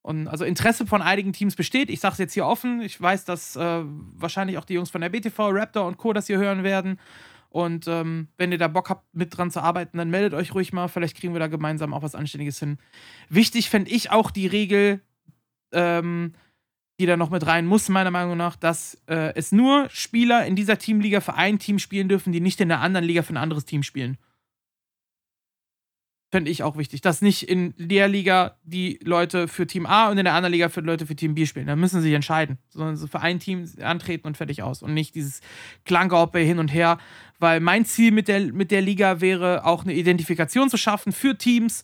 Und 0.02 0.28
also 0.28 0.46
Interesse 0.46 0.88
von 0.88 1.04
einigen 1.04 1.32
Teams 1.32 1.56
besteht. 1.56 1.92
Ich 1.92 2.00
sage 2.00 2.14
es 2.14 2.18
jetzt 2.18 2.34
hier 2.34 2.48
offen. 2.48 2.82
Ich 2.82 3.00
weiß, 3.00 3.24
dass 3.24 3.56
äh, 3.56 3.84
wahrscheinlich 3.86 4.58
auch 4.58 4.66
die 4.66 4.74
Jungs 4.74 4.90
von 4.90 5.00
der 5.00 5.10
BTV, 5.10 5.52
Raptor 5.52 5.86
und 5.86 5.98
Co. 5.98 6.12
das 6.12 6.26
hier 6.26 6.40
hören 6.40 6.64
werden. 6.64 7.00
Und 7.50 7.88
ähm, 7.88 8.30
wenn 8.38 8.52
ihr 8.52 8.58
da 8.58 8.68
Bock 8.68 8.90
habt, 8.90 9.14
mit 9.14 9.38
dran 9.38 9.52
zu 9.52 9.62
arbeiten, 9.62 10.00
dann 10.00 10.10
meldet 10.10 10.34
euch 10.34 10.56
ruhig 10.56 10.74
mal. 10.74 10.88
Vielleicht 10.88 11.16
kriegen 11.16 11.34
wir 11.34 11.40
da 11.40 11.46
gemeinsam 11.46 11.94
auch 11.94 12.02
was 12.02 12.16
Anständiges 12.16 12.58
hin. 12.58 12.80
Wichtig 13.30 13.70
fände 13.70 13.92
ich 13.92 14.10
auch 14.10 14.32
die 14.32 14.48
Regel, 14.48 15.00
ähm, 15.72 16.34
die 17.00 17.06
da 17.06 17.16
noch 17.16 17.30
mit 17.30 17.46
rein 17.46 17.68
muss, 17.68 17.90
meiner 17.90 18.10
Meinung 18.10 18.38
nach, 18.38 18.56
dass 18.56 19.00
äh, 19.06 19.36
es 19.36 19.52
nur 19.52 19.88
Spieler 19.92 20.48
in 20.48 20.56
dieser 20.56 20.80
Teamliga 20.80 21.22
für 21.22 21.36
ein 21.36 21.60
Team 21.60 21.78
spielen 21.78 22.10
dürfen, 22.10 22.34
die 22.34 22.42
nicht 22.42 22.60
in 22.60 22.70
der 22.70 22.82
anderen 22.82 23.06
Liga 23.06 23.22
für 23.22 23.34
ein 23.34 23.38
anderes 23.38 23.66
Team 23.66 23.84
spielen. 23.84 24.18
Fände 26.34 26.50
ich 26.50 26.64
auch 26.64 26.78
wichtig. 26.78 27.02
Dass 27.02 27.22
nicht 27.22 27.48
in 27.48 27.76
der 27.78 28.08
Liga 28.08 28.56
die 28.64 29.00
Leute 29.04 29.48
für 29.48 29.68
Team 29.68 29.86
A 29.86 30.10
und 30.10 30.18
in 30.18 30.24
der 30.24 30.34
anderen 30.34 30.52
Liga 30.52 30.68
für 30.68 30.82
Leute 30.82 31.06
für 31.06 31.16
Team 31.16 31.36
B 31.36 31.46
spielen. 31.46 31.68
Da 31.68 31.76
müssen 31.76 31.98
sie 31.98 32.08
sich 32.08 32.16
entscheiden. 32.16 32.58
Sondern 32.70 32.98
so 32.98 33.06
für 33.06 33.20
ein 33.20 33.40
Team 33.40 33.70
antreten 33.84 34.26
und 34.26 34.36
fertig 34.36 34.64
aus. 34.64 34.82
Und 34.82 34.96
nicht 34.96 35.14
dieses 35.14 35.42
Klangerhoppe 35.86 36.40
hin 36.40 36.58
und 36.58 36.74
her. 36.74 36.98
Weil 37.38 37.60
mein 37.60 37.86
Ziel 37.86 38.12
mit 38.12 38.28
der, 38.28 38.52
mit 38.52 38.72
der 38.72 38.82
Liga 38.82 39.22
wäre, 39.22 39.64
auch 39.64 39.84
eine 39.84 39.94
Identifikation 39.94 40.72
zu 40.72 40.78
schaffen 40.78 41.12
für 41.12 41.38
Teams, 41.38 41.84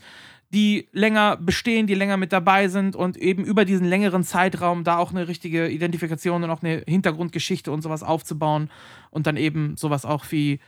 die 0.50 0.90
länger 0.94 1.38
bestehen, 1.38 1.86
die 1.86 1.94
länger 1.94 2.18
mit 2.18 2.34
dabei 2.34 2.70
sind 2.70 2.96
und 2.96 3.18
eben 3.18 3.46
über 3.46 3.66
diesen 3.66 3.86
längeren 3.88 4.24
Zeitraum 4.24 4.84
da 4.84 4.98
auch 4.98 5.12
eine 5.12 5.28
richtige 5.28 5.70
Identifikation 5.70 6.44
und 6.44 6.50
auch 6.50 6.64
eine 6.64 6.82
Hintergrundgeschichte 6.88 7.72
und 7.72 7.84
sowas 7.84 8.02
aufzubauen 8.02 8.72
und 9.12 9.28
dann 9.28 9.38
eben 9.38 9.78
sowas 9.78 10.06
auch 10.06 10.26
wie, 10.32 10.60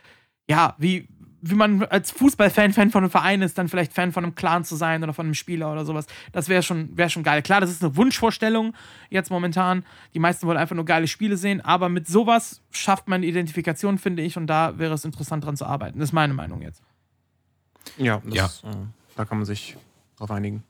ja, 0.47 0.75
wie, 0.77 1.07
wie 1.41 1.55
man 1.55 1.83
als 1.83 2.11
Fußballfan 2.11 2.73
Fan 2.73 2.91
von 2.91 3.03
einem 3.03 3.11
Verein 3.11 3.41
ist, 3.41 3.57
dann 3.57 3.67
vielleicht 3.67 3.93
Fan 3.93 4.11
von 4.11 4.23
einem 4.23 4.35
Clan 4.35 4.63
zu 4.63 4.75
sein 4.75 5.03
oder 5.03 5.13
von 5.13 5.25
einem 5.25 5.33
Spieler 5.33 5.71
oder 5.71 5.85
sowas. 5.85 6.05
Das 6.31 6.49
wäre 6.49 6.61
schon, 6.61 6.95
wär 6.95 7.09
schon 7.09 7.23
geil. 7.23 7.41
Klar, 7.41 7.61
das 7.61 7.71
ist 7.71 7.83
eine 7.83 7.95
Wunschvorstellung 7.95 8.73
jetzt 9.09 9.31
momentan. 9.31 9.83
Die 10.13 10.19
meisten 10.19 10.45
wollen 10.45 10.57
einfach 10.57 10.75
nur 10.75 10.85
geile 10.85 11.07
Spiele 11.07 11.37
sehen, 11.37 11.59
aber 11.61 11.89
mit 11.89 12.07
sowas 12.07 12.61
schafft 12.71 13.07
man 13.07 13.23
Identifikation, 13.23 13.97
finde 13.97 14.21
ich, 14.21 14.37
und 14.37 14.47
da 14.47 14.77
wäre 14.77 14.93
es 14.93 15.03
interessant 15.03 15.43
dran 15.43 15.57
zu 15.57 15.65
arbeiten. 15.65 15.99
Das 15.99 16.09
ist 16.09 16.13
meine 16.13 16.33
Meinung 16.33 16.61
jetzt. 16.61 16.83
Ja, 17.97 18.21
das, 18.23 18.61
ja. 18.63 18.69
Äh 18.69 18.75
da 19.15 19.25
kann 19.25 19.37
man 19.37 19.45
sich 19.45 19.77
drauf 20.17 20.31
einigen. 20.31 20.63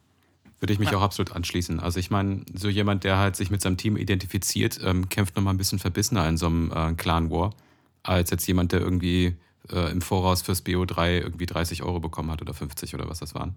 Würde 0.59 0.73
ich 0.73 0.79
mich 0.79 0.93
auch 0.95 1.01
absolut 1.01 1.31
anschließen. 1.31 1.79
Also 1.79 1.99
ich 1.99 2.11
meine, 2.11 2.45
so 2.53 2.69
jemand, 2.69 3.03
der 3.03 3.17
halt 3.17 3.35
sich 3.35 3.49
mit 3.49 3.61
seinem 3.61 3.77
Team 3.77 3.97
identifiziert, 3.97 4.79
ähm, 4.83 5.09
kämpft 5.09 5.35
nochmal 5.35 5.55
ein 5.55 5.57
bisschen 5.57 5.79
verbissener 5.79 6.29
in 6.29 6.37
so 6.37 6.45
einem 6.45 6.71
äh, 6.71 6.93
Clan-War, 6.93 7.55
als 8.03 8.29
jetzt 8.29 8.47
jemand, 8.47 8.71
der 8.71 8.79
irgendwie 8.79 9.35
äh, 9.71 9.91
im 9.91 10.01
Voraus 10.01 10.41
fürs 10.41 10.65
BO3 10.65 11.19
irgendwie 11.21 11.45
30 11.45 11.83
Euro 11.83 11.99
bekommen 11.99 12.31
hat 12.31 12.41
oder 12.41 12.53
50 12.53 12.95
oder 12.95 13.09
was 13.09 13.19
das 13.19 13.35
waren. 13.35 13.55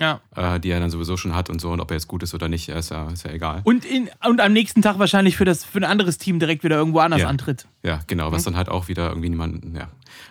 Ja. 0.00 0.20
Äh, 0.36 0.60
die 0.60 0.70
er 0.70 0.78
dann 0.78 0.90
sowieso 0.90 1.16
schon 1.16 1.34
hat 1.34 1.50
und 1.50 1.60
so. 1.60 1.70
Und 1.70 1.80
ob 1.80 1.90
er 1.90 1.96
jetzt 1.96 2.06
gut 2.06 2.22
ist 2.22 2.32
oder 2.32 2.48
nicht, 2.48 2.68
ist 2.68 2.90
ja, 2.92 3.10
ist 3.10 3.24
ja 3.24 3.32
egal. 3.32 3.62
Und, 3.64 3.84
in, 3.84 4.08
und 4.28 4.40
am 4.40 4.52
nächsten 4.52 4.80
Tag 4.80 5.00
wahrscheinlich 5.00 5.36
für, 5.36 5.44
das, 5.44 5.64
für 5.64 5.78
ein 5.78 5.84
anderes 5.84 6.18
Team 6.18 6.38
direkt 6.38 6.62
wieder 6.62 6.76
irgendwo 6.76 7.00
anders 7.00 7.22
Ja. 7.22 7.26
antritt. 7.28 7.66
Ja, 7.82 7.98
genau, 8.06 8.30
was 8.30 8.42
Mhm. 8.42 8.44
dann 8.50 8.56
halt 8.58 8.68
auch 8.68 8.86
wieder 8.86 9.08
irgendwie 9.08 9.28
niemanden, 9.30 9.74
ja. 9.74 9.88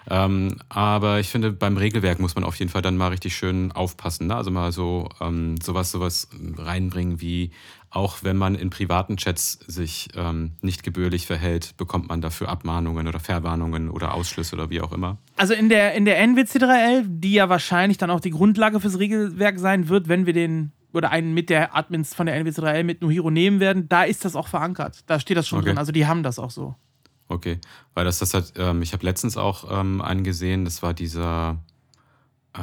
Ähm, 0.09 0.55
aber 0.69 1.19
ich 1.19 1.27
finde, 1.27 1.51
beim 1.51 1.75
Regelwerk 1.75 2.19
muss 2.21 2.35
man 2.35 2.45
auf 2.45 2.55
jeden 2.55 2.71
Fall 2.71 2.81
dann 2.81 2.95
mal 2.95 3.09
richtig 3.09 3.35
schön 3.35 3.73
aufpassen. 3.73 4.27
Ne? 4.27 4.35
Also 4.37 4.51
mal 4.51 4.71
so 4.71 5.09
ähm, 5.19 5.55
sowas, 5.61 5.91
sowas 5.91 6.29
reinbringen 6.57 7.19
wie, 7.19 7.51
auch 7.97 8.19
wenn 8.21 8.37
man 8.37 8.53
in 8.53 8.69
privaten 8.69 9.17
Chats 9.17 9.53
sich 9.65 10.09
ähm, 10.15 10.51
nicht 10.61 10.83
gebührlich 10.83 11.25
verhält, 11.25 11.75
bekommt 11.77 12.07
man 12.07 12.21
dafür 12.21 12.47
Abmahnungen 12.47 13.07
oder 13.07 13.19
Verwarnungen 13.19 13.89
oder 13.89 14.13
Ausschlüsse 14.13 14.55
oder 14.55 14.69
wie 14.69 14.81
auch 14.81 14.91
immer. 14.93 15.17
Also 15.35 15.55
in 15.55 15.67
der, 15.67 15.95
in 15.95 16.05
der 16.05 16.23
NWC3L, 16.23 17.05
die 17.07 17.33
ja 17.33 17.49
wahrscheinlich 17.49 17.97
dann 17.97 18.11
auch 18.11 18.19
die 18.19 18.29
Grundlage 18.29 18.79
fürs 18.79 18.99
Regelwerk 18.99 19.57
sein 19.57 19.89
wird, 19.89 20.07
wenn 20.09 20.27
wir 20.27 20.33
den 20.33 20.73
oder 20.93 21.09
einen 21.09 21.33
mit 21.33 21.49
der 21.49 21.75
Admins 21.75 22.13
von 22.13 22.27
der 22.27 22.39
NWC3L 22.39 22.83
mit 22.83 23.01
Nuhiro 23.01 23.31
nehmen 23.31 23.59
werden, 23.59 23.89
da 23.89 24.03
ist 24.03 24.25
das 24.25 24.35
auch 24.35 24.47
verankert. 24.47 25.03
Da 25.07 25.19
steht 25.19 25.35
das 25.35 25.47
schon 25.47 25.59
Okay. 25.59 25.69
drin. 25.69 25.79
Also 25.79 25.91
die 25.91 26.05
haben 26.05 26.21
das 26.21 26.37
auch 26.37 26.51
so. 26.51 26.75
Okay, 27.29 27.59
weil 27.95 28.05
das 28.05 28.19
das 28.19 28.35
hat, 28.35 28.53
ähm, 28.57 28.83
ich 28.83 28.93
habe 28.93 29.03
letztens 29.05 29.37
auch 29.37 29.65
ähm, 29.71 30.01
einen 30.01 30.23
gesehen, 30.23 30.65
das 30.65 30.83
war 30.83 30.93
dieser, 30.93 31.57
äh, 32.53 32.59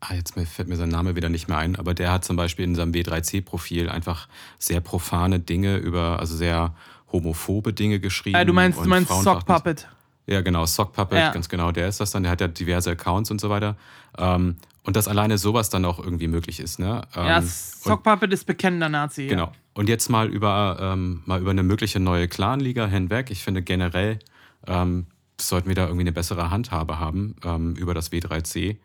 ah, 0.00 0.14
jetzt 0.14 0.36
mir- 0.36 0.46
fällt 0.46 0.68
mir 0.68 0.76
sein 0.76 0.88
Name 0.88 1.16
wieder 1.16 1.28
nicht 1.28 1.48
mehr 1.48 1.58
ein, 1.58 1.76
aber 1.76 1.94
der 1.94 2.10
hat 2.12 2.24
zum 2.24 2.36
Beispiel 2.36 2.64
in 2.64 2.74
seinem 2.74 2.92
W3C-Profil 2.92 3.88
einfach 3.88 4.28
sehr 4.58 4.80
profane 4.80 5.40
Dinge 5.40 5.76
über, 5.76 6.18
also 6.18 6.36
sehr 6.36 6.74
homophobe 7.12 7.72
Dinge 7.72 8.00
geschrieben. 8.00 8.36
Äh, 8.36 8.46
du 8.46 8.52
meinst, 8.52 8.78
du 8.78 8.82
und 8.82 8.88
meinst 8.88 9.10
frauenverachtend- 9.10 9.24
Sock 9.24 9.46
Puppet. 9.46 9.88
Ja, 10.26 10.40
genau, 10.42 10.64
Sock 10.66 10.92
Puppet, 10.92 11.18
Ja. 11.18 11.32
ganz 11.32 11.48
genau, 11.48 11.72
der 11.72 11.88
ist 11.88 12.00
das 12.00 12.12
dann, 12.12 12.22
der 12.22 12.30
hat 12.32 12.40
ja 12.40 12.46
diverse 12.48 12.90
Accounts 12.92 13.30
und 13.30 13.40
so 13.40 13.50
weiter. 13.50 13.76
Ähm, 14.16 14.56
und 14.84 14.96
dass 14.96 15.08
alleine 15.08 15.38
sowas 15.38 15.70
dann 15.70 15.84
auch 15.84 15.98
irgendwie 15.98 16.28
möglich 16.28 16.60
ist, 16.60 16.78
ne? 16.78 17.02
Ähm, 17.16 17.26
Ja, 17.26 17.38
und- 17.38 17.46
Sock 17.48 18.02
Puppet 18.02 18.32
ist 18.32 18.44
bekennender 18.46 18.88
Nazi. 18.88 19.26
Genau. 19.26 19.46
Ja. 19.46 19.52
Und 19.74 19.88
jetzt 19.88 20.08
mal 20.08 20.28
über, 20.28 20.78
ähm, 20.80 21.22
mal 21.26 21.40
über 21.40 21.50
eine 21.50 21.62
mögliche 21.62 22.00
neue 22.00 22.28
Clanliga 22.28 22.86
hinweg. 22.86 23.30
Ich 23.30 23.42
finde 23.42 23.62
generell 23.62 24.18
ähm, 24.66 25.06
sollten 25.40 25.68
wir 25.68 25.74
da 25.74 25.84
irgendwie 25.84 26.02
eine 26.02 26.12
bessere 26.12 26.50
Handhabe 26.50 26.98
haben 26.98 27.34
ähm, 27.44 27.74
über 27.76 27.94
das 27.94 28.12
W3C, 28.12 28.58
äh, 28.70 28.76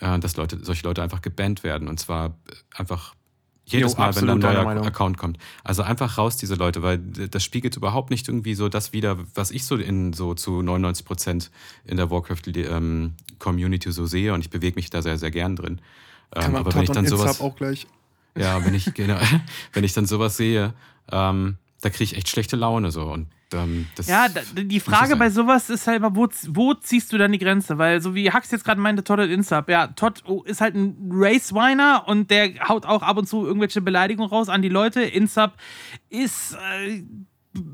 dass 0.00 0.36
Leute, 0.36 0.58
solche 0.62 0.86
Leute 0.86 1.02
einfach 1.02 1.22
gebannt 1.22 1.64
werden. 1.64 1.88
Und 1.88 1.98
zwar 1.98 2.36
einfach 2.74 3.14
jedes 3.68 3.92
Jo, 3.92 3.98
Mal, 3.98 4.16
wenn 4.16 4.30
ein 4.30 4.38
neuer 4.38 4.64
Meinung. 4.64 4.86
Account 4.86 5.18
kommt. 5.18 5.38
Also 5.62 5.82
einfach 5.82 6.16
raus, 6.16 6.36
diese 6.36 6.54
Leute, 6.54 6.82
weil 6.82 6.98
das 6.98 7.44
spiegelt 7.44 7.76
überhaupt 7.76 8.10
nicht 8.10 8.26
irgendwie 8.28 8.54
so 8.54 8.68
das 8.68 8.92
wieder, 8.92 9.18
was 9.34 9.50
ich 9.50 9.66
so 9.66 9.76
in 9.76 10.14
so 10.14 10.34
zu 10.34 10.62
99 10.62 11.04
Prozent 11.04 11.50
in 11.84 11.98
der 11.98 12.10
Warcraft-Community 12.10 13.92
so 13.92 14.06
sehe. 14.06 14.32
Und 14.32 14.40
ich 14.40 14.50
bewege 14.50 14.76
mich 14.76 14.88
da 14.88 15.02
sehr, 15.02 15.18
sehr 15.18 15.30
gern 15.30 15.56
drin. 15.56 15.80
Ähm, 16.34 16.56
aber 16.56 16.74
wenn 16.74 16.82
ich 16.82 16.90
dann 16.90 17.06
sowas. 17.06 17.40
auch 17.40 17.56
gleich. 17.56 17.86
Ja, 18.36 18.64
wenn 18.64 18.74
ich, 18.74 18.94
genau, 18.94 19.18
wenn 19.72 19.84
ich 19.84 19.92
dann 19.92 20.06
sowas 20.06 20.36
sehe, 20.36 20.72
ähm, 21.10 21.56
da 21.82 21.90
kriege 21.90 22.04
ich 22.04 22.16
echt 22.16 22.28
schlechte 22.28 22.56
Laune 22.56 22.90
so. 22.90 23.02
Und 23.02 23.28
ähm, 23.54 23.86
Ja, 24.06 24.28
die 24.28 24.80
Frage 24.80 25.16
bei 25.16 25.30
sowas 25.30 25.70
ist 25.70 25.86
halt 25.86 25.98
immer, 25.98 26.14
wo, 26.14 26.28
wo 26.48 26.74
ziehst 26.74 27.12
du 27.12 27.18
dann 27.18 27.32
die 27.32 27.38
Grenze? 27.38 27.78
Weil, 27.78 28.00
so 28.00 28.14
wie 28.14 28.30
Hux 28.32 28.50
jetzt 28.50 28.64
gerade 28.64 28.80
meinte, 28.80 29.04
Todd 29.04 29.20
hat 29.20 29.30
Insub. 29.30 29.68
Ja, 29.68 29.88
Todd 29.88 30.22
oh, 30.26 30.42
ist 30.42 30.60
halt 30.60 30.74
ein 30.74 30.96
Race-Winer 31.10 32.04
und 32.06 32.30
der 32.30 32.68
haut 32.68 32.86
auch 32.86 33.02
ab 33.02 33.16
und 33.16 33.28
zu 33.28 33.46
irgendwelche 33.46 33.80
Beleidigungen 33.80 34.30
raus 34.30 34.48
an 34.48 34.62
die 34.62 34.68
Leute. 34.68 35.02
Insub 35.02 35.52
ist, 36.10 36.56
äh, 36.82 37.02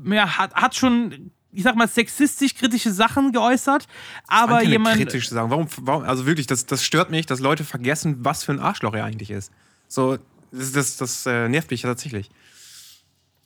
ja, 0.05 0.37
hat, 0.37 0.53
hat 0.53 0.75
schon, 0.75 1.31
ich 1.51 1.63
sag 1.63 1.75
mal, 1.75 1.87
sexistisch-kritische 1.87 2.91
Sachen 2.91 3.31
geäußert. 3.31 3.87
Aber 4.27 4.63
ja 4.63 4.69
jemand. 4.69 4.97
kritisch 4.97 5.29
sagen. 5.29 5.49
Warum, 5.49 5.67
warum, 5.81 6.03
also 6.03 6.25
wirklich, 6.25 6.47
das, 6.47 6.65
das 6.65 6.83
stört 6.83 7.11
mich, 7.11 7.25
dass 7.25 7.39
Leute 7.39 7.63
vergessen, 7.63 8.17
was 8.19 8.43
für 8.43 8.53
ein 8.53 8.59
Arschloch 8.59 8.93
er 8.93 9.05
eigentlich 9.05 9.31
ist. 9.31 9.51
So, 9.87 10.17
das, 10.51 10.71
das, 10.71 10.97
das 10.97 11.25
äh, 11.25 11.49
nervt 11.49 11.71
mich 11.71 11.81
tatsächlich. 11.81 12.29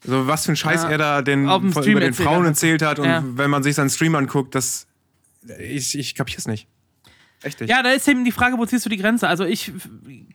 So, 0.04 0.26
was 0.26 0.46
für 0.46 0.52
ein 0.52 0.56
Scheiß 0.56 0.84
Ja, 0.84 0.90
er 0.90 0.98
da 0.98 1.22
den, 1.22 1.48
auf 1.48 1.60
dem 1.60 1.72
von- 1.72 1.84
über 1.84 2.00
den 2.00 2.08
erzählt 2.10 2.28
Frauen 2.28 2.44
erzählt 2.46 2.82
hat 2.82 2.98
und 2.98 3.04
Ja. 3.06 3.22
wenn 3.24 3.50
man 3.50 3.62
sich 3.62 3.74
seinen 3.74 3.90
Stream 3.90 4.14
anguckt, 4.14 4.54
das. 4.54 4.86
Ich, 5.58 5.98
ich 5.98 6.14
kapier's 6.14 6.46
nicht. 6.46 6.68
Echt 7.42 7.60
nicht. 7.60 7.70
Ja, 7.70 7.82
da 7.82 7.90
ist 7.90 8.06
eben 8.06 8.24
die 8.26 8.32
Frage, 8.32 8.58
wo 8.58 8.66
ziehst 8.66 8.84
du 8.84 8.90
die 8.90 8.98
Grenze? 8.98 9.26
Also 9.26 9.44
ich, 9.44 9.72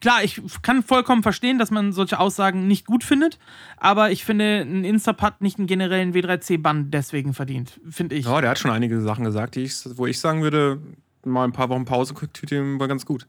klar, 0.02 0.24
ich 0.24 0.42
kann 0.64 0.82
vollkommen 0.82 1.22
verstehen, 1.22 1.60
dass 1.60 1.70
man 1.70 1.94
solche 1.94 2.20
Aussagen 2.20 2.68
nicht 2.68 2.88
gut 2.88 3.04
findet, 3.04 3.38
aber 3.78 4.10
ich 4.10 4.26
finde, 4.26 4.62
ein 4.62 4.84
Instab 4.84 5.22
hat 5.22 5.42
nicht 5.42 5.60
einen 5.60 5.68
generellen 5.68 6.14
W3C-Bann 6.16 6.90
deswegen 6.90 7.36
verdient, 7.36 7.80
finde 7.90 8.16
ich. 8.16 8.26
Ja, 8.26 8.42
der 8.42 8.50
hat 8.50 8.58
schon 8.60 8.72
einige 8.72 9.00
Sachen 9.02 9.24
gesagt, 9.24 9.54
die 9.56 9.62
ich, 9.66 9.76
wo 9.98 10.08
ich 10.08 10.20
sagen 10.20 10.42
würde, 10.42 10.82
mal 11.24 11.44
ein 11.44 11.52
paar 11.52 11.70
Wochen 11.70 11.86
Pause 11.86 12.16
tut 12.16 12.52
ihm 12.52 12.80
war 12.80 12.88
ganz 12.88 13.06
gut. 13.06 13.28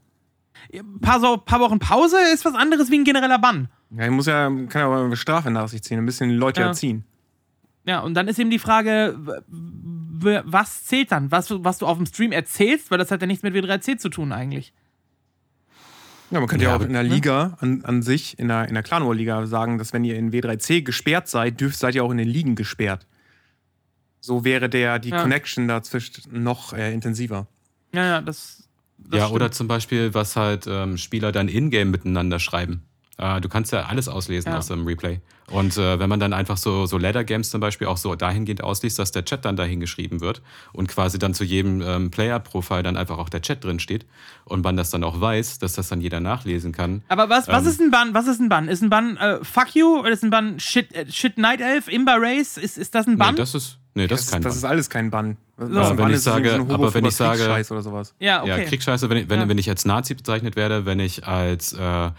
Ein 0.73 1.01
paar, 1.01 1.21
so, 1.21 1.37
paar 1.37 1.61
Wochen 1.61 1.79
Pause 1.79 2.17
ist 2.33 2.47
was 2.47 2.55
anderes 2.55 2.91
wie 2.91 2.97
ein 2.99 3.05
genereller 3.05 3.39
Bann. 3.39 3.69
Ja, 3.91 4.05
ich 4.05 4.11
muss 4.11 4.27
ja, 4.27 4.47
kann 4.49 4.69
ja 4.81 4.87
aber 4.87 5.05
eine 5.05 5.17
Strafe 5.17 5.51
nach 5.51 5.69
sich 5.69 5.83
ziehen, 5.83 5.99
ein 5.99 6.07
bisschen 6.07 6.31
Leute 6.31 6.61
Ja. 6.61 6.69
erziehen. 6.69 7.05
Ja, 7.85 8.01
und 8.01 8.15
dann 8.15 8.27
ist 8.27 8.39
eben 8.39 8.51
die 8.51 8.59
Frage, 8.59 9.17
was 10.45 10.85
zählt 10.85 11.13
dann? 11.13 11.31
Was, 11.31 11.47
du- 11.47 11.63
was 11.65 11.79
du 11.79 11.87
auf 11.87 11.97
dem 11.97 12.07
Stream 12.07 12.33
erzählst, 12.33 12.91
weil 12.91 12.99
das 12.99 13.11
hat 13.13 13.21
ja 13.21 13.27
nichts 13.29 13.45
mit 13.45 13.55
W3C 13.55 13.97
zu 13.97 14.09
tun 14.09 14.33
eigentlich. 14.33 14.73
Ja, 16.33 16.41
man 16.41 16.49
könnte 16.49 16.65
ja, 16.65 16.71
Ja, 16.73 16.77
auch 16.77 16.81
in 16.83 16.93
der 16.93 17.05
Liga 17.05 17.57
an, 17.61 17.85
an 17.85 18.03
sich, 18.03 18.37
in 18.41 18.49
der, 18.49 18.67
in 18.67 18.75
der 18.75 18.83
Clan 18.83 19.07
War 19.07 19.15
Liga 19.15 19.47
sagen, 19.47 19.79
dass 19.79 19.93
wenn 19.93 20.03
ihr 20.03 20.17
in 20.17 20.33
W3C 20.33 20.83
gesperrt 20.83 21.29
seid, 21.29 21.61
dürft, 21.61 21.79
seid 21.79 21.95
ihr 21.95 22.03
auch 22.03 22.11
in 22.11 22.17
den 22.19 22.27
Ligen 22.29 22.57
gesperrt. 22.57 23.07
So 24.21 24.45
wäre 24.45 24.69
der, 24.69 24.99
die 24.99 25.11
Ja. 25.11 25.23
Connection 25.23 25.69
dazwischen 25.69 26.43
noch 26.43 26.73
äh, 26.73 26.93
intensiver. 26.93 27.47
Ja, 27.93 28.05
ja, 28.05 28.21
das. 28.21 28.69
das 28.99 29.19
ja, 29.21 29.27
stimmt. 29.27 29.37
oder 29.37 29.53
zum 29.53 29.69
Beispiel, 29.69 30.13
was 30.15 30.35
halt 30.35 30.67
ähm, 30.69 30.97
Spieler 30.99 31.31
dann 31.31 31.47
in-game 31.47 31.93
miteinander 31.93 32.41
schreiben. 32.41 32.83
Äh, 33.19 33.41
du 33.41 33.49
kannst 33.49 33.73
ja 33.73 33.87
alles 33.87 34.09
auslesen 34.09 34.53
Ja. 34.53 34.59
aus 34.59 34.67
dem 34.69 34.87
Replay. 34.87 35.21
Und 35.51 35.77
äh, 35.79 35.99
wenn 36.01 36.09
man 36.09 36.19
dann 36.21 36.33
einfach 36.33 36.57
so, 36.57 36.87
so 36.87 36.99
Ladder-Games 36.99 37.51
zum 37.51 37.61
Beispiel 37.61 37.87
auch 37.87 37.97
so 37.97 38.15
dahingehend 38.17 38.63
ausliest, 38.65 38.99
dass 38.99 39.13
der 39.13 39.25
Chat 39.25 39.45
dann 39.45 39.57
dahin 39.57 39.79
geschrieben 39.81 40.21
wird 40.21 40.43
und 40.73 40.89
quasi 40.89 41.19
dann 41.19 41.33
zu 41.35 41.45
jedem 41.45 41.81
ähm, 41.83 42.11
Player-Profil 42.11 42.83
dann 42.83 42.97
einfach 42.97 43.17
auch 43.19 43.29
der 43.29 43.43
Chat 43.43 43.63
drin 43.65 43.79
steht 43.79 44.05
und 44.45 44.63
man 44.65 44.77
das 44.77 44.91
dann 44.91 45.05
auch 45.05 45.21
weiß, 45.21 45.59
dass 45.61 45.73
das 45.75 45.89
dann 45.89 46.01
jeder 46.01 46.19
nachlesen 46.21 46.73
kann. 46.73 47.03
Aber 47.09 47.31
was, 47.31 47.47
was 47.49 47.63
Ähm. 47.63 47.69
ist 47.71 47.81
ein 47.81 47.91
Bann? 47.93 48.13
Was 48.13 48.27
ist 48.27 48.41
ein 48.41 48.49
Bann? 48.49 48.69
Ist 48.69 48.83
ein 48.83 48.91
Bann 48.91 49.17
äh, 49.17 49.39
Fuck 49.45 49.75
you 49.77 50.01
oder 50.01 50.11
ist 50.11 50.25
ein 50.25 50.31
Bann 50.31 50.59
Shit, 50.59 50.93
äh, 50.95 51.11
Shit 51.11 51.39
Night 51.39 51.61
Elf, 51.61 51.89
Imba 51.89 52.17
Race? 52.19 52.57
Ist, 52.59 52.77
ist 52.77 52.95
das 52.95 53.07
ein 53.07 53.13
Nee, 53.13 53.17
Bann? 53.19 53.37
das 53.37 53.55
ist, 53.55 53.79
nee, 53.95 54.09
das, 54.09 54.19
Das, 54.19 54.27
ist 54.27 54.33
kein 54.33 54.43
das 54.43 54.53
Bann. 54.55 54.59
ist 54.59 54.65
alles 54.65 54.91
kein 54.91 55.11
Bann. 55.11 55.37
Was 55.57 55.69
So. 55.71 55.75
ein 55.79 55.81
Aber 55.87 55.99
wenn 55.99 56.11
ich 56.13 56.21
sage- 56.21 56.49
so 56.51 56.55
ein 56.57 56.71
aber 56.71 56.93
wenn 56.93 57.05
ich 57.07 57.15
sage- 57.17 57.39
Kriegsscheiß 57.39 57.71
oder 57.71 57.83
sowas. 57.83 58.15
ja, 58.19 58.43
okay. 58.43 58.49
Ja, 58.51 58.65
Kriegsscheiße, 58.69 59.09
wenn, 59.09 59.17
ich- 59.19 59.29
wenn, 59.31 59.41
Ja. 59.41 59.49
wenn 59.49 59.57
ich 59.59 59.71
als 59.71 59.85
Nazi 59.87 60.15
bezeichnet 60.15 60.57
werde, 60.57 60.85
wenn 60.85 60.99
ich 61.01 61.27
als 61.27 61.73
äh, 61.73 62.11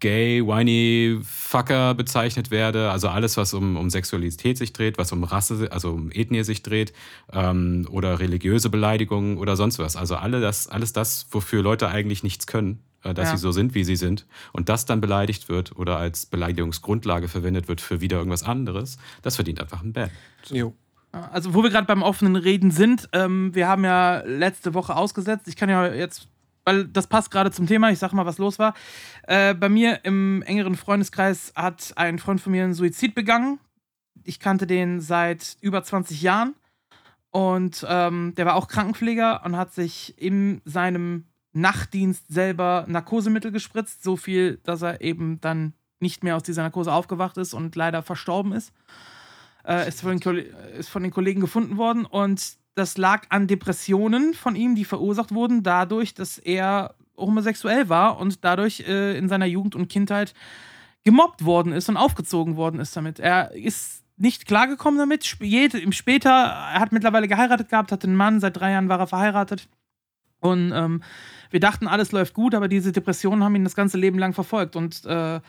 gay, 0.00 0.42
whiny 0.46 1.18
Fucker 1.22 1.94
bezeichnet 1.94 2.50
werde, 2.50 2.90
also 2.90 3.08
alles, 3.08 3.36
was 3.36 3.54
um, 3.54 3.76
um 3.76 3.90
Sexualität 3.90 4.58
sich 4.58 4.72
dreht, 4.72 4.98
was 4.98 5.12
um 5.12 5.24
Rasse, 5.24 5.68
also 5.70 5.90
um 5.90 6.10
Ethnie 6.12 6.42
sich 6.44 6.62
dreht, 6.62 6.92
ähm, 7.32 7.86
oder 7.90 8.18
religiöse 8.20 8.70
Beleidigungen 8.70 9.38
oder 9.38 9.56
sonst 9.56 9.78
was. 9.78 9.96
Also 9.96 10.16
alle 10.16 10.40
das, 10.40 10.68
alles 10.68 10.92
das, 10.92 11.26
wofür 11.30 11.62
Leute 11.62 11.88
eigentlich 11.88 12.22
nichts 12.22 12.46
können, 12.46 12.80
äh, 13.02 13.14
dass 13.14 13.30
Ja. 13.30 13.36
sie 13.36 13.42
so 13.42 13.52
sind, 13.52 13.74
wie 13.74 13.84
sie 13.84 13.96
sind, 13.96 14.26
und 14.52 14.68
das 14.68 14.86
dann 14.86 15.00
beleidigt 15.00 15.48
wird 15.48 15.76
oder 15.76 15.96
als 15.98 16.26
Beleidigungsgrundlage 16.26 17.28
verwendet 17.28 17.68
wird 17.68 17.80
für 17.80 18.00
wieder 18.00 18.18
irgendwas 18.18 18.42
anderes, 18.42 18.98
das 19.22 19.36
verdient 19.36 19.60
einfach 19.60 19.82
ein 19.82 19.92
Ban. 19.92 20.10
Jo. 20.50 20.74
Also, 21.30 21.54
wo 21.54 21.62
wir 21.62 21.70
gerade 21.70 21.86
beim 21.86 22.02
offenen 22.02 22.34
Reden 22.34 22.72
sind, 22.72 23.08
ähm, 23.12 23.54
wir 23.54 23.68
haben 23.68 23.84
ja 23.84 24.22
letzte 24.26 24.74
Woche 24.74 24.96
ausgesetzt. 24.96 25.46
Ich 25.46 25.54
kann 25.54 25.68
ja 25.68 25.86
jetzt, 25.94 26.26
weil 26.64 26.86
das 26.86 27.06
passt 27.06 27.30
gerade 27.30 27.50
zum 27.50 27.66
Thema, 27.66 27.90
ich 27.90 27.98
sag 27.98 28.12
mal, 28.12 28.26
was 28.26 28.38
los 28.38 28.58
war. 28.58 28.74
Äh, 29.24 29.54
bei 29.54 29.68
mir 29.68 30.04
im 30.04 30.42
engeren 30.42 30.74
Freundeskreis 30.76 31.52
hat 31.54 31.92
ein 31.96 32.18
Freund 32.18 32.40
von 32.40 32.52
mir 32.52 32.64
einen 32.64 32.74
Suizid 32.74 33.14
begangen. 33.14 33.58
Ich 34.22 34.40
kannte 34.40 34.66
den 34.66 35.00
seit 35.00 35.56
über 35.60 35.82
20 35.82 36.22
Jahren. 36.22 36.54
Und 37.30 37.84
ähm, 37.88 38.34
der 38.36 38.46
war 38.46 38.54
auch 38.54 38.68
Krankenpfleger 38.68 39.44
und 39.44 39.56
hat 39.56 39.74
sich 39.74 40.14
in 40.16 40.62
seinem 40.64 41.26
Nachtdienst 41.52 42.26
selber 42.28 42.84
Narkosemittel 42.88 43.50
gespritzt. 43.50 44.04
So 44.04 44.16
viel, 44.16 44.58
dass 44.62 44.82
er 44.82 45.00
eben 45.00 45.40
dann 45.40 45.74
nicht 46.00 46.22
mehr 46.22 46.36
aus 46.36 46.42
dieser 46.42 46.62
Narkose 46.62 46.92
aufgewacht 46.92 47.36
ist 47.36 47.54
und 47.54 47.74
leider 47.76 48.02
verstorben 48.02 48.52
ist 48.52 48.72
äh, 49.66 49.88
ist, 49.88 50.00
von 50.00 50.18
den, 50.18 50.46
ist 50.78 50.88
von 50.88 51.02
den 51.02 51.12
Kollegen 51.12 51.40
gefunden 51.40 51.76
worden 51.76 52.04
und 52.04 52.56
das 52.74 52.96
lag 52.98 53.26
an 53.28 53.46
Depressionen 53.46 54.34
von 54.34 54.56
ihm, 54.56 54.74
die 54.74 54.84
verursacht 54.84 55.32
wurden 55.32 55.62
dadurch, 55.62 56.14
dass 56.14 56.38
er 56.38 56.94
homosexuell 57.16 57.88
war 57.88 58.18
und 58.18 58.44
dadurch 58.44 58.80
äh, 58.80 59.16
in 59.16 59.28
seiner 59.28 59.46
Jugend 59.46 59.74
und 59.76 59.88
Kindheit 59.88 60.34
gemobbt 61.04 61.44
worden 61.44 61.72
ist 61.72 61.88
und 61.88 61.96
aufgezogen 61.96 62.56
worden 62.56 62.80
ist 62.80 62.96
damit. 62.96 63.20
Er 63.20 63.52
ist 63.52 64.02
nicht 64.16 64.46
klargekommen 64.46 64.98
damit. 64.98 65.24
Später, 65.24 66.30
er 66.30 66.80
hat 66.80 66.92
mittlerweile 66.92 67.28
geheiratet 67.28 67.68
gehabt, 67.68 67.92
hatte 67.92 68.06
einen 68.06 68.16
Mann, 68.16 68.40
seit 68.40 68.56
drei 68.56 68.72
Jahren 68.72 68.88
war 68.88 68.98
er 68.98 69.06
verheiratet 69.06 69.68
Und 70.40 70.72
ähm, 70.72 71.02
wir 71.50 71.60
dachten, 71.60 71.86
alles 71.86 72.12
läuft 72.12 72.34
gut, 72.34 72.54
aber 72.54 72.68
diese 72.68 72.92
Depressionen 72.92 73.44
haben 73.44 73.54
ihn 73.54 73.64
das 73.64 73.76
ganze 73.76 73.98
Leben 73.98 74.18
lang 74.18 74.32
verfolgt. 74.32 74.76
Und 74.76 75.04
äh, 75.04 75.40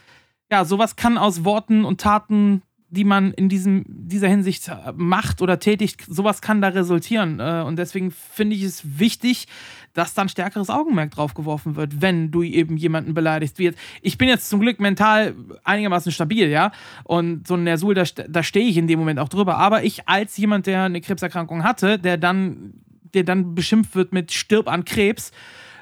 ja, 0.51 0.65
sowas 0.65 0.95
kann 0.95 1.17
aus 1.17 1.43
Worten 1.45 1.85
und 1.85 2.01
Taten 2.01 2.61
die 2.95 3.03
man 3.03 3.31
in 3.33 3.49
diesem, 3.49 3.85
dieser 3.87 4.27
Hinsicht 4.27 4.71
macht 4.95 5.41
oder 5.41 5.59
tätigt, 5.59 6.03
sowas 6.07 6.41
kann 6.41 6.61
da 6.61 6.69
resultieren. 6.69 7.39
Äh, 7.39 7.63
und 7.65 7.77
deswegen 7.77 8.11
finde 8.11 8.55
ich 8.55 8.63
es 8.63 8.99
wichtig, 8.99 9.47
dass 9.93 10.13
dann 10.13 10.29
stärkeres 10.29 10.69
Augenmerk 10.69 11.11
drauf 11.11 11.33
geworfen 11.33 11.75
wird, 11.75 12.01
wenn 12.01 12.31
du 12.31 12.43
eben 12.43 12.77
jemanden 12.77 13.13
beleidigst. 13.13 13.59
Ich 14.01 14.17
bin 14.17 14.27
jetzt 14.27 14.49
zum 14.49 14.59
Glück 14.59 14.79
mental 14.79 15.35
einigermaßen 15.63 16.11
stabil, 16.11 16.49
ja. 16.49 16.71
Und 17.03 17.47
so 17.47 17.53
ein 17.53 17.63
Nersul, 17.63 17.93
da, 17.93 18.03
da 18.27 18.43
stehe 18.43 18.67
ich 18.67 18.77
in 18.77 18.87
dem 18.87 18.99
Moment 18.99 19.19
auch 19.19 19.29
drüber. 19.29 19.57
Aber 19.57 19.83
ich 19.83 20.07
als 20.07 20.35
jemand, 20.37 20.67
der 20.67 20.83
eine 20.83 21.01
Krebserkrankung 21.01 21.63
hatte, 21.63 21.97
der 21.97 22.17
dann, 22.17 22.73
der 23.13 23.23
dann 23.23 23.55
beschimpft 23.55 23.95
wird 23.95 24.11
mit 24.11 24.33
Stirb 24.33 24.67
an 24.67 24.83
Krebs, 24.83 25.31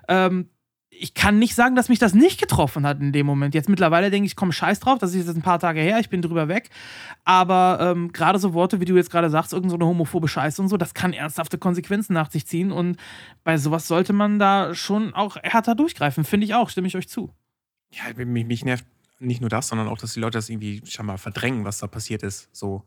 ähm, 0.07 0.47
ich 1.03 1.13
kann 1.13 1.37
nicht 1.37 1.53
sagen, 1.53 1.75
dass 1.75 1.89
mich 1.89 1.99
das 1.99 2.13
nicht 2.13 2.39
getroffen 2.39 2.87
hat 2.87 3.01
in 3.01 3.11
dem 3.11 3.25
Moment. 3.25 3.53
Jetzt 3.53 3.67
mittlerweile 3.67 4.09
denke 4.09 4.25
ich, 4.25 4.37
komm 4.37 4.53
scheiß 4.53 4.79
drauf, 4.79 4.99
das 4.99 5.13
ist 5.13 5.27
jetzt 5.27 5.35
ein 5.35 5.41
paar 5.41 5.59
Tage 5.59 5.81
her, 5.81 5.99
ich 5.99 6.07
bin 6.07 6.21
drüber 6.21 6.47
weg. 6.47 6.69
Aber 7.25 7.77
ähm, 7.81 8.13
gerade 8.13 8.39
so 8.39 8.53
Worte, 8.53 8.79
wie 8.79 8.85
du 8.85 8.95
jetzt 8.95 9.11
gerade 9.11 9.29
sagst, 9.29 9.51
irgendeine 9.51 9.83
so 9.83 9.89
homophobe 9.89 10.29
Scheiße 10.29 10.61
und 10.61 10.69
so, 10.69 10.77
das 10.77 10.93
kann 10.93 11.11
ernsthafte 11.11 11.57
Konsequenzen 11.57 12.13
nach 12.13 12.31
sich 12.31 12.47
ziehen. 12.47 12.71
Und 12.71 12.95
bei 13.43 13.57
sowas 13.57 13.85
sollte 13.85 14.13
man 14.13 14.39
da 14.39 14.73
schon 14.73 15.13
auch 15.13 15.35
härter 15.43 15.75
durchgreifen, 15.75 16.23
finde 16.23 16.45
ich 16.45 16.53
auch, 16.53 16.69
stimme 16.69 16.87
ich 16.87 16.95
euch 16.95 17.09
zu. 17.09 17.33
Ja, 17.91 18.03
mich, 18.23 18.45
mich 18.45 18.63
nervt 18.63 18.85
nicht 19.19 19.41
nur 19.41 19.49
das, 19.49 19.67
sondern 19.67 19.89
auch, 19.89 19.97
dass 19.97 20.13
die 20.13 20.21
Leute 20.21 20.37
das 20.37 20.47
irgendwie 20.47 20.83
schon 20.85 21.05
mal 21.05 21.17
verdrängen, 21.17 21.65
was 21.65 21.79
da 21.79 21.87
passiert 21.87 22.23
ist. 22.23 22.47
So. 22.53 22.81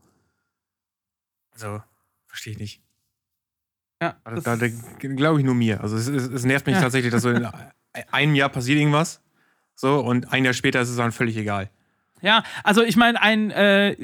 Also, 1.53 1.83
verstehe 2.25 2.53
ich 2.53 2.59
nicht. 2.59 2.81
Ja. 4.01 4.15
Da, 4.23 4.55
da 4.55 4.67
glaube 4.67 5.39
ich 5.39 5.45
nur 5.45 5.55
mir. 5.55 5.81
Also 5.81 5.97
es, 5.97 6.07
es, 6.07 6.31
es 6.31 6.45
nervt 6.45 6.65
mich 6.65 6.75
ja. 6.75 6.81
tatsächlich, 6.81 7.11
dass 7.11 7.21
so 7.21 7.29
in 7.31 7.47
einem 8.11 8.35
Jahr 8.35 8.49
passiert 8.49 8.79
irgendwas. 8.79 9.21
So, 9.75 9.99
und 9.99 10.33
ein 10.33 10.43
Jahr 10.43 10.53
später 10.53 10.81
ist 10.81 10.89
es 10.89 10.97
dann 10.97 11.11
völlig 11.11 11.37
egal. 11.37 11.69
Ja, 12.21 12.43
also 12.63 12.83
ich 12.83 12.95
meine, 12.95 13.21
ein, 13.21 13.51
äh, 13.51 13.95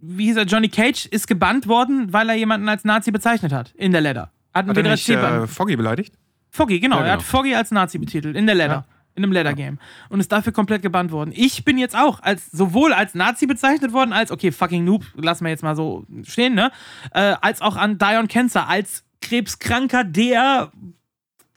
wie 0.00 0.26
hieß 0.26 0.36
er, 0.36 0.44
Johnny 0.44 0.68
Cage 0.68 1.06
ist 1.06 1.26
gebannt 1.26 1.68
worden, 1.68 2.12
weil 2.12 2.28
er 2.30 2.34
jemanden 2.34 2.68
als 2.68 2.84
Nazi 2.84 3.10
bezeichnet 3.10 3.52
hat. 3.52 3.72
In 3.74 3.92
der 3.92 4.00
Leather. 4.00 4.30
Hat, 4.54 4.66
hat 4.66 4.76
er 4.76 4.82
nicht 4.82 5.08
äh, 5.08 5.46
Foggy 5.46 5.76
beleidigt? 5.76 6.14
Foggy, 6.50 6.80
genau. 6.80 6.96
Ja, 6.96 7.02
genau. 7.02 7.08
Er 7.08 7.12
hat 7.12 7.20
genau. 7.20 7.30
Foggy 7.30 7.54
als 7.54 7.70
Nazi 7.70 7.98
betitelt. 7.98 8.36
In 8.36 8.46
der 8.46 8.54
Leather. 8.54 8.72
Ja. 8.72 8.84
In 9.14 9.24
einem 9.24 9.32
Leather 9.32 9.52
Game. 9.52 9.78
Und 10.08 10.20
ist 10.20 10.30
dafür 10.30 10.52
komplett 10.52 10.80
gebannt 10.80 11.10
worden. 11.10 11.32
Ich 11.34 11.64
bin 11.64 11.76
jetzt 11.76 11.96
auch 11.96 12.20
als 12.20 12.50
sowohl 12.52 12.92
als 12.92 13.14
Nazi 13.14 13.46
bezeichnet 13.46 13.92
worden, 13.92 14.12
als, 14.12 14.30
okay, 14.30 14.52
fucking 14.52 14.84
Noob, 14.84 15.04
lassen 15.16 15.44
wir 15.44 15.50
jetzt 15.50 15.64
mal 15.64 15.74
so 15.74 16.06
stehen, 16.22 16.54
ne? 16.54 16.70
Äh, 17.12 17.34
als 17.40 17.60
auch 17.60 17.76
an 17.76 17.98
Dion 17.98 18.28
Cancer, 18.28 18.68
als 18.68 19.04
Krebskranker, 19.20 20.04
der 20.04 20.70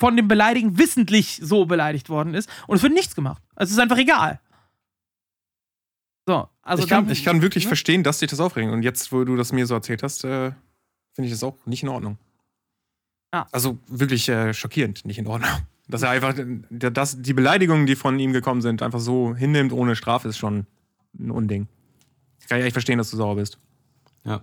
von 0.02 0.18
dem 0.18 0.28
Beleidigen 0.28 0.80
wissentlich 0.80 1.39
so 1.43 1.66
beleidigt 1.66 2.10
worden 2.10 2.34
ist. 2.34 2.49
Und 2.66 2.78
es 2.78 2.82
wird 2.82 2.91
nichts 2.91 3.14
gemacht. 3.14 3.43
Also 3.56 3.70
es 3.70 3.78
ist 3.78 3.80
einfach 3.80 3.99
egal. 3.99 4.39
So, 6.26 6.49
also 6.64 6.82
ich 6.82 6.89
kann, 6.89 7.06
dann, 7.06 7.14
ich 7.14 7.24
kann 7.24 7.43
wirklich 7.43 7.66
ne? 7.66 7.68
verstehen, 7.68 8.02
dass 8.02 8.18
dich 8.18 8.32
das 8.32 8.39
aufregt. 8.39 8.72
Und 8.72 8.82
jetzt, 8.82 9.12
wo 9.12 9.24
du 9.24 9.36
das 9.36 9.52
mir 9.52 9.68
so 9.68 9.76
erzählt 9.76 10.02
hast, 10.02 10.24
äh, 10.24 10.54
finde 11.14 11.28
ich 11.28 11.32
das 11.32 11.43
auch 11.43 11.56
nicht 11.68 11.84
in 11.84 11.89
Ordnung. 11.89 12.18
Ja. 13.32 13.45
Also 13.52 13.78
wirklich 13.86 14.28
äh, 14.28 14.56
schockierend, 14.56 15.06
nicht 15.06 15.20
in 15.20 15.28
Ordnung. 15.28 15.52
Dass 15.88 16.02
er 16.02 16.10
einfach 16.10 16.34
dass 16.72 17.22
die 17.22 17.34
Beleidigungen, 17.34 17.86
die 17.86 17.95
von 17.95 18.18
ihm 18.18 18.34
gekommen 18.34 18.64
sind, 18.64 18.82
einfach 18.82 18.99
so 18.99 19.36
hinnimmt 19.36 19.72
ohne 19.72 19.95
Strafe, 19.95 20.28
ist 20.30 20.39
schon 20.39 20.66
ein 21.20 21.30
Unding. 21.30 21.68
Kann 22.49 22.58
ich 22.58 22.66
echt 22.66 22.74
verstehen, 22.74 22.97
dass 22.97 23.12
du 23.12 23.18
sauer 23.18 23.36
bist. 23.36 23.60
Ja. 24.24 24.41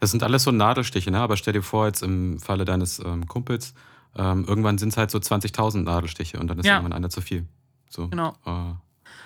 Das 0.00 0.10
sind 0.10 0.22
alles 0.22 0.44
so 0.44 0.52
Nadelstiche, 0.52 1.10
ne? 1.10 1.18
Aber 1.18 1.36
stell 1.36 1.52
dir 1.52 1.62
vor, 1.62 1.86
jetzt 1.86 2.02
im 2.02 2.38
Falle 2.38 2.64
deines 2.64 2.98
ähm, 2.98 3.26
Kumpels, 3.26 3.74
ähm, 4.16 4.44
irgendwann 4.46 4.78
sind 4.78 4.90
es 4.90 4.96
halt 4.96 5.10
so 5.10 5.18
20.000 5.18 5.82
Nadelstiche 5.82 6.38
und 6.38 6.48
dann 6.48 6.58
ist 6.58 6.66
ja. 6.66 6.74
irgendwann 6.74 6.92
einer 6.92 7.10
zu 7.10 7.20
viel. 7.20 7.46
So, 7.88 8.08
genau. 8.08 8.34
Äh, 8.44 8.74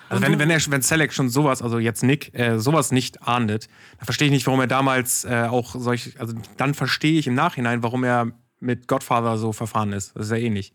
also 0.09 0.23
wenn, 0.23 0.39
wenn, 0.39 0.49
er, 0.49 0.59
wenn 0.69 0.81
Selleck 0.81 1.13
schon 1.13 1.29
sowas, 1.29 1.61
also 1.61 1.79
jetzt 1.79 2.03
Nick, 2.03 2.37
äh, 2.37 2.59
sowas 2.59 2.91
nicht 2.91 3.25
ahndet, 3.25 3.69
dann 3.97 4.05
verstehe 4.05 4.27
ich 4.27 4.33
nicht, 4.33 4.45
warum 4.45 4.59
er 4.59 4.67
damals 4.67 5.23
äh, 5.23 5.47
auch 5.49 5.73
solch, 5.73 6.19
also 6.19 6.35
dann 6.57 6.73
verstehe 6.73 7.17
ich 7.17 7.27
im 7.27 7.33
Nachhinein, 7.33 7.81
warum 7.81 8.03
er 8.03 8.31
mit 8.59 8.87
Godfather 8.87 9.37
so 9.37 9.53
verfahren 9.53 9.93
ist. 9.93 10.15
Das 10.15 10.25
ist 10.25 10.31
ja 10.31 10.37
ähnlich. 10.37 10.73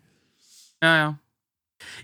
Ja, 0.82 0.96
ja. 0.96 1.18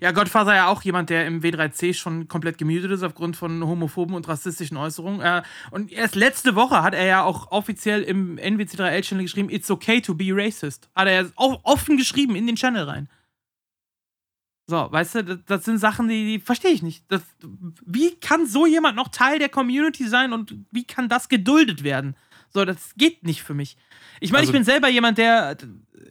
Ja, 0.00 0.10
Godfather 0.12 0.54
ja 0.54 0.66
auch 0.68 0.82
jemand, 0.82 1.10
der 1.10 1.26
im 1.26 1.40
W3C 1.40 1.94
schon 1.94 2.28
komplett 2.28 2.58
gemutet 2.58 2.90
ist 2.90 3.02
aufgrund 3.02 3.36
von 3.36 3.64
homophoben 3.64 4.14
und 4.14 4.28
rassistischen 4.28 4.76
Äußerungen. 4.76 5.20
Äh, 5.20 5.42
und 5.70 5.90
erst 5.92 6.14
letzte 6.14 6.54
Woche 6.54 6.82
hat 6.82 6.94
er 6.94 7.06
ja 7.06 7.22
auch 7.22 7.50
offiziell 7.50 8.02
im 8.02 8.38
NWC3L-Channel 8.38 9.24
geschrieben, 9.24 9.50
It's 9.50 9.70
okay 9.70 10.00
to 10.00 10.14
be 10.14 10.28
racist. 10.30 10.88
Hat 10.94 11.08
er 11.08 11.22
ja 11.22 11.28
offen 11.36 11.96
geschrieben 11.96 12.36
in 12.36 12.46
den 12.46 12.56
Channel 12.56 12.84
rein. 12.84 13.08
So, 14.68 14.88
weißt 14.90 15.16
du, 15.16 15.24
das, 15.24 15.38
das 15.46 15.64
sind 15.64 15.78
Sachen, 15.78 16.08
die, 16.08 16.24
die 16.24 16.38
verstehe 16.38 16.70
ich 16.70 16.82
nicht. 16.82 17.04
Das, 17.08 17.22
wie 17.84 18.14
kann 18.16 18.46
so 18.46 18.66
jemand 18.66 18.96
noch 18.96 19.08
Teil 19.08 19.38
der 19.38 19.48
Community 19.48 20.06
sein 20.06 20.32
und 20.32 20.54
wie 20.70 20.84
kann 20.84 21.08
das 21.08 21.28
geduldet 21.28 21.82
werden? 21.82 22.14
So, 22.54 22.64
das 22.64 22.94
geht 22.96 23.24
nicht 23.24 23.42
für 23.42 23.54
mich. 23.54 23.76
Ich 24.20 24.30
meine, 24.30 24.40
also, 24.40 24.50
ich 24.50 24.52
bin 24.52 24.64
selber 24.64 24.88
jemand, 24.88 25.18
der. 25.18 25.56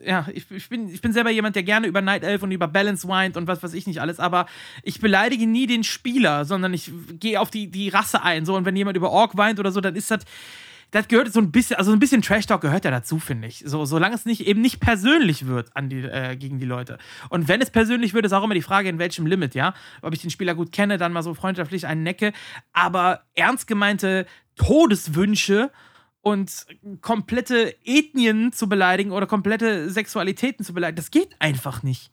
Ja, 0.06 0.28
ich, 0.34 0.50
ich, 0.50 0.70
bin, 0.70 0.90
ich 0.90 1.02
bin 1.02 1.14
selber 1.14 1.30
jemand, 1.30 1.56
der 1.56 1.64
gerne 1.64 1.88
über 1.88 2.02
Night 2.02 2.24
Elf 2.24 2.44
und 2.44 2.52
über 2.52 2.68
Balance 2.68 3.08
weint 3.08 3.38
und 3.38 3.48
was 3.48 3.62
weiß 3.62 3.74
ich 3.74 3.88
nicht 3.88 4.02
alles, 4.02 4.20
aber 4.20 4.48
ich 4.84 5.00
beleidige 5.00 5.48
nie 5.48 5.68
den 5.68 5.84
Spieler, 5.84 6.46
sondern 6.46 6.74
ich 6.74 6.92
gehe 7.20 7.40
auf 7.40 7.52
die, 7.52 7.68
die 7.68 7.90
Rasse 7.90 8.24
ein. 8.24 8.46
So, 8.46 8.56
und 8.56 8.66
wenn 8.66 8.76
jemand 8.76 8.98
über 8.98 9.12
Ork 9.12 9.38
weint 9.38 9.60
oder 9.60 9.72
so, 9.72 9.82
dann 9.82 9.96
ist 9.96 10.12
das 10.12 10.26
das 10.92 11.08
gehört 11.08 11.32
so 11.32 11.40
ein 11.40 11.52
bisschen, 11.52 11.78
also 11.78 11.94
ein 11.94 12.00
bisschen 12.00 12.22
Trash 12.22 12.46
Talk 12.46 12.62
gehört 12.62 12.84
ja 12.84 12.92
dazu, 12.92 13.18
finde 13.18 13.48
ich. 13.48 13.64
So, 13.66 13.86
solange 13.86 14.14
es 14.14 14.26
nicht 14.26 14.46
eben 14.46 14.62
nicht 14.62 14.82
persönlich 14.82 15.48
wird 15.48 15.76
an 15.76 15.90
die, 15.90 16.02
äh, 16.02 16.36
gegen 16.36 16.60
die 16.60 16.66
Leute. 16.66 16.98
Und 17.30 17.48
wenn 17.48 17.62
es 17.62 17.70
persönlich 17.70 18.14
wird, 18.14 18.26
ist 18.26 18.34
auch 18.34 18.44
immer 18.44 18.54
die 18.54 18.62
Frage, 18.62 18.90
in 18.90 19.00
welchem 19.00 19.26
Limit, 19.26 19.56
ja. 19.56 19.74
Ob 20.02 20.14
ich 20.14 20.22
den 20.22 20.30
Spieler 20.30 20.54
gut 20.54 20.74
kenne, 20.74 20.98
dann 20.98 21.14
mal 21.14 21.24
so 21.24 21.34
freundschaftlich 21.34 21.88
einen 21.88 22.04
necke. 22.04 22.34
Aber 22.74 23.22
ernst 23.36 23.68
gemeinte 23.68 24.26
Todeswünsche 24.58 25.72
und 26.22 26.66
komplette 27.02 27.76
Ethnien 27.84 28.54
zu 28.54 28.70
beleidigen 28.70 29.12
oder 29.12 29.28
komplette 29.28 29.90
Sexualitäten 29.90 30.64
zu 30.64 30.74
beleidigen, 30.74 30.98
das 30.98 31.12
geht 31.12 31.36
einfach 31.40 31.84
nicht. 31.84 32.12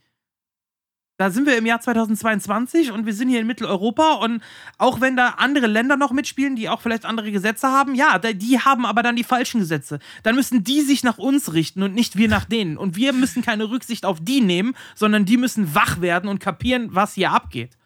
Da 1.18 1.30
sind 1.30 1.46
wir 1.46 1.58
im 1.58 1.66
Jahr 1.66 1.80
2022 1.80 2.92
und 2.92 3.04
wir 3.04 3.12
sind 3.12 3.28
hier 3.28 3.40
in 3.40 3.46
Mitteleuropa 3.48 4.14
und 4.14 4.40
auch 4.78 5.00
wenn 5.00 5.16
da 5.16 5.30
andere 5.30 5.66
Länder 5.66 5.96
noch 5.96 6.12
mitspielen, 6.12 6.54
die 6.54 6.68
auch 6.68 6.80
vielleicht 6.80 7.04
andere 7.04 7.32
Gesetze 7.32 7.66
haben, 7.66 7.96
ja, 7.96 8.18
die 8.18 8.60
haben 8.60 8.86
aber 8.86 9.02
dann 9.02 9.16
die 9.16 9.24
falschen 9.24 9.58
Gesetze. 9.58 9.98
Dann 10.22 10.36
müssen 10.36 10.62
die 10.62 10.80
sich 10.80 11.02
nach 11.02 11.18
uns 11.18 11.52
richten 11.52 11.82
und 11.82 11.92
nicht 11.92 12.16
wir 12.16 12.28
nach 12.28 12.44
denen. 12.44 12.78
Und 12.78 12.94
wir 12.94 13.12
müssen 13.12 13.42
keine 13.42 13.68
Rücksicht 13.68 14.06
auf 14.06 14.20
die 14.20 14.40
nehmen, 14.40 14.76
sondern 14.94 15.24
die 15.24 15.38
müssen 15.38 15.74
wach 15.74 16.00
werden 16.00 16.30
und 16.30 16.38
kapieren, 16.38 16.94
was 16.94 17.14
hier 17.14 17.32
abgeht. 17.32 17.76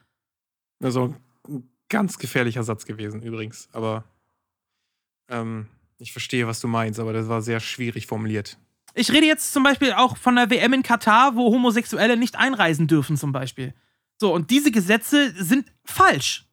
Also 0.82 1.14
ein 1.48 1.70
ganz 1.88 2.18
gefährlicher 2.18 2.64
Satz 2.64 2.84
gewesen 2.84 3.22
übrigens, 3.22 3.66
aber 3.72 4.04
ähm, 5.30 5.68
ich 6.02 6.12
verstehe, 6.12 6.46
was 6.46 6.60
du 6.60 6.68
meinst, 6.68 6.98
aber 6.98 7.12
das 7.12 7.28
war 7.28 7.42
sehr 7.42 7.60
schwierig 7.60 8.06
formuliert. 8.06 8.58
Ich 8.94 9.10
rede 9.12 9.26
jetzt 9.26 9.52
zum 9.52 9.62
Beispiel 9.62 9.92
auch 9.92 10.16
von 10.16 10.36
der 10.36 10.50
WM 10.50 10.72
in 10.74 10.82
Katar, 10.82 11.36
wo 11.36 11.52
Homosexuelle 11.52 12.16
nicht 12.16 12.36
einreisen 12.36 12.88
dürfen, 12.88 13.16
zum 13.16 13.32
Beispiel. 13.32 13.72
So, 14.20 14.34
und 14.34 14.50
diese 14.50 14.70
Gesetze 14.70 15.32
sind 15.42 15.72
falsch. 15.84 16.46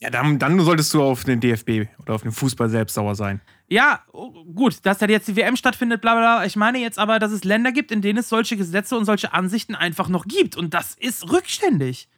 Ja, 0.00 0.10
dann, 0.10 0.38
dann 0.38 0.58
solltest 0.60 0.92
du 0.94 1.02
auf 1.02 1.24
den 1.24 1.40
DFB 1.40 1.88
oder 1.98 2.14
auf 2.14 2.22
den 2.22 2.32
Fußball 2.32 2.68
selbst 2.68 2.94
sauer 2.94 3.14
sein. 3.14 3.40
Ja, 3.68 4.04
oh, 4.12 4.44
gut, 4.44 4.84
dass 4.84 4.98
da 4.98 5.06
jetzt 5.06 5.26
die 5.26 5.36
WM 5.36 5.56
stattfindet, 5.56 6.00
bla 6.00 6.14
bla. 6.14 6.44
Ich 6.44 6.54
meine 6.54 6.78
jetzt 6.78 6.98
aber, 6.98 7.18
dass 7.18 7.32
es 7.32 7.44
Länder 7.44 7.72
gibt, 7.72 7.90
in 7.90 8.02
denen 8.02 8.20
es 8.20 8.28
solche 8.28 8.56
Gesetze 8.56 8.96
und 8.96 9.04
solche 9.04 9.32
Ansichten 9.32 9.74
einfach 9.74 10.08
noch 10.08 10.26
gibt. 10.26 10.56
Und 10.56 10.74
das 10.74 10.94
ist 10.94 11.30
rückständig. 11.30 12.08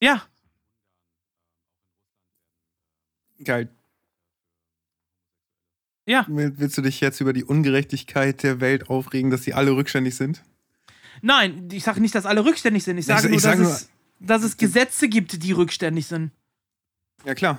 Ja. 0.00 0.22
Geil. 3.42 3.68
Ja. 6.06 6.26
Willst 6.28 6.76
du 6.76 6.82
dich 6.82 7.00
jetzt 7.00 7.20
über 7.20 7.32
die 7.32 7.44
Ungerechtigkeit 7.44 8.42
der 8.42 8.60
Welt 8.60 8.90
aufregen, 8.90 9.30
dass 9.30 9.42
sie 9.44 9.54
alle 9.54 9.72
rückständig 9.72 10.16
sind? 10.16 10.42
Nein, 11.22 11.68
ich 11.72 11.84
sage 11.84 12.00
nicht, 12.00 12.14
dass 12.14 12.26
alle 12.26 12.44
rückständig 12.44 12.84
sind. 12.84 12.98
Ich 12.98 13.06
sage 13.06 13.30
nur, 13.30 13.40
sag 13.40 13.52
dass, 13.52 13.60
nur, 13.60 13.70
es, 13.70 13.90
dass 14.20 14.42
es 14.42 14.56
Gesetze 14.56 15.08
gibt, 15.08 15.42
die 15.42 15.52
rückständig 15.52 16.06
sind. 16.06 16.32
Ja, 17.24 17.34
klar. 17.34 17.58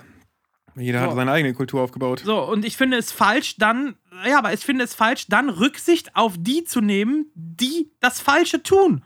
Jeder 0.75 0.99
so. 0.99 1.07
hat 1.07 1.15
seine 1.15 1.31
eigene 1.31 1.53
Kultur 1.53 1.81
aufgebaut. 1.81 2.21
So, 2.23 2.43
und 2.43 2.65
ich 2.65 2.77
finde 2.77 2.97
es 2.97 3.11
falsch, 3.11 3.55
dann, 3.57 3.95
ja, 4.27 4.37
aber 4.37 4.53
ich 4.53 4.59
finde 4.59 4.83
es 4.83 4.93
falsch, 4.93 5.25
dann 5.27 5.49
Rücksicht 5.49 6.15
auf 6.15 6.35
die 6.37 6.65
zu 6.65 6.81
nehmen, 6.81 7.31
die 7.33 7.91
das 8.01 8.19
Falsche 8.19 8.61
tun. 8.61 9.03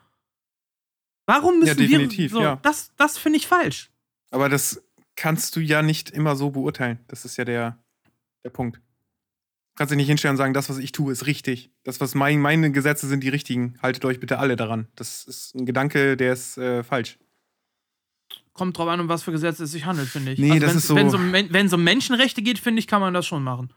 Warum 1.28 1.60
müssen 1.60 1.80
ja, 1.80 1.88
definitiv, 1.88 2.32
wir. 2.32 2.38
So, 2.38 2.42
ja. 2.42 2.56
Das, 2.64 2.92
das 2.98 3.18
finde 3.20 3.38
ich 3.38 3.48
falsch. 3.48 3.92
Aber 4.32 4.50
das 4.50 4.84
kannst 5.16 5.56
du 5.56 5.60
ja 5.60 5.84
nicht 5.84 6.10
immer 6.10 6.36
so 6.36 6.50
beurteilen. 6.50 7.00
Das 7.08 7.24
ist 7.24 7.38
ja 7.38 7.46
der, 7.46 7.78
der 8.44 8.50
Punkt 8.50 8.82
kannst 9.80 9.94
du 9.94 9.96
nicht 9.96 10.08
hinstellen 10.08 10.34
und 10.34 10.38
sagen, 10.38 10.54
das, 10.54 10.70
was 10.70 10.78
ich 10.78 10.92
tue, 10.92 11.10
ist 11.14 11.26
richtig. 11.26 11.72
Das, 11.86 12.02
was 12.02 12.14
mein, 12.14 12.42
meine 12.42 12.70
Gesetze 12.70 13.08
sind, 13.08 13.24
die 13.24 13.30
richtigen. 13.30 13.80
Haltet 13.82 14.04
euch 14.04 14.20
bitte 14.20 14.38
alle 14.38 14.58
daran. 14.58 14.88
Das 14.98 15.24
ist 15.24 15.56
ein 15.56 15.66
Gedanke, 15.66 16.18
der 16.18 16.34
ist 16.34 16.58
äh, 16.58 16.84
falsch. 16.84 17.18
Kommt 18.52 18.78
drauf 18.78 18.90
an, 18.90 19.00
um 19.00 19.08
was 19.08 19.24
für 19.24 19.32
Gesetze 19.32 19.64
es 19.64 19.72
sich 19.72 19.86
handelt, 19.86 20.10
finde 20.10 20.34
ich. 20.34 20.40
Nee, 20.40 20.52
also 20.52 20.66
das 20.66 20.76
ist 20.76 20.88
so. 20.88 20.96
Wenn 20.98 21.08
es 21.08 21.74
um, 21.74 21.80
um 21.80 21.84
Menschenrechte 21.86 22.42
geht, 22.42 22.60
finde 22.60 22.80
ich, 22.80 22.88
kann 22.88 23.00
man 23.00 23.14
das 23.14 23.26
schon 23.26 23.42
machen. 23.42 23.74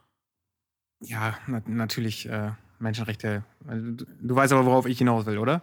Ja, 1.00 1.38
na, 1.46 1.62
natürlich. 1.66 2.28
Äh, 2.28 2.50
Menschenrechte. 2.80 3.44
Du 3.64 4.34
weißt 4.34 4.52
aber, 4.52 4.66
worauf 4.66 4.86
ich 4.86 4.98
hinaus 4.98 5.24
will, 5.24 5.38
oder? 5.38 5.62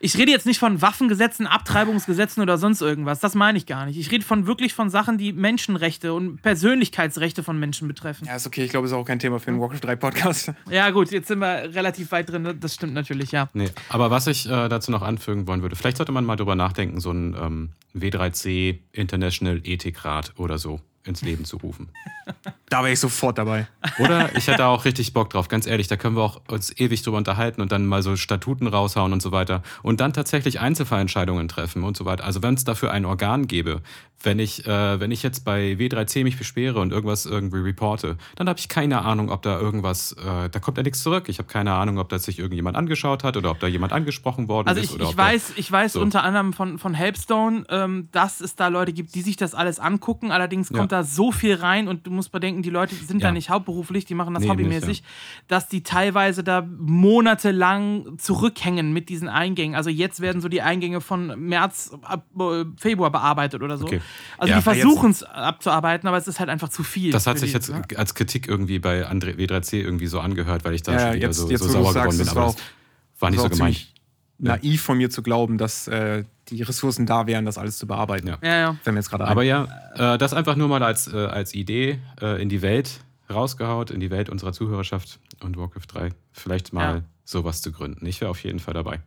Ich 0.00 0.16
rede 0.18 0.30
jetzt 0.30 0.46
nicht 0.46 0.58
von 0.58 0.82
Waffengesetzen, 0.82 1.46
Abtreibungsgesetzen 1.46 2.42
oder 2.42 2.58
sonst 2.58 2.80
irgendwas. 2.80 3.20
Das 3.20 3.34
meine 3.34 3.58
ich 3.58 3.66
gar 3.66 3.86
nicht. 3.86 3.98
Ich 3.98 4.10
rede 4.10 4.24
von 4.24 4.46
wirklich 4.46 4.74
von 4.74 4.90
Sachen, 4.90 5.18
die 5.18 5.32
Menschenrechte 5.32 6.12
und 6.12 6.42
Persönlichkeitsrechte 6.42 7.42
von 7.42 7.58
Menschen 7.58 7.88
betreffen. 7.88 8.26
Ja, 8.26 8.36
ist 8.36 8.46
okay. 8.46 8.64
Ich 8.64 8.70
glaube, 8.70 8.86
es 8.86 8.92
ist 8.92 8.98
auch 8.98 9.04
kein 9.04 9.18
Thema 9.18 9.38
für 9.40 9.48
einen 9.48 9.60
Warcraft 9.60 9.80
3 9.80 9.96
Podcast. 9.96 10.52
Ja, 10.70 10.90
gut, 10.90 11.10
jetzt 11.10 11.28
sind 11.28 11.38
wir 11.38 11.74
relativ 11.74 12.12
weit 12.12 12.28
drin. 12.28 12.58
Das 12.60 12.74
stimmt 12.74 12.92
natürlich, 12.92 13.30
ja. 13.32 13.48
Nee, 13.54 13.70
aber 13.88 14.10
was 14.10 14.26
ich 14.26 14.46
äh, 14.46 14.68
dazu 14.68 14.90
noch 14.90 15.02
anfügen 15.02 15.46
wollen 15.46 15.62
würde, 15.62 15.76
vielleicht 15.76 15.96
sollte 15.96 16.12
man 16.12 16.24
mal 16.24 16.36
drüber 16.36 16.54
nachdenken, 16.54 17.00
so 17.00 17.10
ein 17.12 17.36
ähm, 17.40 17.70
W3C 17.94 18.78
International 18.92 19.60
Ethikrat 19.64 20.32
oder 20.36 20.58
so 20.58 20.80
ins 21.06 21.22
Leben 21.22 21.44
zu 21.44 21.56
rufen. 21.58 21.88
Da 22.68 22.82
wäre 22.82 22.92
ich 22.92 22.98
sofort 22.98 23.38
dabei. 23.38 23.68
Oder 24.00 24.34
ich 24.36 24.48
hätte 24.48 24.66
auch 24.66 24.84
richtig 24.84 25.12
Bock 25.12 25.30
drauf, 25.30 25.46
ganz 25.46 25.68
ehrlich, 25.68 25.86
da 25.86 25.96
können 25.96 26.16
wir 26.16 26.22
auch 26.22 26.40
uns 26.48 26.76
ewig 26.76 27.00
drüber 27.02 27.16
unterhalten 27.16 27.60
und 27.60 27.70
dann 27.70 27.86
mal 27.86 28.02
so 28.02 28.16
Statuten 28.16 28.66
raushauen 28.66 29.12
und 29.12 29.22
so 29.22 29.30
weiter 29.30 29.62
und 29.84 30.00
dann 30.00 30.12
tatsächlich 30.12 30.58
Einzelfallentscheidungen 30.58 31.46
treffen 31.46 31.84
und 31.84 31.96
so 31.96 32.06
weiter. 32.06 32.24
Also 32.24 32.42
wenn 32.42 32.54
es 32.54 32.64
dafür 32.64 32.90
ein 32.90 33.04
Organ 33.04 33.46
gäbe, 33.46 33.82
wenn 34.22 34.38
ich, 34.38 34.66
äh, 34.66 34.98
wenn 34.98 35.10
ich 35.10 35.22
jetzt 35.22 35.44
bei 35.44 35.72
W3C 35.78 36.24
mich 36.24 36.38
beschwere 36.38 36.80
und 36.80 36.92
irgendwas 36.92 37.26
irgendwie 37.26 37.58
reporte, 37.58 38.16
dann 38.34 38.48
habe 38.48 38.58
ich 38.58 38.68
keine 38.68 39.02
Ahnung, 39.02 39.30
ob 39.30 39.42
da 39.42 39.60
irgendwas, 39.60 40.12
äh, 40.12 40.48
da 40.48 40.58
kommt 40.58 40.76
ja 40.78 40.82
nichts 40.82 41.02
zurück. 41.02 41.28
Ich 41.28 41.38
habe 41.38 41.48
keine 41.48 41.72
Ahnung, 41.72 41.98
ob 41.98 42.08
das 42.08 42.24
sich 42.24 42.38
irgendjemand 42.38 42.76
angeschaut 42.76 43.24
hat 43.24 43.36
oder 43.36 43.50
ob 43.50 43.60
da 43.60 43.66
jemand 43.66 43.92
angesprochen 43.92 44.48
worden 44.48 44.68
also 44.68 44.80
ist. 44.80 44.90
Ich, 44.90 44.96
oder 44.96 45.10
ich 45.10 45.16
weiß, 45.16 45.52
ich 45.56 45.70
weiß 45.70 45.94
so. 45.94 46.00
unter 46.00 46.24
anderem 46.24 46.52
von, 46.52 46.78
von 46.78 46.94
Helpstone, 46.94 47.64
ähm, 47.68 48.08
dass 48.12 48.40
es 48.40 48.56
da 48.56 48.68
Leute 48.68 48.92
gibt, 48.92 49.14
die 49.14 49.22
sich 49.22 49.36
das 49.36 49.54
alles 49.54 49.78
angucken. 49.78 50.32
Allerdings 50.32 50.68
kommt 50.68 50.92
ja. 50.92 50.95
da 50.95 50.95
so 51.04 51.32
viel 51.32 51.54
rein 51.54 51.88
und 51.88 52.06
du 52.06 52.10
musst 52.10 52.32
bedenken, 52.32 52.62
die 52.62 52.70
Leute 52.70 52.94
sind 52.94 53.20
ja. 53.20 53.28
da 53.28 53.32
nicht 53.32 53.50
hauptberuflich, 53.50 54.04
die 54.04 54.14
machen 54.14 54.34
das 54.34 54.42
nee, 54.42 54.48
hobbymäßig, 54.48 54.88
nicht, 54.88 55.04
ja. 55.04 55.10
dass 55.48 55.68
die 55.68 55.82
teilweise 55.82 56.44
da 56.44 56.66
monatelang 56.78 58.18
zurückhängen 58.18 58.92
mit 58.92 59.08
diesen 59.08 59.28
Eingängen. 59.28 59.74
Also 59.74 59.90
jetzt 59.90 60.20
werden 60.20 60.40
so 60.40 60.48
die 60.48 60.62
Eingänge 60.62 61.00
von 61.00 61.38
März, 61.40 61.92
ab, 62.02 62.26
äh, 62.38 62.64
Februar 62.76 63.10
bearbeitet 63.10 63.62
oder 63.62 63.78
so. 63.78 63.86
Okay. 63.86 64.00
Also 64.38 64.50
ja, 64.50 64.56
die 64.58 64.62
versuchen 64.62 65.10
es 65.10 65.22
abzuarbeiten, 65.22 66.08
aber 66.08 66.18
es 66.18 66.28
ist 66.28 66.40
halt 66.40 66.50
einfach 66.50 66.68
zu 66.68 66.82
viel. 66.82 67.12
Das 67.12 67.26
hat 67.26 67.38
sich 67.38 67.50
die, 67.50 67.54
jetzt 67.54 67.70
ne? 67.70 67.82
als 67.96 68.14
Kritik 68.14 68.48
irgendwie 68.48 68.78
bei 68.78 69.08
André 69.08 69.36
W3C 69.36 69.76
irgendwie 69.78 70.06
so 70.06 70.20
angehört, 70.20 70.64
weil 70.64 70.74
ich 70.74 70.82
da 70.82 70.92
ja, 70.92 70.98
schon 71.00 71.14
wieder 71.14 71.26
jetzt, 71.28 71.36
so, 71.36 71.50
jetzt, 71.50 71.62
so 71.62 71.68
sauer 71.68 71.92
sagst, 71.92 72.18
geworden 72.18 72.18
bin. 72.18 72.28
Aber 72.28 72.40
war, 72.40 72.54
das 72.54 73.20
war 73.20 73.30
nicht 73.30 73.40
so 73.40 73.48
gemeint. 73.48 73.95
Naiv 74.38 74.82
von 74.82 74.98
mir 74.98 75.10
zu 75.10 75.22
glauben, 75.22 75.58
dass 75.58 75.88
äh, 75.88 76.24
die 76.48 76.62
Ressourcen 76.62 77.06
da 77.06 77.26
wären, 77.26 77.44
das 77.44 77.58
alles 77.58 77.78
zu 77.78 77.86
bearbeiten. 77.86 78.28
Ja, 78.28 78.38
ja. 78.42 78.56
ja. 78.56 78.76
Wenn 78.84 78.96
jetzt 78.96 79.10
gerade 79.10 79.26
Aber 79.26 79.42
ja, 79.42 79.66
äh, 79.94 80.18
das 80.18 80.34
einfach 80.34 80.56
nur 80.56 80.68
mal 80.68 80.82
als, 80.82 81.12
äh, 81.12 81.16
als 81.16 81.54
Idee 81.54 81.98
äh, 82.20 82.40
in 82.40 82.48
die 82.48 82.62
Welt 82.62 83.00
rausgehaut, 83.30 83.90
in 83.90 84.00
die 84.00 84.10
Welt 84.10 84.28
unserer 84.28 84.52
Zuhörerschaft 84.52 85.18
und 85.42 85.56
Warcraft 85.56 85.86
3. 85.88 86.08
Vielleicht 86.32 86.72
mal 86.72 86.96
ja. 86.96 87.02
sowas 87.24 87.62
zu 87.62 87.72
gründen. 87.72 88.06
Ich 88.06 88.20
wäre 88.20 88.30
auf 88.30 88.42
jeden 88.44 88.60
Fall 88.60 88.74
dabei. 88.74 89.00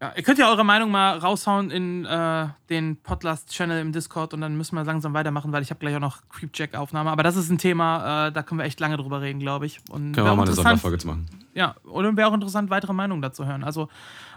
Ja, 0.00 0.12
ihr 0.16 0.22
könnt 0.22 0.38
ja 0.38 0.48
eure 0.48 0.64
Meinung 0.64 0.90
mal 0.90 1.18
raushauen 1.18 1.70
in 1.70 2.04
äh, 2.04 2.48
den 2.68 2.96
Podcast-Channel 2.96 3.80
im 3.80 3.92
Discord 3.92 4.34
und 4.34 4.40
dann 4.40 4.56
müssen 4.56 4.76
wir 4.76 4.84
langsam 4.84 5.14
weitemachen, 5.14 5.52
weil 5.52 5.62
ich 5.62 5.70
habe 5.70 5.80
gleich 5.80 5.94
auch 5.96 6.00
noch 6.00 6.28
Creepjack-Aufnahme. 6.30 7.10
Aber 7.10 7.22
das 7.22 7.36
ist 7.36 7.48
ein 7.50 7.58
Thema, 7.58 8.28
äh, 8.28 8.32
da 8.32 8.42
können 8.42 8.58
wir 8.58 8.64
echt 8.64 8.80
lange 8.80 8.96
drüber 8.96 9.20
reden, 9.20 9.38
glaube 9.38 9.66
ich. 9.66 9.80
Und 9.90 10.12
können 10.12 10.26
wir 10.26 10.34
mal 10.34 10.42
eine 10.42 10.52
Sonderfolge 10.52 10.98
zu 10.98 11.06
machen. 11.06 11.26
Ja, 11.54 11.76
und 11.84 12.16
wäre 12.16 12.28
auch 12.28 12.34
interessant, 12.34 12.70
weitere 12.70 12.92
Meinungen 12.92 13.22
dazu 13.22 13.46
hören. 13.46 13.62
Also 13.62 13.88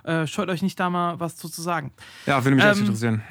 äh, 0.04 0.28
scheut 0.28 0.50
euch 0.50 0.62
nicht 0.62 0.80
da 0.80 0.90
mal 0.90 1.20
was 1.20 1.36
zu, 1.36 1.50
zu 1.50 1.62
sagen. 1.62 1.92
Ja, 2.28 2.44
würde 2.44 2.56
mich 2.56 2.64
ähm, 2.64 2.72
echt 2.72 2.80
interessieren. 2.80 3.24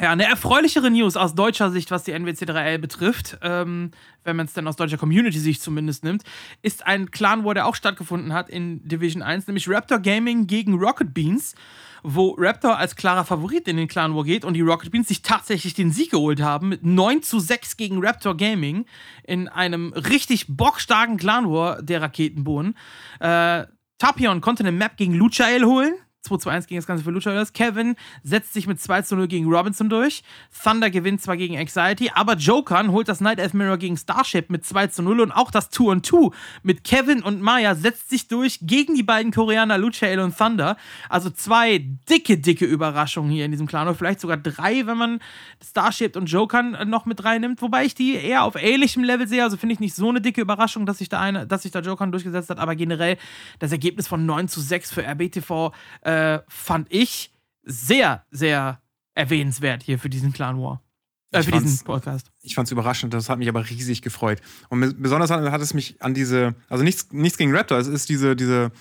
Ja, 0.00 0.12
eine 0.12 0.26
erfreulichere 0.26 0.92
News 0.92 1.16
aus 1.16 1.34
deutscher 1.34 1.72
Sicht, 1.72 1.90
was 1.90 2.04
die 2.04 2.14
NWC3L 2.14 2.78
betrifft, 2.78 3.36
ähm, 3.42 3.90
wenn 4.22 4.36
man 4.36 4.46
es 4.46 4.52
dann 4.52 4.68
aus 4.68 4.76
deutscher 4.76 4.96
Community-Sicht 4.96 5.60
zumindest 5.60 6.04
nimmt, 6.04 6.22
ist 6.62 6.86
ein 6.86 7.10
Clan 7.10 7.44
War, 7.44 7.54
der 7.54 7.66
auch 7.66 7.74
stattgefunden 7.74 8.32
hat 8.32 8.48
in 8.48 8.86
Division 8.86 9.22
1, 9.22 9.48
nämlich 9.48 9.68
Raptor 9.68 9.98
Gaming 9.98 10.46
gegen 10.46 10.74
Rocket 10.74 11.12
Beans, 11.12 11.56
wo 12.04 12.36
Raptor 12.38 12.78
als 12.78 12.94
klarer 12.94 13.24
Favorit 13.24 13.66
in 13.66 13.76
den 13.76 13.88
Clan 13.88 14.14
War 14.14 14.22
geht 14.22 14.44
und 14.44 14.54
die 14.54 14.60
Rocket 14.60 14.92
Beans 14.92 15.08
sich 15.08 15.22
tatsächlich 15.22 15.74
den 15.74 15.90
Sieg 15.90 16.12
geholt 16.12 16.40
haben 16.40 16.68
mit 16.68 16.84
9 16.84 17.24
zu 17.24 17.40
6 17.40 17.76
gegen 17.76 18.00
Raptor 18.00 18.36
Gaming 18.36 18.86
in 19.24 19.48
einem 19.48 19.92
richtig 19.94 20.46
bockstarken 20.48 21.16
Clan 21.16 21.50
War 21.50 21.82
der 21.82 22.02
Raketenbohnen. 22.02 22.76
Äh, 23.18 23.64
Tapion 23.98 24.42
konnte 24.42 24.62
eine 24.62 24.70
Map 24.70 24.96
gegen 24.96 25.14
Luchael 25.14 25.64
holen, 25.64 25.94
2 26.22 26.36
zu 26.38 26.48
1 26.50 26.66
gegen 26.66 26.78
das 26.78 26.86
Ganze 26.86 27.04
für 27.04 27.10
Luchadors. 27.10 27.52
Kevin 27.52 27.96
setzt 28.22 28.52
sich 28.52 28.66
mit 28.66 28.80
2 28.80 29.02
zu 29.02 29.16
0 29.16 29.28
gegen 29.28 29.46
Robinson 29.46 29.88
durch. 29.88 30.22
Thunder 30.62 30.90
gewinnt 30.90 31.22
zwar 31.22 31.36
gegen 31.36 31.56
Anxiety, 31.56 32.10
aber 32.14 32.34
Jokern 32.34 32.92
holt 32.92 33.08
das 33.08 33.20
Night 33.20 33.38
Elf 33.38 33.54
Mirror 33.54 33.78
gegen 33.78 33.96
Starship 33.96 34.50
mit 34.50 34.64
2 34.64 34.88
zu 34.88 35.02
0 35.02 35.20
und 35.20 35.32
auch 35.32 35.50
das 35.50 35.70
2 35.70 35.84
on 35.84 36.02
2 36.02 36.30
mit 36.62 36.84
Kevin 36.84 37.22
und 37.22 37.40
Maya 37.40 37.74
setzt 37.74 38.10
sich 38.10 38.28
durch 38.28 38.58
gegen 38.62 38.94
die 38.94 39.02
beiden 39.02 39.32
Koreaner 39.32 39.78
Luchael 39.78 40.20
und 40.20 40.36
Thunder. 40.36 40.76
Also 41.08 41.30
zwei 41.30 41.78
dicke, 42.08 42.38
dicke 42.38 42.64
Überraschungen 42.64 43.30
hier 43.30 43.44
in 43.44 43.50
diesem 43.50 43.66
Clan. 43.66 43.86
Oder 43.86 43.96
vielleicht 43.96 44.20
sogar 44.20 44.36
drei, 44.36 44.86
wenn 44.86 44.98
man 44.98 45.20
Starship 45.64 46.16
und 46.16 46.26
Jokern 46.26 46.88
noch 46.88 47.06
mit 47.06 47.24
reinnimmt. 47.24 47.62
Wobei 47.62 47.84
ich 47.84 47.94
die 47.94 48.14
eher 48.14 48.44
auf 48.44 48.56
ähnlichem 48.56 49.04
Level 49.04 49.28
sehe. 49.28 49.42
Also 49.42 49.56
finde 49.56 49.74
ich 49.74 49.80
nicht 49.80 49.94
so 49.94 50.08
eine 50.08 50.20
dicke 50.20 50.40
Überraschung, 50.40 50.86
dass 50.86 50.98
sich 50.98 51.08
da, 51.08 51.20
eine, 51.20 51.46
da 51.46 51.56
Jokern 51.56 52.12
durchgesetzt 52.12 52.50
hat. 52.50 52.58
Aber 52.58 52.74
generell 52.74 53.16
das 53.58 53.72
Ergebnis 53.72 54.08
von 54.08 54.26
9 54.26 54.48
zu 54.48 54.60
6 54.60 54.92
für 54.92 55.04
RBTV 55.04 55.72
äh, 56.02 56.07
fand 56.48 56.86
ich 56.90 57.32
sehr, 57.62 58.24
sehr 58.30 58.80
erwähnenswert 59.14 59.82
hier 59.82 59.98
für 59.98 60.08
diesen 60.08 60.32
Clan 60.32 60.60
War. 60.60 60.82
Äh, 61.30 61.42
für 61.42 61.52
diesen 61.52 61.84
Podcast. 61.84 62.30
Ich 62.40 62.54
fand 62.54 62.68
es 62.68 62.72
überraschend, 62.72 63.12
das 63.12 63.28
hat 63.28 63.38
mich 63.38 63.48
aber 63.48 63.68
riesig 63.68 64.00
gefreut. 64.00 64.40
Und 64.70 65.02
besonders 65.02 65.30
hat, 65.30 65.42
hat, 65.50 65.60
es 65.60 65.74
mich 65.74 66.00
an 66.00 66.14
diese, 66.14 66.54
also 66.68 66.82
nichts, 66.82 67.08
nichts 67.12 67.36
gegen 67.36 67.54
Raptor, 67.54 67.78
es 67.78 67.86
ist 67.86 68.08
diese, 68.08 68.34
diese, 68.34 68.72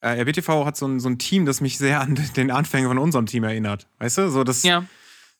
äh, 0.00 0.20
RBTV 0.20 0.64
hat 0.64 0.76
so 0.76 0.86
ein, 0.86 1.00
so 1.00 1.08
ein 1.08 1.18
Team, 1.18 1.46
das 1.46 1.60
mich 1.60 1.78
sehr 1.78 2.00
an 2.00 2.14
den 2.36 2.50
Anfängen 2.50 2.88
von 2.88 2.98
unserem 2.98 3.26
Team 3.26 3.44
erinnert. 3.44 3.88
Weißt 3.98 4.18
du? 4.18 4.30
So, 4.30 4.44
das, 4.44 4.62
ja. 4.62 4.84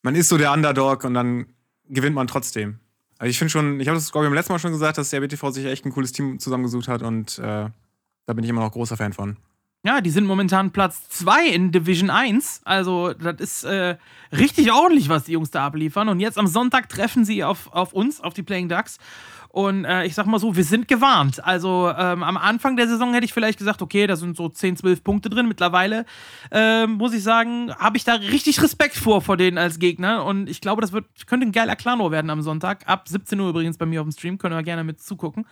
Man 0.02 0.14
ist 0.14 0.28
so 0.28 0.38
der 0.38 0.52
Underdog 0.52 1.04
und 1.04 1.14
dann 1.14 1.46
gewinnt 1.88 2.14
man 2.14 2.26
trotzdem. 2.26 2.80
Also 3.18 3.30
ich 3.30 3.38
finde 3.38 3.50
schon, 3.50 3.80
ich 3.80 3.88
habe 3.88 3.96
das, 3.96 4.12
glaube 4.12 4.26
ich, 4.26 4.28
beim 4.28 4.34
letzten 4.34 4.52
Mal 4.52 4.58
schon 4.58 4.72
gesagt, 4.72 4.98
dass 4.98 5.10
der 5.10 5.20
RBTV 5.20 5.50
sich 5.50 5.66
echt 5.66 5.86
ein 5.86 5.92
cooles 5.92 6.12
Team 6.12 6.38
zusammengesucht 6.38 6.88
hat 6.88 7.02
und 7.02 7.38
äh, 7.38 7.70
da 8.26 8.32
bin 8.32 8.44
ich 8.44 8.50
immer 8.50 8.60
noch 8.60 8.72
großer 8.72 8.96
Fan 8.96 9.12
von. 9.12 9.36
Ja, 9.86 10.00
die 10.00 10.10
sind 10.10 10.26
momentan 10.26 10.72
Platz 10.72 11.08
2 11.10 11.46
in 11.46 11.70
Division 11.70 12.10
1. 12.10 12.62
Also, 12.64 13.12
das 13.12 13.36
ist 13.38 13.62
äh, 13.62 13.96
richtig 14.32 14.72
ordentlich, 14.72 15.08
was 15.08 15.22
die 15.22 15.32
Jungs 15.32 15.52
da 15.52 15.64
abliefern. 15.64 16.08
Und 16.08 16.18
jetzt 16.18 16.38
am 16.38 16.48
Sonntag 16.48 16.88
treffen 16.88 17.24
sie 17.24 17.44
auf, 17.44 17.72
auf 17.72 17.92
uns, 17.92 18.20
auf 18.20 18.34
die 18.34 18.42
Playing 18.42 18.68
Ducks. 18.68 18.98
Und 19.48 19.84
äh, 19.84 20.04
ich 20.04 20.16
sag 20.16 20.26
mal 20.26 20.40
so, 20.40 20.56
wir 20.56 20.64
sind 20.64 20.88
gewarnt. 20.88 21.42
Also 21.44 21.88
ähm, 21.96 22.24
am 22.24 22.36
Anfang 22.36 22.76
der 22.76 22.88
Saison 22.88 23.14
hätte 23.14 23.26
ich 23.26 23.32
vielleicht 23.32 23.58
gesagt, 23.58 23.80
okay, 23.80 24.08
da 24.08 24.16
sind 24.16 24.36
so 24.36 24.48
10, 24.48 24.76
12 24.76 25.04
Punkte 25.04 25.30
drin. 25.30 25.46
Mittlerweile 25.46 26.04
ähm, 26.50 26.94
muss 26.94 27.14
ich 27.14 27.22
sagen, 27.22 27.72
habe 27.78 27.96
ich 27.96 28.02
da 28.02 28.14
richtig 28.14 28.60
Respekt 28.60 28.96
vor 28.96 29.22
vor 29.22 29.36
denen 29.36 29.56
als 29.56 29.78
Gegner. 29.78 30.24
Und 30.24 30.50
ich 30.50 30.60
glaube, 30.60 30.82
das 30.82 30.90
wird, 30.90 31.06
könnte 31.28 31.46
ein 31.46 31.52
geiler 31.52 31.76
Klano 31.76 32.10
werden 32.10 32.30
am 32.30 32.42
Sonntag. 32.42 32.88
Ab 32.88 33.08
17 33.08 33.38
Uhr 33.38 33.50
übrigens 33.50 33.78
bei 33.78 33.86
mir 33.86 34.00
auf 34.00 34.06
dem 34.08 34.12
Stream. 34.12 34.36
Können 34.36 34.56
wir 34.56 34.64
gerne 34.64 34.82
mit 34.82 35.00
zugucken. 35.00 35.46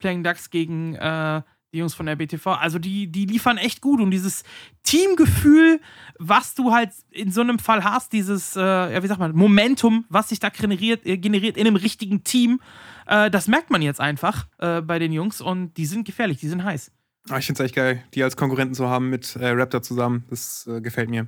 Playing 0.00 0.24
Ducks 0.24 0.50
gegen 0.50 0.96
äh, 0.96 1.42
die 1.72 1.78
Jungs 1.78 1.94
von 1.94 2.06
der 2.06 2.16
BTV. 2.16 2.46
Also 2.46 2.78
die, 2.78 3.06
die 3.06 3.26
liefern 3.26 3.58
echt 3.58 3.80
gut 3.80 4.00
und 4.00 4.10
dieses 4.10 4.44
Teamgefühl, 4.82 5.80
was 6.18 6.54
du 6.54 6.72
halt 6.72 6.90
in 7.10 7.30
so 7.32 7.40
einem 7.40 7.58
Fall 7.58 7.84
hast, 7.84 8.12
dieses, 8.12 8.56
äh, 8.56 8.60
ja, 8.60 9.02
wie 9.02 9.06
sagt 9.06 9.20
man, 9.20 9.34
Momentum, 9.34 10.04
was 10.08 10.28
sich 10.28 10.40
da 10.40 10.48
generiert, 10.48 11.04
äh, 11.04 11.18
generiert 11.18 11.56
in 11.56 11.66
einem 11.66 11.76
richtigen 11.76 12.24
Team, 12.24 12.60
äh, 13.06 13.30
das 13.30 13.48
merkt 13.48 13.70
man 13.70 13.82
jetzt 13.82 14.00
einfach 14.00 14.46
äh, 14.58 14.80
bei 14.80 14.98
den 14.98 15.12
Jungs 15.12 15.40
und 15.40 15.74
die 15.76 15.86
sind 15.86 16.04
gefährlich, 16.04 16.38
die 16.38 16.48
sind 16.48 16.64
heiß. 16.64 16.92
Ah, 17.28 17.38
ich 17.38 17.46
finde 17.46 17.62
es 17.62 17.66
echt 17.66 17.74
geil, 17.74 18.02
die 18.14 18.22
als 18.22 18.36
Konkurrenten 18.36 18.74
zu 18.74 18.88
haben 18.88 19.10
mit 19.10 19.34
äh, 19.36 19.48
Raptor 19.48 19.82
zusammen. 19.82 20.24
Das 20.30 20.66
äh, 20.68 20.80
gefällt 20.80 21.10
mir. 21.10 21.26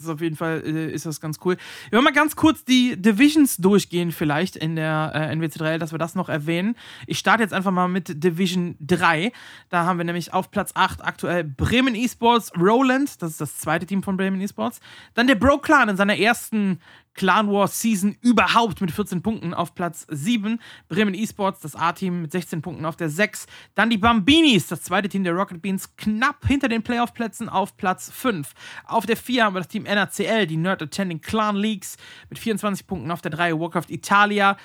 Ist 0.00 0.08
auf 0.08 0.20
jeden 0.20 0.36
Fall 0.36 0.62
äh, 0.64 0.92
ist 0.92 1.06
das 1.06 1.20
ganz 1.20 1.40
cool. 1.44 1.56
Wir 1.90 1.96
wollen 1.96 2.04
mal 2.04 2.12
ganz 2.12 2.36
kurz 2.36 2.64
die 2.64 2.96
Divisions 2.96 3.56
durchgehen, 3.56 4.12
vielleicht 4.12 4.54
in 4.54 4.76
der 4.76 5.10
äh, 5.12 5.34
NWC3, 5.34 5.78
dass 5.78 5.90
wir 5.90 5.98
das 5.98 6.14
noch 6.14 6.28
erwähnen. 6.28 6.76
Ich 7.08 7.18
starte 7.18 7.42
jetzt 7.42 7.52
einfach 7.52 7.72
mal 7.72 7.88
mit 7.88 8.22
Division 8.22 8.76
3. 8.78 9.32
Da 9.70 9.86
haben 9.86 9.98
wir 9.98 10.04
nämlich 10.04 10.32
auf 10.32 10.52
Platz 10.52 10.70
8 10.74 11.04
aktuell 11.04 11.42
Bremen 11.42 11.96
Esports, 11.96 12.52
Roland, 12.56 13.20
das 13.20 13.32
ist 13.32 13.40
das 13.40 13.58
zweite 13.58 13.86
Team 13.86 14.04
von 14.04 14.16
Bremen 14.16 14.40
Esports. 14.40 14.78
Dann 15.14 15.26
der 15.26 15.34
Bro 15.34 15.58
Clan 15.58 15.88
in 15.88 15.96
seiner 15.96 16.16
ersten 16.16 16.78
Clan 17.18 17.50
Wars 17.50 17.80
Season 17.80 18.16
überhaupt 18.20 18.80
mit 18.80 18.92
14 18.92 19.22
Punkten 19.22 19.52
auf 19.52 19.74
Platz 19.74 20.06
7. 20.08 20.60
Bremen 20.88 21.14
Esports, 21.14 21.60
das 21.60 21.74
A-Team 21.74 22.22
mit 22.22 22.30
16 22.30 22.62
Punkten 22.62 22.84
auf 22.84 22.94
der 22.94 23.10
6. 23.10 23.46
Dann 23.74 23.90
die 23.90 23.98
Bambinis, 23.98 24.68
das 24.68 24.82
zweite 24.82 25.08
Team 25.08 25.24
der 25.24 25.32
Rocket 25.32 25.60
Beans, 25.60 25.96
knapp 25.96 26.46
hinter 26.46 26.68
den 26.68 26.84
Playoff-Plätzen 26.84 27.48
auf 27.48 27.76
Platz 27.76 28.08
5. 28.14 28.54
Auf 28.84 29.04
der 29.04 29.16
4 29.16 29.44
haben 29.44 29.54
wir 29.54 29.60
das 29.60 29.68
Team 29.68 29.82
NACL, 29.82 30.46
die 30.46 30.56
Nerd 30.56 30.80
Attending 30.80 31.20
Clan 31.20 31.56
Leagues 31.56 31.96
mit 32.30 32.38
24 32.38 32.86
Punkten 32.86 33.10
auf 33.10 33.20
der 33.20 33.32
3. 33.32 33.58
Warcraft 33.58 33.86
Italia. 33.88 34.56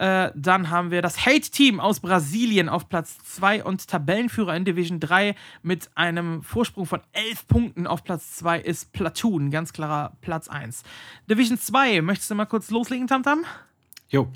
Äh, 0.00 0.32
dann 0.34 0.70
haben 0.70 0.90
wir 0.90 1.02
das 1.02 1.26
Hate-Team 1.26 1.78
aus 1.78 2.00
Brasilien 2.00 2.70
auf 2.70 2.88
Platz 2.88 3.18
2 3.18 3.64
und 3.64 3.86
Tabellenführer 3.86 4.56
in 4.56 4.64
Division 4.64 4.98
3 4.98 5.34
mit 5.62 5.90
einem 5.94 6.42
Vorsprung 6.42 6.86
von 6.86 7.02
11 7.12 7.46
Punkten 7.46 7.86
auf 7.86 8.02
Platz 8.02 8.36
2 8.36 8.60
ist 8.60 8.94
Platoon, 8.94 9.50
ganz 9.50 9.74
klarer 9.74 10.16
Platz 10.22 10.48
1. 10.48 10.84
Division 11.28 11.58
2, 11.58 12.00
möchtest 12.00 12.30
du 12.30 12.34
mal 12.34 12.46
kurz 12.46 12.70
loslegen, 12.70 13.08
Tamtam? 13.08 13.44
Jo, 14.08 14.28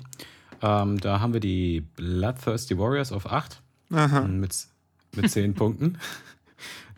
ähm, 0.61 0.99
da 0.99 1.19
haben 1.19 1.33
wir 1.33 1.39
die 1.39 1.81
Bloodthirsty 1.95 2.77
Warriors 2.77 3.11
auf 3.11 3.25
8. 3.25 3.59
Aha. 3.91 4.21
mit, 4.21 4.67
mit 5.15 5.31
10 5.31 5.53
Punkten. 5.55 5.97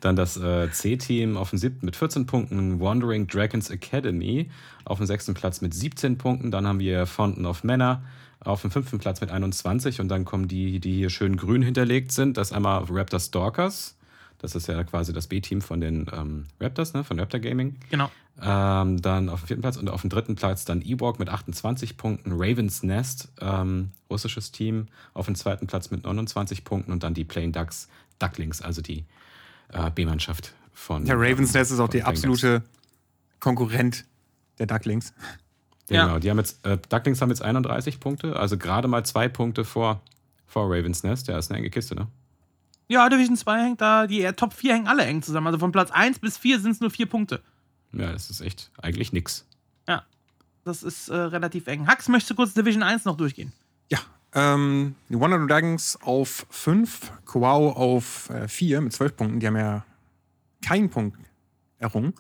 Dann 0.02 0.18
das 0.18 0.36
äh, 0.36 0.70
C-Team 0.70 1.38
auf 1.38 1.52
dem 1.52 1.60
siebten 1.60 1.86
mit 1.86 1.96
14 1.96 2.26
Punkten, 2.26 2.82
Wandering 2.82 3.28
Dragons 3.28 3.70
Academy 3.70 4.52
auf 4.84 4.98
dem 4.98 5.08
sechsten 5.08 5.34
Platz 5.36 5.62
mit 5.62 5.74
17 5.74 6.18
Punkten. 6.18 6.52
Dann 6.52 6.68
haben 6.68 6.82
wir 6.82 7.06
Fountain 7.06 7.46
of 7.46 7.64
Manor 7.64 8.02
auf 8.40 8.62
dem 8.62 8.72
fünften 8.72 9.00
Platz 9.00 9.22
mit 9.22 9.32
21 9.32 10.00
und 10.00 10.10
dann 10.10 10.26
kommen 10.26 10.48
die, 10.48 10.80
die 10.80 10.94
hier 10.94 11.10
schön 11.10 11.38
grün 11.38 11.62
hinterlegt 11.62 12.12
sind. 12.12 12.38
Das 12.38 12.50
ist 12.50 12.54
einmal 12.54 12.86
Raptor 12.90 13.20
Stalkers. 13.20 13.96
Das 14.40 14.56
ist 14.56 14.68
ja 14.68 14.84
quasi 14.84 15.14
das 15.14 15.28
B-Team 15.28 15.62
von 15.62 15.82
den 15.82 16.06
ähm, 16.14 16.46
Raptors, 16.60 16.94
ne? 16.94 17.04
von 17.04 17.20
Raptor 17.20 17.40
Gaming. 17.40 17.76
Genau. 17.90 18.12
Ähm, 18.40 19.02
dann 19.02 19.30
auf 19.30 19.42
dem 19.42 19.48
vierten 19.48 19.62
Platz 19.62 19.78
und 19.78 19.90
auf 19.90 20.02
dem 20.02 20.12
dritten 20.12 20.36
Platz 20.36 20.64
dann 20.64 20.84
Ewok 20.84 21.18
mit 21.18 21.28
28 21.28 21.98
Punkten, 21.98 22.34
Ravens 22.34 22.84
Nest, 22.84 23.30
ähm, 23.42 23.92
russisches 24.12 24.52
Team, 24.52 24.88
auf 25.16 25.26
dem 25.26 25.34
zweiten 25.34 25.66
Platz 25.66 25.90
mit 25.90 26.04
29 26.04 26.64
Punkten 26.64 26.92
und 26.92 27.02
dann 27.02 27.16
die 27.16 27.24
Plain 27.24 27.52
Ducks 27.52 27.88
Ducklings, 28.20 28.62
also 28.62 28.82
die 28.82 29.06
äh, 29.74 29.90
B-Mannschaft 29.90 30.54
von. 30.72 31.06
Der 31.06 31.16
Ravens 31.20 31.54
Nest 31.54 31.72
ist 31.72 31.80
auch 31.80 31.90
Ducks. 31.90 32.06
absolute 32.06 32.64
Konkurrent 33.40 34.06
der 34.60 34.68
Ducklings. 34.68 35.14
Ja. 35.90 36.06
genau. 36.06 36.20
Die 36.20 36.30
haben 36.30 36.38
jetzt, 36.38 36.66
äh, 36.66 36.78
Ducklings 36.90 37.22
haben 37.22 37.30
jetzt 37.30 37.42
31 37.42 38.00
Punkte, 38.00 38.36
also 38.36 38.58
gerade 38.58 38.88
mal 38.88 39.06
zwei 39.06 39.28
Punkte 39.28 39.64
vor, 39.64 40.02
vor 40.46 40.66
Ravens 40.66 41.04
Nest. 41.04 41.28
Ja, 41.28 41.38
ist 41.38 41.50
eine 41.50 41.60
enge 41.60 41.70
Kiste, 41.70 41.96
ne? 41.96 42.08
Ja, 42.90 43.10
Division 43.10 43.36
2 43.36 43.64
hängt 43.64 43.82
da, 43.82 44.08
die 44.08 44.24
Top 44.34 44.54
4 44.54 44.74
hängen 44.74 44.88
alle 44.88 45.04
eng 45.04 45.22
zusammen. 45.22 45.48
Also 45.48 45.60
von 45.60 45.74
Platz 45.74 45.92
1 45.92 46.20
bis 46.20 46.38
4 46.38 46.60
sind 46.62 46.72
es 46.72 46.80
nur 46.80 46.90
4 46.90 47.06
Punkte. 47.06 47.42
Ja, 47.92 48.12
das 48.14 48.30
ist 48.30 48.40
echt 48.40 48.72
eigentlich 48.82 49.12
nix. 49.12 49.46
Ja. 49.88 50.04
Das 50.64 50.84
ist 50.84 51.10
äh, 51.10 51.16
relativ 51.16 51.68
eng. 51.68 51.88
Hax, 51.88 52.08
möchtest 52.08 52.32
du 52.32 52.36
kurz 52.36 52.54
Division 52.54 52.84
1 52.84 53.04
noch 53.04 53.18
durchgehen? 53.18 53.52
Ja, 53.90 54.00
ähm, 54.34 54.96
die 55.10 55.20
Wonder 55.20 55.46
Dragons 55.46 55.98
auf 56.02 56.46
5, 56.50 57.12
Kowau 57.26 57.72
auf 57.74 58.32
4 58.48 58.80
mit 58.80 58.94
12 58.94 59.18
Punkten. 59.18 59.40
Die 59.42 59.48
haben 59.48 59.58
ja 59.58 59.84
keinen 60.66 60.90
Punkt 60.90 61.18
errungen. 61.80 62.14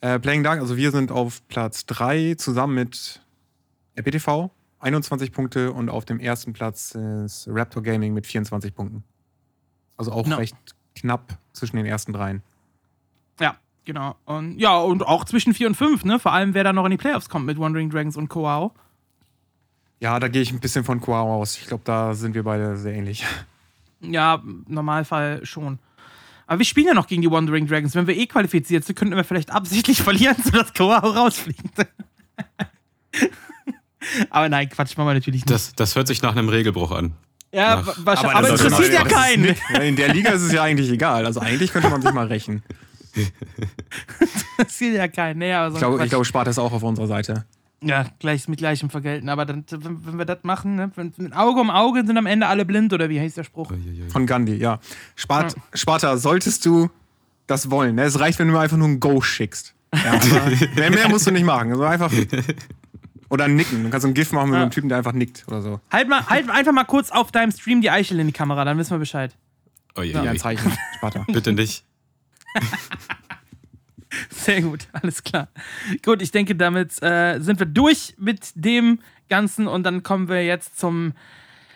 Äh, 0.00 0.18
Playing 0.18 0.42
Dark, 0.42 0.60
also 0.60 0.76
wir 0.76 0.90
sind 0.90 1.10
auf 1.12 1.46
Platz 1.48 1.86
3 1.86 2.34
zusammen 2.36 2.74
mit 2.74 3.20
RPTV, 3.96 4.50
21 4.80 5.32
Punkte 5.32 5.72
und 5.72 5.88
auf 5.90 6.04
dem 6.04 6.18
ersten 6.18 6.52
Platz 6.52 6.94
ist 6.94 7.46
Raptor 7.50 7.82
Gaming 7.82 8.14
mit 8.14 8.26
24 8.26 8.74
Punkten. 8.74 9.04
Also 9.96 10.12
auch 10.12 10.26
No. 10.26 10.36
recht 10.36 10.56
knapp 10.96 11.38
zwischen 11.52 11.76
den 11.76 11.86
ersten 11.86 12.12
dreien. 12.12 12.42
Ja, 13.38 13.56
genau. 13.84 14.16
Und 14.24 14.58
ja, 14.58 14.76
und 14.78 15.06
auch 15.06 15.24
zwischen 15.24 15.54
4 15.54 15.68
und 15.68 15.74
5, 15.76 16.04
ne? 16.04 16.18
Vor 16.18 16.32
allem, 16.32 16.54
wer 16.54 16.64
da 16.64 16.72
noch 16.72 16.84
in 16.84 16.90
die 16.90 16.96
Playoffs 16.96 17.28
kommt 17.28 17.46
mit 17.46 17.58
Wandering 17.58 17.90
Dragons 17.90 18.16
und 18.16 18.28
Koao. 18.28 18.72
Ja, 20.00 20.18
da 20.18 20.26
gehe 20.26 20.42
ich 20.42 20.52
ein 20.52 20.58
bisschen 20.58 20.82
von 20.82 21.00
Kowau 21.00 21.40
aus. 21.40 21.56
Ich 21.58 21.66
glaube, 21.68 21.84
da 21.84 22.14
sind 22.14 22.34
wir 22.34 22.42
beide 22.42 22.76
sehr 22.76 22.92
ähnlich. 22.92 23.24
Ja, 24.00 24.34
im 24.42 24.64
Normalfall 24.66 25.46
schon. 25.46 25.78
Aber 26.52 26.58
wir 26.58 26.66
spielen 26.66 26.86
ja 26.88 26.92
noch 26.92 27.06
gegen 27.06 27.22
die 27.22 27.30
Wandering 27.30 27.66
Dragons. 27.66 27.94
Wenn 27.94 28.06
wir 28.06 28.14
eh 28.14 28.26
qualifiziert 28.26 28.84
sind, 28.84 28.94
könnten 28.94 29.16
wir 29.16 29.24
vielleicht 29.24 29.50
absichtlich 29.50 30.02
verlieren, 30.02 30.36
sodass 30.44 30.74
Koao 30.74 30.98
rausfliegt. 30.98 31.62
Aber 34.28 34.48
nein, 34.50 34.68
Quatsch, 34.68 34.98
machen 34.98 35.08
wir 35.08 35.14
natürlich 35.14 35.46
nicht. 35.46 35.50
Das, 35.50 35.74
das 35.74 35.96
hört 35.96 36.08
sich 36.08 36.20
nach 36.20 36.32
einem 36.36 36.50
Regelbruch 36.50 36.90
an. 36.90 37.14
ja, 37.52 37.76
nach- 37.76 37.86
wa- 37.86 37.94
wahrscheinlich. 38.04 38.36
Aber, 38.36 38.48
ist 38.50 38.64
interessiert 38.64 38.92
ja 38.92 39.04
keinen. 39.04 39.42
nicht- 39.44 39.62
In 39.80 39.96
der 39.96 40.12
Liga 40.12 40.30
ist 40.32 40.42
es 40.42 40.52
ja 40.52 40.62
eigentlich 40.62 40.90
egal. 40.90 41.24
Also 41.24 41.40
eigentlich 41.40 41.72
könnte 41.72 41.88
man 41.88 42.02
sich 42.02 42.12
mal 42.12 42.26
rächen. 42.26 42.62
interessiert 44.58 44.96
ja 44.96 45.08
keinen. 45.08 45.38
Nee, 45.38 45.54
aber 45.54 45.70
so 45.70 45.76
Ich 45.76 45.80
glaube, 45.80 46.06
glaube, 46.08 46.24
Sparta 46.26 46.50
ist 46.50 46.58
auch 46.58 46.72
auf 46.72 46.82
unserer 46.82 47.06
Seite. 47.06 47.46
Ja, 47.82 48.06
gleich 48.18 48.48
mit 48.48 48.58
gleichem 48.58 48.90
Vergelten. 48.90 49.28
Aber 49.28 49.44
dann, 49.44 49.64
wenn, 49.70 50.06
wenn 50.06 50.18
wir 50.18 50.24
das 50.24 50.38
machen, 50.42 50.76
ne? 50.76 50.90
wenn, 50.94 51.12
mit 51.16 51.34
Auge 51.34 51.60
um 51.60 51.70
Auge 51.70 52.04
sind 52.06 52.16
am 52.16 52.26
Ende 52.26 52.46
alle 52.46 52.64
blind, 52.64 52.92
oder 52.92 53.08
wie 53.08 53.20
heißt 53.20 53.36
der 53.36 53.44
Spruch? 53.44 53.72
Von 54.08 54.26
Gandhi, 54.26 54.56
ja. 54.56 54.78
Spart, 55.16 55.56
Sparta, 55.74 56.16
solltest 56.16 56.64
du 56.66 56.90
das 57.46 57.70
wollen. 57.70 57.96
Ne? 57.96 58.04
Es 58.04 58.18
reicht, 58.20 58.38
wenn 58.38 58.46
du 58.48 58.54
mir 58.54 58.60
einfach 58.60 58.76
nur 58.76 58.88
ein 58.88 59.00
Go 59.00 59.20
schickst. 59.20 59.74
Ja, 59.94 60.18
mehr, 60.76 60.90
mehr 60.90 61.08
musst 61.08 61.26
du 61.26 61.30
nicht 61.32 61.44
machen. 61.44 61.70
Also 61.72 61.84
einfach. 61.84 62.10
Oder 63.28 63.48
nicken. 63.48 63.82
Du 63.84 63.90
kannst 63.90 64.02
so 64.02 64.08
ein 64.08 64.14
GIF 64.14 64.32
machen 64.32 64.50
mit 64.50 64.56
Ja. 64.56 64.62
einem 64.62 64.70
Typen, 64.70 64.88
der 64.88 64.98
einfach 64.98 65.12
nickt 65.12 65.44
oder 65.48 65.62
so. 65.62 65.80
Halt, 65.90 66.08
mal, 66.08 66.26
halt 66.28 66.48
einfach 66.50 66.72
mal 66.72 66.84
kurz 66.84 67.10
auf 67.10 67.32
deinem 67.32 67.50
Stream 67.50 67.80
die 67.80 67.90
Eichel 67.90 68.20
in 68.20 68.26
die 68.26 68.32
Kamera, 68.32 68.64
dann 68.64 68.78
wissen 68.78 68.90
wir 68.92 68.98
Bescheid. 68.98 69.34
Uiuiui. 69.96 70.12
Ja, 70.12 70.22
ein 70.30 70.38
Zeichen. 70.38 70.72
Sparta. 70.96 71.24
Bitte 71.32 71.52
nicht. 71.52 71.84
Sehr 74.30 74.62
gut, 74.62 74.86
alles 74.92 75.22
klar. 75.22 75.48
Gut, 76.04 76.22
ich 76.22 76.30
denke, 76.30 76.54
damit 76.54 77.02
äh, 77.02 77.38
sind 77.40 77.58
wir 77.58 77.66
durch 77.66 78.14
mit 78.18 78.52
dem 78.54 79.00
Ganzen 79.28 79.66
und 79.66 79.84
dann 79.84 80.02
kommen 80.02 80.28
wir 80.28 80.44
jetzt 80.44 80.78
zum 80.78 81.14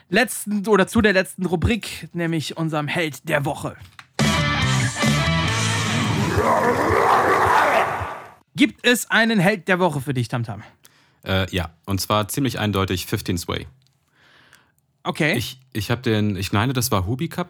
letzten 0.09 0.67
oder 0.69 0.87
zu 0.87 1.01
der 1.01 1.13
letzten 1.13 1.47
Rubrik, 1.47 2.09
nämlich 2.13 2.57
unserem 2.57 2.89
Held 2.89 3.29
der 3.29 3.45
Woche. 3.45 3.77
Gibt 8.55 8.87
es 8.87 9.11
einen 9.11 9.39
Held 9.39 9.69
der 9.69 9.79
Woche 9.79 10.01
für 10.01 10.15
dich, 10.15 10.29
Tamtam? 10.29 10.63
Äh, 11.25 11.47
ja, 11.55 11.71
und 11.87 12.01
zwar 12.01 12.29
ziemlich 12.29 12.59
eindeutig 12.59 13.07
15 13.07 13.39
Sway. 13.39 13.67
Okay. 15.03 15.37
Ich, 15.37 15.61
ich 15.73 15.91
habe 15.91 16.03
den, 16.03 16.37
ich 16.37 16.53
meine, 16.53 16.73
das 16.73 16.91
war 16.91 17.07
Hubi 17.07 17.29
Cup, 17.29 17.49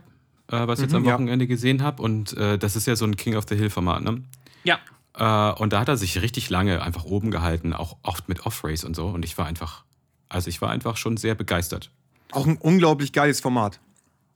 äh, 0.50 0.66
was 0.66 0.78
ich 0.78 0.84
jetzt 0.84 0.94
am 0.94 1.04
ja. 1.04 1.14
Wochenende 1.14 1.46
gesehen 1.46 1.82
habe. 1.82 2.02
Und 2.02 2.36
äh, 2.36 2.58
das 2.58 2.76
ist 2.76 2.86
ja 2.86 2.96
so 2.96 3.04
ein 3.04 3.16
King 3.16 3.36
of 3.36 3.44
the 3.48 3.56
Hill-Format, 3.56 4.02
ne? 4.02 4.22
Ja. 4.66 4.78
Äh, 5.18 5.54
und 5.58 5.72
da 5.72 5.80
hat 5.80 5.88
er 5.88 5.96
sich 5.96 6.20
richtig 6.20 6.50
lange 6.50 6.82
einfach 6.82 7.04
oben 7.04 7.30
gehalten, 7.30 7.72
auch 7.72 7.96
oft 8.02 8.28
mit 8.28 8.44
Off-Race 8.44 8.84
und 8.84 8.94
so. 8.94 9.06
Und 9.08 9.24
ich 9.24 9.38
war 9.38 9.46
einfach, 9.46 9.84
also 10.28 10.48
ich 10.48 10.60
war 10.60 10.70
einfach 10.70 10.96
schon 10.98 11.16
sehr 11.16 11.34
begeistert. 11.34 11.90
Auch 12.32 12.46
ein 12.46 12.58
unglaublich 12.58 13.12
geiles 13.12 13.40
Format. 13.40 13.80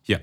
Ja. 0.04 0.18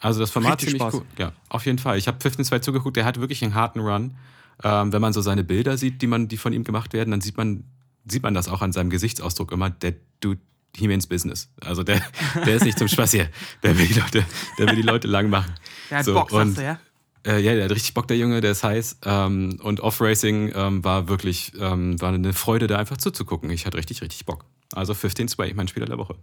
Also 0.00 0.18
das 0.18 0.30
Format 0.30 0.60
ziemlich 0.60 0.80
Spaß. 0.82 0.94
cool. 0.94 1.04
Ja, 1.18 1.32
auf 1.48 1.66
jeden 1.66 1.78
Fall. 1.78 1.98
Ich 1.98 2.08
habe 2.08 2.18
15 2.20 2.44
2 2.46 2.58
zugeguckt, 2.60 2.96
der 2.96 3.04
hat 3.04 3.20
wirklich 3.20 3.44
einen 3.44 3.54
harten 3.54 3.80
Run. 3.80 4.16
Ähm, 4.64 4.92
wenn 4.92 5.00
man 5.00 5.12
so 5.12 5.20
seine 5.20 5.44
Bilder 5.44 5.76
sieht, 5.78 6.02
die 6.02 6.06
man, 6.06 6.26
die 6.28 6.36
von 6.38 6.52
ihm 6.52 6.64
gemacht 6.64 6.92
werden, 6.92 7.10
dann 7.12 7.20
sieht 7.20 7.36
man, 7.36 7.64
sieht 8.08 8.22
man 8.22 8.34
das 8.34 8.48
auch 8.48 8.62
an 8.62 8.72
seinem 8.72 8.90
Gesichtsausdruck 8.90 9.52
immer, 9.52 9.70
der 9.70 9.94
Dude, 10.20 10.40
he 10.76 10.88
means 10.88 11.06
business. 11.06 11.50
Also 11.64 11.82
der, 11.84 12.00
der 12.46 12.56
ist 12.56 12.64
nicht 12.64 12.78
zum 12.78 12.88
Spaß 12.88 13.12
hier. 13.12 13.28
Der 13.62 13.78
will 13.78 13.86
die 13.86 13.94
Leute, 13.94 14.24
der 14.58 14.66
will 14.68 14.76
die 14.76 14.82
Leute 14.82 15.06
lang 15.06 15.30
machen. 15.30 15.54
Der 15.90 15.98
hat 15.98 16.04
So, 16.04 16.14
Bock, 16.14 16.30
sagst 16.30 16.46
und- 16.48 16.58
du, 16.58 16.62
ja? 16.64 16.78
Äh, 17.26 17.40
ja, 17.40 17.54
der 17.54 17.64
hat 17.64 17.70
richtig 17.70 17.94
Bock, 17.94 18.08
der 18.08 18.16
Junge, 18.16 18.40
der 18.40 18.52
ist 18.52 18.64
heiß. 18.64 18.98
Ähm, 19.04 19.58
und 19.62 19.80
Off-Racing 19.80 20.52
ähm, 20.54 20.84
war 20.84 21.08
wirklich, 21.08 21.52
ähm, 21.60 22.00
war 22.00 22.12
eine 22.12 22.32
Freude, 22.32 22.66
da 22.66 22.78
einfach 22.78 22.96
zuzugucken. 22.96 23.50
Ich 23.50 23.66
hatte 23.66 23.76
richtig, 23.76 24.00
richtig 24.02 24.24
Bock. 24.24 24.44
Also 24.74 24.94
15 24.94 25.28
Sway, 25.28 25.52
mein 25.54 25.68
Spieler 25.68 25.86
der 25.86 25.98
Woche. 25.98 26.16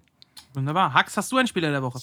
Wunderbar. 0.54 0.94
Hax, 0.94 1.18
hast 1.18 1.32
du 1.32 1.38
einen 1.38 1.48
Spieler 1.48 1.72
der 1.72 1.84
Woche? 1.84 2.00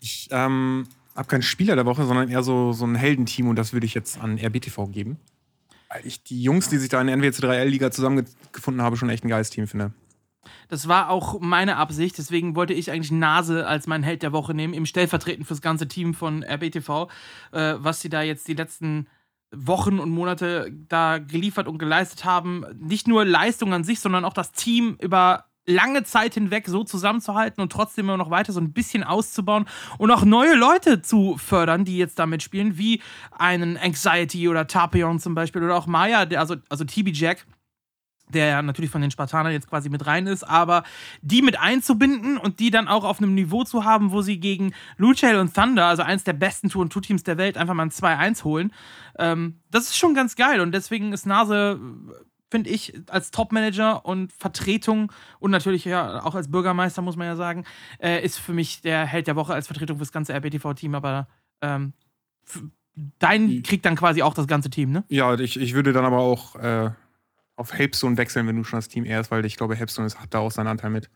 Ich 0.00 0.28
ähm, 0.30 0.86
habe 1.16 1.28
keinen 1.28 1.42
Spieler 1.42 1.74
der 1.74 1.86
Woche, 1.86 2.04
sondern 2.06 2.28
eher 2.28 2.42
so, 2.42 2.72
so 2.72 2.86
ein 2.86 2.94
Heldenteam 2.94 3.48
und 3.48 3.56
das 3.56 3.72
würde 3.72 3.86
ich 3.86 3.94
jetzt 3.94 4.20
an 4.20 4.38
RBTV 4.38 4.86
geben. 4.92 5.18
Weil 5.88 6.06
ich 6.06 6.22
die 6.22 6.40
Jungs, 6.40 6.68
die 6.68 6.78
sich 6.78 6.88
da 6.88 7.00
in 7.00 7.08
der 7.08 7.16
NWC3L-Liga 7.16 7.90
zusammengefunden 7.90 8.80
haben, 8.80 8.96
schon 8.96 9.10
echt 9.10 9.24
ein 9.24 9.28
geiles 9.28 9.50
Team 9.50 9.66
finde. 9.66 9.92
Das 10.68 10.88
war 10.88 11.10
auch 11.10 11.40
meine 11.40 11.76
Absicht, 11.76 12.16
deswegen 12.18 12.54
wollte 12.56 12.74
ich 12.74 12.90
eigentlich 12.90 13.12
Nase 13.12 13.66
als 13.66 13.86
meinen 13.86 14.04
Held 14.04 14.22
der 14.22 14.32
Woche 14.32 14.54
nehmen, 14.54 14.74
im 14.74 14.86
Stellvertretend 14.86 15.46
fürs 15.46 15.60
ganze 15.60 15.88
Team 15.88 16.14
von 16.14 16.42
RBTV, 16.42 17.08
äh, 17.52 17.74
was 17.78 18.00
sie 18.00 18.08
da 18.08 18.22
jetzt 18.22 18.48
die 18.48 18.54
letzten 18.54 19.06
Wochen 19.52 19.98
und 19.98 20.10
Monate 20.10 20.70
da 20.88 21.18
geliefert 21.18 21.66
und 21.66 21.78
geleistet 21.78 22.24
haben. 22.24 22.64
Nicht 22.78 23.08
nur 23.08 23.24
Leistung 23.24 23.74
an 23.74 23.84
sich, 23.84 24.00
sondern 24.00 24.24
auch 24.24 24.32
das 24.32 24.52
Team 24.52 24.96
über 25.00 25.46
lange 25.66 26.04
Zeit 26.04 26.34
hinweg 26.34 26.66
so 26.68 26.84
zusammenzuhalten 26.84 27.62
und 27.62 27.70
trotzdem 27.70 28.06
immer 28.06 28.16
noch 28.16 28.30
weiter 28.30 28.52
so 28.52 28.60
ein 28.60 28.72
bisschen 28.72 29.04
auszubauen 29.04 29.66
und 29.98 30.10
auch 30.10 30.24
neue 30.24 30.54
Leute 30.54 31.02
zu 31.02 31.36
fördern, 31.36 31.84
die 31.84 31.98
jetzt 31.98 32.18
damit 32.18 32.42
spielen, 32.42 32.78
wie 32.78 33.02
einen 33.30 33.76
Anxiety 33.76 34.48
oder 34.48 34.66
Tapion 34.66 35.20
zum 35.20 35.34
Beispiel 35.34 35.62
oder 35.62 35.76
auch 35.76 35.86
Maya, 35.86 36.20
also, 36.36 36.56
also 36.68 36.84
TB 36.84 37.10
Jack 37.12 37.46
der 38.34 38.46
ja 38.46 38.62
natürlich 38.62 38.90
von 38.90 39.00
den 39.00 39.10
Spartanern 39.10 39.52
jetzt 39.52 39.68
quasi 39.68 39.88
mit 39.88 40.06
rein 40.06 40.26
ist, 40.26 40.44
aber 40.44 40.82
die 41.22 41.42
mit 41.42 41.58
einzubinden 41.58 42.38
und 42.38 42.60
die 42.60 42.70
dann 42.70 42.88
auch 42.88 43.04
auf 43.04 43.18
einem 43.18 43.34
Niveau 43.34 43.64
zu 43.64 43.84
haben, 43.84 44.12
wo 44.12 44.22
sie 44.22 44.38
gegen 44.38 44.72
Luchael 44.96 45.36
und 45.36 45.54
Thunder, 45.54 45.86
also 45.86 46.02
eins 46.02 46.24
der 46.24 46.32
besten 46.32 46.68
Tour- 46.68 46.82
und 46.82 46.92
Two-Teams 46.92 47.22
der 47.22 47.38
Welt, 47.38 47.56
einfach 47.56 47.74
mal 47.74 47.84
ein 47.84 47.90
2-1 47.90 48.44
holen, 48.44 48.72
ähm, 49.18 49.60
das 49.70 49.84
ist 49.84 49.96
schon 49.96 50.14
ganz 50.14 50.36
geil 50.36 50.60
und 50.60 50.72
deswegen 50.72 51.12
ist 51.12 51.26
Nase, 51.26 51.78
finde 52.50 52.70
ich, 52.70 53.00
als 53.08 53.30
Top-Manager 53.30 54.04
und 54.04 54.32
Vertretung 54.32 55.12
und 55.38 55.50
natürlich 55.50 55.84
ja 55.84 56.24
auch 56.24 56.34
als 56.34 56.50
Bürgermeister, 56.50 57.02
muss 57.02 57.16
man 57.16 57.26
ja 57.26 57.36
sagen, 57.36 57.64
äh, 57.98 58.24
ist 58.24 58.38
für 58.38 58.52
mich 58.52 58.80
der 58.80 59.06
Held 59.06 59.26
der 59.26 59.36
Woche 59.36 59.54
als 59.54 59.66
Vertretung 59.66 59.98
fürs 59.98 60.12
ganze 60.12 60.34
RBTV-Team, 60.34 60.94
aber 60.94 61.28
ähm, 61.60 61.92
dein 63.18 63.62
kriegt 63.62 63.84
dann 63.84 63.96
quasi 63.96 64.22
auch 64.22 64.34
das 64.34 64.46
ganze 64.46 64.70
Team, 64.70 64.90
ne? 64.90 65.04
Ja, 65.08 65.34
ich, 65.34 65.58
ich 65.58 65.74
würde 65.74 65.92
dann 65.92 66.04
aber 66.04 66.18
auch 66.18 66.56
äh, 66.56 66.90
auf 67.60 67.72
Helpstone 67.72 68.16
wechseln, 68.16 68.46
wenn 68.46 68.56
du 68.56 68.64
schon 68.64 68.78
das 68.78 68.88
Team 68.88 69.04
eher 69.04 69.20
ist, 69.20 69.30
weil 69.30 69.44
ich 69.44 69.56
glaube, 69.56 69.74
Helpstone 69.76 70.06
ist, 70.06 70.18
hat 70.20 70.32
da 70.34 70.38
auch 70.38 70.50
seinen 70.50 70.66
Anteil 70.66 70.90
mit. 70.90 71.10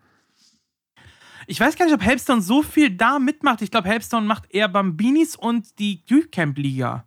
Ich 1.47 1.59
weiß 1.61 1.77
gar 1.77 1.85
nicht, 1.87 1.95
ob 1.95 2.03
Helpstone 2.03 2.41
so 2.41 2.63
viel 2.63 2.91
da 2.91 3.19
mitmacht. 3.19 3.61
Ich 3.63 3.71
glaube, 3.71 3.89
Helpstone 3.89 4.27
macht 4.27 4.51
eher 4.55 4.69
Bambinis 4.69 5.37
und 5.37 5.79
die 5.79 6.03
Youth 6.07 6.33
Camp 6.33 6.57
Liga. 6.59 7.07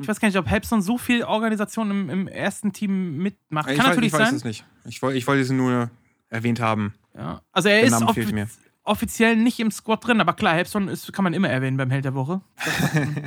Ich 0.00 0.08
weiß 0.08 0.18
gar 0.18 0.26
nicht, 0.28 0.36
ob 0.38 0.46
Helpstone 0.48 0.82
so 0.82 0.98
viel 0.98 1.22
Organisation 1.22 1.90
im, 1.90 2.10
im 2.10 2.28
ersten 2.28 2.72
Team 2.72 3.16
mitmacht. 3.18 3.70
ich 3.70 3.76
Kann 3.76 3.86
weiß, 3.86 3.90
natürlich 3.90 4.12
ich 4.12 4.18
weiß 4.18 4.28
sein. 4.28 4.36
es 4.36 4.44
nicht. 4.44 4.64
Ich, 4.86 5.00
woll- 5.02 5.14
ich 5.14 5.26
wollte 5.26 5.42
es 5.42 5.50
nur 5.50 5.88
erwähnt 6.28 6.58
haben. 6.60 6.94
Ja. 7.16 7.42
Also 7.52 7.68
er 7.68 7.76
Der 7.76 7.84
ist, 7.84 7.92
Name 7.92 8.06
offi- 8.06 8.14
fehlt 8.22 8.32
mir. 8.32 8.48
offiziell 8.82 9.36
nicht 9.36 9.60
im 9.60 9.70
Squad 9.70 10.04
drin, 10.04 10.20
aber 10.20 10.32
klar, 10.34 10.54
Helpson 10.54 10.88
ist, 10.88 11.12
kann 11.12 11.22
man 11.22 11.32
immer 11.32 11.48
erwähnen 11.48 11.76
beim 11.76 11.90
Held 11.90 12.04
der 12.04 12.14
Woche. 12.14 12.40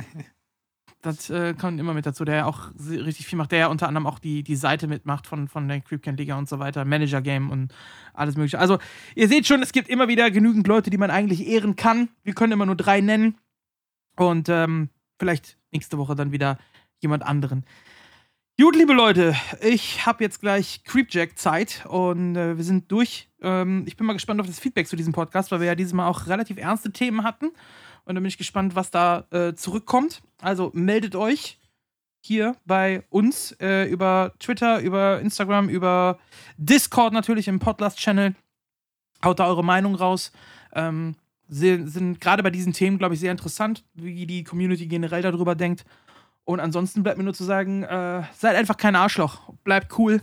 Das, 1.00 1.30
äh, 1.30 1.54
kommt 1.54 1.78
immer 1.78 1.94
mit 1.94 2.06
dazu, 2.06 2.24
der 2.24 2.36
ja 2.36 2.44
auch 2.46 2.70
richtig 2.90 3.26
viel 3.26 3.38
macht, 3.38 3.52
der 3.52 3.58
ja 3.60 3.66
unter 3.68 3.86
anderem 3.86 4.06
auch 4.06 4.18
die, 4.18 4.42
die 4.42 4.56
Seite 4.56 4.88
mitmacht 4.88 5.28
von, 5.28 5.46
von 5.46 5.68
der 5.68 5.80
Creepcamp 5.80 6.18
Liga 6.18 6.36
und 6.36 6.48
so 6.48 6.58
weiter, 6.58 6.84
Manager 6.84 7.22
Game 7.22 7.50
und 7.50 7.72
alles 8.14 8.36
mögliche. 8.36 8.58
Also, 8.58 8.78
ihr 9.14 9.28
seht 9.28 9.46
schon, 9.46 9.62
es 9.62 9.72
gibt 9.72 9.88
immer 9.88 10.08
wieder 10.08 10.30
genügend 10.30 10.66
Leute, 10.66 10.90
die 10.90 10.98
man 10.98 11.10
eigentlich 11.10 11.46
ehren 11.46 11.76
kann. 11.76 12.08
Wir 12.24 12.34
können 12.34 12.52
immer 12.52 12.66
nur 12.66 12.76
drei 12.76 13.00
nennen. 13.00 13.36
Und 14.16 14.48
ähm, 14.48 14.90
vielleicht 15.20 15.56
nächste 15.70 15.98
Woche 15.98 16.16
dann 16.16 16.32
wieder 16.32 16.58
jemand 17.00 17.22
anderen. 17.22 17.64
Gut, 18.60 18.74
liebe 18.74 18.92
Leute, 18.92 19.36
ich 19.60 20.04
habe 20.04 20.24
jetzt 20.24 20.40
gleich 20.40 20.82
Creepjack-Zeit 20.82 21.86
und 21.86 22.34
äh, 22.34 22.56
wir 22.56 22.64
sind 22.64 22.90
durch. 22.90 23.28
Ähm, 23.40 23.84
ich 23.86 23.96
bin 23.96 24.04
mal 24.04 24.14
gespannt 24.14 24.40
auf 24.40 24.48
das 24.48 24.58
Feedback 24.58 24.88
zu 24.88 24.96
diesem 24.96 25.12
Podcast, 25.12 25.52
weil 25.52 25.60
wir 25.60 25.68
ja 25.68 25.76
dieses 25.76 25.92
Mal 25.92 26.08
auch 26.08 26.26
relativ 26.26 26.56
ernste 26.56 26.90
Themen 26.90 27.22
hatten. 27.22 27.52
Und 28.08 28.14
dann 28.14 28.22
bin 28.22 28.28
ich 28.28 28.38
gespannt, 28.38 28.74
was 28.74 28.90
da 28.90 29.26
äh, 29.32 29.52
zurückkommt. 29.52 30.22
Also 30.40 30.70
meldet 30.72 31.14
euch 31.14 31.58
hier 32.20 32.56
bei 32.64 33.04
uns 33.10 33.52
äh, 33.60 33.84
über 33.84 34.32
Twitter, 34.38 34.80
über 34.80 35.20
Instagram, 35.20 35.68
über 35.68 36.18
Discord 36.56 37.12
natürlich 37.12 37.48
im 37.48 37.58
Podcast-Channel. 37.58 38.34
Haut 39.22 39.38
da 39.38 39.46
eure 39.46 39.62
Meinung 39.62 39.94
raus. 39.94 40.32
Ähm, 40.72 41.16
sind 41.48 42.18
gerade 42.18 42.42
bei 42.42 42.48
diesen 42.48 42.72
Themen, 42.72 42.96
glaube 42.96 43.12
ich, 43.12 43.20
sehr 43.20 43.30
interessant, 43.30 43.84
wie 43.92 44.24
die 44.24 44.42
Community 44.42 44.86
generell 44.86 45.20
darüber 45.20 45.54
denkt. 45.54 45.84
Und 46.44 46.60
ansonsten 46.60 47.02
bleibt 47.02 47.18
mir 47.18 47.24
nur 47.24 47.34
zu 47.34 47.44
sagen, 47.44 47.82
äh, 47.82 48.22
seid 48.34 48.56
einfach 48.56 48.78
kein 48.78 48.96
Arschloch. 48.96 49.52
Bleibt 49.64 49.98
cool. 49.98 50.22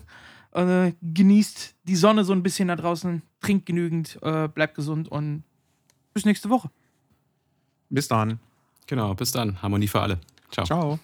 Äh, 0.53 0.93
genießt 1.03 1.75
die 1.83 1.95
Sonne 1.95 2.23
so 2.23 2.33
ein 2.33 2.41
bisschen 2.41 2.67
da 2.67 2.77
draußen. 2.77 3.21
Trinkt 3.41 3.67
genügend. 3.67 4.17
Äh, 4.23 4.47
bleibt 4.47 4.73
gesund 4.73 5.07
und 5.07 5.43
bis 6.15 6.25
nächste 6.25 6.49
Woche. 6.49 6.71
Bis 7.89 8.07
dann. 8.07 8.39
Genau, 8.87 9.13
bis 9.13 9.31
dann. 9.31 9.61
Harmonie 9.61 9.87
für 9.87 10.01
alle. 10.01 10.19
Ciao. 10.51 10.65
Ciao. 10.65 10.99